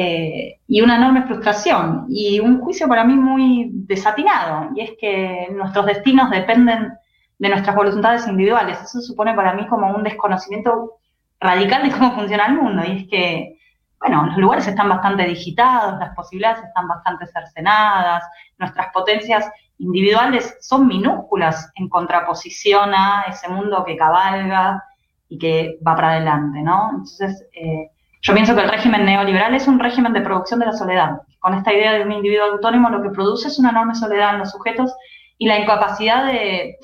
Eh, 0.00 0.60
y 0.68 0.80
una 0.80 0.94
enorme 0.94 1.24
frustración 1.24 2.06
y 2.08 2.38
un 2.38 2.60
juicio 2.60 2.86
para 2.86 3.02
mí 3.02 3.16
muy 3.16 3.68
desatinado, 3.72 4.70
y 4.76 4.82
es 4.82 4.92
que 4.96 5.48
nuestros 5.50 5.86
destinos 5.86 6.30
dependen 6.30 6.92
de 7.36 7.48
nuestras 7.48 7.74
voluntades 7.74 8.24
individuales. 8.28 8.80
Eso 8.80 9.00
supone 9.00 9.34
para 9.34 9.54
mí 9.54 9.66
como 9.66 9.90
un 9.90 10.04
desconocimiento 10.04 11.00
radical 11.40 11.82
de 11.82 11.90
cómo 11.90 12.12
funciona 12.14 12.46
el 12.46 12.54
mundo, 12.54 12.84
y 12.86 12.92
es 12.92 13.08
que, 13.08 13.58
bueno, 13.98 14.26
los 14.26 14.36
lugares 14.36 14.68
están 14.68 14.88
bastante 14.88 15.24
digitados, 15.24 15.98
las 15.98 16.14
posibilidades 16.14 16.62
están 16.62 16.86
bastante 16.86 17.26
cercenadas, 17.26 18.22
nuestras 18.56 18.92
potencias 18.92 19.50
individuales 19.78 20.58
son 20.60 20.86
minúsculas 20.86 21.72
en 21.74 21.88
contraposición 21.88 22.94
a 22.94 23.24
ese 23.28 23.48
mundo 23.48 23.82
que 23.84 23.96
cabalga 23.96 24.80
y 25.28 25.38
que 25.38 25.76
va 25.84 25.96
para 25.96 26.12
adelante, 26.12 26.62
¿no? 26.62 26.90
Entonces, 26.90 27.44
eh, 27.52 27.90
yo 28.22 28.34
pienso 28.34 28.54
que 28.54 28.62
el 28.62 28.70
régimen 28.70 29.04
neoliberal 29.04 29.54
es 29.54 29.68
un 29.68 29.78
régimen 29.78 30.12
de 30.12 30.20
producción 30.20 30.60
de 30.60 30.66
la 30.66 30.72
soledad. 30.72 31.20
Con 31.38 31.54
esta 31.54 31.72
idea 31.72 31.92
de 31.92 32.02
un 32.02 32.12
individuo 32.12 32.46
autónomo 32.46 32.90
lo 32.90 33.02
que 33.02 33.10
produce 33.10 33.48
es 33.48 33.58
una 33.58 33.70
enorme 33.70 33.94
soledad 33.94 34.34
en 34.34 34.40
los 34.40 34.50
sujetos 34.50 34.92
y 35.38 35.46
la 35.46 35.58
incapacidad 35.58 36.26
de, 36.26 36.76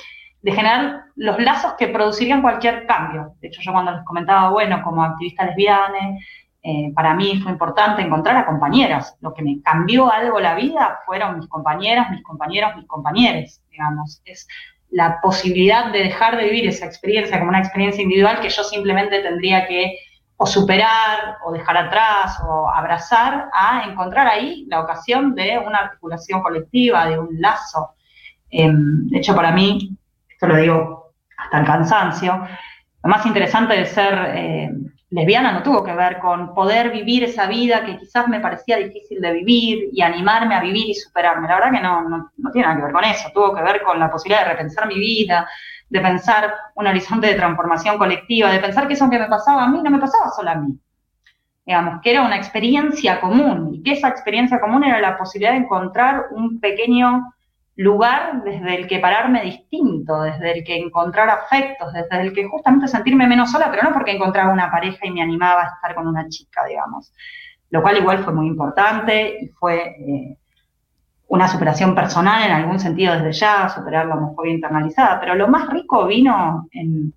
generar 0.45 1.05
los 1.17 1.39
lazos 1.39 1.73
que 1.79 1.89
producirían 1.89 2.43
cualquier 2.43 2.87
cambio. 2.87 3.35
De 3.41 3.49
hecho, 3.49 3.63
yo 3.63 3.73
cuando 3.73 3.93
les 3.93 4.05
comentaba, 4.05 4.51
bueno, 4.51 4.83
como 4.85 5.03
activista 5.03 5.47
lesbiana, 5.47 6.19
eh, 6.63 6.93
para 6.95 7.15
mí 7.15 7.41
fue 7.43 7.51
importante 7.51 8.03
encontrar 8.03 8.37
a 8.37 8.47
compañeras. 8.47 9.17
Lo 9.21 9.33
que 9.35 9.43
me 9.43 9.61
cambió 9.63 10.13
algo 10.13 10.39
la 10.41 10.55
vida 10.55 11.01
fueron 11.05 11.39
mis 11.39 11.49
compañeras, 11.49 12.11
mis 12.11 12.23
compañeros, 12.23 12.77
mis 12.77 12.87
compañeros, 12.87 13.61
digamos. 13.71 14.23
Es 14.25 14.47
la 14.91 15.19
posibilidad 15.21 15.91
de 15.91 16.05
dejar 16.05 16.37
de 16.37 16.45
vivir 16.45 16.69
esa 16.69 16.87
experiencia 16.87 17.39
como 17.39 17.49
una 17.49 17.59
experiencia 17.59 18.03
individual 18.03 18.41
que 18.41 18.51
yo 18.51 18.63
simplemente 18.63 19.21
tendría 19.21 19.67
que 19.67 19.99
o 20.37 20.47
superar, 20.47 21.39
o 21.45 21.53
dejar 21.53 21.77
atrás, 21.77 22.41
o 22.47 22.69
abrazar, 22.69 23.49
a 23.53 23.85
encontrar 23.89 24.27
ahí 24.27 24.67
la 24.69 24.81
ocasión 24.81 25.35
de 25.35 25.59
una 25.59 25.79
articulación 25.79 26.43
colectiva, 26.43 27.07
de 27.07 27.19
un 27.19 27.41
lazo. 27.41 27.95
Em, 28.51 29.09
de 29.09 29.19
hecho, 29.19 29.35
para 29.35 29.53
mí, 29.53 29.97
esto 30.29 30.47
lo 30.47 30.57
digo 30.57 31.15
hasta 31.37 31.59
el 31.61 31.67
cansancio, 31.67 32.47
lo 33.03 33.11
más 33.11 33.25
interesante 33.27 33.75
de 33.75 33.87
ser 33.87 34.15
eh, 34.35 34.71
lesbiana 35.11 35.53
no 35.53 35.63
tuvo 35.63 35.85
que 35.85 35.93
ver 35.93 36.19
con 36.19 36.55
poder 36.55 36.91
vivir 36.91 37.23
esa 37.23 37.47
vida 37.47 37.85
que 37.85 37.99
quizás 37.99 38.27
me 38.29 38.41
parecía 38.41 38.79
difícil 38.79 39.21
de 39.21 39.33
vivir 39.33 39.91
y 39.93 40.03
animarme 40.03 40.55
a 40.57 40.61
vivir 40.61 40.91
y 40.91 40.95
superarme. 40.95 41.47
La 41.47 41.55
verdad 41.55 41.71
que 41.71 41.81
no, 41.81 42.09
no, 42.09 42.31
no 42.37 42.51
tiene 42.51 42.67
nada 42.67 42.79
que 42.79 42.85
ver 42.85 42.93
con 42.93 43.05
eso, 43.05 43.31
tuvo 43.33 43.55
que 43.55 43.63
ver 43.63 43.83
con 43.83 43.99
la 44.01 44.11
posibilidad 44.11 44.45
de 44.45 44.53
repensar 44.53 44.89
mi 44.89 44.99
vida, 44.99 45.47
de 45.89 46.01
pensar 46.01 46.55
un 46.75 46.87
horizonte 46.87 47.27
de 47.27 47.35
transformación 47.35 47.99
colectiva, 47.99 48.51
de 48.51 48.61
pensar 48.61 48.87
que 48.87 48.95
eso 48.95 49.09
que 49.11 49.19
me 49.19 49.29
pasaba 49.29 49.65
a 49.65 49.69
mí 49.69 49.81
no 49.83 49.91
me 49.91 49.99
pasaba 49.99 50.31
solo 50.31 50.51
a 50.51 50.55
mí. 50.57 50.79
Digamos, 51.67 52.01
que 52.03 52.11
era 52.11 52.23
una 52.23 52.37
experiencia 52.37 53.21
común 53.21 53.75
y 53.75 53.83
que 53.83 53.93
esa 53.93 54.09
experiencia 54.09 54.61
común 54.61 54.85
era 54.85 55.01
la 55.01 55.17
posibilidad 55.17 55.53
de 55.53 55.65
encontrar 55.65 56.27
un 56.33 56.61
pequeño 56.61 57.33
lugar 57.77 58.45
desde 58.45 58.77
el 58.77 58.87
que 58.87 58.99
pararme 58.99 59.43
distinto, 59.43 60.23
desde 60.23 60.59
el 60.59 60.65
que 60.65 60.77
encontrar 60.77 61.29
afectos, 61.29 61.93
desde 61.93 62.21
el 62.21 62.33
que 62.33 62.45
justamente 62.45 62.87
sentirme 62.87 63.27
menos 63.27 63.51
sola, 63.51 63.71
pero 63.71 63.83
no 63.83 63.93
porque 63.93 64.13
encontraba 64.13 64.53
una 64.53 64.71
pareja 64.71 65.07
y 65.07 65.11
me 65.11 65.23
animaba 65.23 65.63
a 65.63 65.75
estar 65.75 65.95
con 65.95 66.07
una 66.07 66.29
chica, 66.29 66.65
digamos. 66.67 67.13
Lo 67.71 67.83
cual 67.83 67.97
igual 67.97 68.19
fue 68.23 68.33
muy 68.33 68.47
importante 68.47 69.39
y 69.41 69.49
fue 69.49 69.97
eh, 69.99 70.39
una 71.29 71.49
superación 71.49 71.95
personal 71.95 72.45
en 72.45 72.53
algún 72.53 72.79
sentido 72.79 73.15
desde 73.15 73.33
ya, 73.33 73.69
superar 73.69 74.07
la 74.07 74.17
homofobia 74.17 74.53
internalizada, 74.53 75.21
pero 75.21 75.35
lo 75.35 75.49
más 75.49 75.69
rico 75.69 76.07
vino 76.07 76.69
en, 76.73 77.13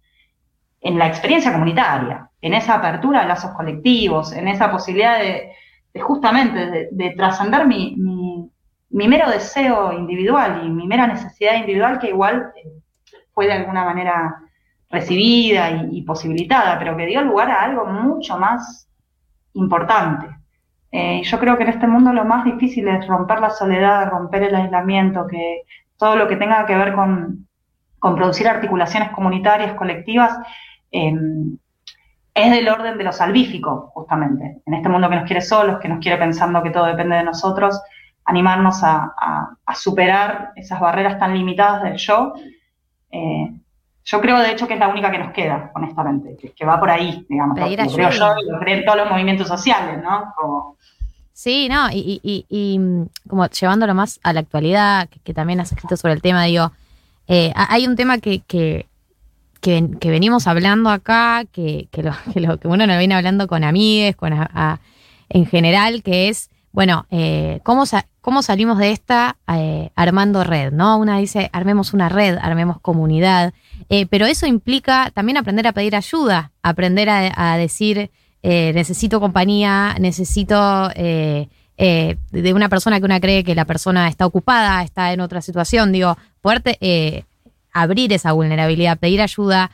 la 0.81 1.07
experiencia 1.07 1.51
comunitaria, 1.51 2.29
en 2.41 2.53
esa 2.53 2.75
apertura 2.75 3.21
de 3.21 3.27
lazos 3.27 3.51
colectivos, 3.51 4.31
en 4.31 4.47
esa 4.47 4.71
posibilidad 4.71 5.19
de, 5.19 5.51
justamente 5.99 6.89
de, 6.91 7.09
trascender 7.11 7.67
mi, 7.67 7.97
mero 8.89 9.29
deseo 9.29 9.91
individual 9.91 10.61
y 10.63 10.69
mi 10.69 10.87
mera 10.87 11.07
necesidad 11.07 11.55
individual 11.55 11.99
que 11.99 12.09
igual 12.09 12.53
eh, 12.55 12.69
fue 13.33 13.47
de 13.47 13.53
alguna 13.53 13.83
manera 13.83 14.41
recibida 14.89 15.69
y 15.91 16.01
posibilitada, 16.03 16.79
pero 16.79 16.95
que 16.95 17.05
dio 17.05 17.21
lugar 17.21 17.51
a 17.51 17.63
algo 17.63 17.85
mucho 17.85 18.37
más 18.37 18.87
importante, 19.53 20.36
eh, 20.91 21.21
yo 21.23 21.39
creo 21.39 21.57
que 21.57 21.63
en 21.63 21.69
este 21.69 21.87
mundo 21.87 22.13
lo 22.13 22.23
más 22.25 22.45
difícil 22.45 22.87
es 22.87 23.05
romper 23.07 23.39
la 23.39 23.49
soledad, 23.49 24.09
romper 24.09 24.43
el 24.43 24.55
aislamiento, 24.55 25.27
que 25.27 25.63
todo 25.97 26.15
lo 26.15 26.27
que 26.27 26.37
tenga 26.37 26.65
que 26.65 26.75
ver 26.75 26.93
con, 26.93 27.47
producir 27.99 28.47
articulaciones 28.47 29.09
comunitarias, 29.11 29.73
colectivas, 29.73 30.37
em, 30.91 31.57
es 32.33 32.51
del 32.51 32.69
orden 32.69 32.97
de 32.97 33.03
lo 33.03 33.11
salvífico, 33.11 33.91
justamente. 33.93 34.61
En 34.65 34.73
este 34.75 34.87
mundo 34.87 35.09
que 35.09 35.15
nos 35.15 35.25
quiere 35.25 35.41
solos, 35.41 35.79
que 35.79 35.89
nos 35.89 35.99
quiere 35.99 36.17
pensando 36.17 36.63
que 36.63 36.69
todo 36.69 36.85
depende 36.85 37.17
de 37.17 37.23
nosotros, 37.23 37.81
animarnos 38.25 38.81
a, 38.83 39.13
superar 39.75 40.51
esas 40.55 40.79
barreras 40.79 41.19
tan 41.19 41.33
limitadas 41.33 41.83
del 41.83 41.97
yo. 41.97 42.33
Eh, 43.11 43.49
yo 44.09 44.21
creo, 44.21 44.39
de 44.39 44.51
hecho, 44.51 44.67
que 44.67 44.75
es 44.75 44.79
la 44.79 44.87
única 44.87 45.11
que 45.11 45.17
nos 45.17 45.33
queda, 45.33 45.69
honestamente, 45.75 46.37
que, 46.55 46.65
va 46.65 46.79
por 46.79 46.89
ahí, 46.89 47.25
digamos. 47.27 47.57
creo 47.57 48.09
yo 48.09 48.35
lo 48.49 48.59
creen 48.59 48.85
todos 48.85 48.99
los 48.99 49.09
movimientos 49.09 49.49
sociales, 49.49 50.01
¿no? 50.01 50.77
Sí, 51.33 51.67
no, 51.67 51.89
y, 51.91 52.79
mm, 52.79 53.27
como 53.27 53.45
llevándolo 53.47 53.93
más 53.93 54.21
a 54.23 54.31
la 54.31 54.39
actualidad, 54.39 55.09
que, 55.09 55.33
también 55.33 55.59
has 55.59 55.73
escrito 55.73 55.97
sobre 55.97 56.13
el 56.13 56.21
tema, 56.21 56.45
digo, 56.45 56.71
eh, 57.27 57.51
hay 57.53 57.85
un 57.85 57.97
tema 57.97 58.19
que, 58.19 58.39
que, 58.39 58.87
que, 59.59 60.09
venimos 60.09 60.47
hablando 60.47 60.89
acá, 60.89 61.43
que, 61.51 61.89
que, 61.91 62.01
lo, 62.01 62.13
que, 62.33 62.39
lo, 62.39 62.57
que 62.59 62.69
uno 62.69 62.87
nos 62.87 62.97
viene 62.97 63.13
hablando 63.13 63.47
con 63.47 63.65
amigues, 63.65 64.15
con 64.15 64.33
en 65.27 65.45
general, 65.47 66.01
que 66.01 66.29
es, 66.29 66.49
bueno, 66.71 67.07
eh, 67.09 67.59
¿cómo, 67.63 67.83
¿cómo 68.21 68.43
salimos 68.43 68.77
de 68.77 68.91
esta 68.91 69.37
eh, 69.47 69.89
armando 69.95 70.43
red? 70.43 70.71
¿no? 70.71 70.97
Una 70.97 71.17
dice, 71.17 71.49
armemos 71.51 71.93
una 71.93 72.07
red, 72.07 72.37
armemos 72.39 72.79
comunidad, 72.79 73.53
pero 74.09 74.25
eso 74.25 74.45
implica 74.45 75.11
también 75.13 75.37
aprender 75.37 75.67
a 75.67 75.71
pedir 75.71 75.95
ayuda, 75.95 76.51
aprender 76.61 77.09
a 77.09 77.57
decir 77.57 78.11
eh, 78.43 78.71
necesito 78.73 79.19
compañía, 79.19 79.97
necesito 79.99 80.89
eh, 80.95 81.49
eh, 81.77 82.17
de 82.31 82.53
una 82.53 82.69
persona 82.69 82.99
que 82.99 83.05
una 83.05 83.19
cree 83.19 83.43
que 83.43 83.55
la 83.55 83.65
persona 83.65 84.07
está 84.07 84.25
ocupada, 84.25 84.83
está 84.83 85.11
en 85.11 85.21
otra 85.21 85.41
situación, 85.41 85.91
digo, 85.91 86.17
poder 86.41 87.25
abrir 87.73 88.13
esa 88.13 88.31
vulnerabilidad, 88.31 88.99
pedir 88.99 89.21
ayuda, 89.21 89.71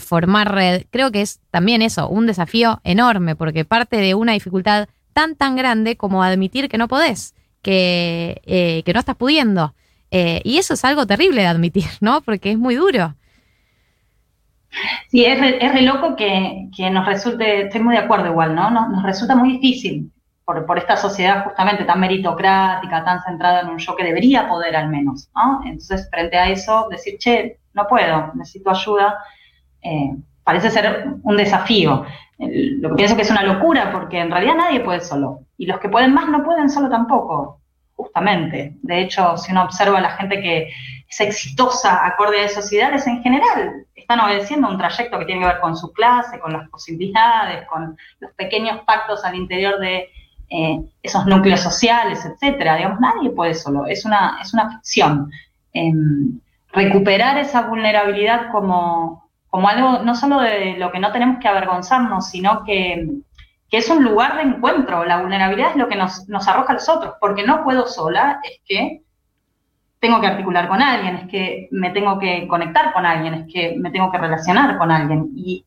formar 0.00 0.52
red, 0.52 0.86
creo 0.90 1.12
que 1.12 1.22
es 1.22 1.38
también 1.52 1.80
eso, 1.80 2.08
un 2.08 2.26
desafío 2.26 2.80
enorme, 2.82 3.36
porque 3.36 3.64
parte 3.64 3.98
de 3.98 4.16
una 4.16 4.32
dificultad 4.32 4.88
tan, 5.12 5.36
tan 5.36 5.54
grande 5.54 5.96
como 5.96 6.24
admitir 6.24 6.68
que 6.68 6.78
no 6.78 6.88
podés, 6.88 7.34
que, 7.62 8.82
que 8.84 8.92
no 8.92 8.98
estás 8.98 9.14
pudiendo. 9.14 9.74
y 10.10 10.58
eso 10.58 10.74
es 10.74 10.84
algo 10.84 11.06
terrible 11.06 11.42
de 11.42 11.46
admitir, 11.46 11.86
¿no? 12.00 12.22
Porque 12.22 12.50
es 12.50 12.58
muy 12.58 12.74
duro. 12.74 13.14
Sí, 15.08 15.24
es 15.24 15.40
re, 15.40 15.64
es 15.64 15.82
loco 15.82 16.16
que, 16.16 16.68
nos 16.90 17.06
resulte, 17.06 17.62
estoy 17.62 17.80
muy 17.80 17.94
de 17.94 18.02
acuerdo 18.02 18.26
igual, 18.26 18.54
¿no? 18.54 18.70
Nos, 18.70 19.02
resulta 19.02 19.34
muy 19.34 19.58
difícil 19.58 20.12
por, 20.44 20.78
esta 20.78 20.96
sociedad 20.96 21.44
justamente 21.44 21.84
tan 21.84 22.00
meritocrática, 22.00 23.04
tan 23.04 23.22
centrada 23.22 23.60
en 23.60 23.68
un 23.68 23.78
yo 23.78 23.96
que 23.96 24.04
debería 24.04 24.48
poder 24.48 24.76
al 24.76 24.88
menos, 24.88 25.28
¿no? 25.34 25.62
Entonces, 25.64 26.08
frente 26.10 26.36
a 26.36 26.50
eso, 26.50 26.88
decir, 26.90 27.18
che, 27.18 27.58
no 27.74 27.86
puedo, 27.88 28.32
necesito 28.34 28.70
ayuda, 28.70 29.18
eh, 29.82 30.14
parece 30.44 30.70
ser 30.70 31.06
un 31.22 31.36
desafío. 31.36 32.04
Lo 32.38 32.90
que 32.90 32.94
pienso 32.96 33.16
que 33.16 33.22
es 33.22 33.30
una 33.30 33.42
locura 33.42 33.90
porque 33.92 34.20
en 34.20 34.30
realidad 34.30 34.56
nadie 34.56 34.80
puede 34.80 35.00
solo. 35.00 35.40
Y 35.56 35.66
los 35.66 35.80
que 35.80 35.88
pueden 35.88 36.12
más 36.12 36.28
no 36.28 36.44
pueden 36.44 36.68
solo 36.68 36.88
tampoco, 36.90 37.60
justamente. 37.94 38.76
De 38.82 39.00
hecho, 39.00 39.36
si 39.38 39.52
uno 39.52 39.64
observa 39.64 39.98
a 39.98 40.02
la 40.02 40.10
gente 40.10 40.40
que 40.40 40.68
es 41.08 41.20
exitosa 41.20 42.04
acorde 42.06 42.40
a 42.40 42.44
esos 42.44 42.70
ideales, 42.72 43.06
en 43.06 43.22
general 43.22 43.85
están 44.06 44.20
obedeciendo 44.20 44.68
un 44.68 44.78
trayecto 44.78 45.18
que 45.18 45.24
tiene 45.24 45.40
que 45.40 45.48
ver 45.48 45.60
con 45.60 45.76
su 45.76 45.92
clase, 45.92 46.38
con 46.38 46.52
las 46.52 46.68
posibilidades, 46.68 47.66
con 47.66 47.96
los 48.20 48.30
pequeños 48.34 48.82
pactos 48.86 49.24
al 49.24 49.34
interior 49.34 49.80
de 49.80 50.08
eh, 50.48 50.80
esos 51.02 51.26
núcleos 51.26 51.58
sociales, 51.58 52.24
etcétera. 52.24 52.76
Digamos, 52.76 53.00
nadie 53.00 53.30
puede 53.30 53.54
solo, 53.54 53.84
es 53.84 54.04
una, 54.04 54.38
es 54.40 54.54
una 54.54 54.70
ficción. 54.70 55.32
Em, 55.72 56.38
recuperar 56.72 57.36
esa 57.38 57.62
vulnerabilidad 57.62 58.52
como, 58.52 59.28
como 59.48 59.68
algo 59.68 60.04
no 60.04 60.14
solo 60.14 60.38
de 60.38 60.76
lo 60.78 60.92
que 60.92 61.00
no 61.00 61.10
tenemos 61.10 61.38
que 61.40 61.48
avergonzarnos, 61.48 62.28
sino 62.28 62.62
que, 62.62 63.08
que 63.68 63.78
es 63.78 63.90
un 63.90 64.04
lugar 64.04 64.36
de 64.36 64.42
encuentro. 64.42 65.04
La 65.04 65.20
vulnerabilidad 65.20 65.70
es 65.70 65.76
lo 65.76 65.88
que 65.88 65.96
nos, 65.96 66.28
nos 66.28 66.46
arroja 66.46 66.70
a 66.70 66.74
los 66.74 66.88
otros, 66.88 67.14
porque 67.20 67.42
no 67.42 67.64
puedo 67.64 67.88
sola, 67.88 68.38
es 68.44 68.60
que 68.64 69.02
tengo 70.06 70.20
que 70.20 70.28
articular 70.28 70.68
con 70.68 70.80
alguien, 70.80 71.16
es 71.16 71.28
que 71.28 71.68
me 71.72 71.90
tengo 71.90 72.16
que 72.20 72.46
conectar 72.46 72.92
con 72.92 73.04
alguien, 73.04 73.34
es 73.34 73.52
que 73.52 73.76
me 73.76 73.90
tengo 73.90 74.10
que 74.12 74.18
relacionar 74.18 74.78
con 74.78 74.92
alguien. 74.92 75.32
Y, 75.34 75.64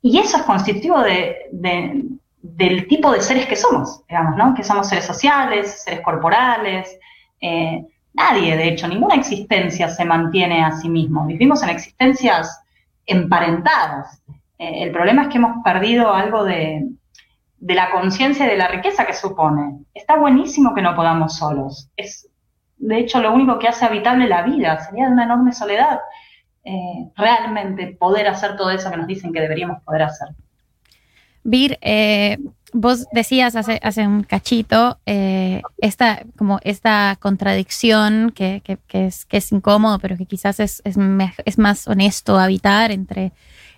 y 0.00 0.18
eso 0.18 0.38
es 0.38 0.42
constitutivo 0.44 1.00
de, 1.00 1.36
de, 1.52 2.04
del 2.40 2.88
tipo 2.88 3.12
de 3.12 3.20
seres 3.20 3.46
que 3.46 3.56
somos, 3.56 4.06
digamos, 4.08 4.36
¿no? 4.36 4.54
Que 4.54 4.64
somos 4.64 4.88
seres 4.88 5.04
sociales, 5.04 5.82
seres 5.84 6.00
corporales. 6.00 6.98
Eh, 7.42 7.84
nadie, 8.14 8.56
de 8.56 8.68
hecho, 8.68 8.88
ninguna 8.88 9.16
existencia 9.16 9.90
se 9.90 10.04
mantiene 10.06 10.64
a 10.64 10.72
sí 10.72 10.88
mismo. 10.88 11.26
Vivimos 11.26 11.62
en 11.62 11.68
existencias 11.68 12.62
emparentadas. 13.04 14.22
Eh, 14.58 14.82
el 14.82 14.92
problema 14.92 15.22
es 15.22 15.28
que 15.28 15.36
hemos 15.36 15.62
perdido 15.62 16.14
algo 16.14 16.42
de, 16.44 16.88
de 17.58 17.74
la 17.74 17.90
conciencia 17.90 18.46
y 18.46 18.48
de 18.48 18.56
la 18.56 18.68
riqueza 18.68 19.04
que 19.04 19.12
supone. 19.12 19.80
Está 19.92 20.16
buenísimo 20.16 20.74
que 20.74 20.80
no 20.80 20.96
podamos 20.96 21.36
solos. 21.36 21.90
Es, 21.98 22.28
de 22.78 22.98
hecho, 22.98 23.20
lo 23.20 23.32
único 23.32 23.58
que 23.58 23.68
hace 23.68 23.84
habitable 23.84 24.28
la 24.28 24.42
vida. 24.42 24.80
Sería 24.80 25.08
una 25.08 25.24
enorme 25.24 25.52
soledad 25.52 26.00
eh, 26.64 27.08
realmente 27.16 27.96
poder 27.98 28.28
hacer 28.28 28.56
todo 28.56 28.70
eso 28.70 28.90
que 28.90 28.96
nos 28.96 29.06
dicen 29.06 29.32
que 29.32 29.40
deberíamos 29.40 29.82
poder 29.82 30.02
hacer. 30.02 30.28
Vir, 31.42 31.78
eh, 31.80 32.38
vos 32.72 33.06
decías 33.12 33.56
hace, 33.56 33.80
hace 33.82 34.06
un 34.06 34.22
cachito 34.22 34.98
eh, 35.06 35.62
esta, 35.78 36.22
como 36.36 36.60
esta 36.62 37.16
contradicción 37.20 38.32
que, 38.34 38.60
que, 38.64 38.78
que, 38.86 39.06
es, 39.06 39.24
que 39.24 39.38
es 39.38 39.50
incómodo, 39.50 39.98
pero 39.98 40.16
que 40.16 40.26
quizás 40.26 40.60
es, 40.60 40.82
es, 40.84 40.96
es 41.44 41.58
más 41.58 41.88
honesto 41.88 42.38
habitar 42.38 42.90
entre, 42.90 43.32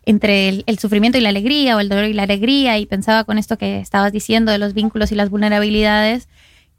entre 0.04 0.48
el, 0.48 0.64
el, 0.66 0.78
sufrimiento 0.78 1.16
y 1.16 1.20
la 1.20 1.28
alegría 1.28 1.76
o 1.76 1.80
el 1.80 1.88
dolor 1.88 2.06
y 2.06 2.12
la 2.12 2.24
alegría. 2.24 2.78
Y 2.78 2.86
pensaba 2.86 3.24
con 3.24 3.38
esto 3.38 3.56
que 3.56 3.78
estabas 3.78 4.12
diciendo 4.12 4.50
de 4.50 4.58
los 4.58 4.74
vínculos 4.74 5.12
y 5.12 5.14
las 5.14 5.30
vulnerabilidades, 5.30 6.28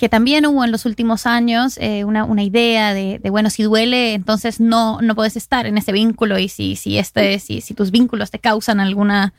que 0.01 0.09
también 0.09 0.47
hubo 0.47 0.63
en 0.63 0.71
los 0.71 0.87
últimos 0.87 1.27
años 1.27 1.77
eh, 1.79 2.05
una, 2.05 2.23
una, 2.23 2.41
idea 2.41 2.91
de, 2.91 3.19
bueno, 3.29 3.51
si 3.51 3.61
duele, 3.61 4.15
entonces 4.15 4.59
no, 4.59 4.99
no 4.99 5.13
puedes 5.13 5.37
estar 5.37 5.67
en 5.67 5.77
ese 5.77 5.91
vínculo 5.91 6.39
y 6.39 6.49
si, 6.49 6.75
si, 6.75 6.97
este, 6.97 7.37
si, 7.37 7.61
si 7.61 7.75
tus 7.75 7.91
vínculos 7.91 8.31
te 8.31 8.39
causan 8.39 8.79
alguna 8.79 9.31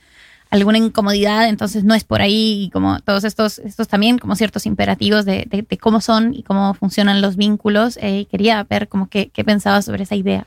alguna 0.50 0.78
incomodidad, 0.78 1.48
entonces 1.48 1.82
no 1.82 1.94
es 1.94 2.04
por 2.04 2.22
ahí, 2.22 2.66
y 2.66 2.70
como 2.70 3.00
todos 3.00 3.24
estos, 3.24 3.58
estos 3.58 3.88
también 3.88 4.18
como 4.18 4.36
ciertos 4.36 4.64
imperativos 4.64 5.24
de, 5.24 5.66
cómo 5.80 6.00
son 6.00 6.32
y 6.32 6.44
cómo 6.44 6.74
funcionan 6.74 7.20
los 7.20 7.34
vínculos. 7.36 7.98
Eh, 8.00 8.28
quería 8.30 8.62
ver 8.62 8.86
como 8.86 9.08
qué, 9.08 9.30
qué 9.30 9.42
pensabas 9.42 9.86
sobre 9.86 10.04
esa 10.04 10.14
idea. 10.14 10.46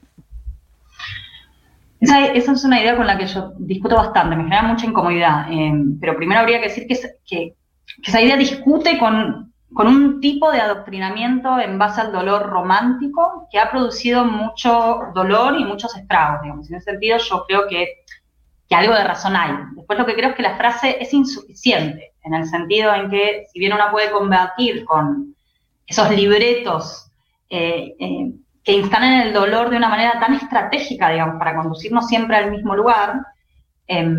Esa, 2.00 2.28
esa, 2.28 2.54
es 2.54 2.64
una 2.64 2.80
idea 2.80 2.96
con 2.96 3.06
la 3.06 3.18
que 3.18 3.28
yo 3.28 3.52
discuto 3.58 3.96
bastante, 3.96 4.38
me 4.38 4.44
genera 4.44 4.64
mucha 4.64 4.86
incomodidad, 4.86 5.52
eh, 5.52 5.74
pero 6.00 6.16
primero 6.16 6.40
habría 6.40 6.62
que 6.62 6.68
decir 6.70 6.88
que, 6.88 6.96
que, 7.26 7.56
que 8.02 8.12
esa 8.12 8.22
idea 8.22 8.38
discute 8.38 8.98
con, 8.98 9.52
con, 9.76 9.88
un 9.88 10.22
tipo 10.22 10.52
de 10.52 10.62
adoctrinamiento 10.62 11.60
en 11.60 11.78
base 11.78 12.02
al 12.02 12.12
dolor 12.12 12.48
romántico 12.48 13.48
que 13.52 13.60
ha 13.60 13.70
producido 13.70 14.26
mucho 14.26 15.00
dolor 15.14 15.60
y 15.60 15.66
muchos 15.66 15.96
estragos, 15.96 16.42
digamos. 16.42 16.70
En 16.70 16.78
ese 16.78 16.92
sentido 16.92 17.18
yo 17.18 17.46
creo 17.48 17.68
que 17.68 18.06
que 18.68 18.76
algo 18.76 18.94
de 18.94 19.04
razón 19.04 19.36
hay. 19.36 19.52
Después 19.76 20.00
lo 20.00 20.06
que 20.06 20.16
creo 20.16 20.30
es 20.30 20.36
que 20.36 20.42
la 20.42 20.58
frase 20.58 20.98
es 21.00 21.14
insuficiente, 21.14 22.14
en 22.24 22.34
el 22.34 22.48
sentido 22.48 22.94
en 22.94 23.10
que 23.10 23.46
si 23.52 23.60
bien 23.60 23.74
uno 23.74 23.92
puede 23.92 24.12
combatir 24.12 24.86
con 24.86 25.36
esos 25.86 26.10
libretos 26.12 27.12
eh, 27.50 27.96
eh, 28.00 28.32
que 28.64 28.72
instalan 28.72 29.22
el 29.22 29.34
dolor 29.34 29.70
de 29.70 29.78
una 29.78 29.90
manera 29.90 30.20
tan 30.20 30.34
estratégica, 30.34 31.10
digamos, 31.10 31.38
para 31.38 31.56
conducirnos 31.56 32.08
siempre 32.08 32.38
al 32.38 32.50
mismo 32.50 32.76
lugar, 32.76 33.22
eh, 33.88 34.12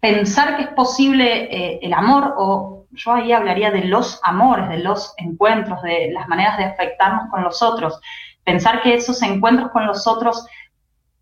pensar 0.00 0.56
que 0.56 0.64
es 0.64 0.68
posible 0.70 1.44
eh, 1.44 1.78
el 1.82 1.92
amor, 1.92 2.34
o 2.36 2.75
yo 2.96 3.12
ahí 3.12 3.32
hablaría 3.32 3.70
de 3.70 3.84
los 3.84 4.20
amores, 4.24 4.68
de 4.68 4.78
los 4.78 5.14
encuentros, 5.18 5.82
de 5.82 6.10
las 6.12 6.26
maneras 6.28 6.58
de 6.58 6.64
afectarnos 6.64 7.30
con 7.30 7.42
los 7.42 7.62
otros, 7.62 8.00
pensar 8.44 8.82
que 8.82 8.94
esos 8.94 9.22
encuentros 9.22 9.70
con 9.70 9.86
los 9.86 10.06
otros 10.06 10.46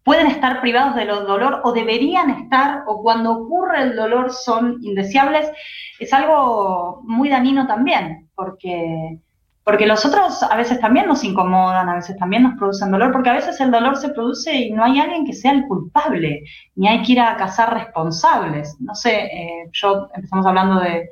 pueden 0.05 0.27
estar 0.27 0.61
privados 0.61 0.95
del 0.95 1.09
dolor 1.09 1.62
o 1.64 1.72
deberían 1.72 2.31
estar, 2.31 2.85
o 2.87 3.03
cuando 3.03 3.33
ocurre 3.33 3.83
el 3.83 3.97
dolor 3.97 4.33
son 4.33 4.79
indeseables, 4.83 5.51
es 5.99 6.12
algo 6.12 7.01
muy 7.05 7.31
dañino 7.31 7.66
también, 7.66 8.29
porque, 8.35 9.18
porque 9.64 9.87
los 9.87 10.05
otros 10.05 10.43
a 10.43 10.57
veces 10.57 10.79
también 10.79 11.07
nos 11.07 11.25
incomodan, 11.25 11.89
a 11.89 11.95
veces 11.95 12.18
también 12.18 12.43
nos 12.43 12.59
producen 12.59 12.91
dolor, 12.91 13.12
porque 13.12 13.31
a 13.31 13.35
veces 13.35 13.59
el 13.62 13.70
dolor 13.70 13.97
se 13.97 14.11
produce 14.11 14.55
y 14.55 14.72
no 14.72 14.85
hay 14.85 15.01
alguien 15.01 15.25
que 15.25 15.33
sea 15.33 15.53
el 15.53 15.66
culpable, 15.66 16.45
ni 16.75 16.87
hay 16.87 17.03
que 17.03 17.12
ir 17.12 17.20
a 17.20 17.37
cazar 17.37 17.72
responsables. 17.72 18.77
No 18.81 18.95
sé, 18.95 19.25
eh, 19.25 19.70
yo 19.72 20.09
empezamos 20.14 20.45
hablando 20.45 20.81
de, 20.81 21.09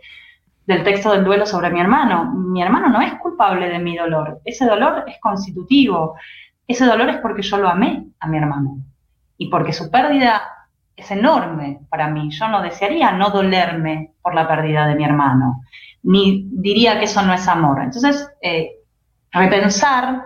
del 0.72 0.84
texto 0.84 1.12
del 1.12 1.24
duelo 1.24 1.46
sobre 1.46 1.70
mi 1.70 1.80
hermano. 1.80 2.32
Mi 2.34 2.62
hermano 2.62 2.88
no 2.88 3.00
es 3.00 3.14
culpable 3.14 3.68
de 3.68 3.78
mi 3.78 3.96
dolor, 3.96 4.40
ese 4.44 4.64
dolor 4.64 5.04
es 5.06 5.18
constitutivo 5.20 6.16
ese 6.72 6.86
dolor 6.86 7.08
es 7.10 7.16
porque 7.18 7.42
yo 7.42 7.58
lo 7.58 7.68
amé 7.68 8.06
a 8.20 8.26
mi 8.26 8.38
hermano 8.38 8.78
y 9.36 9.48
porque 9.48 9.72
su 9.72 9.90
pérdida 9.90 10.42
es 10.96 11.10
enorme 11.10 11.80
para 11.88 12.08
mí. 12.08 12.30
Yo 12.30 12.48
no 12.48 12.62
desearía 12.62 13.12
no 13.12 13.30
dolerme 13.30 14.12
por 14.22 14.34
la 14.34 14.46
pérdida 14.46 14.86
de 14.86 14.94
mi 14.94 15.04
hermano, 15.04 15.62
ni 16.02 16.48
diría 16.50 16.98
que 16.98 17.06
eso 17.06 17.22
no 17.22 17.34
es 17.34 17.48
amor. 17.48 17.82
Entonces, 17.82 18.28
eh, 18.40 18.72
repensar 19.32 20.24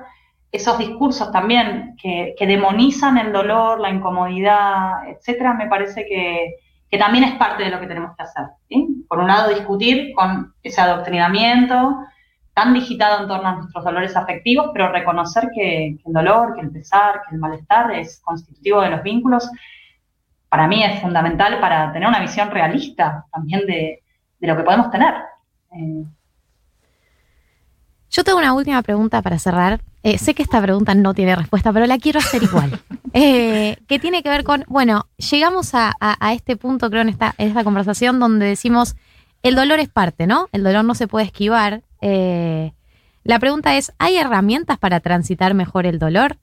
esos 0.52 0.78
discursos 0.78 1.32
también 1.32 1.96
que, 2.00 2.34
que, 2.38 2.46
demonizan 2.46 3.18
el 3.18 3.32
dolor, 3.32 3.80
la 3.80 3.90
incomodidad, 3.90 5.08
etcétera, 5.08 5.54
me 5.54 5.66
parece 5.66 6.06
que, 6.06 6.56
que, 6.90 6.98
también 6.98 7.24
es 7.24 7.34
parte 7.34 7.64
de 7.64 7.70
lo 7.70 7.80
que 7.80 7.86
tenemos 7.86 8.16
que 8.16 8.22
hacer. 8.22 8.44
Por 9.08 9.18
un 9.18 9.26
lado, 9.28 9.50
discutir 9.50 10.14
con 10.14 10.54
ese 10.62 10.80
adoctrinamiento, 10.80 11.98
tan 12.54 12.72
digitado 12.72 13.22
en 13.22 13.28
torno 13.28 13.48
a 13.48 13.56
nuestros 13.56 13.84
dolores 13.84 14.16
afectivos, 14.16 14.70
pero 14.72 14.90
reconocer 14.90 15.48
que, 15.54 15.98
el 16.04 16.12
dolor, 16.12 16.54
que 16.54 16.62
el 16.62 16.70
pesar, 16.70 17.22
que 17.28 17.34
el 17.34 17.40
malestar 17.40 17.92
es 17.92 18.20
constitutivo 18.24 18.80
de 18.80 18.90
los 18.90 19.02
vínculos, 19.02 19.50
para 20.48 20.66
mí 20.66 20.82
es 20.82 21.00
fundamental 21.00 21.60
para 21.60 21.92
tener 21.92 22.08
una 22.08 22.20
visión 22.20 22.50
realista 22.50 23.26
también 23.30 23.66
de, 23.66 24.02
de 24.38 24.46
lo 24.46 24.56
que 24.56 24.62
podemos 24.62 24.90
tener. 24.90 25.14
Eh. 25.72 26.04
Yo 28.16 28.24
tengo 28.24 28.38
una 28.38 28.54
última 28.54 28.80
pregunta 28.80 29.20
para 29.20 29.38
cerrar. 29.38 29.80
Eh, 30.02 30.16
sé 30.16 30.34
que 30.34 30.42
esta 30.42 30.62
pregunta 30.62 30.94
no 30.94 31.12
tiene 31.12 31.36
respuesta, 31.36 31.70
pero 31.70 31.84
la 31.84 31.98
quiero 31.98 32.18
hacer 32.18 32.42
igual. 32.42 32.80
eh, 33.12 33.76
que 33.86 33.98
tiene 33.98 34.22
que 34.22 34.30
ver 34.30 34.42
con, 34.42 34.64
bueno, 34.68 35.04
llegamos 35.18 35.74
a, 35.74 35.92
a, 36.00 36.16
a 36.18 36.32
este 36.32 36.56
punto, 36.56 36.88
creo, 36.88 37.02
en 37.02 37.10
esta, 37.10 37.34
en 37.36 37.48
esta 37.48 37.62
conversación 37.62 38.18
donde 38.18 38.46
decimos, 38.46 38.96
el 39.42 39.54
dolor 39.54 39.80
es 39.80 39.90
parte, 39.90 40.26
¿no? 40.26 40.48
El 40.52 40.62
dolor 40.62 40.82
no 40.84 40.94
se 40.94 41.08
puede 41.08 41.26
esquivar, 41.26 41.82
eh, 42.00 42.72
la 43.22 43.38
pregunta 43.38 43.76
es, 43.76 43.92
¿hay 43.98 44.16
herramientas 44.16 44.78
para 44.78 45.00
transitar 45.00 45.52
mejor 45.52 45.84
el 45.84 45.98
dolor? 45.98 46.36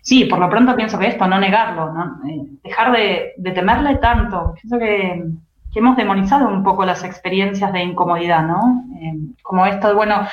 Sí, 0.00 0.24
por 0.24 0.38
lo 0.38 0.48
pronto 0.48 0.76
pienso 0.76 0.98
que 0.98 1.08
esto, 1.08 1.26
no 1.26 1.38
negarlo, 1.38 1.92
¿no? 1.92 2.20
Eh, 2.26 2.46
dejar 2.62 2.92
de, 2.92 3.32
de, 3.36 3.50
temerle 3.50 3.96
tanto. 3.96 4.54
Pienso 4.54 4.78
que, 4.78 5.24
que, 5.76 5.80
hemos 5.80 5.96
demonizado 5.98 6.48
un 6.48 6.62
poco 6.62 6.86
las 6.86 7.04
experiencias 7.04 7.70
de 7.70 7.82
incomodidad, 7.82 8.42
¿no? 8.46 8.84
Eh, 8.98 9.12
como 9.42 9.66
esto, 9.66 9.94
bueno, 9.94 10.26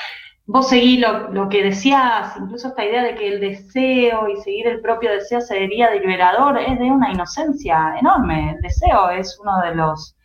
vos 0.45 0.69
seguí 0.69 0.97
lo, 0.97 1.49
que 1.49 1.63
decías, 1.63 2.37
incluso 2.39 2.69
esta 2.69 2.85
idea 2.85 3.03
de 3.03 3.15
que 3.15 3.27
el 3.27 3.41
deseo 3.41 4.29
y 4.29 4.37
seguir 4.37 4.67
el 4.67 4.79
propio 4.79 5.11
deseo 5.11 5.41
sería 5.41 5.93
liberador, 5.95 6.57
es 6.59 6.79
de 6.79 6.85
una 6.85 7.11
inocencia 7.11 7.95
enorme. 7.99 8.51
El 8.51 8.61
deseo 8.61 9.09
es 9.09 9.37
uno 9.41 9.59
de 9.59 9.75
los 9.75 10.15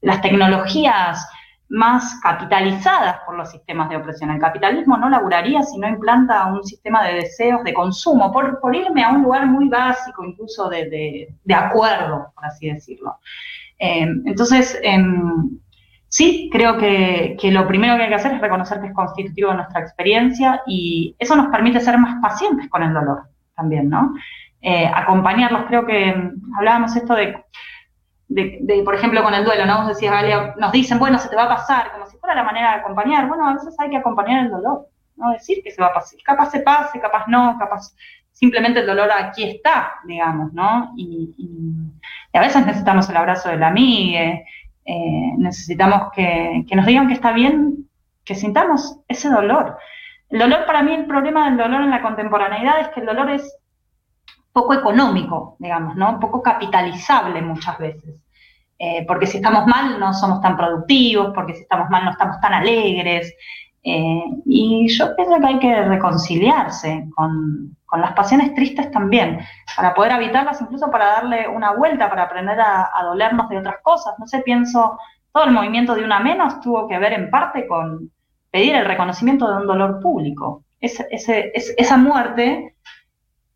las 0.00 0.22
tecnologías 0.22 1.28
más 1.70 2.20
capitalizadas 2.22 3.18
por 3.26 3.36
los 3.36 3.50
sistemas 3.50 3.90
de 3.90 3.96
opresión. 3.96 4.30
El 4.30 4.40
capitalismo 4.40 4.96
no 4.96 5.08
laburaría 5.08 5.64
si 5.64 5.76
no 5.76 5.88
implanta 5.88 6.46
un 6.46 6.62
sistema 6.62 7.04
de 7.04 7.14
deseos 7.14 7.64
de 7.64 7.74
consumo, 7.74 8.32
por, 8.32 8.60
por 8.60 8.76
irme 8.76 9.02
a 9.02 9.10
un 9.10 9.24
lugar 9.24 9.46
muy 9.46 9.68
básico, 9.68 10.24
incluso 10.24 10.70
de 10.70 11.28
acuerdo, 11.52 12.30
por 12.32 12.44
así 12.46 12.70
decirlo. 12.70 13.18
Eh, 13.78 14.06
entonces, 14.26 14.78
eh, 14.82 14.98
sí, 16.08 16.48
creo 16.52 16.76
que, 16.76 17.36
lo 17.50 17.66
primero 17.66 17.96
que 17.96 18.02
hay 18.02 18.08
que 18.08 18.14
hacer 18.14 18.32
es 18.32 18.40
reconocer 18.40 18.80
que 18.80 18.88
es 18.88 18.94
constitutivo 18.94 19.50
de 19.50 19.56
nuestra 19.56 19.80
experiencia 19.80 20.62
y 20.66 21.14
eso 21.18 21.36
nos 21.36 21.48
permite 21.48 21.80
ser 21.80 21.98
más 21.98 22.20
pacientes 22.20 22.68
con 22.68 22.82
el 22.82 22.92
dolor 22.92 23.22
también, 23.54 23.88
¿no? 23.88 24.14
Eh, 24.60 24.90
acompañarlos, 24.92 25.64
creo 25.68 25.86
que 25.86 26.14
hablábamos 26.56 26.96
esto 26.96 27.14
de 27.14 27.44
por 28.84 28.94
ejemplo, 28.94 29.22
con 29.22 29.34
el 29.34 29.44
duelo, 29.44 29.64
¿no? 29.66 29.78
Vos 29.78 29.88
decías, 29.88 30.12
Galia, 30.12 30.54
nos 30.58 30.72
dicen, 30.72 30.98
bueno, 30.98 31.18
se 31.18 31.28
te 31.28 31.36
va 31.36 31.44
a 31.44 31.56
pasar, 31.56 31.92
como 31.92 32.06
si 32.06 32.18
fuera 32.18 32.34
la 32.34 32.44
manera 32.44 32.74
de 32.74 32.80
acompañar. 32.80 33.26
Bueno, 33.26 33.48
a 33.48 33.54
veces 33.54 33.74
hay 33.78 33.90
que 33.90 33.96
acompañar 33.96 34.44
el 34.44 34.50
dolor, 34.50 34.88
¿no? 35.16 35.30
Decir 35.32 35.62
que 35.64 35.70
se 35.70 35.80
va 35.80 35.88
a 35.88 35.94
pasar. 35.94 36.18
Capaz 36.22 36.50
se 36.50 36.60
pase, 36.60 37.00
capaz 37.00 37.26
no, 37.26 37.56
capaz 37.58 37.94
simplemente 38.32 38.80
el 38.80 38.86
dolor 38.86 39.10
aquí 39.10 39.44
está, 39.44 39.94
digamos, 40.04 40.52
¿no? 40.52 40.92
Y- 40.96 41.34
y 42.32 42.38
a 42.38 42.40
veces 42.40 42.64
necesitamos 42.66 43.08
el 43.08 43.16
abrazo 43.16 43.48
de 43.48 43.56
la 43.56 43.68
amiga, 43.68 44.40
eh, 44.84 45.32
necesitamos 45.36 46.12
que, 46.14 46.64
que 46.68 46.76
nos 46.76 46.86
digan 46.86 47.08
que 47.08 47.14
está 47.14 47.32
bien, 47.32 47.88
que 48.24 48.34
sintamos 48.34 48.98
ese 49.08 49.28
dolor. 49.28 49.78
El 50.30 50.40
dolor, 50.40 50.66
para 50.66 50.82
mí, 50.82 50.92
el 50.92 51.06
problema 51.06 51.46
del 51.46 51.56
dolor 51.56 51.82
en 51.82 51.90
la 51.90 52.02
contemporaneidad 52.02 52.80
es 52.80 52.88
que 52.88 53.00
el 53.00 53.06
dolor 53.06 53.30
es 53.30 53.56
poco 54.52 54.74
económico, 54.74 55.56
digamos, 55.58 55.96
¿no? 55.96 56.18
Poco 56.20 56.42
capitalizable 56.42 57.40
muchas 57.42 57.78
veces. 57.78 58.22
Eh, 58.78 59.04
porque 59.06 59.26
si 59.26 59.38
estamos 59.38 59.66
mal 59.66 59.98
no 59.98 60.14
somos 60.14 60.40
tan 60.40 60.56
productivos, 60.56 61.32
porque 61.34 61.54
si 61.54 61.62
estamos 61.62 61.88
mal 61.90 62.04
no 62.04 62.10
estamos 62.10 62.40
tan 62.40 62.54
alegres. 62.54 63.34
Eh, 63.82 64.24
y 64.44 64.88
yo 64.88 65.16
pienso 65.16 65.40
que 65.40 65.46
hay 65.46 65.58
que 65.58 65.82
reconciliarse 65.84 67.06
con, 67.14 67.76
con 67.88 68.02
las 68.02 68.12
pasiones 68.12 68.54
tristes 68.54 68.90
también, 68.90 69.40
para 69.74 69.94
poder 69.94 70.12
habitarlas, 70.12 70.60
incluso 70.60 70.90
para 70.90 71.06
darle 71.06 71.48
una 71.48 71.72
vuelta, 71.72 72.08
para 72.10 72.24
aprender 72.24 72.60
a, 72.60 72.90
dolernos 73.02 73.48
de 73.48 73.58
otras 73.58 73.76
cosas. 73.82 74.14
No 74.18 74.26
sé, 74.26 74.40
pienso, 74.40 74.98
todo 75.32 75.44
el 75.44 75.52
movimiento 75.52 75.94
de 75.94 76.04
una 76.04 76.20
menos 76.20 76.60
tuvo 76.60 76.86
que 76.86 76.98
ver 76.98 77.14
en 77.14 77.30
parte 77.30 77.66
con 77.66 78.10
pedir 78.50 78.74
el 78.74 78.84
reconocimiento 78.84 79.50
de 79.50 79.56
un 79.62 79.66
dolor 79.66 80.00
público. 80.00 80.64
Ese- 80.80 81.06
ese- 81.10 81.50
es- 81.54 81.74
esa 81.78 81.96
muerte 81.96 82.76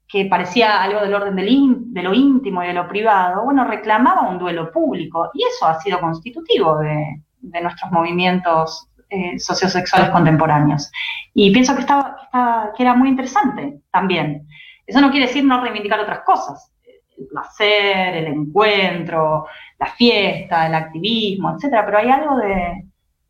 que 0.09 0.24
parecía 0.26 0.82
algo 0.82 1.00
del 1.00 1.14
orden 1.14 1.36
de 1.36 2.02
lo 2.02 2.12
íntimo 2.14 2.62
y 2.62 2.68
de 2.68 2.74
lo 2.74 2.88
privado, 2.88 3.44
bueno, 3.44 3.64
reclamaba 3.64 4.22
un 4.28 4.38
duelo 4.38 4.70
público 4.72 5.30
y 5.34 5.42
eso 5.44 5.66
ha 5.66 5.78
sido 5.80 6.00
constitutivo 6.00 6.78
de, 6.78 7.22
de 7.40 7.60
nuestros 7.60 7.90
movimientos 7.92 8.88
eh, 9.12 9.39
sociosexuales 9.39 10.09
contemporáneos. 10.10 10.90
Y 11.34 11.52
pienso 11.52 11.74
que, 11.74 11.82
estaba, 11.82 12.16
que, 12.74 12.82
era 12.82 12.94
muy 12.94 13.10
interesante 13.10 13.80
también. 13.90 14.47
Eso 14.86 15.01
no 15.02 15.10
quiere 15.10 15.26
decir 15.26 15.44
no 15.44 15.60
reivindicar 15.60 16.01
otras 16.01 16.20
cosas, 16.20 16.72
el 17.18 17.26
placer, 17.26 18.16
el 18.16 18.26
encuentro, 18.26 19.47
la 19.78 19.86
fiesta, 19.86 20.66
el 20.66 20.74
activismo, 20.74 21.55
etcétera, 21.55 21.84
pero 21.84 21.98
hay 21.98 22.09
algo 22.09 22.36
de, 22.39 22.84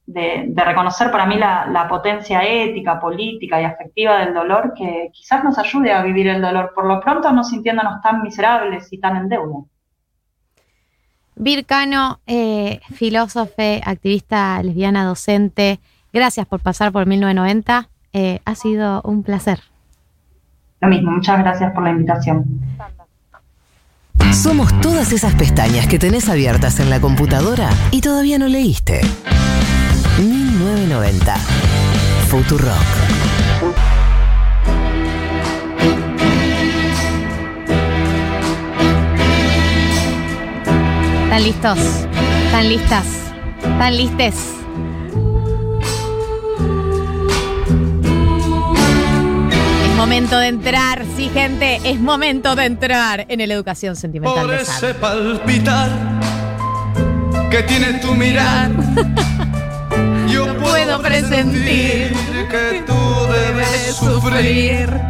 de, 0.06 0.44
de 0.46 0.64
reconocer 0.64 1.10
para 1.10 1.26
mí 1.26 1.36
la, 1.36 1.66
la 1.66 1.88
potencia 1.88 2.42
ética, 2.44 3.00
política 3.00 3.60
y 3.60 3.64
afectiva 3.64 4.18
del 4.18 4.34
dolor 4.34 4.74
que 4.76 5.10
quizás 5.12 5.42
nos 5.42 5.58
ayude 5.58 5.92
a 5.92 6.02
vivir 6.02 6.28
el 6.28 6.40
dolor, 6.40 6.72
por 6.74 6.86
lo 6.86 7.00
pronto 7.00 7.32
no 7.32 7.42
sintiéndonos 7.42 8.00
tan 8.02 8.22
miserables 8.22 8.92
y 8.92 9.00
tan 9.00 9.16
en 9.16 9.28
deuda. 9.28 9.64
Vircano, 11.42 12.20
eh, 12.28 12.80
filósofe, 12.94 13.80
activista 13.84 14.62
lesbiana, 14.62 15.04
docente, 15.04 15.80
gracias 16.12 16.46
por 16.46 16.60
pasar 16.60 16.92
por 16.92 17.04
1990. 17.06 17.88
Eh, 18.12 18.40
ha 18.44 18.54
sido 18.54 19.02
un 19.02 19.24
placer. 19.24 19.60
Lo 20.80 20.86
mismo, 20.86 21.10
muchas 21.10 21.40
gracias 21.40 21.72
por 21.72 21.82
la 21.82 21.90
invitación. 21.90 22.44
Somos 24.32 24.80
todas 24.80 25.12
esas 25.12 25.34
pestañas 25.34 25.88
que 25.88 25.98
tenés 25.98 26.28
abiertas 26.28 26.78
en 26.78 26.90
la 26.90 27.00
computadora 27.00 27.70
y 27.90 28.02
todavía 28.02 28.38
no 28.38 28.46
leíste. 28.46 29.00
1990. 30.18 31.34
Futurock. 32.28 33.21
¿Están 41.32 41.44
listos? 41.44 41.78
¿Están 42.44 42.68
listas? 42.68 43.06
¿Están 43.62 43.96
listes? 43.96 44.34
Es 49.82 49.96
momento 49.96 50.38
de 50.38 50.48
entrar, 50.48 51.06
sí, 51.16 51.30
gente, 51.32 51.80
es 51.84 51.98
momento 51.98 52.54
de 52.54 52.66
entrar 52.66 53.24
en 53.30 53.38
la 53.48 53.54
educación 53.54 53.96
sentimental 53.96 54.42
Por 54.42 54.50
de 54.50 54.60
ese 54.60 54.92
palpitar 54.92 55.88
que 57.50 57.62
tiene 57.62 57.94
tu 57.94 58.14
mirar, 58.14 58.70
yo 60.30 60.54
puedo 60.58 61.00
presentir 61.00 62.12
que 62.50 62.84
tú 62.86 62.92
debes 63.32 63.96
sufrir. 63.96 65.00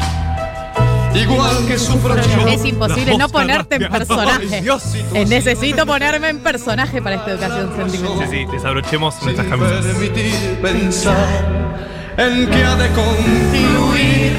Igual 1.14 1.66
que 1.66 1.78
sufro 1.78 2.16
yo. 2.16 2.48
Es 2.48 2.64
imposible 2.64 3.16
no 3.18 3.28
ponerte 3.28 3.76
en 3.76 3.90
personaje. 3.90 4.62
Necesito 5.26 5.86
ponerme 5.86 6.28
en 6.30 6.38
personaje 6.40 7.02
para 7.02 7.16
esta 7.16 7.32
educación 7.32 7.76
sentimental. 7.76 8.28
Sí, 8.30 8.36
sí, 8.36 8.46
desabrochemos 8.50 9.22
nuestras 9.22 9.46
camisas. 9.46 9.84
Permitir 9.84 10.34
pensar 10.60 11.26
en 12.16 12.50
que 12.50 12.64
ha 12.64 12.76
de 12.76 12.88
concluir. 12.88 14.32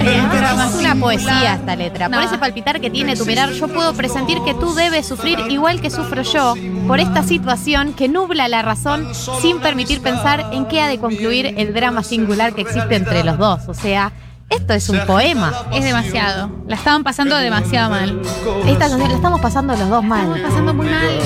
Es 0.00 0.74
una 0.74 0.94
poesía 0.96 1.54
esta 1.54 1.76
letra. 1.76 2.08
Por 2.08 2.22
ese 2.22 2.38
palpitar 2.38 2.80
que 2.80 2.90
tiene 2.90 3.16
tu 3.16 3.26
mirar, 3.26 3.50
yo 3.52 3.68
puedo 3.68 3.92
presentir 3.92 4.38
que 4.44 4.54
tú 4.54 4.74
debes 4.74 5.06
sufrir 5.06 5.38
igual 5.50 5.80
que 5.80 5.90
sufro 5.90 6.22
yo 6.22 6.54
por 6.86 7.00
esta 7.00 7.22
situación 7.22 7.92
que 7.92 8.08
nubla 8.08 8.48
la 8.48 8.62
razón 8.62 9.08
sin 9.40 9.60
permitir 9.60 10.00
pensar 10.00 10.46
en 10.52 10.66
qué 10.66 10.80
ha 10.80 10.88
de 10.88 10.98
concluir 10.98 11.54
el 11.56 11.74
drama 11.74 12.02
singular 12.02 12.54
que 12.54 12.62
existe 12.62 12.96
entre 12.96 13.24
los 13.24 13.38
dos. 13.38 13.68
O 13.68 13.74
sea, 13.74 14.12
esto 14.50 14.74
es 14.74 14.88
un 14.88 14.98
poema. 15.06 15.52
Es 15.72 15.84
demasiado. 15.84 16.50
La 16.66 16.76
estaban 16.76 17.02
pasando 17.02 17.36
demasiado 17.36 17.90
mal. 17.90 18.20
Esta 18.66 18.88
canción 18.88 19.08
la 19.08 19.14
estamos 19.14 19.40
pasando 19.40 19.74
los 19.76 19.88
dos 19.88 20.04
mal. 20.04 20.36
Estamos 20.36 20.40
pasando 20.50 20.74
muy 20.74 20.86
mal. 20.86 21.18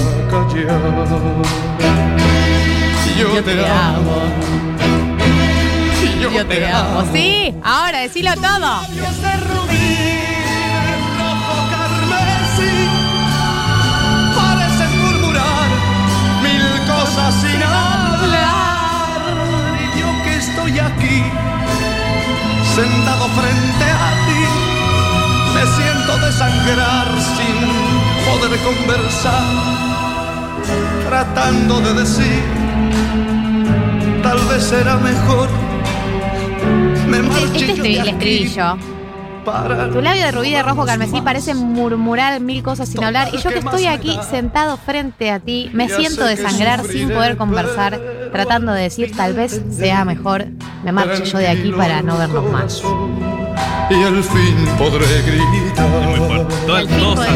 Yo 3.18 3.42
te 3.42 3.66
amo. 3.66 4.16
Yo 6.20 6.46
te 6.46 6.66
amo. 6.66 7.04
Sí, 7.12 7.54
ahora 7.62 7.98
decilo 8.00 8.34
todo. 8.34 8.80
Pareces 14.36 14.90
murmurar 15.02 15.68
mil 16.42 16.66
cosas 16.86 17.34
sin 17.34 17.62
hablar. 17.62 19.20
Y 19.80 20.00
yo 20.00 20.08
que 20.24 20.36
estoy 20.36 20.78
aquí, 20.78 21.22
sentado 22.74 23.28
frente 23.28 23.84
a 23.84 24.10
ti, 24.26 24.42
me 25.54 25.64
siento 25.76 26.26
desangrar 26.26 27.06
sin 27.36 27.56
poder 28.26 28.58
conversar. 28.60 29.44
Tratando 31.08 31.80
de 31.80 31.94
decir, 31.94 32.42
tal 34.22 34.38
vez 34.48 34.64
será 34.64 34.96
mejor. 34.96 35.48
Me 37.06 37.18
Este 37.18 38.00
aquí 38.00 38.08
escribí 38.08 38.48
yo. 38.48 38.76
para 39.44 39.90
Tu 39.90 40.00
labio 40.00 40.24
de 40.24 40.32
rubí 40.32 40.50
de 40.50 40.62
rojo 40.62 40.84
carmesí 40.84 41.20
parece 41.20 41.54
murmurar 41.54 42.40
mil 42.40 42.62
cosas 42.62 42.88
sin 42.88 43.04
hablar 43.04 43.28
y 43.32 43.38
yo 43.38 43.50
que 43.50 43.58
estoy 43.58 43.86
aquí 43.86 44.18
sentado 44.28 44.78
frente 44.78 45.30
a 45.30 45.38
ti 45.38 45.70
me 45.72 45.88
siento 45.88 46.24
desangrar 46.24 46.82
sin 46.84 47.10
poder 47.10 47.36
conversar, 47.36 48.00
tratando 48.34 48.72
de 48.72 48.82
decir 48.82 49.12
tal 49.16 49.32
vez 49.32 49.62
sea 49.70 50.04
mejor 50.04 50.46
me 50.82 50.90
marche 50.90 51.24
yo 51.24 51.38
de 51.38 51.46
aquí 51.46 51.70
para 51.70 52.02
no 52.02 52.18
vernos 52.18 52.50
más. 52.50 52.82
y 53.90 54.02
al 54.02 54.24
fin 54.24 54.68
podré 54.76 55.06
gritar. 55.22 56.46
Todos 56.66 56.88
todos. 56.88 57.26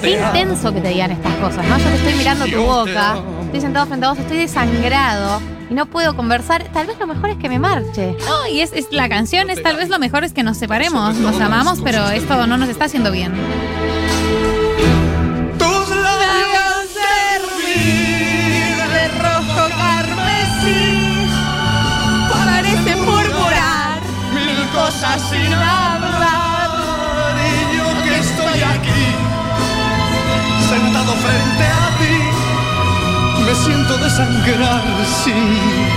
Qué 0.00 0.10
intenso 0.10 0.74
que 0.74 0.80
te 0.80 0.88
digan 0.88 1.12
estas 1.12 1.32
cosas, 1.36 1.64
¿no? 1.66 1.78
Yo 1.78 1.84
te 1.84 1.94
estoy 1.94 2.14
mirando 2.14 2.44
tu 2.46 2.60
boca, 2.60 3.18
estoy 3.44 3.60
sentado 3.60 3.86
frente 3.86 4.06
a 4.06 4.10
vos, 4.10 4.18
estoy 4.18 4.38
desangrado 4.38 5.40
y 5.70 5.74
no 5.74 5.86
puedo 5.86 6.16
conversar. 6.16 6.64
Tal 6.72 6.88
vez 6.88 6.98
lo 6.98 7.06
mejor 7.06 7.30
es 7.30 7.36
que 7.36 7.48
me 7.48 7.60
marche. 7.60 8.16
No, 8.26 8.48
y 8.48 8.60
es, 8.60 8.72
es 8.72 8.88
la 8.90 9.08
canción 9.08 9.48
es 9.48 9.62
tal 9.62 9.76
vez 9.76 9.90
lo 9.90 10.00
mejor 10.00 10.24
es 10.24 10.32
que 10.32 10.42
nos 10.42 10.56
separemos. 10.56 11.14
Nos 11.16 11.40
amamos, 11.40 11.80
pero 11.84 12.08
esto 12.10 12.48
no 12.48 12.56
nos 12.56 12.68
está 12.68 12.86
haciendo 12.86 13.12
bien. 13.12 13.32
Cosas 25.00 25.22
sin 25.30 25.52
hablar. 25.52 26.70
Y 27.38 27.76
yo 27.76 28.02
que 28.02 28.18
estoy 28.18 28.62
aquí, 28.62 29.04
sentado 30.68 31.12
frente 31.12 31.64
a 31.64 31.98
ti, 31.98 33.44
me 33.44 33.54
siento 33.54 33.98
desangrar 33.98 34.82
sin 35.24 35.44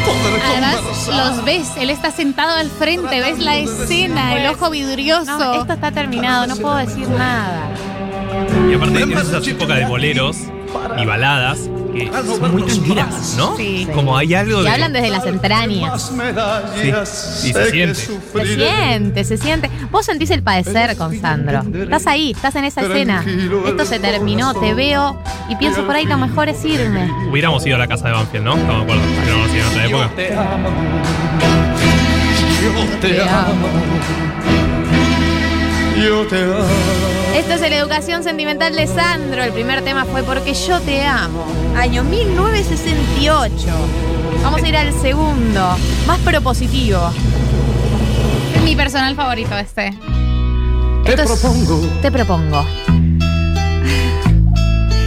poder 0.05 0.41
Además, 0.43 0.75
conversar. 0.75 1.15
los 1.15 1.45
ves, 1.45 1.71
él 1.77 1.89
está 1.89 2.11
sentado 2.11 2.57
al 2.57 2.69
frente, 2.69 3.19
ves 3.21 3.39
la 3.39 3.57
escena, 3.57 4.37
el 4.37 4.47
ojo 4.53 4.69
vidrioso. 4.69 5.37
No, 5.37 5.53
esto 5.61 5.73
está 5.73 5.91
terminado, 5.91 6.47
no 6.47 6.55
puedo 6.57 6.75
decir 6.75 7.07
nada. 7.09 7.69
Y 8.69 8.73
aparte, 8.75 9.01
en 9.01 9.11
esas 9.11 9.47
épocas 9.47 9.77
de 9.77 9.85
boleros 9.85 10.37
y 11.01 11.05
baladas 11.05 11.70
que 11.93 12.11
son 12.25 12.51
muy 12.51 12.63
tranquilas, 12.63 13.35
¿no? 13.37 13.55
Sí. 13.57 13.87
Como 13.93 14.17
hay 14.17 14.33
algo 14.33 14.61
Y 14.61 14.63
de. 14.63 14.69
hablan 14.69 14.93
desde 14.93 15.09
las 15.09 15.25
entrañas. 15.25 16.11
Sí, 16.81 17.49
y 17.49 17.53
se 17.53 17.71
siente. 17.71 17.95
Se 17.95 18.55
siente, 18.55 19.23
se 19.23 19.37
siente. 19.37 19.69
Vos 19.91 20.05
sentís 20.05 20.29
el 20.31 20.43
padecer 20.43 20.95
con 20.97 21.19
Sandro. 21.19 21.63
Estás 21.73 22.07
ahí, 22.07 22.31
estás 22.31 22.55
en 22.55 22.65
esa 22.65 22.81
escena. 22.81 23.23
Esto 23.67 23.85
se 23.85 23.99
terminó, 23.99 24.53
te 24.53 24.73
veo 24.73 25.21
y 25.49 25.55
pienso 25.55 25.85
por 25.85 25.95
ahí 25.95 26.05
lo 26.05 26.17
mejor 26.17 26.49
es 26.49 26.63
irme. 26.65 27.09
Hubiéramos 27.29 27.65
ido 27.65 27.75
a 27.75 27.79
la 27.79 27.87
casa 27.87 28.07
de 28.07 28.13
Banfield, 28.13 28.45
¿no? 28.45 28.55
Estamos 28.57 28.85
de 28.87 28.93
acuerdo. 28.93 29.01
Pero 29.25 29.37
no, 29.37 29.47
sí, 29.49 29.57
en 29.59 29.65
otra 29.65 29.85
época. 29.85 30.09
Yo 32.61 32.99
te 32.99 33.21
amo. 33.21 33.67
Yo 36.03 36.27
te 36.27 36.43
amo. 36.43 37.10
Esto 37.35 37.53
es 37.53 37.61
la 37.61 37.67
educación 37.77 38.23
sentimental 38.23 38.75
de 38.75 38.87
Sandro. 38.87 39.43
El 39.43 39.51
primer 39.53 39.81
tema 39.83 40.05
fue 40.05 40.23
Porque 40.23 40.53
yo 40.53 40.79
te 40.81 41.05
amo. 41.05 41.45
Año 41.77 42.03
1968. 42.03 43.53
Vamos 44.43 44.61
a 44.61 44.67
ir 44.67 44.75
al 44.75 44.91
segundo, 44.93 45.75
más 46.07 46.19
propositivo. 46.19 46.99
Es 48.55 48.61
mi 48.63 48.75
personal 48.75 49.15
favorito 49.15 49.57
este. 49.57 49.91
Te 51.05 51.11
Esto 51.13 51.33
es- 51.33 51.39
propongo 51.39 51.79
Te 52.01 52.11
propongo. 52.11 52.65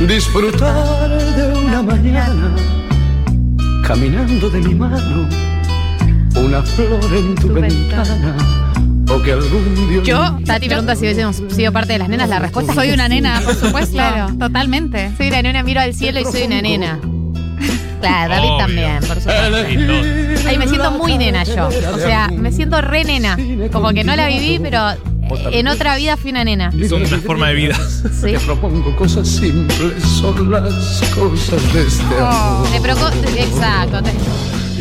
disfrutar 0.07 1.09
de 1.37 1.59
una 1.59 1.83
mañana 1.83 2.55
caminando 3.87 4.51
de 4.51 4.61
mi 4.61 4.75
mano, 4.75 5.29
una 6.37 6.63
flor 6.63 7.01
en 7.15 7.35
tu, 7.37 7.49
ventana, 7.53 8.37
que 9.25 9.33
algún 9.33 9.89
día 9.89 10.03
Yo, 10.03 10.39
Tati 10.45 10.67
pregunta 10.69 10.95
si 10.97 11.03
hubiésemos 11.03 11.43
sido 11.55 11.73
parte 11.73 11.93
de 11.95 11.99
las 11.99 12.09
nenas. 12.09 12.29
La 12.29 12.39
respuesta 12.39 12.73
es 12.73 12.77
Soy 12.77 12.91
una 12.93 13.09
nena, 13.09 13.41
por 13.45 13.55
supuesto. 13.55 13.93
Claro. 13.93 14.35
Totalmente. 14.39 15.13
Soy 15.17 15.29
una 15.29 15.43
nena, 15.43 15.63
miro 15.63 15.81
al 15.81 15.95
cielo 15.95 16.21
y 16.21 16.25
soy 16.25 16.43
una 16.45 16.61
nena. 16.63 17.01
Claro, 18.01 18.35
David 18.35 18.49
Obvio. 18.49 18.59
también, 18.59 18.99
por 18.99 19.17
supuesto. 19.17 20.47
Ay, 20.47 20.59
me 20.59 20.69
siento 20.69 20.91
muy 20.91 21.17
nena 21.17 21.43
yo. 21.45 21.69
O 21.69 21.99
sea, 21.99 22.29
me 22.29 22.53
siento 22.53 22.83
re 22.83 23.03
nena. 23.03 23.39
Como 23.73 23.95
que 23.95 24.05
no 24.05 24.15
la 24.15 24.27
viví, 24.27 24.59
pero 24.63 24.79
en 25.51 25.69
otra 25.69 25.97
vida 25.97 26.19
fui 26.19 26.31
una 26.31 26.45
nena. 26.45 26.71
Es 26.79 26.93
una 26.93 27.07
forma 27.07 27.49
de 27.49 27.55
vida. 27.55 27.75
Sí. 28.21 28.33
Te 28.33 28.39
propongo 28.41 28.95
cosas 28.95 29.27
simples, 29.27 30.03
son 30.21 30.51
las 30.51 31.03
cosas 31.15 31.73
de 31.73 31.87
este 31.87 32.05
amor. 32.21 32.69
Te 32.71 32.81
proco- 32.83 33.11
Exacto. 33.39 34.03
te- 34.03 34.13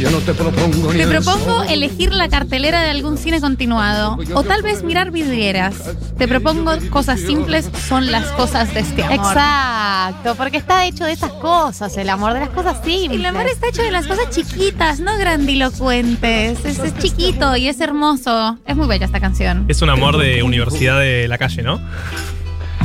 Yo 0.04 0.12
no 0.12 0.18
te 0.20 0.34
propongo 0.34 0.92
ni 0.92 1.00
Te 1.00 1.08
propongo 1.08 1.60
sol. 1.60 1.66
elegir 1.70 2.12
la 2.14 2.28
cartelera 2.28 2.82
de 2.82 2.90
algún 2.90 3.18
cine 3.18 3.40
continuado 3.40 4.18
o 4.34 4.44
tal 4.44 4.62
vez 4.62 4.84
mirar 4.84 5.12
vidrieras. 5.12 5.76
Te 6.18 6.28
propongo 6.28 6.74
cosas 6.90 7.22
simples 7.22 7.70
son 7.88 8.12
las 8.12 8.26
cosas 8.34 8.74
de 8.74 8.82
este 8.82 9.02
amor. 9.02 9.16
Exacto, 9.16 10.36
porque 10.36 10.58
está 10.58 10.86
hecho 10.86 11.06
de 11.06 11.14
esas 11.14 11.32
cosas, 11.32 11.96
el 11.96 12.10
amor, 12.10 12.34
de 12.34 12.42
las 12.42 12.50
cosas 12.50 12.84
simples. 12.84 13.18
El 13.18 13.26
amor 13.26 13.46
está 13.48 13.70
hecho 13.70 13.82
de 13.82 13.92
las 13.92 14.06
cosas 14.06 14.30
chiquitas, 14.30 15.00
no 15.00 15.18
grandilocuentes. 15.18 16.66
Es, 16.66 16.80
es 16.80 16.98
chiquito 16.98 17.56
y 17.56 17.70
es 17.70 17.80
hermoso. 17.80 18.58
Es 18.66 18.76
muy 18.76 18.88
bella 18.88 19.06
esta 19.06 19.22
canción. 19.22 19.64
Es 19.70 19.82
un 19.82 19.90
amor 19.90 20.18
de 20.18 20.44
universidad 20.44 21.00
de 21.00 21.30
la 21.30 21.38
calle, 21.38 21.64
¿no? 21.64 21.80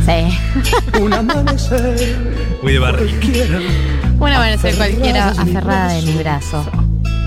Sí. 0.06 0.38
Un 1.00 1.12
amanecer 1.12 2.16
Muy 2.62 2.74
de 2.74 2.78
barrio. 2.78 3.08
cualquiera, 3.08 3.58
Una 4.20 4.38
van 4.38 4.52
a 4.52 4.58
ser 4.58 4.76
cualquiera 4.76 5.28
aferrada 5.30 5.92
de 5.94 6.02
mi 6.02 6.12
brazo. 6.12 6.64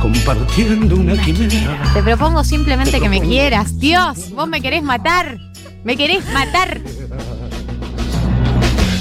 Compartiendo 0.02 0.96
una 0.96 1.14
quimera. 1.22 1.80
Te 1.94 2.02
propongo 2.02 2.44
simplemente 2.44 3.00
que 3.00 3.08
me 3.10 3.22
quieras. 3.22 3.78
Dios, 3.80 4.32
vos 4.32 4.48
me 4.48 4.62
querés 4.62 4.84
matar. 4.84 5.38
Me 5.84 5.96
querés 5.96 6.24
matar. 6.34 6.82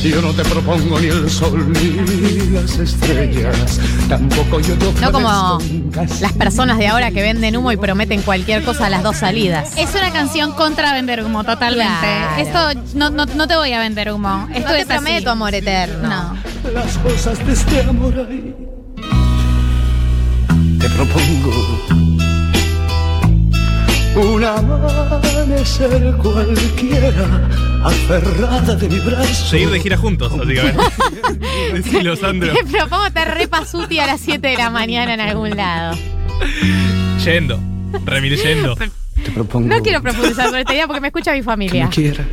Yo 0.02 0.22
no 0.22 0.32
te 0.32 0.42
propongo 0.44 0.98
ni 0.98 1.08
el 1.08 1.28
sol 1.28 1.70
ni 1.72 2.50
las 2.54 2.78
estrellas, 2.78 3.78
tampoco 4.08 4.58
yo 4.60 4.74
te 4.78 4.98
No 4.98 5.12
como 5.12 5.58
las 6.20 6.32
personas 6.32 6.78
de 6.78 6.86
ahora 6.88 7.10
que 7.10 7.20
venden 7.20 7.54
humo 7.58 7.70
y 7.70 7.76
prometen 7.76 8.22
cualquier 8.22 8.64
cosa 8.64 8.86
a 8.86 8.90
las 8.90 9.02
dos 9.02 9.18
salidas. 9.18 9.74
Es 9.76 9.94
una 9.94 10.10
canción 10.10 10.52
contra 10.52 10.94
vender 10.94 11.22
humo, 11.22 11.44
totalmente. 11.44 11.92
Claro. 12.00 12.72
Esto 12.74 12.82
no, 12.94 13.10
no, 13.10 13.26
no 13.26 13.46
te 13.46 13.56
voy 13.56 13.74
a 13.74 13.80
vender 13.80 14.10
humo. 14.10 14.48
Esto 14.54 14.68
No 14.70 14.74
te 14.74 14.80
es 14.80 14.90
así. 14.90 15.04
prometo 15.04 15.30
amor 15.32 15.54
eterno. 15.54 16.08
No. 16.08 16.70
las 16.72 16.96
cosas 16.96 17.46
de 17.46 17.52
este 17.52 17.80
amor 17.82 18.26
ahí. 18.26 18.54
Propongo 20.96 21.88
un 24.16 24.44
amanecer 24.44 26.14
cualquiera, 26.16 27.48
aferrada 27.84 28.74
de 28.74 28.88
mi 28.88 28.98
brazo. 28.98 29.46
Seguir 29.46 29.70
de 29.70 29.80
gira 29.80 29.96
juntos, 29.96 30.36
básicamente. 30.36 30.82
Decilo, 31.72 32.16
Sandro. 32.16 32.52
Te 32.52 32.64
propongo 32.64 33.06
estar 33.06 33.34
re 33.34 33.48
pasuti 33.48 33.98
a 33.98 34.06
las 34.06 34.20
7 34.20 34.46
de 34.48 34.56
la 34.56 34.68
mañana 34.70 35.14
en 35.14 35.20
algún 35.20 35.56
lado. 35.56 35.96
Yendo. 37.24 37.58
Remil 38.04 38.36
yendo. 38.36 38.74
Te 38.76 39.30
propongo 39.32 39.68
No 39.68 39.80
quiero 39.82 40.02
profundizar 40.02 40.46
sobre 40.46 40.60
esta 40.60 40.72
idea 40.74 40.86
porque 40.86 41.00
me 41.00 41.08
escucha 41.08 41.32
mi 41.32 41.38
que 41.38 41.44
familia. 41.44 41.84
me 41.86 41.90
quieras. 41.90 42.26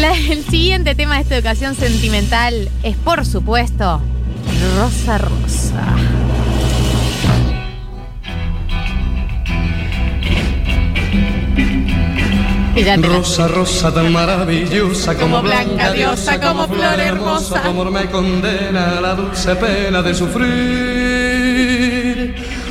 La- 0.00 0.16
el 0.16 0.44
siguiente 0.44 0.94
tema 0.94 1.16
de 1.16 1.22
esta 1.22 1.36
educación 1.36 1.74
sentimental 1.76 2.68
es, 2.82 2.96
por 2.96 3.24
supuesto, 3.24 4.00
Rosa 4.76 5.18
Rosa. 5.18 5.84
Rosa, 12.74 13.46
rosa 13.46 13.92
tan 13.94 14.12
maravillosa 14.12 15.14
como, 15.14 15.36
Como 15.36 15.42
blanca 15.48 15.92
diosa, 15.92 16.40
como 16.40 16.66
flor 16.66 16.98
hermosa. 16.98 17.62
Amor 17.64 17.90
me 17.92 18.06
condena 18.10 18.98
a 18.98 19.00
la 19.00 19.14
dulce 19.14 19.54
pena 19.54 20.02
de 20.02 20.12
sufrir. 20.14 21.54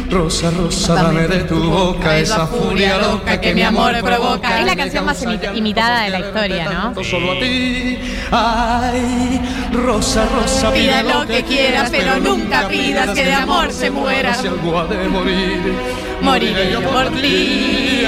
Rosa, 0.09 0.51
rosa, 0.51 0.93
dame 0.95 1.27
de 1.27 1.45
tu 1.45 1.55
boca 1.71 2.17
esa 2.17 2.45
furia 2.45 2.97
loca 2.97 3.39
que 3.39 3.55
mi 3.55 3.61
amor 3.63 3.95
provoca. 4.01 4.59
Es 4.59 4.65
la 4.65 4.75
canción 4.75 5.05
más 5.05 5.23
imi- 5.25 5.55
imitada 5.57 6.01
de 6.03 6.09
la 6.09 6.19
historia, 6.19 6.65
¿no? 6.69 7.03
Solo 7.03 7.31
a 7.31 7.39
ti. 7.39 7.97
Ay, 8.29 9.39
rosa, 9.71 10.25
rosa, 10.35 10.71
Pida 10.73 11.01
lo 11.03 11.25
que 11.25 11.43
quieras, 11.43 11.89
pero 11.89 12.19
nunca 12.19 12.67
pidas 12.67 13.09
que 13.11 13.23
de 13.25 13.33
amor 13.33 13.71
se 13.71 13.89
muera. 13.89 14.35
Si 14.35 14.47
algo 14.47 14.79
ha 14.79 14.85
de 14.85 15.07
morir, 15.07 15.73
Moriré 16.21 16.71
yo 16.71 16.81
por 16.81 17.09
ti. 17.21 18.05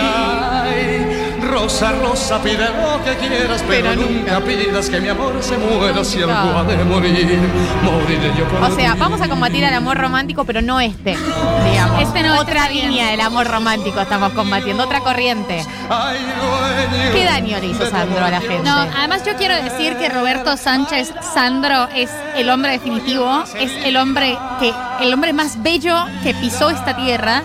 Rosa, 1.56 1.94
rosa, 1.94 2.42
pide 2.44 2.68
lo 2.68 3.02
que 3.06 3.16
quieras, 3.16 3.64
pero, 3.66 3.88
Pero 3.90 4.02
nunca 4.02 4.42
pidas 4.42 4.90
que 4.90 5.00
mi 5.00 5.08
amor 5.08 5.42
se 5.42 5.58
muera. 5.58 6.04
Si 6.04 6.22
algo 6.22 6.34
ha 6.34 6.64
de 6.66 6.84
morir, 6.84 7.40
moriré 7.82 8.34
yo 8.38 8.46
por 8.46 8.62
O 8.62 8.76
sea, 8.76 8.92
ti. 8.94 9.00
vamos 9.00 9.22
a 9.22 9.30
combatir 9.30 9.64
al 9.64 9.74
amor 9.74 9.98
romántico, 9.98 10.44
pero 10.44 10.62
no 10.62 10.82
este, 10.82 11.12
digamos. 11.12 12.02
Este 12.02 12.24
no, 12.24 12.34
este 12.34 12.42
Otra 12.42 12.70
línea 12.70 13.10
del 13.12 13.22
amor 13.22 13.48
romántico 13.48 14.02
estamos 14.02 14.34
combatiendo, 14.34 14.84
otra 14.84 15.00
corriente. 15.00 15.66
Ay, 15.90 16.20
dueño 16.20 17.14
¿Qué 17.14 17.24
daño 17.24 17.58
le 17.60 17.68
hizo 17.68 17.90
Sandro 17.90 18.26
a 18.26 18.32
la 18.32 18.42
gente? 18.42 18.70
No, 18.70 18.76
además 18.76 19.24
yo 19.26 19.36
quiero 19.38 19.56
decir 19.56 19.96
que 19.96 20.10
Roberto 20.10 20.58
Sánchez 20.58 21.14
Sandro 21.34 21.88
es 21.96 22.12
el 22.36 22.50
hombre 22.50 22.74
definitivo, 22.74 23.44
es 23.58 23.72
el 23.86 23.96
hombre 23.96 24.38
que 24.60 24.74
el 25.00 25.14
hombre 25.14 25.32
más 25.32 25.64
bello 25.64 25.96
que 26.22 26.34
pisó 26.34 26.70
esta 26.70 26.98
tierra. 26.98 27.44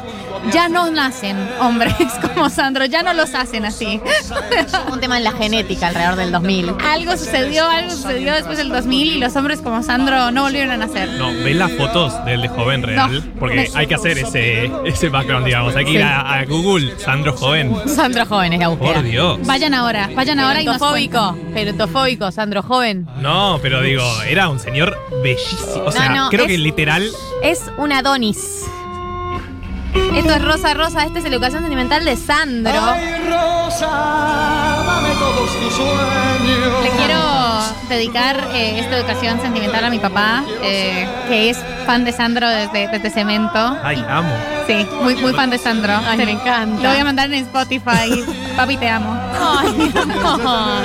Ya 0.53 0.69
no 0.69 0.91
nacen 0.91 1.37
hombres 1.61 1.95
como 2.35 2.49
Sandro, 2.51 2.85
ya 2.87 3.03
no 3.03 3.12
los 3.15 3.35
hacen 3.35 3.65
así. 3.65 4.01
Un 4.91 5.01
tema 5.01 5.19
en 5.19 5.25
la 5.25 5.33
genética 5.33 5.89
alrededor 5.89 6.17
del 6.17 6.33
2000. 6.33 6.75
algo 6.91 7.17
sucedió, 7.17 7.69
algo 7.69 7.91
sucedió 7.91 8.35
después 8.35 8.59
del 8.59 8.69
2000 8.71 9.17
y 9.17 9.19
los 9.19 9.37
hombres 9.37 9.61
como 9.61 9.83
Sandro 9.83 10.31
no 10.31 10.43
volvieron 10.43 10.71
a 10.73 10.77
nacer. 10.77 11.09
No, 11.19 11.29
¿ves 11.33 11.57
las 11.57 11.71
fotos 11.73 12.25
del 12.25 12.43
de 12.43 12.49
joven 12.49 12.83
real? 12.83 13.12
No. 13.12 13.33
Porque 13.39 13.69
hay 13.75 13.87
que 13.87 13.95
hacer 13.95 14.19
ese, 14.19 14.71
ese 14.85 15.09
background, 15.09 15.47
digamos. 15.47 15.77
Hay 15.77 15.85
que 15.85 15.93
ir 15.93 16.03
a, 16.03 16.39
a 16.41 16.45
Google, 16.45 16.99
Sandro 16.99 17.37
Joven. 17.37 17.75
Sandro 17.87 18.25
joven 18.27 18.53
es 18.55 18.61
la 18.61 18.69
búsqueda. 18.69 18.95
Por 18.95 19.03
Dios. 19.03 19.39
Vayan 19.47 19.75
ahora, 19.75 20.09
vayan 20.15 20.39
ahora 20.41 20.62
y 20.62 20.65
nos 20.65 20.79
Sandro 22.33 22.62
joven. 22.62 23.07
No, 23.21 23.59
pero 23.62 23.83
digo, 23.83 24.03
era 24.29 24.49
un 24.49 24.59
señor 24.59 24.97
bellísimo. 25.23 25.85
O 25.85 25.93
sea, 25.93 26.09
No, 26.09 26.25
no, 26.25 26.31
creo 26.31 26.43
es- 26.47 26.49
que 26.53 26.59
literal. 26.59 27.09
Es 27.43 27.62
un 27.79 27.93
Adonis. 27.93 28.65
Esto 29.95 30.33
es 30.35 30.45
Rosa 30.45 30.75
Rosa, 30.75 31.05
este 31.05 31.19
es 31.19 31.25
la 31.25 31.31
educación 31.31 31.62
sentimental 31.62 32.05
de 32.05 32.17
Sandro. 32.17 32.73
Ay, 32.73 33.29
rosa, 33.29 33.89
dame 34.87 35.09
todos 35.19 35.51
tus 35.61 35.75
sueños. 35.75 36.83
Le 36.83 36.91
quiero 36.91 37.19
dedicar 37.89 38.49
eh, 38.53 38.79
esta 38.81 38.97
educación 38.99 39.41
sentimental 39.41 39.85
a 39.85 39.91
mi 39.91 39.99
papá, 39.99 40.45
eh, 40.62 41.09
que 41.29 41.51
es 41.51 41.59
fan 41.87 42.05
de 42.05 42.12
Sandro 42.12 42.49
desde, 42.49 42.89
desde 42.89 43.11
Cemento. 43.11 43.77
Ay, 43.83 44.05
amo. 44.09 44.31
Sí, 44.67 44.87
muy, 45.03 45.17
muy 45.17 45.33
fan 45.33 45.51
de 45.51 45.59
Sandro. 45.59 45.95
Ay, 46.07 46.19
Te- 46.19 46.27
me 46.27 46.33
encanta. 46.33 46.83
Lo 46.83 46.89
voy 46.91 46.99
a 47.01 47.05
mandar 47.05 47.27
en 47.33 47.45
Spotify. 47.45 48.25
Papi, 48.57 48.77
te 48.77 48.89
amo. 48.89 49.17
Ay, 49.41 49.73
mi 49.73 49.93
amor. 49.97 50.83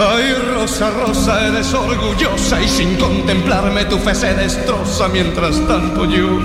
Ay, 0.00 0.32
rosa, 0.54 0.90
rosa, 0.90 1.48
eres 1.48 1.74
orgullosa 1.74 2.62
y 2.62 2.68
sin 2.68 2.94
contemplarme 2.96 3.84
tu 3.86 3.98
fe 3.98 4.14
se 4.14 4.32
destroza. 4.32 5.08
Mientras 5.08 5.58
tanto 5.66 6.04
yo 6.04 6.38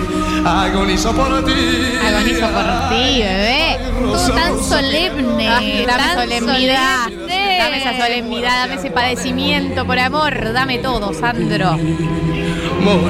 agonizo 0.43 1.13
por 1.13 1.45
ti. 1.45 1.53
Agonizo 2.03 2.47
por 2.47 2.89
ti, 2.89 3.21
bebé. 3.21 3.77
Todo 4.01 4.33
tan 4.33 4.63
solemne. 4.63 5.47
Ay, 5.47 5.85
dame 5.85 6.03
tan 6.03 6.15
solemnidad. 6.15 7.03
solemne. 7.03 7.57
Dame 7.59 7.77
esa 7.77 8.05
solemnidad, 8.05 8.67
dame 8.67 8.73
ese 8.73 8.89
padecimiento 8.89 9.85
por 9.85 9.99
amor. 9.99 10.51
Dame 10.51 10.79
todo, 10.79 11.13
Sandro. 11.13 11.77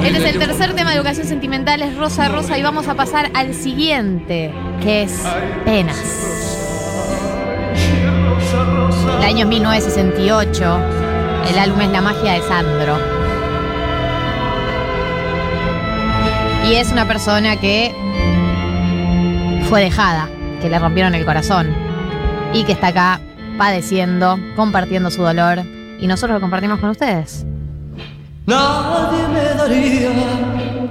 Este 0.04 0.18
es 0.18 0.34
el 0.34 0.38
tercer 0.38 0.74
tema 0.74 0.90
de 0.90 0.96
educación 0.98 1.26
sentimental, 1.26 1.80
es 1.80 1.96
Rosa 1.96 2.28
Rosa, 2.28 2.58
y 2.58 2.62
vamos 2.62 2.86
a 2.86 2.94
pasar 2.94 3.30
al 3.34 3.54
siguiente, 3.54 4.52
que 4.82 5.04
es 5.04 5.22
Penas. 5.64 6.53
El 9.24 9.30
año 9.30 9.44
es 9.44 9.48
1968. 9.48 10.78
El 11.48 11.58
álbum 11.58 11.80
es 11.80 11.88
La 11.88 12.02
magia 12.02 12.34
de 12.34 12.42
Sandro. 12.42 12.98
Y 16.68 16.74
es 16.74 16.92
una 16.92 17.08
persona 17.08 17.56
que 17.56 17.94
fue 19.70 19.80
dejada, 19.80 20.28
que 20.60 20.68
le 20.68 20.78
rompieron 20.78 21.14
el 21.14 21.24
corazón. 21.24 21.74
y 22.52 22.64
que 22.64 22.72
está 22.72 22.88
acá 22.88 23.20
padeciendo, 23.56 24.38
compartiendo 24.56 25.10
su 25.10 25.22
dolor 25.22 25.62
y 25.98 26.06
nosotros 26.06 26.34
lo 26.36 26.40
compartimos 26.42 26.78
con 26.78 26.90
ustedes. 26.90 27.46
Nadie 28.44 29.26
me 29.28 29.42
daría 29.54 30.10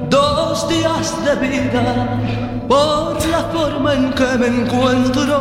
dos 0.10 0.68
días 0.68 0.83
de 1.04 1.36
vida 1.36 2.00
por 2.68 3.28
la 3.28 3.44
forma 3.52 3.94
en 3.94 4.14
que 4.14 4.26
me 4.38 4.48
encuentro. 4.48 5.36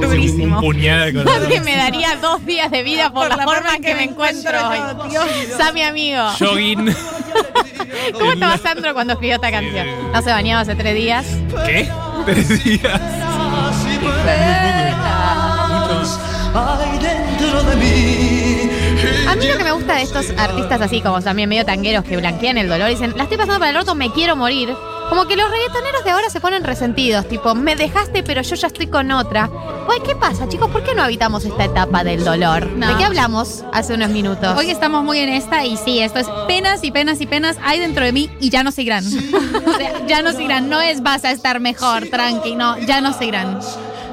Durísimo. 0.00 0.60
Nadie 0.72 1.60
me 1.60 1.76
daría 1.76 2.16
dos 2.16 2.44
días 2.44 2.68
de 2.70 2.82
vida 2.82 3.12
por, 3.12 3.28
la, 3.28 3.44
forma 3.44 3.76
en 3.76 3.82
que, 3.82 3.94
me 3.94 4.02
encuentro 4.04 4.58
hoy. 4.68 4.78
Sammy 5.56 5.82
amigo. 5.82 6.20
Jogging. 6.38 6.92
¿Cómo 8.12 8.32
estaba 8.32 8.58
Sandro 8.58 8.92
cuando 8.92 9.12
escribió 9.12 9.36
esta 9.36 9.52
canción? 9.52 9.86
No 10.12 10.20
se 10.20 10.30
bañaba 10.30 10.62
hace 10.62 10.74
tres 10.74 10.94
días. 10.96 11.26
¿Qué? 11.64 11.88
Tres 12.26 12.64
días. 12.64 13.00
Hay 16.56 16.98
dentro 16.98 17.62
de 17.62 17.76
mí. 17.76 18.43
A 19.28 19.36
mí 19.36 19.46
lo 19.46 19.56
que 19.56 19.64
me 19.64 19.72
gusta 19.72 19.96
de 19.96 20.02
estos 20.02 20.30
artistas 20.38 20.80
así 20.80 21.00
como 21.00 21.20
también 21.20 21.48
medio 21.48 21.64
tangueros 21.64 22.04
que 22.04 22.16
blanquean 22.16 22.58
el 22.58 22.68
dolor 22.68 22.88
y 22.88 22.92
dicen, 22.92 23.14
la 23.16 23.24
estoy 23.24 23.36
pasando 23.36 23.58
para 23.58 23.70
el 23.70 23.76
orto, 23.76 23.94
me 23.94 24.10
quiero 24.12 24.36
morir. 24.36 24.74
Como 25.08 25.26
que 25.26 25.36
los 25.36 25.50
reggaetoneros 25.50 26.02
de 26.04 26.10
ahora 26.10 26.30
se 26.30 26.40
ponen 26.40 26.64
resentidos, 26.64 27.28
tipo, 27.28 27.54
me 27.54 27.76
dejaste 27.76 28.22
pero 28.22 28.42
yo 28.42 28.54
ya 28.54 28.66
estoy 28.68 28.86
con 28.86 29.10
otra. 29.10 29.50
Pues, 29.86 30.00
¿qué 30.00 30.16
pasa, 30.16 30.48
chicos? 30.48 30.70
¿Por 30.70 30.82
qué 30.82 30.94
no 30.94 31.02
habitamos 31.02 31.44
esta 31.44 31.64
etapa 31.64 32.04
del 32.04 32.24
dolor? 32.24 32.66
No. 32.68 32.88
¿De 32.88 32.96
qué 32.96 33.04
hablamos 33.04 33.64
hace 33.72 33.94
unos 33.94 34.10
minutos? 34.10 34.56
Hoy 34.56 34.70
estamos 34.70 35.04
muy 35.04 35.18
en 35.18 35.28
esta 35.28 35.64
y 35.64 35.76
sí, 35.76 36.00
esto 36.00 36.20
es 36.20 36.26
penas 36.48 36.82
y 36.84 36.90
penas 36.90 37.20
y 37.20 37.26
penas 37.26 37.58
hay 37.62 37.80
dentro 37.80 38.04
de 38.04 38.12
mí 38.12 38.30
y 38.40 38.48
ya 38.48 38.62
no 38.62 38.72
seguirán. 38.72 39.04
o 39.66 39.72
sea, 39.76 40.06
ya 40.06 40.22
no 40.22 40.32
seguirán. 40.32 40.68
No 40.70 40.80
es 40.80 41.02
vas 41.02 41.24
a 41.24 41.32
estar 41.32 41.60
mejor, 41.60 42.08
tranqui, 42.08 42.54
no, 42.54 42.78
ya 42.78 43.00
no 43.00 43.12
seguirán. 43.12 43.60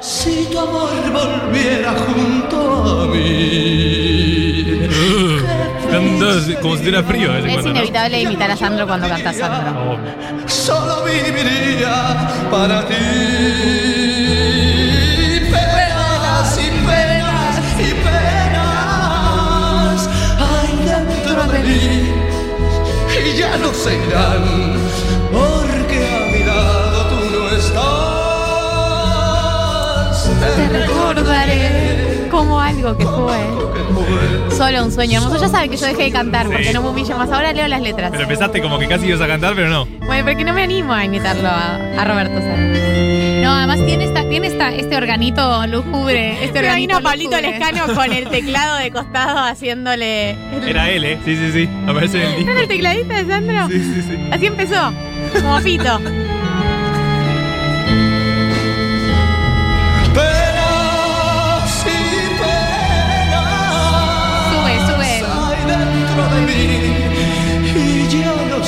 Si 0.00 0.46
tu 0.50 0.58
amor 0.58 0.90
volviera 1.10 1.92
junto 1.92 3.02
a 3.02 3.06
mí. 3.06 4.51
Cantando 5.90 6.60
como 6.60 6.74
si 6.74 6.80
tuviera 6.80 7.02
frío. 7.02 7.36
en 7.36 7.46
es 7.46 7.52
cuando, 7.54 7.62
¿no? 7.62 7.70
inevitable 7.70 8.20
imitar 8.22 8.50
a 8.50 8.56
Sandro 8.56 8.86
cuando 8.86 9.08
canta 9.08 9.32
Sandro. 9.32 9.98
Solo 10.46 11.04
viviría 11.04 12.28
para 12.50 12.86
ti. 12.86 12.94
Penas 15.50 16.58
y 16.58 16.70
penas 16.86 17.58
y 17.78 17.94
penas 18.04 19.98
hay 20.38 20.74
dentro 20.84 21.42
de 21.52 21.58
mí 21.60 21.86
y 23.24 23.36
ya 23.36 23.56
no 23.58 23.72
se 23.72 23.94
irán 23.94 24.44
porque 25.30 25.98
a 26.08 26.20
mi 26.32 26.42
lado 26.44 26.98
tú 27.10 27.16
no 27.32 27.42
estás. 27.50 27.82
Te 30.56 30.64
recordaré 30.68 32.11
como 32.32 32.58
algo 32.58 32.96
que 32.96 33.04
fue. 33.04 34.56
Solo 34.56 34.84
un 34.84 34.90
sueño 34.90 35.20
hermoso. 35.20 35.40
Ya 35.40 35.48
saben 35.48 35.70
que 35.70 35.76
yo 35.76 35.86
dejé 35.86 36.04
de 36.04 36.12
cantar 36.12 36.46
porque 36.46 36.72
no 36.72 36.82
me 36.82 36.88
humillo 36.88 37.16
más. 37.16 37.30
Ahora 37.30 37.52
leo 37.52 37.68
las 37.68 37.82
letras. 37.82 38.10
Pero 38.10 38.22
empezaste 38.22 38.60
como 38.62 38.78
que 38.78 38.88
casi 38.88 39.06
ibas 39.06 39.20
a 39.20 39.28
cantar, 39.28 39.54
pero 39.54 39.68
no. 39.68 39.86
Bueno, 40.06 40.24
porque 40.24 40.42
no 40.42 40.54
me 40.54 40.62
animo 40.62 40.94
a 40.94 41.04
imitarlo 41.04 41.48
a, 41.48 41.76
a 41.98 42.04
Roberto 42.04 42.38
Sandro. 42.38 42.80
No, 43.42 43.52
además 43.52 43.84
tiene 43.84 44.04
esta, 44.04 44.26
tiene 44.28 44.46
esta, 44.46 44.72
este 44.72 44.96
organito 44.96 45.66
lúgubre. 45.66 46.42
Este 46.42 46.60
organito 46.60 46.96
vino 46.96 47.02
Pablito 47.02 47.36
lúgubre. 47.36 47.58
Lescano 47.58 47.94
con 47.94 48.12
el 48.12 48.28
teclado 48.30 48.78
de 48.78 48.90
costado 48.90 49.38
haciéndole. 49.40 50.30
Era 50.66 50.90
él, 50.90 51.04
¿eh? 51.04 51.18
Sí, 51.24 51.36
sí, 51.36 51.52
sí. 51.52 51.68
Aparece 51.86 52.22
en 52.22 52.28
el 52.28 52.36
disco. 52.36 52.46
¿No 52.46 52.52
era 52.52 52.62
el 52.62 52.68
tecladista 52.68 53.22
de 53.22 53.26
Sandro? 53.26 53.68
Sí, 53.68 53.78
sí, 53.94 54.02
sí. 54.08 54.28
Así 54.30 54.46
empezó. 54.46 54.92
Como 55.34 55.60
Fito. 55.60 56.00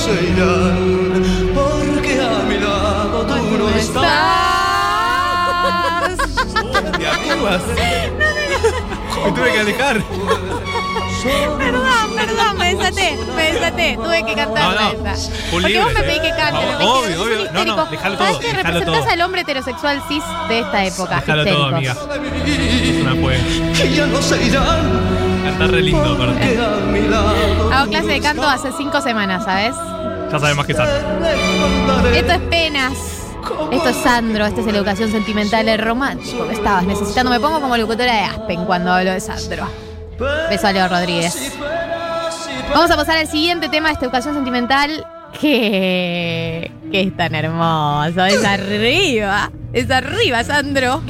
Se 0.05 0.13
irán 0.13 1.53
porque 1.55 2.21
a 2.21 2.43
mi 2.47 2.59
lado 2.59 3.25
tú 3.27 3.57
no 3.57 3.69
estás. 3.71 4.05
¿Te 6.99 7.07
actúas? 7.09 7.63
Me 9.25 9.33
tuve 9.33 9.53
que 9.53 9.61
alejar. 9.61 10.03
Perdón, 11.59 12.15
perdón, 12.17 12.59
me 12.59 12.75
desaté. 12.75 13.19
Me 13.35 13.53
desaté. 13.53 13.97
Tuve 13.97 14.27
que 14.27 14.35
cantar 14.35 14.75
No, 14.75 14.93
no. 15.03 15.11
esa. 15.11 15.31
Porque 15.51 15.79
vos 15.79 15.95
me 15.95 16.01
pedís 16.03 16.21
que 16.21 16.31
cante. 16.31 16.59
Obvio, 16.59 17.01
me 17.01 17.09
dijiste, 17.09 17.23
obvio, 17.23 17.23
obvio. 17.23 17.53
No, 17.53 17.65
no, 17.65 17.77
Sabes 17.77 18.19
todo, 18.19 18.41
que 18.41 18.53
representás 18.53 19.01
todo. 19.01 19.11
al 19.11 19.21
hombre 19.23 19.41
heterosexual 19.41 20.03
cis 20.09 20.25
de 20.49 20.59
esta 20.59 20.85
época. 20.85 21.21
Déjalo 21.21 21.47
todo, 21.47 21.65
amiga. 21.67 21.97
Es 22.45 23.01
una 23.01 23.15
poema. 23.15 23.45
Que 23.75 23.95
ya 23.95 24.07
no 24.07 24.21
se 24.21 24.43
irán 24.45 25.25
Está 25.47 25.67
re 25.67 25.83
lindo, 25.83 26.17
lado 27.11 27.73
Hago 27.73 27.91
clase 27.91 28.07
de 28.09 28.21
canto 28.21 28.49
hace 28.49 28.73
cinco 28.77 29.01
semanas, 29.01 29.45
¿sabes? 29.45 29.75
Ya 30.35 30.41
sabes 30.41 30.57
más 30.57 30.67
que 30.67 30.75
Sandro. 30.75 30.97
recordaré. 30.99 32.19
Esto 32.19 32.33
es 32.33 32.41
penas. 32.41 32.93
Esto 33.71 33.89
es 33.91 33.97
Sandro, 33.99 34.45
esta 34.45 34.61
es 34.63 34.67
la 34.67 34.73
educación 34.79 35.13
sentimental, 35.13 35.69
el 35.69 35.79
romántico 35.79 36.49
que 36.49 36.55
estabas 36.55 36.83
necesitando. 36.83 37.31
Me 37.31 37.39
pongo 37.39 37.61
como 37.61 37.77
locutora 37.77 38.13
de 38.13 38.23
Aspen 38.23 38.65
cuando 38.65 38.91
hablo 38.91 39.13
de 39.13 39.21
Sandro. 39.21 39.69
Beso 40.51 40.67
a 40.67 40.73
Leo 40.73 40.89
Rodríguez. 40.89 41.53
Vamos 42.75 42.91
a 42.91 42.97
pasar 42.97 43.19
al 43.19 43.29
siguiente 43.29 43.69
tema 43.69 43.91
de 43.91 43.93
esta 43.93 44.07
educación 44.07 44.35
sentimental 44.35 45.07
que, 45.41 46.73
que 46.91 47.01
es 47.03 47.17
tan 47.17 47.37
hermoso. 47.37 48.25
Es 48.25 48.45
arriba. 48.45 49.53
Es 49.73 49.89
arriba, 49.89 50.43
Sandro. 50.43 51.01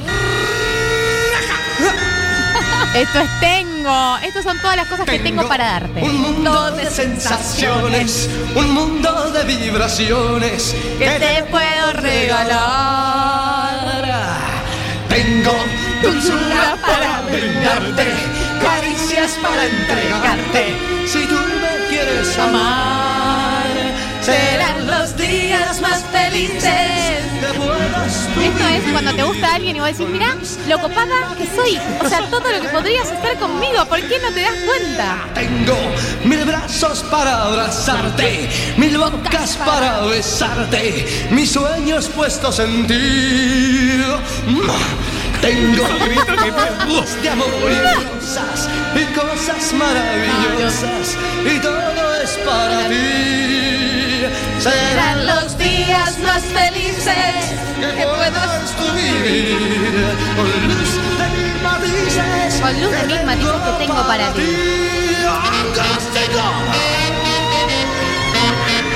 Esto 2.93 3.19
es 3.21 3.39
tengo. 3.85 4.17
Estas 4.23 4.43
son 4.43 4.59
todas 4.59 4.75
las 4.75 4.87
cosas 4.87 5.05
que 5.05 5.19
tengo 5.19 5.47
para 5.47 5.65
darte. 5.65 6.01
Un 6.01 6.17
mundo 6.21 6.71
de 6.71 6.89
sensaciones, 6.89 8.27
un 8.55 8.73
mundo 8.73 9.31
de 9.31 9.43
vibraciones 9.43 10.75
que 10.97 11.09
te 11.09 11.43
puedo 11.43 11.93
regalar. 11.93 12.55
Tengo 15.09 15.53
dulzura 16.01 16.77
para 16.81 17.21
brindarte, 17.21 18.07
caricias 18.61 19.37
para 19.41 19.65
entregarte. 19.65 20.75
Si 21.07 21.25
tú 21.25 21.35
me 21.35 21.87
quieres 21.87 22.37
amar, 22.37 23.64
serán 24.25 24.87
los 24.87 25.15
días 25.17 25.79
más 25.81 26.03
felices 26.05 27.21
Esto 28.41 28.67
es 28.67 28.91
cuando 28.91 29.13
te 29.13 29.23
gusta 29.23 29.53
alguien 29.53 29.75
y 29.75 29.79
vos 29.79 29.89
decís, 29.89 30.07
mirá, 30.09 30.35
lo 30.67 30.79
copada 30.79 31.35
que 31.37 31.45
soy. 31.45 31.79
O 32.03 32.09
sea, 32.09 32.21
todo 32.29 32.51
lo 32.51 32.61
que 32.61 32.69
podrías 32.69 33.11
estar 33.11 33.37
conmigo, 33.37 33.85
¿por 33.85 34.01
qué 34.01 34.19
no 34.19 34.31
te 34.31 34.41
das 34.41 34.55
cuenta? 34.65 35.17
Tengo 35.35 35.75
mil 36.23 36.43
brazos 36.43 37.03
para 37.03 37.43
abrazarte, 37.43 38.49
mil 38.77 38.97
bocas 38.97 39.57
para 39.57 40.01
besarte, 40.01 41.27
mis 41.29 41.51
sueños 41.51 42.07
puestos 42.07 42.59
en 42.59 42.87
ti. 42.87 44.01
Tengo 45.41 45.83
voz 46.87 47.21
de 47.21 47.29
amor 47.29 47.47
y 47.69 47.75
rosas 47.75 48.69
y 48.95 49.05
cosas 49.13 49.73
maravillosas 49.73 51.15
y 51.45 51.59
todo 51.59 52.15
es 52.23 52.31
para 52.43 52.87
ti. 52.89 53.94
Serán 54.59 55.25
los 55.25 55.57
días 55.57 56.17
más 56.19 56.43
felices 56.43 57.15
que 57.79 58.05
puedas 58.05 58.71
tú 58.75 58.85
vivir 58.93 59.57
con 60.35 60.47
luz 60.67 60.91
de 61.17 61.27
mil 61.35 61.61
matices. 61.61 62.61
Con 62.61 62.81
luz 62.81 62.91
de 62.91 63.03
mil 63.07 63.23
matices 63.25 63.61
que 63.61 63.85
tengo 63.85 64.07
para 64.07 64.33
ti. 64.33 64.41
Me 64.41 65.23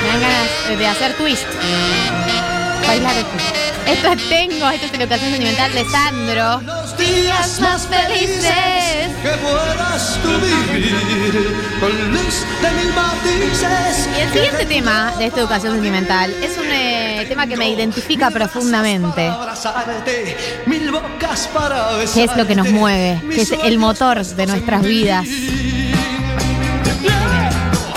dan 0.08 0.22
ganas 0.22 0.78
de 0.78 0.88
hacer 0.88 1.14
twist. 1.18 1.48
Bailar. 2.90 3.14
Esto 3.86 4.08
es 4.14 4.30
tengo, 4.30 4.68
esto 4.68 4.88
es 4.88 4.92
la 4.94 5.04
educación 5.04 5.30
sentimental 5.30 5.72
de 5.74 5.86
Sandro. 5.86 6.62
Los 6.62 6.98
días 6.98 7.60
más 7.60 7.86
felices 7.86 9.12
que 9.22 9.30
puedas 9.44 10.20
tú 10.24 10.30
vivir 10.40 11.78
con 11.80 12.12
luz 12.12 12.46
de 12.64 12.72
mil 12.72 12.94
matices. 12.96 14.10
Y 14.18 14.22
el 14.22 14.34
siguiente 14.34 14.66
tema 14.66 15.14
de 15.20 15.28
esta 15.28 15.42
educación 15.42 15.74
sentimental 15.74 16.34
es 16.42 16.58
un 16.58 16.66
eh, 16.66 17.26
tema 17.30 17.46
que 17.46 17.58
me 17.58 17.70
identifica 17.70 18.32
profundamente. 18.32 19.32
¿Qué 22.16 22.24
es 22.24 22.36
lo 22.36 22.48
que 22.48 22.56
nos 22.56 22.72
mueve? 22.72 23.22
¿Qué 23.30 23.42
es 23.42 23.52
el 23.52 23.78
motor 23.78 24.26
de 24.26 24.48
nuestras 24.48 24.82
vidas? 24.82 25.28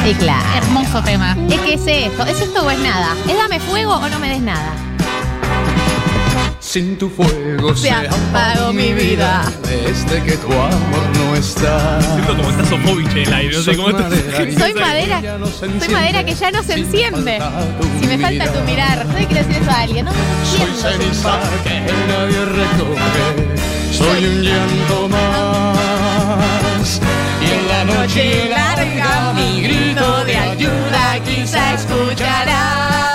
Y 0.05 0.15
claro. 0.15 0.45
Hermoso 0.57 1.03
tema. 1.03 1.37
Es 1.49 1.61
que 1.61 1.74
es 1.74 1.87
esto, 1.87 2.24
es 2.24 2.41
esto 2.41 2.65
o 2.66 2.70
es 2.70 2.79
nada. 2.81 3.15
Es 3.29 3.37
dame 3.37 3.61
fuego 3.61 3.95
o 3.95 4.09
no 4.09 4.19
me 4.19 4.29
des 4.31 4.41
nada. 4.41 4.73
Sin 6.59 6.97
tu 6.97 7.11
fuego 7.11 7.74
Se 7.77 7.91
apagó 7.91 8.73
mi 8.73 8.93
vida. 8.95 9.45
Desde 9.62 10.23
que 10.23 10.37
tu 10.39 10.51
amor 10.53 11.03
no 11.19 11.37
está. 11.37 12.01
Siento 12.01 12.37
como 12.37 12.51
está 12.51 12.65
Sofovich 12.65 13.11
en 13.12 13.19
el 13.19 13.33
aire. 13.35 13.57
No 13.57 13.62
sé 13.62 13.77
cómo 13.77 13.91
está. 13.91 14.09
Soy 14.59 14.74
madera, 14.74 15.23
soy 15.59 15.89
madera 15.93 16.24
que 16.24 16.35
ya 16.35 16.51
no 16.51 16.62
se 16.62 16.74
enciende. 16.74 17.39
Si 18.01 18.07
me 18.07 18.19
falta 18.19 18.53
tu 18.53 18.61
mirar, 18.65 19.07
no 19.07 19.12
le 19.12 19.27
quiero 19.27 19.47
decir 19.47 19.62
eso 19.62 19.70
a 19.70 19.81
alguien, 19.81 20.07
no 20.07 20.12
Soy 20.12 20.73
ceniza 20.81 21.39
que 21.62 21.81
nadie 22.09 22.45
recoge. 22.45 23.57
soy 23.93 24.24
un 24.27 24.43
llanto 24.43 25.09
más. 25.09 27.01
Noche 27.84 28.48
larga 28.48 29.32
mi 29.34 29.60
grito 29.62 30.24
de 30.24 30.36
ayuda 30.36 31.18
quizá 31.24 31.74
escuchará. 31.74 33.11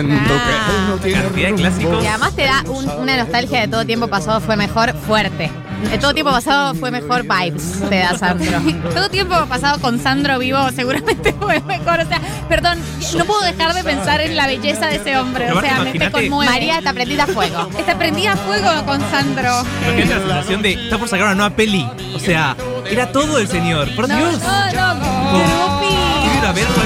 No 0.00 0.96
tiene 1.32 1.54
clásicos. 1.54 2.02
Y 2.02 2.06
además 2.06 2.34
te 2.34 2.42
da 2.44 2.62
un- 2.66 2.88
una 3.00 3.16
nostalgia 3.16 3.60
de 3.60 3.68
todo 3.68 3.84
tiempo 3.84 4.08
pasado 4.08 4.40
fue 4.40 4.56
mejor 4.56 4.94
fuerte. 4.94 5.50
De 5.90 5.98
todo 5.98 6.14
tiempo 6.14 6.30
pasado 6.30 6.74
fue 6.76 6.92
mejor 6.92 7.24
vibes, 7.24 7.80
te 7.90 7.98
da 7.98 8.16
Sandro. 8.16 8.60
Todo 8.94 9.08
tiempo 9.10 9.34
pasado 9.46 9.80
con 9.80 9.98
Sandro 10.00 10.38
vivo 10.38 10.58
seguramente 10.70 11.32
fue 11.40 11.60
mejor. 11.62 11.98
O 11.98 12.06
sea, 12.06 12.20
perdón, 12.48 12.78
no 13.18 13.24
puedo 13.24 13.40
dejar 13.40 13.74
de 13.74 13.82
pensar 13.82 14.20
en 14.20 14.36
la 14.36 14.46
belleza 14.46 14.86
de 14.86 14.96
ese 14.96 15.18
hombre. 15.18 15.46
Pero 15.46 15.58
O 15.58 15.60
sea, 15.60 15.78
me, 15.78 15.84
me 15.86 15.90
imagínate- 15.90 16.12
conmueve. 16.28 16.52
María 16.52 16.78
está 16.78 16.92
prendida 16.92 17.24
a 17.24 17.26
fuego. 17.26 17.68
Está 17.76 17.98
prendida 17.98 18.34
a 18.34 18.36
fuego 18.36 18.68
con 18.86 19.00
Sandro. 19.10 19.64
Imagínate 19.88 20.14
la 20.14 20.34
sensación 20.36 20.62
de. 20.62 20.72
Está 20.74 20.98
por 20.98 21.08
sacar 21.08 21.26
una 21.26 21.34
nueva 21.34 21.56
peli. 21.56 21.84
O 22.14 22.18
sea, 22.20 22.56
era 22.88 23.10
todo 23.10 23.38
el 23.38 23.48
señor. 23.48 23.92
Por 23.96 24.08
No, 24.08 24.16
Dios. 24.16 24.38
no, 24.40 24.94
no, 24.94 25.02
Oh, 25.34 25.38
Grupi. 25.80 25.94
Quiero 26.22 26.38
ir 26.38 26.46
a 26.46 26.52
verlo 26.52 26.81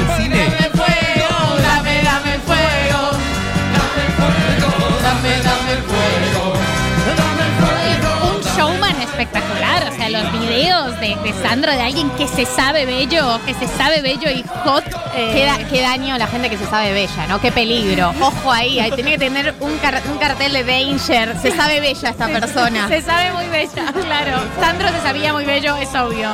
videos 10.56 10.98
de, 11.00 11.14
de 11.22 11.32
Sandro, 11.42 11.70
de 11.72 11.80
alguien 11.82 12.08
que 12.10 12.26
se 12.26 12.46
sabe 12.46 12.86
bello, 12.86 13.38
que 13.44 13.54
se 13.54 13.66
sabe 13.68 14.00
bello 14.00 14.30
y 14.30 14.42
hot. 14.64 14.84
eh, 15.14 15.30
Qué, 15.34 15.44
da- 15.44 15.68
qué 15.68 15.82
daño 15.82 16.16
la 16.16 16.26
gente 16.26 16.48
que 16.48 16.56
se 16.56 16.66
sabe 16.66 16.92
bella, 16.92 17.26
¿no? 17.28 17.40
Qué 17.40 17.52
peligro. 17.52 18.14
Ojo 18.20 18.50
ahí, 18.52 18.80
ahí 18.80 18.90
tiene 18.92 19.12
que 19.12 19.18
tener 19.18 19.54
un, 19.60 19.76
car- 19.78 20.00
un 20.10 20.18
cartel 20.18 20.52
de 20.52 20.64
danger. 20.64 21.36
Se 21.40 21.50
sabe 21.54 21.80
bella 21.80 22.08
esta 22.10 22.26
persona. 22.38 22.88
Se 22.96 23.02
sabe 23.02 23.32
muy 23.32 23.46
bella, 23.48 23.92
claro. 23.92 24.38
Sandro 24.60 24.88
se 24.88 25.00
sabía 25.02 25.32
muy 25.32 25.44
bello, 25.44 25.76
es 25.76 25.94
obvio. 25.94 26.30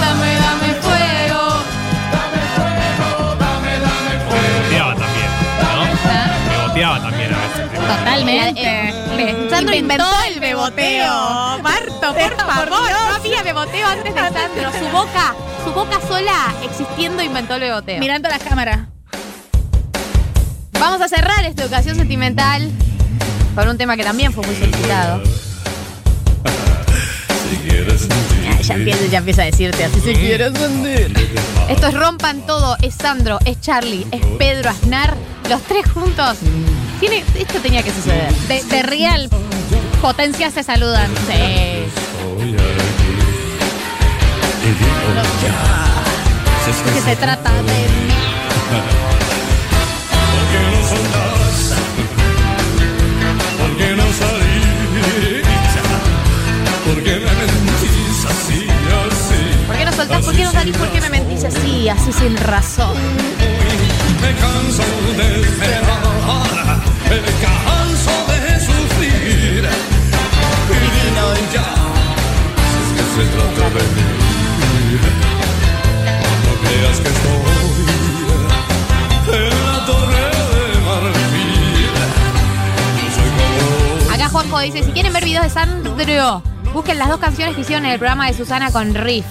Dame, 0.00 0.34
dame 0.36 0.74
fuego, 0.80 1.64
Boteaba 4.62 4.94
también, 4.94 5.30
¿no? 5.74 5.84
Me 6.50 6.66
boteaba 6.66 7.00
también 7.00 7.34
a 7.34 7.38
veces. 7.38 7.80
Totalmente. 7.98 9.03
Sandro 9.50 9.74
inventó 9.74 10.04
el 10.32 10.40
beboteo. 10.40 11.58
Marto, 11.62 12.14
por 12.14 12.36
favor. 12.36 12.70
No 12.70 13.14
había 13.16 13.42
beboteo 13.44 13.86
antes 13.86 14.14
de 14.14 14.20
Sandro. 14.20 14.72
Su 14.78 14.88
boca, 14.96 15.34
su 15.64 15.72
boca 15.72 16.00
sola 16.06 16.54
existiendo 16.62 17.22
inventó 17.22 17.54
el 17.54 17.60
beboteo. 17.62 17.98
Mirando 18.00 18.28
la 18.28 18.38
cámara. 18.38 18.88
Vamos 20.80 21.00
a 21.00 21.08
cerrar 21.08 21.44
esta 21.44 21.62
educación 21.62 21.96
sentimental 21.96 22.70
con 23.54 23.68
un 23.68 23.78
tema 23.78 23.96
que 23.96 24.02
también 24.04 24.32
fue 24.32 24.44
muy 24.44 24.56
solicitado. 24.56 25.22
Ah, 28.48 28.60
Ya 28.62 28.74
empieza, 28.74 29.06
ya 29.06 29.18
empieza 29.18 29.42
a 29.42 29.44
decirte 29.46 29.84
así 29.84 30.00
si 30.00 30.14
quieres 30.14 30.52
sentir. 30.58 31.14
Esto 31.68 31.86
es 31.86 31.94
Rompan 31.94 32.40
Todo, 32.46 32.76
es 32.82 32.94
Sandro, 32.94 33.38
es 33.44 33.60
Charlie, 33.60 34.06
es 34.10 34.20
Pedro 34.38 34.70
Aznar, 34.70 35.16
los 35.48 35.62
tres 35.62 35.90
juntos. 35.90 36.38
Tiene, 37.00 37.24
esto 37.38 37.58
tenía 37.60 37.82
que 37.82 37.90
suceder. 37.90 38.32
De, 38.48 38.62
de 38.62 38.82
real 38.82 39.28
potencias 40.00 40.52
se 40.54 40.62
saludan. 40.62 41.10
Sí. 41.26 41.84
Que 46.94 47.00
se 47.00 47.16
trata 47.16 47.52
de 47.52 47.62
mí. 47.62 47.68
¿Por 50.32 50.44
qué 50.50 50.60
no 50.70 50.80
soltás? 50.88 51.56
¿Por 53.58 53.76
qué 53.76 53.88
no 53.96 54.04
salís? 54.12 54.64
¿Por 56.86 57.02
qué 57.02 57.14
me 57.16 57.32
mentís 57.34 58.24
así, 58.24 58.66
así? 59.10 59.66
¿Por 59.66 59.76
qué 59.76 59.84
no 59.84 59.92
soltás? 59.92 60.24
¿Por 60.24 60.34
qué 60.34 60.44
no 60.44 60.52
salís? 60.52 60.76
¿Por 60.76 60.88
qué 60.88 61.00
me 61.00 61.10
mentís 61.10 61.44
así, 61.44 61.88
así 61.88 62.12
sin 62.12 62.36
razón? 62.36 62.96
Me 64.20 64.32
canso 64.36 64.82
de 65.16 65.40
esperar, 65.42 66.13
me 67.10 67.32
canso 67.42 68.14
de 68.28 68.60
sufrir. 68.60 69.64
Y 70.70 70.76
dilo 70.94 71.28
ya, 71.52 71.68
si 72.70 72.76
es 72.80 72.88
que 72.96 73.04
se 73.14 73.24
trata 73.34 73.66
de 73.70 73.82
mí. 73.94 74.06
No 76.44 76.52
creas 76.62 76.98
que 77.00 77.08
estoy 77.08 77.84
en 79.38 79.54
la 79.66 79.78
torre 79.86 80.24
de 80.54 80.80
marfil. 80.80 81.92
Yo 82.96 83.06
soy 83.14 83.30
como 83.36 84.14
Acá 84.14 84.26
Juanjo 84.28 84.58
dice, 84.60 84.82
si 84.82 84.90
quieren 84.92 85.12
ver 85.12 85.24
videos 85.24 85.44
de 85.44 85.50
Sandro, 85.50 86.42
busquen 86.72 86.98
las 86.98 87.08
dos 87.08 87.20
canciones 87.20 87.54
que 87.54 87.60
hicieron 87.60 87.84
en 87.84 87.92
el 87.92 87.98
programa 87.98 88.26
de 88.26 88.34
Susana 88.34 88.70
con 88.72 88.94
Riff. 88.94 89.26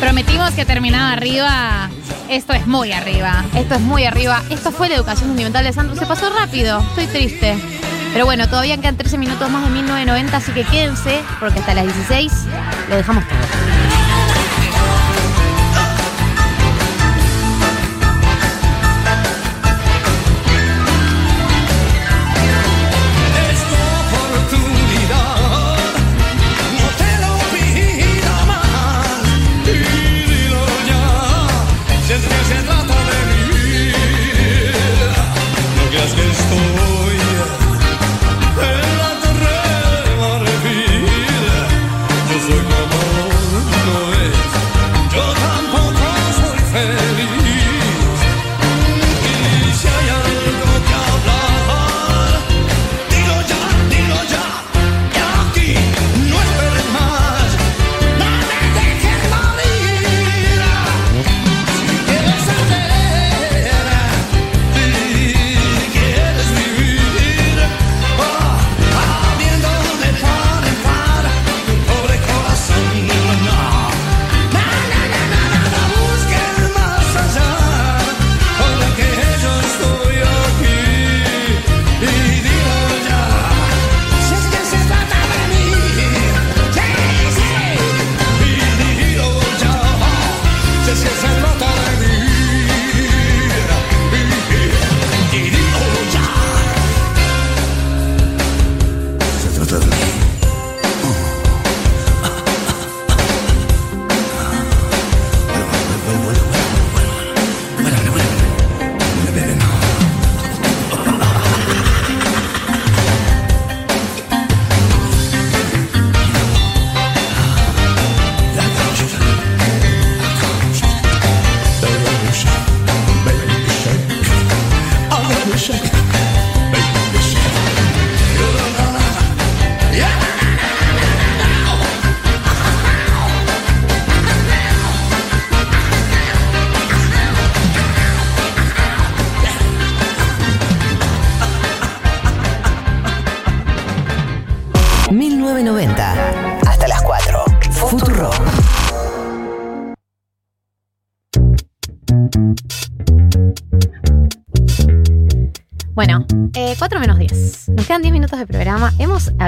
Prometimos 0.00 0.50
que 0.52 0.64
terminaba 0.64 1.12
arriba. 1.12 1.90
Esto 2.28 2.52
es 2.52 2.66
muy 2.66 2.92
arriba. 2.92 3.44
Esto 3.54 3.74
es 3.74 3.80
muy 3.80 4.04
arriba. 4.04 4.42
Esto 4.50 4.70
fue 4.70 4.88
la 4.88 4.96
educación 4.96 5.28
sentimental 5.28 5.64
de 5.64 5.72
Sandro. 5.72 5.96
Se 5.96 6.06
pasó 6.06 6.30
rápido. 6.30 6.80
Estoy 6.80 7.06
triste. 7.06 7.56
Pero 8.12 8.24
bueno, 8.24 8.48
todavía 8.48 8.76
quedan 8.76 8.96
13 8.96 9.18
minutos 9.18 9.50
más 9.50 9.64
de 9.64 9.70
1990, 9.70 10.36
así 10.36 10.52
que 10.52 10.64
quédense, 10.64 11.20
porque 11.40 11.58
hasta 11.58 11.74
las 11.74 11.84
16 11.84 12.32
lo 12.88 12.96
dejamos 12.96 13.24
todo. 13.26 13.93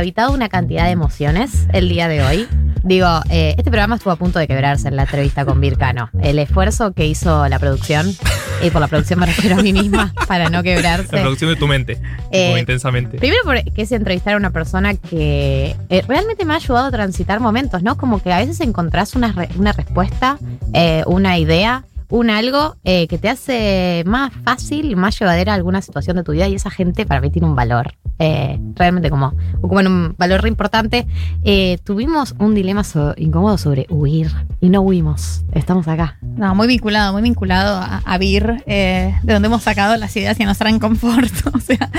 Habitado 0.06 0.30
una 0.30 0.48
cantidad 0.48 0.84
de 0.84 0.92
emociones 0.92 1.66
el 1.72 1.88
día 1.88 2.06
de 2.06 2.22
hoy. 2.22 2.46
Digo, 2.84 3.08
eh, 3.28 3.56
este 3.58 3.72
programa 3.72 3.96
estuvo 3.96 4.12
a 4.12 4.16
punto 4.16 4.38
de 4.38 4.46
quebrarse 4.46 4.86
en 4.86 4.94
la 4.94 5.02
entrevista 5.02 5.44
con 5.44 5.60
Vircano. 5.60 6.10
El 6.22 6.38
esfuerzo 6.38 6.92
que 6.92 7.06
hizo 7.06 7.48
la 7.48 7.58
producción, 7.58 8.14
y 8.62 8.70
por 8.70 8.80
la 8.80 8.86
producción 8.86 9.18
me 9.18 9.26
refiero 9.26 9.56
a 9.58 9.62
mí 9.62 9.72
misma, 9.72 10.14
para 10.28 10.48
no 10.48 10.62
quebrarse. 10.62 11.16
La 11.16 11.22
producción 11.22 11.50
de 11.50 11.56
tu 11.56 11.66
mente. 11.66 12.00
Eh, 12.30 12.46
como 12.46 12.58
intensamente. 12.58 13.18
Primero 13.18 13.40
porque 13.44 13.82
es 13.82 13.90
entrevistar 13.90 14.34
a 14.34 14.36
una 14.36 14.50
persona 14.50 14.94
que 14.94 15.74
eh, 15.88 16.04
realmente 16.06 16.44
me 16.44 16.54
ha 16.54 16.58
ayudado 16.58 16.86
a 16.86 16.90
transitar 16.92 17.40
momentos, 17.40 17.82
¿no? 17.82 17.96
Como 17.96 18.22
que 18.22 18.32
a 18.32 18.38
veces 18.38 18.60
encontrás 18.60 19.16
una, 19.16 19.32
re- 19.32 19.48
una 19.58 19.72
respuesta, 19.72 20.38
eh, 20.72 21.02
una 21.08 21.36
idea, 21.36 21.82
un 22.10 22.30
algo 22.30 22.76
eh, 22.84 23.08
que 23.08 23.18
te 23.18 23.28
hace 23.28 24.04
más 24.06 24.32
fácil, 24.44 24.94
más 24.94 25.18
llevadera 25.18 25.54
alguna 25.54 25.82
situación 25.82 26.16
de 26.16 26.22
tu 26.22 26.30
vida 26.30 26.46
y 26.46 26.54
esa 26.54 26.70
gente 26.70 27.06
para 27.06 27.20
mí 27.20 27.28
tiene 27.30 27.48
un 27.48 27.56
valor. 27.56 27.94
Eh, 28.18 28.58
realmente 28.74 29.10
como 29.10 29.34
ocupan 29.60 29.86
un 29.86 30.14
valor 30.18 30.42
re 30.42 30.48
importante. 30.48 31.06
Eh, 31.44 31.78
tuvimos 31.84 32.34
un 32.38 32.54
dilema 32.54 32.82
so- 32.84 33.14
incómodo 33.16 33.58
sobre 33.58 33.86
huir 33.90 34.30
y 34.60 34.68
no 34.70 34.80
huimos. 34.80 35.44
Estamos 35.52 35.86
acá. 35.88 36.18
No, 36.22 36.54
muy 36.54 36.66
vinculado, 36.66 37.12
muy 37.12 37.22
vinculado 37.22 37.76
a, 37.76 37.98
a 38.04 38.18
Vir, 38.18 38.62
eh, 38.66 39.14
de 39.22 39.32
donde 39.32 39.46
hemos 39.46 39.62
sacado 39.62 39.96
las 39.96 40.16
ideas 40.16 40.36
que 40.36 40.44
nos 40.44 40.58
traen 40.58 40.78
confort. 40.78 41.30
O 41.54 41.60
sea, 41.60 41.90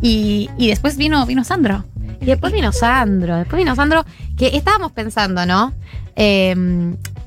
y, 0.00 0.48
y 0.58 0.68
después 0.68 0.96
vino, 0.96 1.24
vino 1.26 1.44
Sandro. 1.44 1.84
Y 2.20 2.26
después 2.26 2.52
vino 2.52 2.72
Sandro, 2.72 3.36
después 3.36 3.58
vino 3.58 3.74
Sandro, 3.74 4.04
que 4.36 4.56
estábamos 4.56 4.92
pensando, 4.92 5.44
¿no? 5.46 5.72
Eh, 6.16 6.54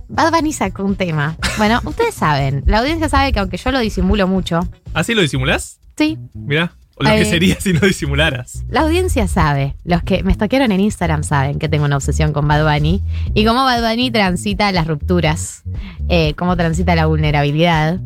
Bad 0.08 0.32
Bunny 0.32 0.52
sacó 0.54 0.84
un 0.84 0.96
tema. 0.96 1.36
Bueno, 1.58 1.80
ustedes 1.86 2.16
saben, 2.16 2.64
la 2.66 2.80
audiencia 2.80 3.08
sabe 3.10 3.32
que 3.32 3.40
aunque 3.40 3.58
yo 3.58 3.72
lo 3.72 3.80
disimulo 3.80 4.28
mucho, 4.28 4.62
¿Así 4.94 5.14
lo 5.14 5.22
disimulás? 5.22 5.80
sí, 5.96 6.18
Mirá. 6.34 6.72
O 7.00 7.04
lo 7.04 7.10
Eh, 7.12 7.20
que 7.20 7.26
sería 7.26 7.60
si 7.60 7.72
no 7.74 7.80
disimularas. 7.80 8.64
la 8.70 8.82
audiencia 8.82 9.28
sabe, 9.28 9.76
los 9.86 10.04
que 10.04 10.22
me 10.24 10.32
estoquearon 10.34 10.72
en 10.74 10.82
Instagram 10.82 11.24
saben 11.24 11.58
que 11.58 11.70
tengo 11.70 11.86
una 11.86 11.96
obsesión 11.96 12.34
con 12.34 12.48
Bad 12.48 12.64
Bunny 12.66 13.02
y 13.34 13.46
cómo 13.46 13.64
Bad 13.64 13.90
Bunny 13.90 14.12
transita 14.12 14.72
las 14.74 14.86
rupturas, 14.86 15.64
eh, 16.10 16.34
cómo 16.36 16.58
transita 16.58 16.96
la 16.96 17.06
vulnerabilidad. 17.06 18.00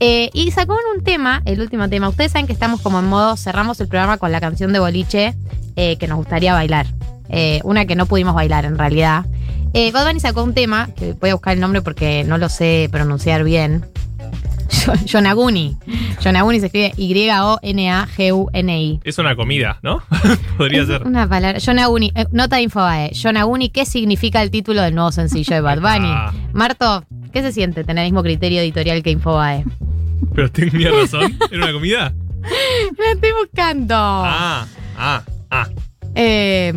Eh, 0.00 0.30
y 0.32 0.50
sacó 0.50 0.76
un 0.96 1.04
tema, 1.04 1.42
el 1.44 1.60
último 1.60 1.88
tema. 1.88 2.08
Ustedes 2.08 2.32
saben 2.32 2.46
que 2.46 2.52
estamos 2.52 2.80
como 2.80 2.98
en 2.98 3.06
modo, 3.06 3.36
cerramos 3.36 3.80
el 3.80 3.86
programa 3.88 4.18
con 4.18 4.32
la 4.32 4.40
canción 4.40 4.72
de 4.72 4.80
Boliche 4.80 5.34
eh, 5.76 5.96
que 5.96 6.08
nos 6.08 6.16
gustaría 6.18 6.52
bailar. 6.54 6.86
Una 7.64 7.86
que 7.86 7.96
no 7.96 8.06
pudimos 8.06 8.34
bailar 8.34 8.64
en 8.64 8.76
realidad. 8.78 9.24
Bad 9.92 10.06
Bunny 10.06 10.20
sacó 10.20 10.42
un 10.44 10.54
tema, 10.54 10.88
que 10.96 11.14
voy 11.14 11.30
a 11.30 11.34
buscar 11.34 11.54
el 11.54 11.60
nombre 11.60 11.82
porque 11.82 12.22
no 12.24 12.36
lo 12.38 12.48
sé 12.48 12.88
pronunciar 12.92 13.42
bien. 13.44 13.84
Yo- 14.86 14.94
Yonaguni. 15.06 15.76
Yonaguni 16.22 16.60
se 16.60 16.66
escribe 16.66 16.92
Y-O-N-A-G-U-N-I. 16.96 19.00
Es 19.04 19.18
una 19.18 19.36
comida, 19.36 19.78
¿no? 19.82 20.02
Podría 20.56 20.82
Es 20.82 20.88
ser. 20.88 21.06
Una 21.06 21.28
palabra. 21.28 21.58
Yonaguni, 21.58 22.12
eh, 22.14 22.26
nota 22.32 22.56
de 22.56 22.62
Infobae. 22.62 23.12
Yonaguni, 23.12 23.70
¿qué 23.70 23.84
significa 23.86 24.42
el 24.42 24.50
título 24.50 24.82
del 24.82 24.94
nuevo 24.94 25.12
sencillo 25.12 25.54
de 25.54 25.60
Bad 25.60 25.80
Bunny? 25.80 26.08
Ah. 26.10 26.32
Marto, 26.52 27.04
¿qué 27.32 27.42
se 27.42 27.52
siente 27.52 27.84
tener 27.84 28.04
el 28.04 28.10
mismo 28.12 28.22
criterio 28.22 28.60
editorial 28.60 29.02
que 29.02 29.10
Infobae? 29.10 29.64
Pero 30.34 30.50
tenía 30.50 30.90
razón. 30.90 31.36
¿Era 31.50 31.64
una 31.64 31.72
comida? 31.72 32.14
La 32.42 33.12
estoy 33.12 33.30
buscando. 33.40 33.94
Ah, 33.96 34.66
ah, 34.98 35.22
ah. 35.50 35.68
Eh, 36.14 36.72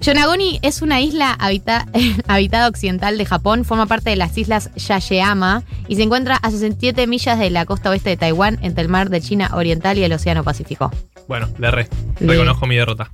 Yonaguni 0.00 0.58
es 0.62 0.80
una 0.82 1.00
isla 1.00 1.36
habita- 1.38 1.86
habitada 2.28 2.68
occidental 2.68 3.18
de 3.18 3.26
Japón, 3.26 3.64
forma 3.64 3.86
parte 3.86 4.10
de 4.10 4.16
las 4.16 4.36
islas 4.38 4.70
Yayama 4.74 5.62
y 5.88 5.96
se 5.96 6.02
encuentra 6.02 6.36
a 6.36 6.50
67 6.50 7.06
millas 7.06 7.38
de 7.38 7.50
la 7.50 7.66
costa 7.66 7.90
oeste 7.90 8.10
de 8.10 8.16
Taiwán, 8.16 8.58
entre 8.62 8.82
el 8.82 8.88
mar 8.88 9.10
de 9.10 9.20
China 9.20 9.50
Oriental 9.54 9.98
y 9.98 10.04
el 10.04 10.12
Océano 10.12 10.42
Pacífico. 10.42 10.90
Bueno, 11.28 11.48
le 11.58 11.70
re. 11.70 11.88
Le- 12.18 12.26
Reconozco 12.28 12.66
mi 12.66 12.76
derrota. 12.76 13.10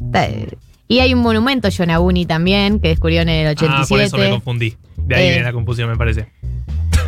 Y 0.89 1.01
hay 1.01 1.13
un 1.13 1.21
monumento 1.21 1.69
Yonaguni 1.69 2.25
también, 2.27 2.79
que 2.81 2.89
descubrió 2.89 3.23
en 3.23 3.29
el 3.31 3.49
87. 3.49 3.83
Ah, 3.83 3.87
por 3.89 4.01
eso 4.01 4.17
me 4.19 4.31
confundí. 4.31 4.77
De 4.97 5.17
ahí 5.17 5.25
Eh. 5.27 5.31
viene 5.31 5.45
la 5.45 5.53
confusión, 5.53 5.91
me 5.91 5.97
parece. 5.97 6.29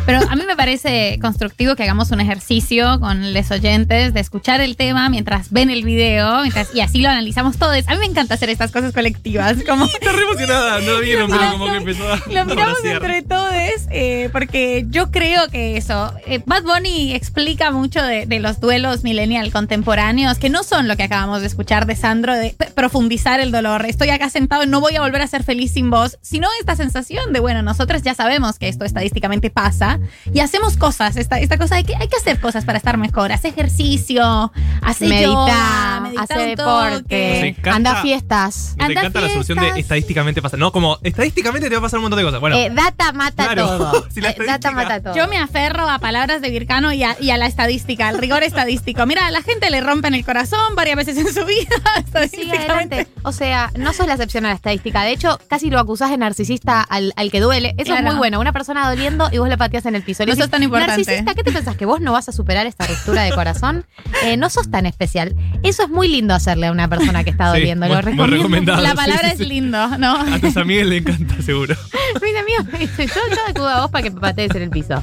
Pero 0.09 0.21
a 0.27 0.35
mí 0.35 0.41
me 0.47 0.55
parece 0.55 1.19
constructivo 1.21 1.75
que 1.75 1.83
hagamos 1.83 2.09
un 2.09 2.19
ejercicio 2.19 2.99
con 2.99 3.31
los 3.31 3.51
oyentes 3.51 4.11
de 4.11 4.19
escuchar 4.19 4.59
el 4.59 4.75
tema 4.75 5.07
mientras 5.07 5.51
ven 5.51 5.69
el 5.69 5.83
video 5.83 6.41
mientras, 6.41 6.73
y 6.73 6.81
así 6.81 6.99
lo 6.99 7.09
analizamos 7.09 7.57
todos. 7.57 7.87
A 7.87 7.91
mí 7.91 7.99
me 7.99 8.07
encanta 8.07 8.33
hacer 8.33 8.49
estas 8.49 8.71
cosas 8.71 8.91
colectivas. 8.91 9.57
Como 9.67 9.85
Está 9.99 10.11
re 10.11 10.23
emocionada, 10.23 10.79
no 10.79 10.93
lo 10.93 10.99
vieron, 11.01 11.29
pero 11.29 11.51
como 11.51 11.65
que 11.67 11.77
empezó 11.77 12.11
a. 12.11 12.17
Lo 12.27 12.45
miramos 12.45 12.83
a 12.83 12.91
entre 12.91 13.21
todos 13.21 13.53
eh, 13.91 14.29
porque 14.31 14.87
yo 14.89 15.11
creo 15.11 15.47
que 15.49 15.77
eso. 15.77 16.11
eh, 16.25 16.41
Bad 16.43 16.63
Bunny 16.63 17.13
explica 17.13 17.69
mucho 17.69 18.01
de, 18.01 18.25
de 18.25 18.39
los 18.39 18.59
duelos 18.59 19.03
millennial 19.03 19.51
contemporáneos 19.51 20.39
que 20.39 20.49
no 20.49 20.63
son 20.63 20.87
lo 20.87 20.97
que 20.97 21.03
acabamos 21.03 21.41
de 21.41 21.47
escuchar 21.47 21.85
de 21.85 21.95
Sandro, 21.95 22.33
de 22.33 22.55
profundizar 22.73 23.39
el 23.39 23.51
dolor. 23.51 23.85
Estoy 23.85 24.09
acá 24.09 24.31
sentado 24.31 24.63
y 24.63 24.67
no 24.67 24.81
voy 24.81 24.95
a 24.95 25.01
volver 25.01 25.21
a 25.21 25.27
ser 25.27 25.43
feliz 25.43 25.73
sin 25.73 25.91
vos, 25.91 26.17
sino 26.23 26.47
esta 26.59 26.75
sensación 26.75 27.31
de, 27.31 27.39
bueno, 27.39 27.61
nosotros 27.61 28.01
ya 28.01 28.15
sabemos 28.15 28.57
que 28.57 28.69
esto 28.69 28.85
estadísticamente 28.85 29.51
pasa 29.51 29.98
y 30.33 30.39
hacemos 30.39 30.77
cosas. 30.77 31.15
Esta, 31.17 31.39
esta 31.39 31.57
cosa 31.57 31.75
de 31.75 31.83
que 31.83 31.95
hay 31.95 32.07
que 32.07 32.17
hacer 32.17 32.39
cosas 32.39 32.65
para 32.65 32.77
estar 32.77 32.97
mejor. 32.97 33.31
Hace 33.31 33.49
ejercicio, 33.49 34.51
hace 34.81 35.07
Medita, 35.07 35.27
yoga, 35.27 35.99
medita 36.01 36.21
hace 36.23 36.39
deporte, 36.47 37.47
encanta- 37.49 37.75
anda 37.75 37.91
a 37.99 38.01
fiestas. 38.01 38.75
Me 38.77 38.85
Anda 38.85 38.99
encanta 39.01 39.21
la 39.21 39.29
solución 39.29 39.59
de 39.59 39.79
estadísticamente 39.79 40.41
pasa. 40.41 40.57
No, 40.57 40.71
como 40.71 40.97
estadísticamente 41.03 41.69
te 41.69 41.75
va 41.75 41.79
a 41.79 41.81
pasar 41.83 41.99
un 41.99 42.03
montón 42.03 42.19
de 42.19 42.25
cosas. 42.25 42.39
Bueno, 42.39 42.55
Eh, 42.55 42.69
data 42.73 43.11
mata 43.13 43.45
Claro, 43.45 43.65
todo. 43.77 44.07
si 44.13 44.21
la 44.21 44.31
Eh, 44.31 44.35
data 44.45 44.71
mata 44.71 45.01
todo. 45.01 45.15
Yo 45.15 45.27
me 45.27 45.37
aferro 45.37 45.89
a 45.89 45.99
palabras 45.99 46.41
de 46.41 46.49
Vircano 46.49 46.91
y 46.93 47.03
a, 47.03 47.15
y 47.19 47.31
a 47.31 47.37
la 47.37 47.45
estadística, 47.45 48.07
al 48.07 48.17
rigor 48.17 48.43
estadístico. 48.43 49.05
Mira, 49.05 49.27
a 49.27 49.31
la 49.31 49.41
gente 49.41 49.69
le 49.69 49.81
rompen 49.81 50.13
el 50.13 50.23
corazón 50.25 50.75
varias 50.75 50.95
veces 50.97 51.17
en 51.17 51.33
su 51.33 51.45
vida. 51.45 51.59
Sí, 51.99 52.03
estadísticamente. 52.05 52.55
adelante. 52.95 53.07
O 53.23 53.31
sea, 53.31 53.71
no 53.77 53.93
sos 53.93 54.07
la 54.07 54.13
excepción 54.13 54.45
a 54.45 54.49
la 54.49 54.55
estadística. 54.55 55.03
De 55.03 55.11
hecho, 55.11 55.39
casi 55.47 55.69
lo 55.69 55.79
acusás 55.79 56.09
de 56.09 56.17
narcisista 56.17 56.81
al, 56.81 57.13
al 57.15 57.31
que 57.31 57.39
duele. 57.39 57.75
Eso 57.77 57.93
es 57.95 58.03
muy 58.03 58.15
bueno. 58.15 58.39
Una 58.39 58.51
persona 58.51 58.89
doliendo 58.89 59.29
y 59.31 59.37
vos 59.37 59.47
le 59.49 59.57
pateás 59.57 59.78
en 59.85 59.95
el 59.95 60.03
piso. 60.03 60.23
Le 60.25 60.31
No 60.31 60.37
sos 60.37 60.49
tan 60.49 60.63
importante. 60.63 60.95
Narcisista, 60.97 61.33
¿qué 61.35 61.43
te 61.43 61.51
pensás? 61.51 61.75
¿Que 61.77 61.85
vos 61.85 62.01
no 62.01 62.11
vas 62.13 62.29
a 62.29 62.31
superar 62.31 62.65
esta 62.65 62.85
ruptura 62.87 63.23
de 63.23 63.31
corazón? 63.31 63.85
Eh, 64.25 64.37
no 64.37 64.49
sos 64.49 64.69
tan 64.71 64.85
especial. 64.85 65.35
Eso 65.63 65.83
es 65.83 65.89
muy 65.89 66.07
lindo 66.07 66.33
hacerle 66.33 66.67
a 66.67 66.71
una 66.71 66.87
persona 66.87 67.23
que 67.23 67.29
está 67.29 67.51
Sí, 67.53 67.59
doliendo. 67.59 67.85
muy- 67.87 67.95
lo 67.95 68.01
muy 68.01 68.11
recomiendo. 68.11 68.37
recomendado. 68.37 68.81
La 68.81 68.89
sí, 68.91 68.95
palabra 68.95 69.27
sí, 69.29 69.33
es 69.33 69.37
sí. 69.39 69.45
lindo, 69.45 69.97
¿no? 69.97 70.19
a 70.19 70.39
tus 70.39 70.57
amigos 70.57 70.87
les 70.87 71.01
encanta, 71.01 71.41
seguro. 71.41 71.75
Mira, 72.21 72.39
amigo, 72.41 72.63
me 72.97 73.05
yo, 73.07 73.13
yo 73.13 73.37
acudo 73.47 73.67
a 73.69 73.81
vos 73.81 73.91
para 73.91 74.03
que 74.03 74.11
me 74.11 74.19
patees 74.19 74.53
en 74.55 74.61
el 74.63 74.69
piso. 74.69 75.01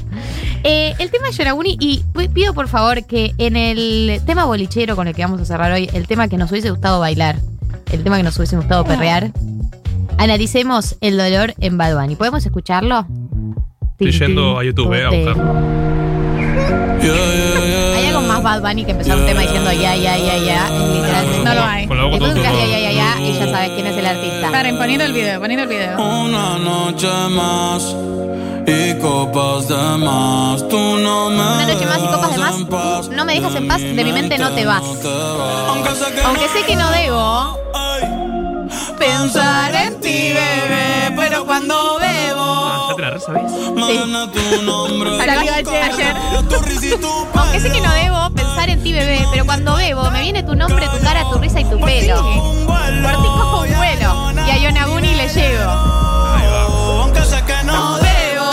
Eh, 0.64 0.94
el 0.98 1.10
tema 1.10 1.28
de 1.28 1.32
Yoraguni, 1.32 1.76
y 1.80 2.04
pi- 2.16 2.28
pido 2.28 2.52
por 2.54 2.68
favor 2.68 3.06
que 3.06 3.34
en 3.38 3.56
el 3.56 4.20
tema 4.26 4.44
bolichero 4.44 4.96
con 4.96 5.06
el 5.08 5.14
que 5.14 5.22
vamos 5.22 5.40
a 5.40 5.44
cerrar 5.44 5.70
hoy, 5.72 5.88
el 5.92 6.06
tema 6.06 6.28
que 6.28 6.36
nos 6.36 6.50
hubiese 6.50 6.70
gustado 6.70 6.98
bailar, 7.00 7.36
el 7.92 8.02
tema 8.02 8.16
que 8.16 8.22
nos 8.24 8.36
hubiese 8.38 8.56
gustado 8.56 8.84
perrear, 8.84 9.30
analicemos 10.18 10.96
el 11.00 11.16
dolor 11.16 11.54
en 11.60 11.76
Bad 11.78 11.94
Bunny. 12.00 12.16
¿Podemos 12.16 12.44
escucharlo? 12.44 13.06
Estoy 13.98 14.12
yendo 14.12 14.58
a 14.58 14.62
YouTube, 14.62 14.92
eh, 14.92 15.06
a 15.06 15.08
buscarlo. 15.08 15.56
Hay 17.96 18.06
algo 18.08 18.20
más 18.20 18.42
Bad 18.42 18.60
Bunny 18.60 18.84
que 18.84 18.90
empezar 18.90 19.16
un 19.16 19.24
tema 19.24 19.40
diciendo 19.40 19.72
ya, 19.72 19.96
ya, 19.96 20.18
ya, 20.18 20.36
ya. 20.36 20.68
No 21.42 21.54
lo 21.54 21.62
hay. 21.64 21.86
Con 21.86 21.96
la 21.96 22.04
boca 22.04 22.34
ya, 22.34 22.52
ya, 22.52 22.78
ya, 22.78 22.92
ya, 22.92 23.20
y 23.22 23.38
ya 23.38 23.50
sabes 23.50 23.70
quién 23.70 23.86
es 23.86 23.96
el 23.96 24.04
artista. 24.04 24.50
Karen, 24.50 24.76
poniendo 24.76 25.06
el 25.06 25.14
video, 25.14 25.40
poniendo 25.40 25.62
el 25.62 25.68
video. 25.70 25.98
Una 25.98 26.58
noche 26.58 27.08
más 27.30 27.96
y 28.66 28.98
copas 29.00 29.66
de 29.68 30.04
más. 30.04 30.68
Tú 30.68 30.76
no 30.98 31.30
me 31.30 31.36
Una 31.36 31.66
noche 31.66 31.86
más 31.86 31.98
y 31.98 32.06
copas 32.06 32.32
de 32.32 32.38
más. 32.38 32.50
dejas 32.52 32.60
en 32.60 32.66
paz. 32.66 33.08
Tú 33.08 33.12
no 33.16 33.24
me 33.24 33.34
dejas 33.34 33.54
en 33.54 33.68
paz, 33.68 33.80
de 33.80 34.04
mi 34.04 34.12
mente 34.12 34.36
no 34.36 34.50
te 34.50 34.66
vas. 34.66 34.82
Aunque 35.68 35.90
sé 35.92 36.12
que 36.12 36.20
Aunque 36.20 36.48
sé 36.48 36.66
que 36.66 36.76
no 36.76 36.90
debo 36.90 37.58
pensar 38.98 39.74
en 39.74 40.00
ti, 40.00 40.32
bebé, 40.32 41.14
pero 41.16 41.44
cuando 41.44 41.98
Viene 43.18 44.28
tu 44.28 44.62
nombre. 44.62 45.16
Salió 45.16 45.52
ayer. 45.54 45.92
ayer. 45.92 46.16
Aunque 47.34 47.60
sé 47.60 47.70
que 47.70 47.80
no 47.80 47.92
debo 47.92 48.30
pensar 48.34 48.68
en 48.68 48.82
ti, 48.82 48.92
bebé, 48.92 49.26
pero 49.32 49.46
cuando 49.46 49.76
bebo 49.76 50.10
me 50.10 50.20
viene 50.20 50.42
tu 50.42 50.54
nombre, 50.54 50.86
tu 50.88 50.98
cara, 51.02 51.22
tu 51.30 51.38
risa 51.38 51.60
y 51.60 51.64
tu 51.64 51.80
pelo. 51.80 52.22
Por 52.66 53.22
ti 53.22 53.28
cojo 53.28 53.62
un 53.62 53.74
vuelo 53.74 54.32
y 54.46 54.50
a 54.50 54.58
Yonaguni 54.58 55.14
le 55.14 55.28
llego. 55.28 55.62
Ahí 55.62 56.46
va. 56.46 57.02
Aunque 57.02 57.20
sé 57.22 57.42
que 57.42 57.62
no 57.64 57.96
debo 57.98 58.50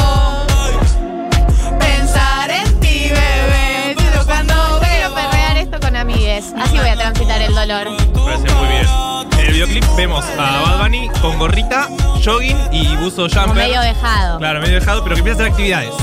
pensar 1.79 2.49
en 2.49 2.79
ti, 2.79 3.09
bebé, 3.09 3.95
pero 3.97 4.25
cuando 4.25 4.53
Quiero 4.81 5.13
perrear 5.13 5.57
esto 5.57 5.79
con 5.79 5.95
amigues. 5.95 6.53
Así 6.57 6.77
voy 6.77 6.89
a 6.89 6.95
transitar 6.95 7.41
el 7.41 7.53
dolor. 7.53 7.87
Parece 8.13 8.53
muy 8.55 8.67
bien. 8.67 9.12
En 9.53 9.61
el 9.61 9.67
videoclip 9.67 9.95
vemos 9.95 10.25
a 10.25 10.61
Bad 10.61 10.79
Bunny 10.81 11.09
con 11.21 11.37
gorrita, 11.37 11.87
jogging 12.25 12.57
y 12.71 12.95
buzo 12.95 13.27
Como 13.29 13.45
jumper. 13.45 13.67
medio 13.67 13.81
dejado. 13.81 14.39
Claro, 14.39 14.59
medio 14.59 14.79
dejado, 14.79 15.03
pero 15.03 15.13
que 15.15 15.19
empieza 15.19 15.43
a 15.43 15.45
hacer 15.45 15.51
actividades. 15.51 15.93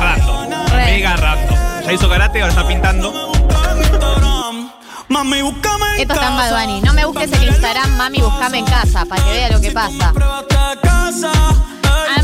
Random. 0.00 0.50
Re. 0.70 0.84
Mega 0.86 1.16
random. 1.16 1.56
Ya 1.84 1.92
hizo 1.92 2.08
karate, 2.08 2.40
ahora 2.40 2.52
está 2.54 2.66
pintando. 2.66 3.12
Mami, 5.08 5.42
búscame 5.42 5.84
en 5.96 6.00
Esto 6.00 6.14
está 6.14 6.28
en 6.28 6.36
Bad. 6.38 6.60
Bunny. 6.60 6.80
No 6.80 6.94
me 6.94 7.04
busques 7.04 7.30
en 7.30 7.42
Instagram, 7.42 7.90
mami, 7.98 8.22
buscame 8.22 8.58
en 8.60 8.64
casa 8.64 9.04
para 9.04 9.22
que 9.22 9.30
vea 9.32 9.50
lo 9.50 9.60
que 9.60 9.70
pasa. 9.70 10.12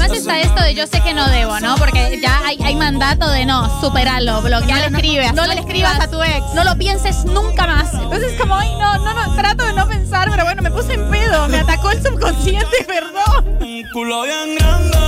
Además 0.04 0.18
está 0.18 0.38
esto 0.40 0.62
de 0.62 0.74
yo 0.74 0.86
sé 0.86 1.00
que 1.00 1.14
no 1.14 1.26
debo, 1.28 1.58
¿no? 1.60 1.76
Porque 1.76 2.18
ya 2.20 2.40
hay, 2.44 2.58
hay 2.62 2.76
mandato 2.76 3.28
de 3.30 3.46
no, 3.46 3.80
superalo, 3.80 4.42
bloquealo. 4.42 4.90
No 4.90 4.98
le 4.98 5.06
escribas, 5.06 5.34
no, 5.34 5.46
le 5.46 5.54
escribas 5.54 5.98
a 6.00 6.08
tu 6.10 6.22
ex. 6.22 6.44
No 6.54 6.62
lo 6.64 6.76
pienses 6.76 7.24
nunca 7.24 7.66
más. 7.66 7.92
Entonces, 7.94 8.32
como, 8.38 8.54
ay, 8.54 8.74
no, 8.78 8.98
no, 8.98 9.14
no, 9.14 9.34
trato 9.34 9.64
de 9.64 9.72
no 9.72 9.88
pensar, 9.88 10.28
pero 10.30 10.44
bueno, 10.44 10.60
me 10.62 10.70
puse 10.70 10.94
en 10.94 11.10
pedo, 11.10 11.48
me 11.48 11.58
atacó 11.60 11.90
el 11.90 12.02
subconsciente, 12.02 12.84
perdón. 12.86 13.56
Un 13.60 13.82
culo 13.92 14.22
bien 14.24 14.56
grande, 14.56 14.98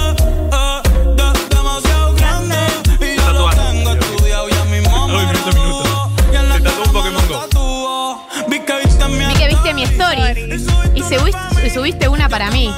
eh, 0.52 0.82
de- 1.14 1.54
demasiado 1.56 2.14
grande. 2.14 2.56
Y 3.00 3.16
yo 3.18 3.32
lo 3.32 3.50
tengo 3.50 3.92
estudiado 3.92 4.48
ya 4.48 4.64
mismo. 4.64 5.08
Ay, 5.10 5.26
minuto 5.26 5.50
a 5.50 5.52
minuto. 5.52 6.10
Se 6.32 6.60
tatuó 6.62 6.84
un 6.84 6.92
Pokémon 6.92 7.28
Go. 7.28 8.26
Vi 9.08 9.34
que 9.34 9.48
viste 9.48 9.72
mi 9.74 9.84
story 9.84 10.62
y 10.94 11.02
subiste, 11.02 11.38
y 11.64 11.70
subiste 11.70 12.08
una 12.08 12.28
para 12.28 12.50
mí. 12.50 12.72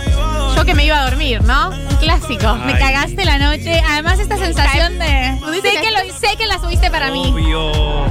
Yo 0.57 0.65
que 0.65 0.75
me 0.75 0.85
iba 0.85 1.01
a 1.01 1.09
dormir, 1.09 1.43
¿no? 1.45 1.71
Un 1.71 1.97
clásico. 1.97 2.55
Me 2.67 2.79
cagaste 2.79 3.25
la 3.25 3.39
noche. 3.39 3.81
Además, 3.89 4.19
esta 4.19 4.37
sensación 4.37 4.99
de. 4.99 5.39
Sé 5.63 5.81
que, 5.81 5.91
lo, 5.91 5.99
sé 6.13 6.37
que 6.37 6.47
la 6.47 6.59
subiste 6.59 6.91
para 6.91 7.11
mí. 7.11 7.33
Obvio. 7.33 8.05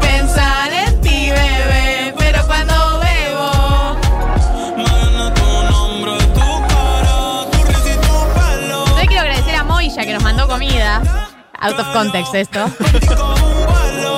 pensar 0.00 0.72
en 0.72 1.00
ti, 1.00 1.30
bebé. 1.30 2.14
Pero 2.18 2.46
cuando 2.46 3.00
bebo, 3.00 3.96
viene 4.76 5.30
tu 5.30 5.72
nombre, 5.72 6.18
tu 6.34 6.66
cara, 6.68 7.50
tu 7.50 7.64
risa 7.64 7.90
y 7.90 7.96
tu 7.96 8.14
pelo. 8.34 8.86
Yo 8.86 9.06
quiero 9.06 9.20
agradecer 9.20 9.54
a 9.54 9.64
Moya 9.64 10.04
que 10.04 10.12
nos 10.12 10.22
mandó 10.22 10.48
comida. 10.48 11.02
Out 11.60 11.78
of 11.78 11.92
context 11.92 12.34
esto. 12.34 12.66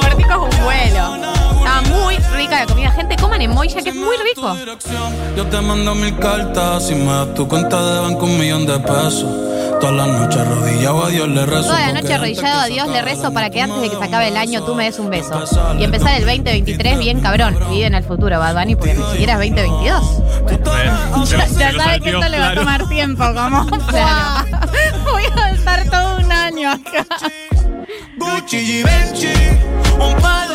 Vertico 0.03 0.49
es 0.49 0.59
un 0.59 0.65
vuelo. 0.65 1.26
Rica 2.57 2.61
la 2.61 2.67
comida. 2.67 2.91
Gente, 2.91 3.17
coman 3.17 3.43
en 3.43 3.51
Moya 3.51 3.83
que 3.83 3.91
es 3.91 3.95
muy 3.95 4.17
rico. 4.17 4.57
Yo 5.37 5.47
te 5.47 5.61
mando 5.61 5.95
mil 5.95 6.17
cartas 6.19 6.91
y 6.91 6.95
me 6.95 7.13
das 7.13 7.35
tu 7.35 7.47
cuenta 7.49 7.83
de 7.83 8.01
banco 8.01 8.25
un 8.25 8.39
millón 8.39 8.67
de 8.67 8.79
pesos. 8.79 9.25
Todas 9.81 9.95
las 9.95 10.09
noches 10.09 10.41
arrodillado 10.41 11.05
a 11.05 11.09
Dios 11.11 11.29
le 11.29 11.45
rezo. 11.47 11.69
Toda 11.69 11.81
la 11.81 12.01
noche 12.01 12.15
arrodillado 12.15 12.61
a 12.61 12.67
Dios 12.67 12.89
le 12.89 13.03
rezo 13.03 13.33
para 13.33 13.51
que 13.51 13.61
antes 13.61 13.81
de 13.83 13.91
que 13.91 13.97
se 13.97 14.05
acabe 14.05 14.29
el 14.29 14.37
año 14.37 14.65
tú 14.65 14.75
me 14.75 14.85
des 14.85 14.99
un 14.99 15.11
beso. 15.11 15.45
Y 15.79 15.85
empezar 15.85 16.15
el 16.15 16.25
2023 16.25 16.99
bien 16.99 17.21
cabrón. 17.21 17.59
Y 17.73 17.83
en 17.83 17.95
el 17.95 18.05
futuro, 18.05 18.39
Bad 18.39 18.55
Bunny, 18.55 18.77
porque 18.77 18.95
ni 18.95 19.05
siquiera 19.05 19.35
es 19.35 19.55
2022. 19.55 20.23
Ya, 21.29 21.47
ya 21.47 21.73
sabe 21.73 22.01
que 22.01 22.11
esto 22.11 22.29
le 22.29 22.39
va 22.39 22.51
a 22.51 22.55
tomar 22.55 22.89
tiempo, 22.89 23.25
como. 23.25 23.67
Claro. 23.87 24.47
Voy 25.05 25.25
a 25.37 25.51
estar 25.51 25.89
todo 25.91 26.19
un 26.19 26.33
año 26.33 26.71
acá. 26.71 27.07
Gucci, 28.19 28.83
un 29.99 30.15
par 30.21 30.46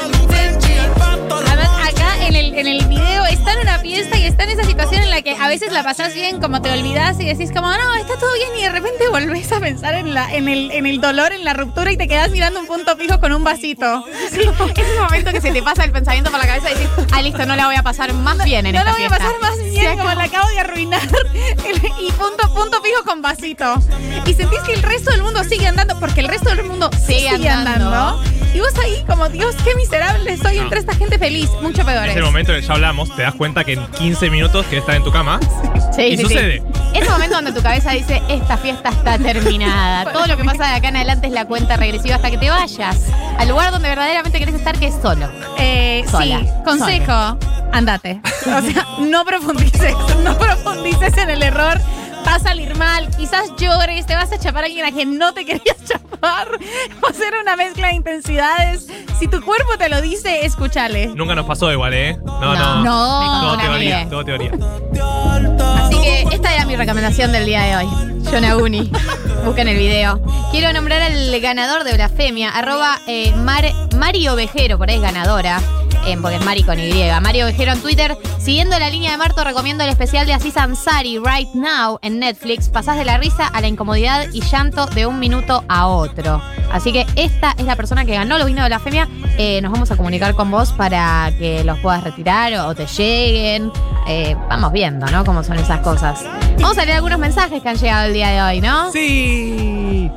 en 2.35 2.45
el, 2.45 2.57
en 2.59 2.67
el 2.67 2.85
video 2.85 3.25
está 3.25 3.53
en 3.53 3.59
una 3.59 3.79
fiesta 3.79 4.17
y 4.17 4.25
está 4.25 4.43
en 4.43 4.51
esa 4.51 4.63
situación 4.63 5.03
en 5.03 5.09
la 5.09 5.21
que 5.21 5.31
a 5.35 5.47
veces 5.47 5.71
la 5.71 5.83
pasás 5.83 6.13
bien, 6.13 6.39
como 6.39 6.61
te 6.61 6.71
olvidás 6.71 7.19
y 7.19 7.25
decís 7.25 7.51
como, 7.51 7.69
no, 7.69 7.95
está 7.95 8.15
todo 8.17 8.33
bien 8.33 8.49
y 8.59 8.63
de 8.63 8.69
repente 8.69 9.07
volvés 9.11 9.51
a 9.51 9.59
pensar 9.59 9.95
en, 9.95 10.13
la, 10.13 10.33
en, 10.33 10.47
el, 10.47 10.71
en 10.71 10.85
el 10.85 11.01
dolor, 11.01 11.33
en 11.33 11.43
la 11.43 11.53
ruptura 11.53 11.91
y 11.91 11.97
te 11.97 12.07
quedás 12.07 12.31
mirando 12.31 12.59
un 12.61 12.67
punto 12.67 12.95
fijo 12.97 13.19
con 13.19 13.33
un 13.33 13.43
vasito. 13.43 14.05
Sí, 14.31 14.39
ese 14.39 14.99
momento 14.99 15.31
que 15.31 15.41
se 15.41 15.51
te 15.51 15.61
pasa 15.61 15.83
el 15.83 15.91
pensamiento 15.91 16.31
por 16.31 16.39
la 16.39 16.47
cabeza 16.47 16.71
y 16.71 16.73
decís, 16.75 16.89
ah, 17.11 17.21
listo, 17.21 17.45
no 17.45 17.55
la 17.55 17.65
voy 17.65 17.75
a 17.75 17.83
pasar 17.83 18.13
más 18.13 18.43
bien 18.43 18.65
en 18.65 18.73
no 18.75 18.79
esta 18.79 18.91
la 18.91 18.97
voy 18.97 19.05
a 19.05 19.09
fiesta. 19.09 19.25
pasar 19.27 19.41
más 19.41 19.55
Se 19.57 19.63
bien, 19.69 19.97
como 19.97 20.13
la 20.13 20.23
acabo 20.23 20.47
de 20.49 20.59
arruinar. 20.59 21.01
Y 22.01 22.11
punto, 22.13 22.53
punto 22.53 22.81
fijo 22.81 23.03
con 23.05 23.21
vasito. 23.21 23.75
Y 24.25 24.33
sentís 24.33 24.59
que 24.61 24.73
el 24.73 24.81
resto 24.83 25.11
del 25.11 25.21
mundo 25.21 25.43
sigue 25.43 25.67
andando, 25.67 25.99
porque 25.99 26.21
el 26.21 26.27
resto 26.27 26.49
del 26.49 26.63
mundo 26.65 26.89
sigue, 27.05 27.29
Sigue 27.35 27.49
andando. 27.49 27.87
andando. 27.87 28.23
Y 28.53 28.59
vos 28.59 28.73
ahí 28.83 29.03
como, 29.07 29.29
Dios, 29.29 29.55
qué 29.63 29.75
miserable 29.75 30.35
soy 30.37 30.57
No. 30.57 30.63
entre 30.63 30.79
esta 30.79 30.93
gente 30.95 31.17
feliz. 31.19 31.49
Mucho 31.61 31.85
peor. 31.85 32.09
En 32.09 32.20
ese 32.21 32.31
momento 32.31 32.53
que 32.53 32.61
ya 32.61 32.73
hablamos, 32.73 33.15
te 33.15 33.23
das 33.23 33.33
cuenta 33.33 33.63
que 33.63 33.73
en 33.73 33.85
15 33.87 34.29
minutos 34.29 34.65
quieres 34.67 34.83
estar 34.83 34.95
en 34.95 35.03
tu 35.03 35.11
cama. 35.11 35.39
Sí, 35.95 36.03
y 36.03 36.17
sí, 36.17 36.23
sucede. 36.23 36.59
sí. 36.59 36.99
Ese 36.99 37.09
momento 37.09 37.35
donde 37.35 37.51
tu 37.51 37.61
cabeza 37.63 37.91
dice, 37.93 38.21
esta 38.29 38.57
fiesta 38.57 38.89
está 38.89 39.17
terminada. 39.17 40.11
Todo 40.13 40.27
lo 40.27 40.37
que 40.37 40.43
pasa 40.43 40.67
de 40.67 40.75
acá 40.75 40.89
en 40.89 40.97
adelante 40.97 41.27
es 41.27 41.33
la 41.33 41.45
cuenta 41.45 41.77
regresiva 41.77 42.15
hasta 42.15 42.29
que 42.29 42.37
te 42.37 42.49
vayas 42.49 43.07
al 43.37 43.49
lugar 43.49 43.71
donde 43.71 43.89
verdaderamente 43.89 44.37
querés 44.37 44.55
estar, 44.55 44.77
que 44.77 44.87
es 44.87 44.95
solo. 45.01 45.29
Eh, 45.57 46.05
Sola. 46.09 46.39
Sí, 46.39 46.47
consejo, 46.63 47.39
andate. 47.71 48.21
O 48.41 48.61
sea, 48.61 48.85
no 48.99 49.25
profundices, 49.25 49.95
no 50.23 50.37
profundices 50.37 51.17
en 51.17 51.29
el 51.29 51.41
error. 51.41 51.79
Va 52.27 52.35
a 52.35 52.39
salir 52.39 52.75
mal, 52.75 53.09
quizás 53.17 53.51
llores, 53.57 54.05
te 54.05 54.15
vas 54.15 54.31
a 54.31 54.37
chapar 54.39 54.63
a 54.63 54.67
alguien 54.67 54.85
a 54.85 54.91
quien 54.91 55.17
no 55.17 55.33
te 55.33 55.43
querías 55.45 55.77
chapar. 55.87 56.47
Va 57.03 57.09
a 57.09 57.13
ser 57.13 57.33
una 57.41 57.55
mezcla 57.55 57.87
de 57.87 57.93
intensidades. 57.95 58.87
Si 59.19 59.27
tu 59.27 59.41
cuerpo 59.43 59.77
te 59.77 59.89
lo 59.89 60.01
dice, 60.01 60.45
escúchale. 60.45 61.07
Nunca 61.07 61.35
nos 61.35 61.45
pasó 61.45 61.71
igual, 61.71 61.93
¿eh? 61.93 62.17
No, 62.23 62.55
No, 62.55 62.83
no. 62.83 63.19
contó 63.31 63.47
Todo 63.47 63.57
teoría, 63.57 64.09
todo 64.09 64.25
teoría. 64.25 64.51
Así 65.83 66.01
que 66.01 66.27
esta 66.31 66.53
era 66.53 66.65
mi 66.65 66.75
recomendación 66.75 67.31
del 67.31 67.45
día 67.45 67.61
de 67.63 67.75
hoy. 67.77 67.89
Yonaguni. 68.31 68.91
Busquen 69.43 69.67
el 69.67 69.77
video. 69.77 70.21
Quiero 70.51 70.71
nombrar 70.73 71.01
al 71.01 71.39
ganador 71.41 71.83
de 71.83 71.93
Blasfemia, 71.95 72.49
arroba 72.51 72.99
eh, 73.07 73.33
Mar- 73.35 73.73
Mario 73.97 74.35
Vejero, 74.35 74.77
por 74.77 74.89
ahí 74.89 74.95
es 74.97 75.01
ganadora. 75.01 75.59
Eh, 76.05 76.17
porque 76.21 76.37
es 76.37 76.45
Mari 76.45 76.63
con 76.63 76.79
Y. 76.79 77.09
Mario 77.21 77.45
Vejero 77.45 77.71
en 77.73 77.81
Twitter. 77.81 78.17
Siguiendo 78.39 78.77
la 78.79 78.89
línea 78.89 79.11
de 79.11 79.17
Marto, 79.17 79.43
recomiendo 79.43 79.83
el 79.83 79.89
especial 79.89 80.25
de 80.25 80.33
Aziz 80.33 80.57
Ansari, 80.57 81.19
Right 81.19 81.49
Now, 81.53 81.99
en 82.01 82.19
Netflix. 82.19 82.69
Pasás 82.69 82.97
de 82.97 83.05
la 83.05 83.17
risa 83.17 83.47
a 83.47 83.61
la 83.61 83.67
incomodidad 83.67 84.25
y 84.33 84.41
llanto 84.41 84.85
de 84.87 85.05
un 85.05 85.19
minuto 85.19 85.63
a 85.67 85.87
otro. 85.87 86.41
Así 86.71 86.91
que 86.91 87.05
esta 87.15 87.53
es 87.57 87.65
la 87.65 87.75
persona 87.75 88.05
que 88.05 88.13
ganó 88.13 88.37
los 88.37 88.47
vinos 88.47 88.63
de 88.63 88.69
Blasfemia. 88.69 89.07
Eh, 89.37 89.61
nos 89.61 89.71
vamos 89.71 89.91
a 89.91 89.97
comunicar 89.97 90.35
con 90.35 90.49
vos 90.49 90.71
para 90.73 91.31
que 91.37 91.63
los 91.63 91.77
puedas 91.79 92.03
retirar 92.03 92.53
o 92.53 92.73
te 92.73 92.85
lleguen. 92.85 93.71
Eh, 94.07 94.35
vamos 94.49 94.71
viendo, 94.71 95.05
¿no? 95.07 95.23
Cómo 95.23 95.43
son 95.43 95.57
esas 95.57 95.81
cosas. 95.81 96.23
Vamos 96.59 96.77
a 96.77 96.85
leer 96.85 96.97
algunos 96.97 97.19
mensajes 97.19 97.61
que 97.61 97.69
han 97.69 97.77
llegado 97.77 98.07
el 98.07 98.13
día 98.13 98.29
de 98.29 98.41
hoy, 98.41 98.61
¿no? 98.61 98.91
Sí. 98.91 100.11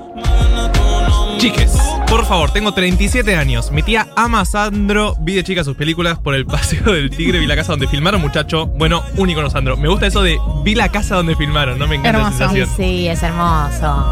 Chiques, 1.38 1.72
por 2.08 2.24
favor, 2.24 2.50
tengo 2.52 2.72
37 2.72 3.36
años. 3.36 3.70
Mi 3.70 3.82
tía 3.82 4.06
ama 4.16 4.40
a 4.40 4.44
Sandro. 4.44 5.14
Vi 5.20 5.34
de 5.34 5.44
chica 5.44 5.62
sus 5.64 5.76
películas 5.76 6.18
por 6.18 6.34
el 6.34 6.46
paseo 6.46 6.92
del 6.92 7.10
tigre. 7.10 7.38
Vi 7.38 7.46
la 7.46 7.56
casa 7.56 7.72
donde 7.72 7.86
filmaron, 7.88 8.20
muchacho. 8.20 8.66
Bueno, 8.66 9.02
un 9.16 9.28
icono 9.28 9.50
Sandro. 9.50 9.76
Me 9.76 9.88
gusta 9.88 10.06
eso 10.06 10.22
de 10.22 10.38
vi 10.62 10.74
la 10.74 10.88
casa 10.90 11.16
donde 11.16 11.36
filmaron. 11.36 11.78
No 11.78 11.86
me 11.86 11.96
encanta 11.96 12.18
Hermoso. 12.18 12.38
sensación. 12.38 12.68
sí, 12.76 13.08
es 13.08 13.22
hermoso. 13.22 14.04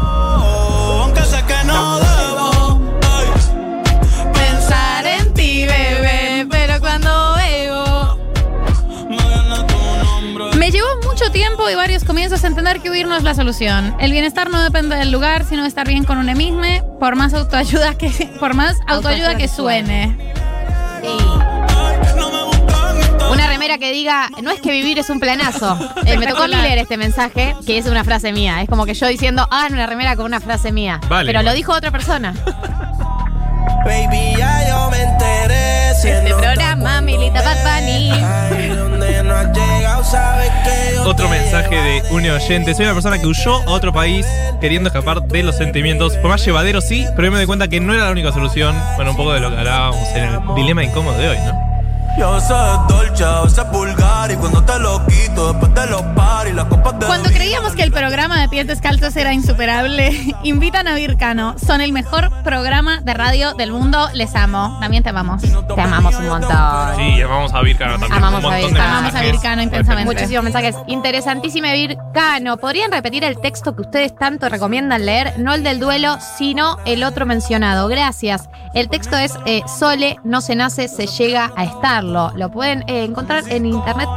Tiempo 11.33 11.67
y 11.69 11.75
varios 11.75 12.03
comienzos 12.03 12.43
a 12.43 12.47
entender 12.47 12.79
que 12.79 12.89
huir 12.91 13.07
no 13.07 13.17
es 13.17 13.23
la 13.23 13.33
solución. 13.33 13.95
El 13.99 14.11
bienestar 14.11 14.49
no 14.49 14.61
depende 14.61 14.95
del 14.95 15.11
lugar, 15.11 15.43
sino 15.43 15.63
de 15.63 15.67
estar 15.67 15.87
bien 15.87 16.05
con 16.05 16.19
uno 16.19 16.33
mismo, 16.35 16.61
por 16.99 17.15
más 17.15 17.33
autoayuda 17.33 17.97
que, 17.97 18.09
por 18.39 18.53
más 18.53 18.77
autoayuda 18.87 19.35
que 19.35 19.47
suene. 19.47 20.15
Sí. 21.01 21.09
Una 23.31 23.47
remera 23.47 23.79
que 23.79 23.91
diga, 23.91 24.29
no 24.43 24.51
es 24.51 24.61
que 24.61 24.71
vivir 24.71 24.99
es 24.99 25.09
un 25.09 25.19
planazo. 25.19 25.77
Eh, 26.05 26.17
me 26.17 26.27
tocó 26.27 26.43
a 26.43 26.47
mí 26.47 26.55
leer 26.55 26.77
este 26.77 26.97
mensaje, 26.97 27.55
que 27.65 27.79
es 27.79 27.87
una 27.87 28.03
frase 28.03 28.31
mía. 28.31 28.61
Es 28.61 28.69
como 28.69 28.85
que 28.85 28.93
yo 28.93 29.07
diciendo, 29.07 29.47
ah, 29.49 29.67
una 29.71 29.87
remera 29.87 30.15
con 30.15 30.25
una 30.25 30.39
frase 30.39 30.71
mía. 30.71 31.01
Vale, 31.09 31.25
Pero 31.27 31.41
lo 31.41 31.51
dijo 31.53 31.73
otra 31.73 31.89
persona. 31.89 32.33
Baby, 33.85 34.37
ya 34.37 34.69
yo 34.69 34.91
me 34.91 35.01
enteré. 35.01 35.89
Este 35.89 36.33
programa 36.35 37.01
milita 37.01 37.41
Bad 37.41 37.81
Bunny. 37.81 38.92
Otro 41.05 41.29
mensaje 41.29 41.75
de 41.75 42.03
un 42.11 42.25
oyente. 42.29 42.73
Soy 42.73 42.85
una 42.85 42.93
persona 42.93 43.19
que 43.19 43.27
huyó 43.27 43.61
a 43.67 43.71
otro 43.71 43.91
país 43.91 44.25
queriendo 44.61 44.87
escapar 44.87 45.21
de 45.23 45.43
los 45.43 45.57
sentimientos. 45.57 46.17
Fue 46.19 46.29
más 46.29 46.45
llevadero, 46.45 46.81
sí, 46.81 47.05
pero 47.15 47.31
me 47.31 47.39
di 47.39 47.45
cuenta 47.45 47.67
que 47.67 47.79
no 47.79 47.93
era 47.93 48.05
la 48.05 48.11
única 48.11 48.31
solución. 48.31 48.75
Bueno, 48.95 49.11
un 49.11 49.17
poco 49.17 49.33
de 49.33 49.39
lo 49.39 49.49
que 49.49 49.57
hablábamos 49.57 50.07
en 50.15 50.23
el 50.25 50.55
dilema 50.55 50.83
incómodo 50.83 51.17
de 51.17 51.29
hoy, 51.29 51.37
¿no? 51.37 51.72
Yo 52.17 52.39
soy 52.39 52.79
dolce, 52.87 53.23
a 53.23 53.41
veces 53.41 53.71
vulgar 53.71 54.31
y 54.31 54.35
cuando 54.35 54.63
te 54.63 54.77
lo 54.77 55.03
quito 55.07 55.51
después 55.51 55.73
de 55.73 55.87
los 55.87 56.01
paris, 56.15 56.53
las 56.53 56.65
copas 56.65 56.99
de 56.99 57.07
Cuando 57.07 57.29
creíamos 57.29 57.73
que 57.73 57.81
el 57.81 57.91
programa 57.91 58.39
de 58.39 58.49
Pies 58.49 58.67
Descalzos 58.67 59.15
era 59.15 59.33
insuperable, 59.33 60.35
invitan 60.43 60.87
a 60.87 60.93
Vircano. 60.93 61.55
Son 61.57 61.81
el 61.81 61.91
mejor 61.91 62.29
programa 62.43 63.01
de 63.01 63.15
radio 63.15 63.53
del 63.55 63.71
mundo. 63.71 64.09
Les 64.13 64.35
amo. 64.35 64.77
También 64.79 65.01
te 65.01 65.09
amamos. 65.09 65.41
Te 65.41 65.81
amamos 65.81 66.15
un 66.15 66.27
montón. 66.27 66.95
Sí, 66.97 67.21
amamos 67.21 67.53
a 67.53 67.61
Vircano 67.61 67.93
también. 67.93 68.13
Amamos 68.13 68.43
un 68.43 68.53
a 68.53 68.57
Vircano. 68.57 68.83
Amamos 68.83 69.15
a. 69.15 69.21
Vircano 69.21 69.61
intensamente. 69.63 70.13
Muchísimos 70.13 70.43
mensajes. 70.43 70.75
Interesantísimo 70.85 71.67
Vircano. 71.71 72.57
¿Podrían 72.57 72.91
repetir 72.91 73.23
el 73.23 73.39
texto 73.41 73.75
que 73.75 73.81
ustedes 73.81 74.15
tanto 74.15 74.49
recomiendan 74.49 75.05
leer? 75.05 75.39
No 75.39 75.55
el 75.55 75.63
del 75.63 75.79
duelo, 75.79 76.17
sino 76.37 76.77
el 76.85 77.03
otro 77.03 77.25
mencionado. 77.25 77.87
Gracias. 77.87 78.49
El 78.73 78.89
texto 78.89 79.17
es 79.17 79.33
eh, 79.45 79.61
Sole, 79.67 80.17
no 80.23 80.41
se 80.41 80.55
nace, 80.55 80.87
se 80.87 81.05
llega 81.05 81.51
a 81.55 81.63
Lo 82.03 82.49
pueden 82.51 82.83
eh, 82.87 83.03
encontrar 83.03 83.43
en 83.47 83.65
internet. 83.65 84.07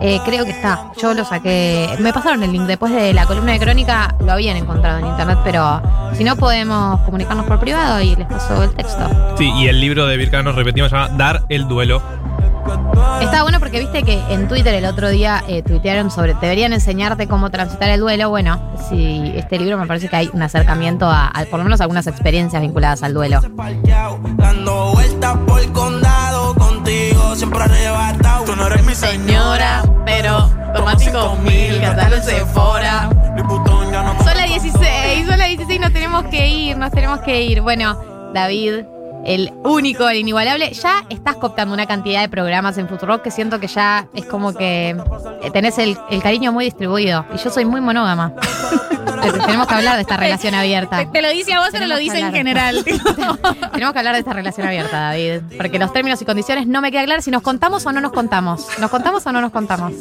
Eh, 0.00 0.20
creo 0.24 0.44
que 0.44 0.52
está. 0.52 0.92
Yo 1.00 1.14
lo 1.14 1.24
saqué. 1.24 1.88
Me 2.00 2.12
pasaron 2.12 2.42
el 2.42 2.52
link 2.52 2.64
después 2.64 2.92
de 2.92 3.12
la 3.12 3.26
columna 3.26 3.52
de 3.52 3.58
crónica. 3.58 4.14
Lo 4.20 4.32
habían 4.32 4.56
encontrado 4.56 4.98
en 4.98 5.06
internet, 5.06 5.38
pero 5.44 5.80
si 6.14 6.24
no 6.24 6.36
podemos 6.36 7.00
comunicarnos 7.00 7.46
por 7.46 7.58
privado 7.60 8.00
y 8.00 8.16
les 8.16 8.26
paso 8.26 8.62
el 8.62 8.74
texto. 8.74 9.08
Sí, 9.36 9.50
y 9.56 9.68
el 9.68 9.80
libro 9.80 10.06
de 10.06 10.16
Vircano, 10.16 10.52
repetimos, 10.52 10.90
se 10.90 10.96
llama 10.96 11.16
Dar 11.16 11.44
el 11.48 11.66
duelo. 11.68 12.02
Está 13.20 13.42
bueno 13.42 13.58
porque 13.60 13.78
viste 13.78 14.02
que 14.02 14.20
en 14.30 14.48
Twitter 14.48 14.74
el 14.74 14.86
otro 14.86 15.08
día 15.08 15.42
eh, 15.48 15.62
tuitearon 15.62 16.10
sobre 16.10 16.34
deberían 16.34 16.72
enseñarte 16.72 17.28
cómo 17.28 17.50
transitar 17.50 17.90
el 17.90 18.00
duelo. 18.00 18.30
Bueno, 18.30 18.60
si 18.88 19.32
este 19.36 19.58
libro 19.58 19.78
me 19.78 19.86
parece 19.86 20.08
que 20.08 20.16
hay 20.16 20.30
un 20.32 20.42
acercamiento 20.42 21.06
a, 21.06 21.26
a 21.28 21.44
por 21.44 21.58
lo 21.58 21.64
menos 21.64 21.80
algunas 21.80 22.06
experiencias 22.06 22.60
vinculadas 22.62 23.02
al 23.02 23.14
duelo. 23.14 23.40
Dando 24.36 24.92
vueltas 24.92 25.36
por 25.46 25.60
el 25.60 25.72
condado 25.72 26.43
siempre 27.34 27.62
arrebatado. 27.62 28.44
Tú 28.44 28.56
no 28.56 28.66
eres 28.66 28.84
mi 28.84 28.94
Señora, 28.94 29.82
pero 30.04 30.50
toma 30.74 30.98
5 30.98 31.36
mil, 31.44 31.80
gastalo 31.80 32.16
en. 32.16 33.10
Son 34.24 34.36
las 34.36 34.48
16, 34.48 35.26
son 35.26 35.38
las 35.38 35.48
16, 35.48 35.80
nos 35.80 35.92
tenemos 35.92 36.24
que 36.24 36.48
ir, 36.48 36.76
nos 36.76 36.90
tenemos 36.90 37.20
que 37.20 37.42
ir. 37.42 37.60
Bueno, 37.60 38.30
David, 38.32 38.84
el 39.24 39.52
único, 39.64 40.08
el 40.08 40.18
inigualable, 40.18 40.72
ya 40.72 41.04
estás 41.08 41.36
cooptando 41.36 41.74
una 41.74 41.86
cantidad 41.86 42.20
de 42.20 42.28
programas 42.28 42.78
en 42.78 42.88
Futurock 42.88 43.22
que 43.22 43.30
siento 43.30 43.60
que 43.60 43.66
ya 43.66 44.06
es 44.14 44.26
como 44.26 44.54
que 44.54 44.96
eh, 45.42 45.50
tenés 45.52 45.78
el, 45.78 45.96
el 46.10 46.22
cariño 46.22 46.52
muy 46.52 46.64
distribuido. 46.64 47.24
Y 47.34 47.38
yo 47.38 47.50
soy 47.50 47.64
muy 47.64 47.80
monógama. 47.80 48.32
Tenemos 49.46 49.66
que 49.66 49.74
hablar 49.74 49.96
de 49.96 50.02
esta 50.02 50.16
relación 50.16 50.54
abierta. 50.54 51.10
Te 51.10 51.22
lo 51.22 51.30
dice 51.30 51.54
a 51.54 51.60
vos, 51.60 51.68
pero 51.72 51.86
lo 51.86 51.96
dice 51.96 52.18
en 52.18 52.32
general. 52.32 52.84
Tenemos 53.72 53.92
que 53.92 53.98
hablar 53.98 54.14
de 54.14 54.20
esta 54.20 54.32
relación 54.32 54.66
abierta, 54.66 55.00
David. 55.00 55.42
Porque 55.56 55.78
los 55.78 55.92
términos 55.92 56.20
y 56.20 56.24
condiciones 56.24 56.66
no 56.66 56.80
me 56.80 56.90
queda 56.90 57.04
claro 57.04 57.22
si 57.22 57.30
nos 57.30 57.42
contamos 57.42 57.86
o 57.86 57.92
no 57.92 58.00
nos 58.00 58.12
contamos. 58.12 58.66
¿Nos 58.78 58.90
contamos 58.90 59.26
o 59.26 59.32
no 59.32 59.40
nos 59.40 59.52
contamos? 59.52 59.92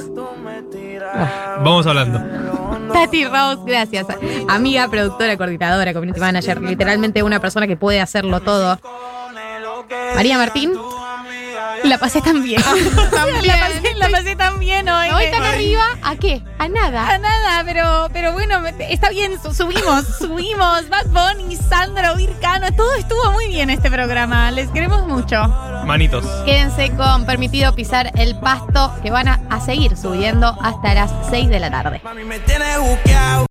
Vamos 1.59 1.87
hablando. 1.87 2.62
Tati 2.91 3.25
Rose, 3.25 3.61
gracias. 3.65 4.05
Amiga, 4.47 4.87
productora, 4.87 5.37
coordinadora, 5.37 5.93
community 5.93 6.19
manager, 6.19 6.61
literalmente 6.61 7.23
una 7.23 7.39
persona 7.39 7.67
que 7.67 7.77
puede 7.77 8.01
hacerlo 8.01 8.41
todo. 8.41 8.79
María 10.15 10.37
Martín. 10.37 10.73
La 11.83 11.97
pasé 11.97 12.21
tan 12.21 12.41
bien. 12.43 12.61
la, 13.43 13.59
pasé, 13.59 13.93
la 13.95 14.09
pasé 14.09 14.35
tan 14.35 14.57
bien 14.59 14.87
hoy. 14.87 15.09
Hoy 15.09 15.25
tan 15.31 15.43
arriba, 15.43 15.83
¿a 16.01 16.15
qué? 16.15 16.41
A 16.59 16.67
nada. 16.69 17.07
A 17.09 17.17
nada, 17.17 17.63
pero, 17.65 18.07
pero 18.13 18.31
bueno, 18.31 18.59
me- 18.61 18.73
está 18.91 19.09
bien, 19.09 19.37
su- 19.41 19.53
subimos, 19.53 20.05
subimos. 20.19 20.87
Bad 20.89 21.07
Bunny, 21.07 21.55
Sandro, 21.57 22.15
Vircano, 22.15 22.73
todo 22.73 22.93
estuvo 22.95 23.31
muy 23.31 23.47
bien 23.47 23.69
este 23.69 23.91
programa. 23.91 24.49
Les 24.51 24.69
queremos 24.69 25.05
mucho. 25.07 25.35
Manitos. 25.85 26.25
Quédense 26.45 26.91
con 26.95 27.25
permitido 27.25 27.75
pisar 27.75 28.11
el 28.15 28.39
pasto 28.39 28.93
que 29.03 29.11
van 29.11 29.27
a, 29.27 29.41
a 29.49 29.59
seguir 29.59 29.97
subiendo 29.97 30.57
hasta 30.61 30.93
las 30.93 31.11
6 31.29 31.49
de 31.49 31.59
la 31.59 31.69
tarde. 31.69 32.01
Me 32.25 32.39
tienes 32.39 32.79
buqueado. 32.79 33.41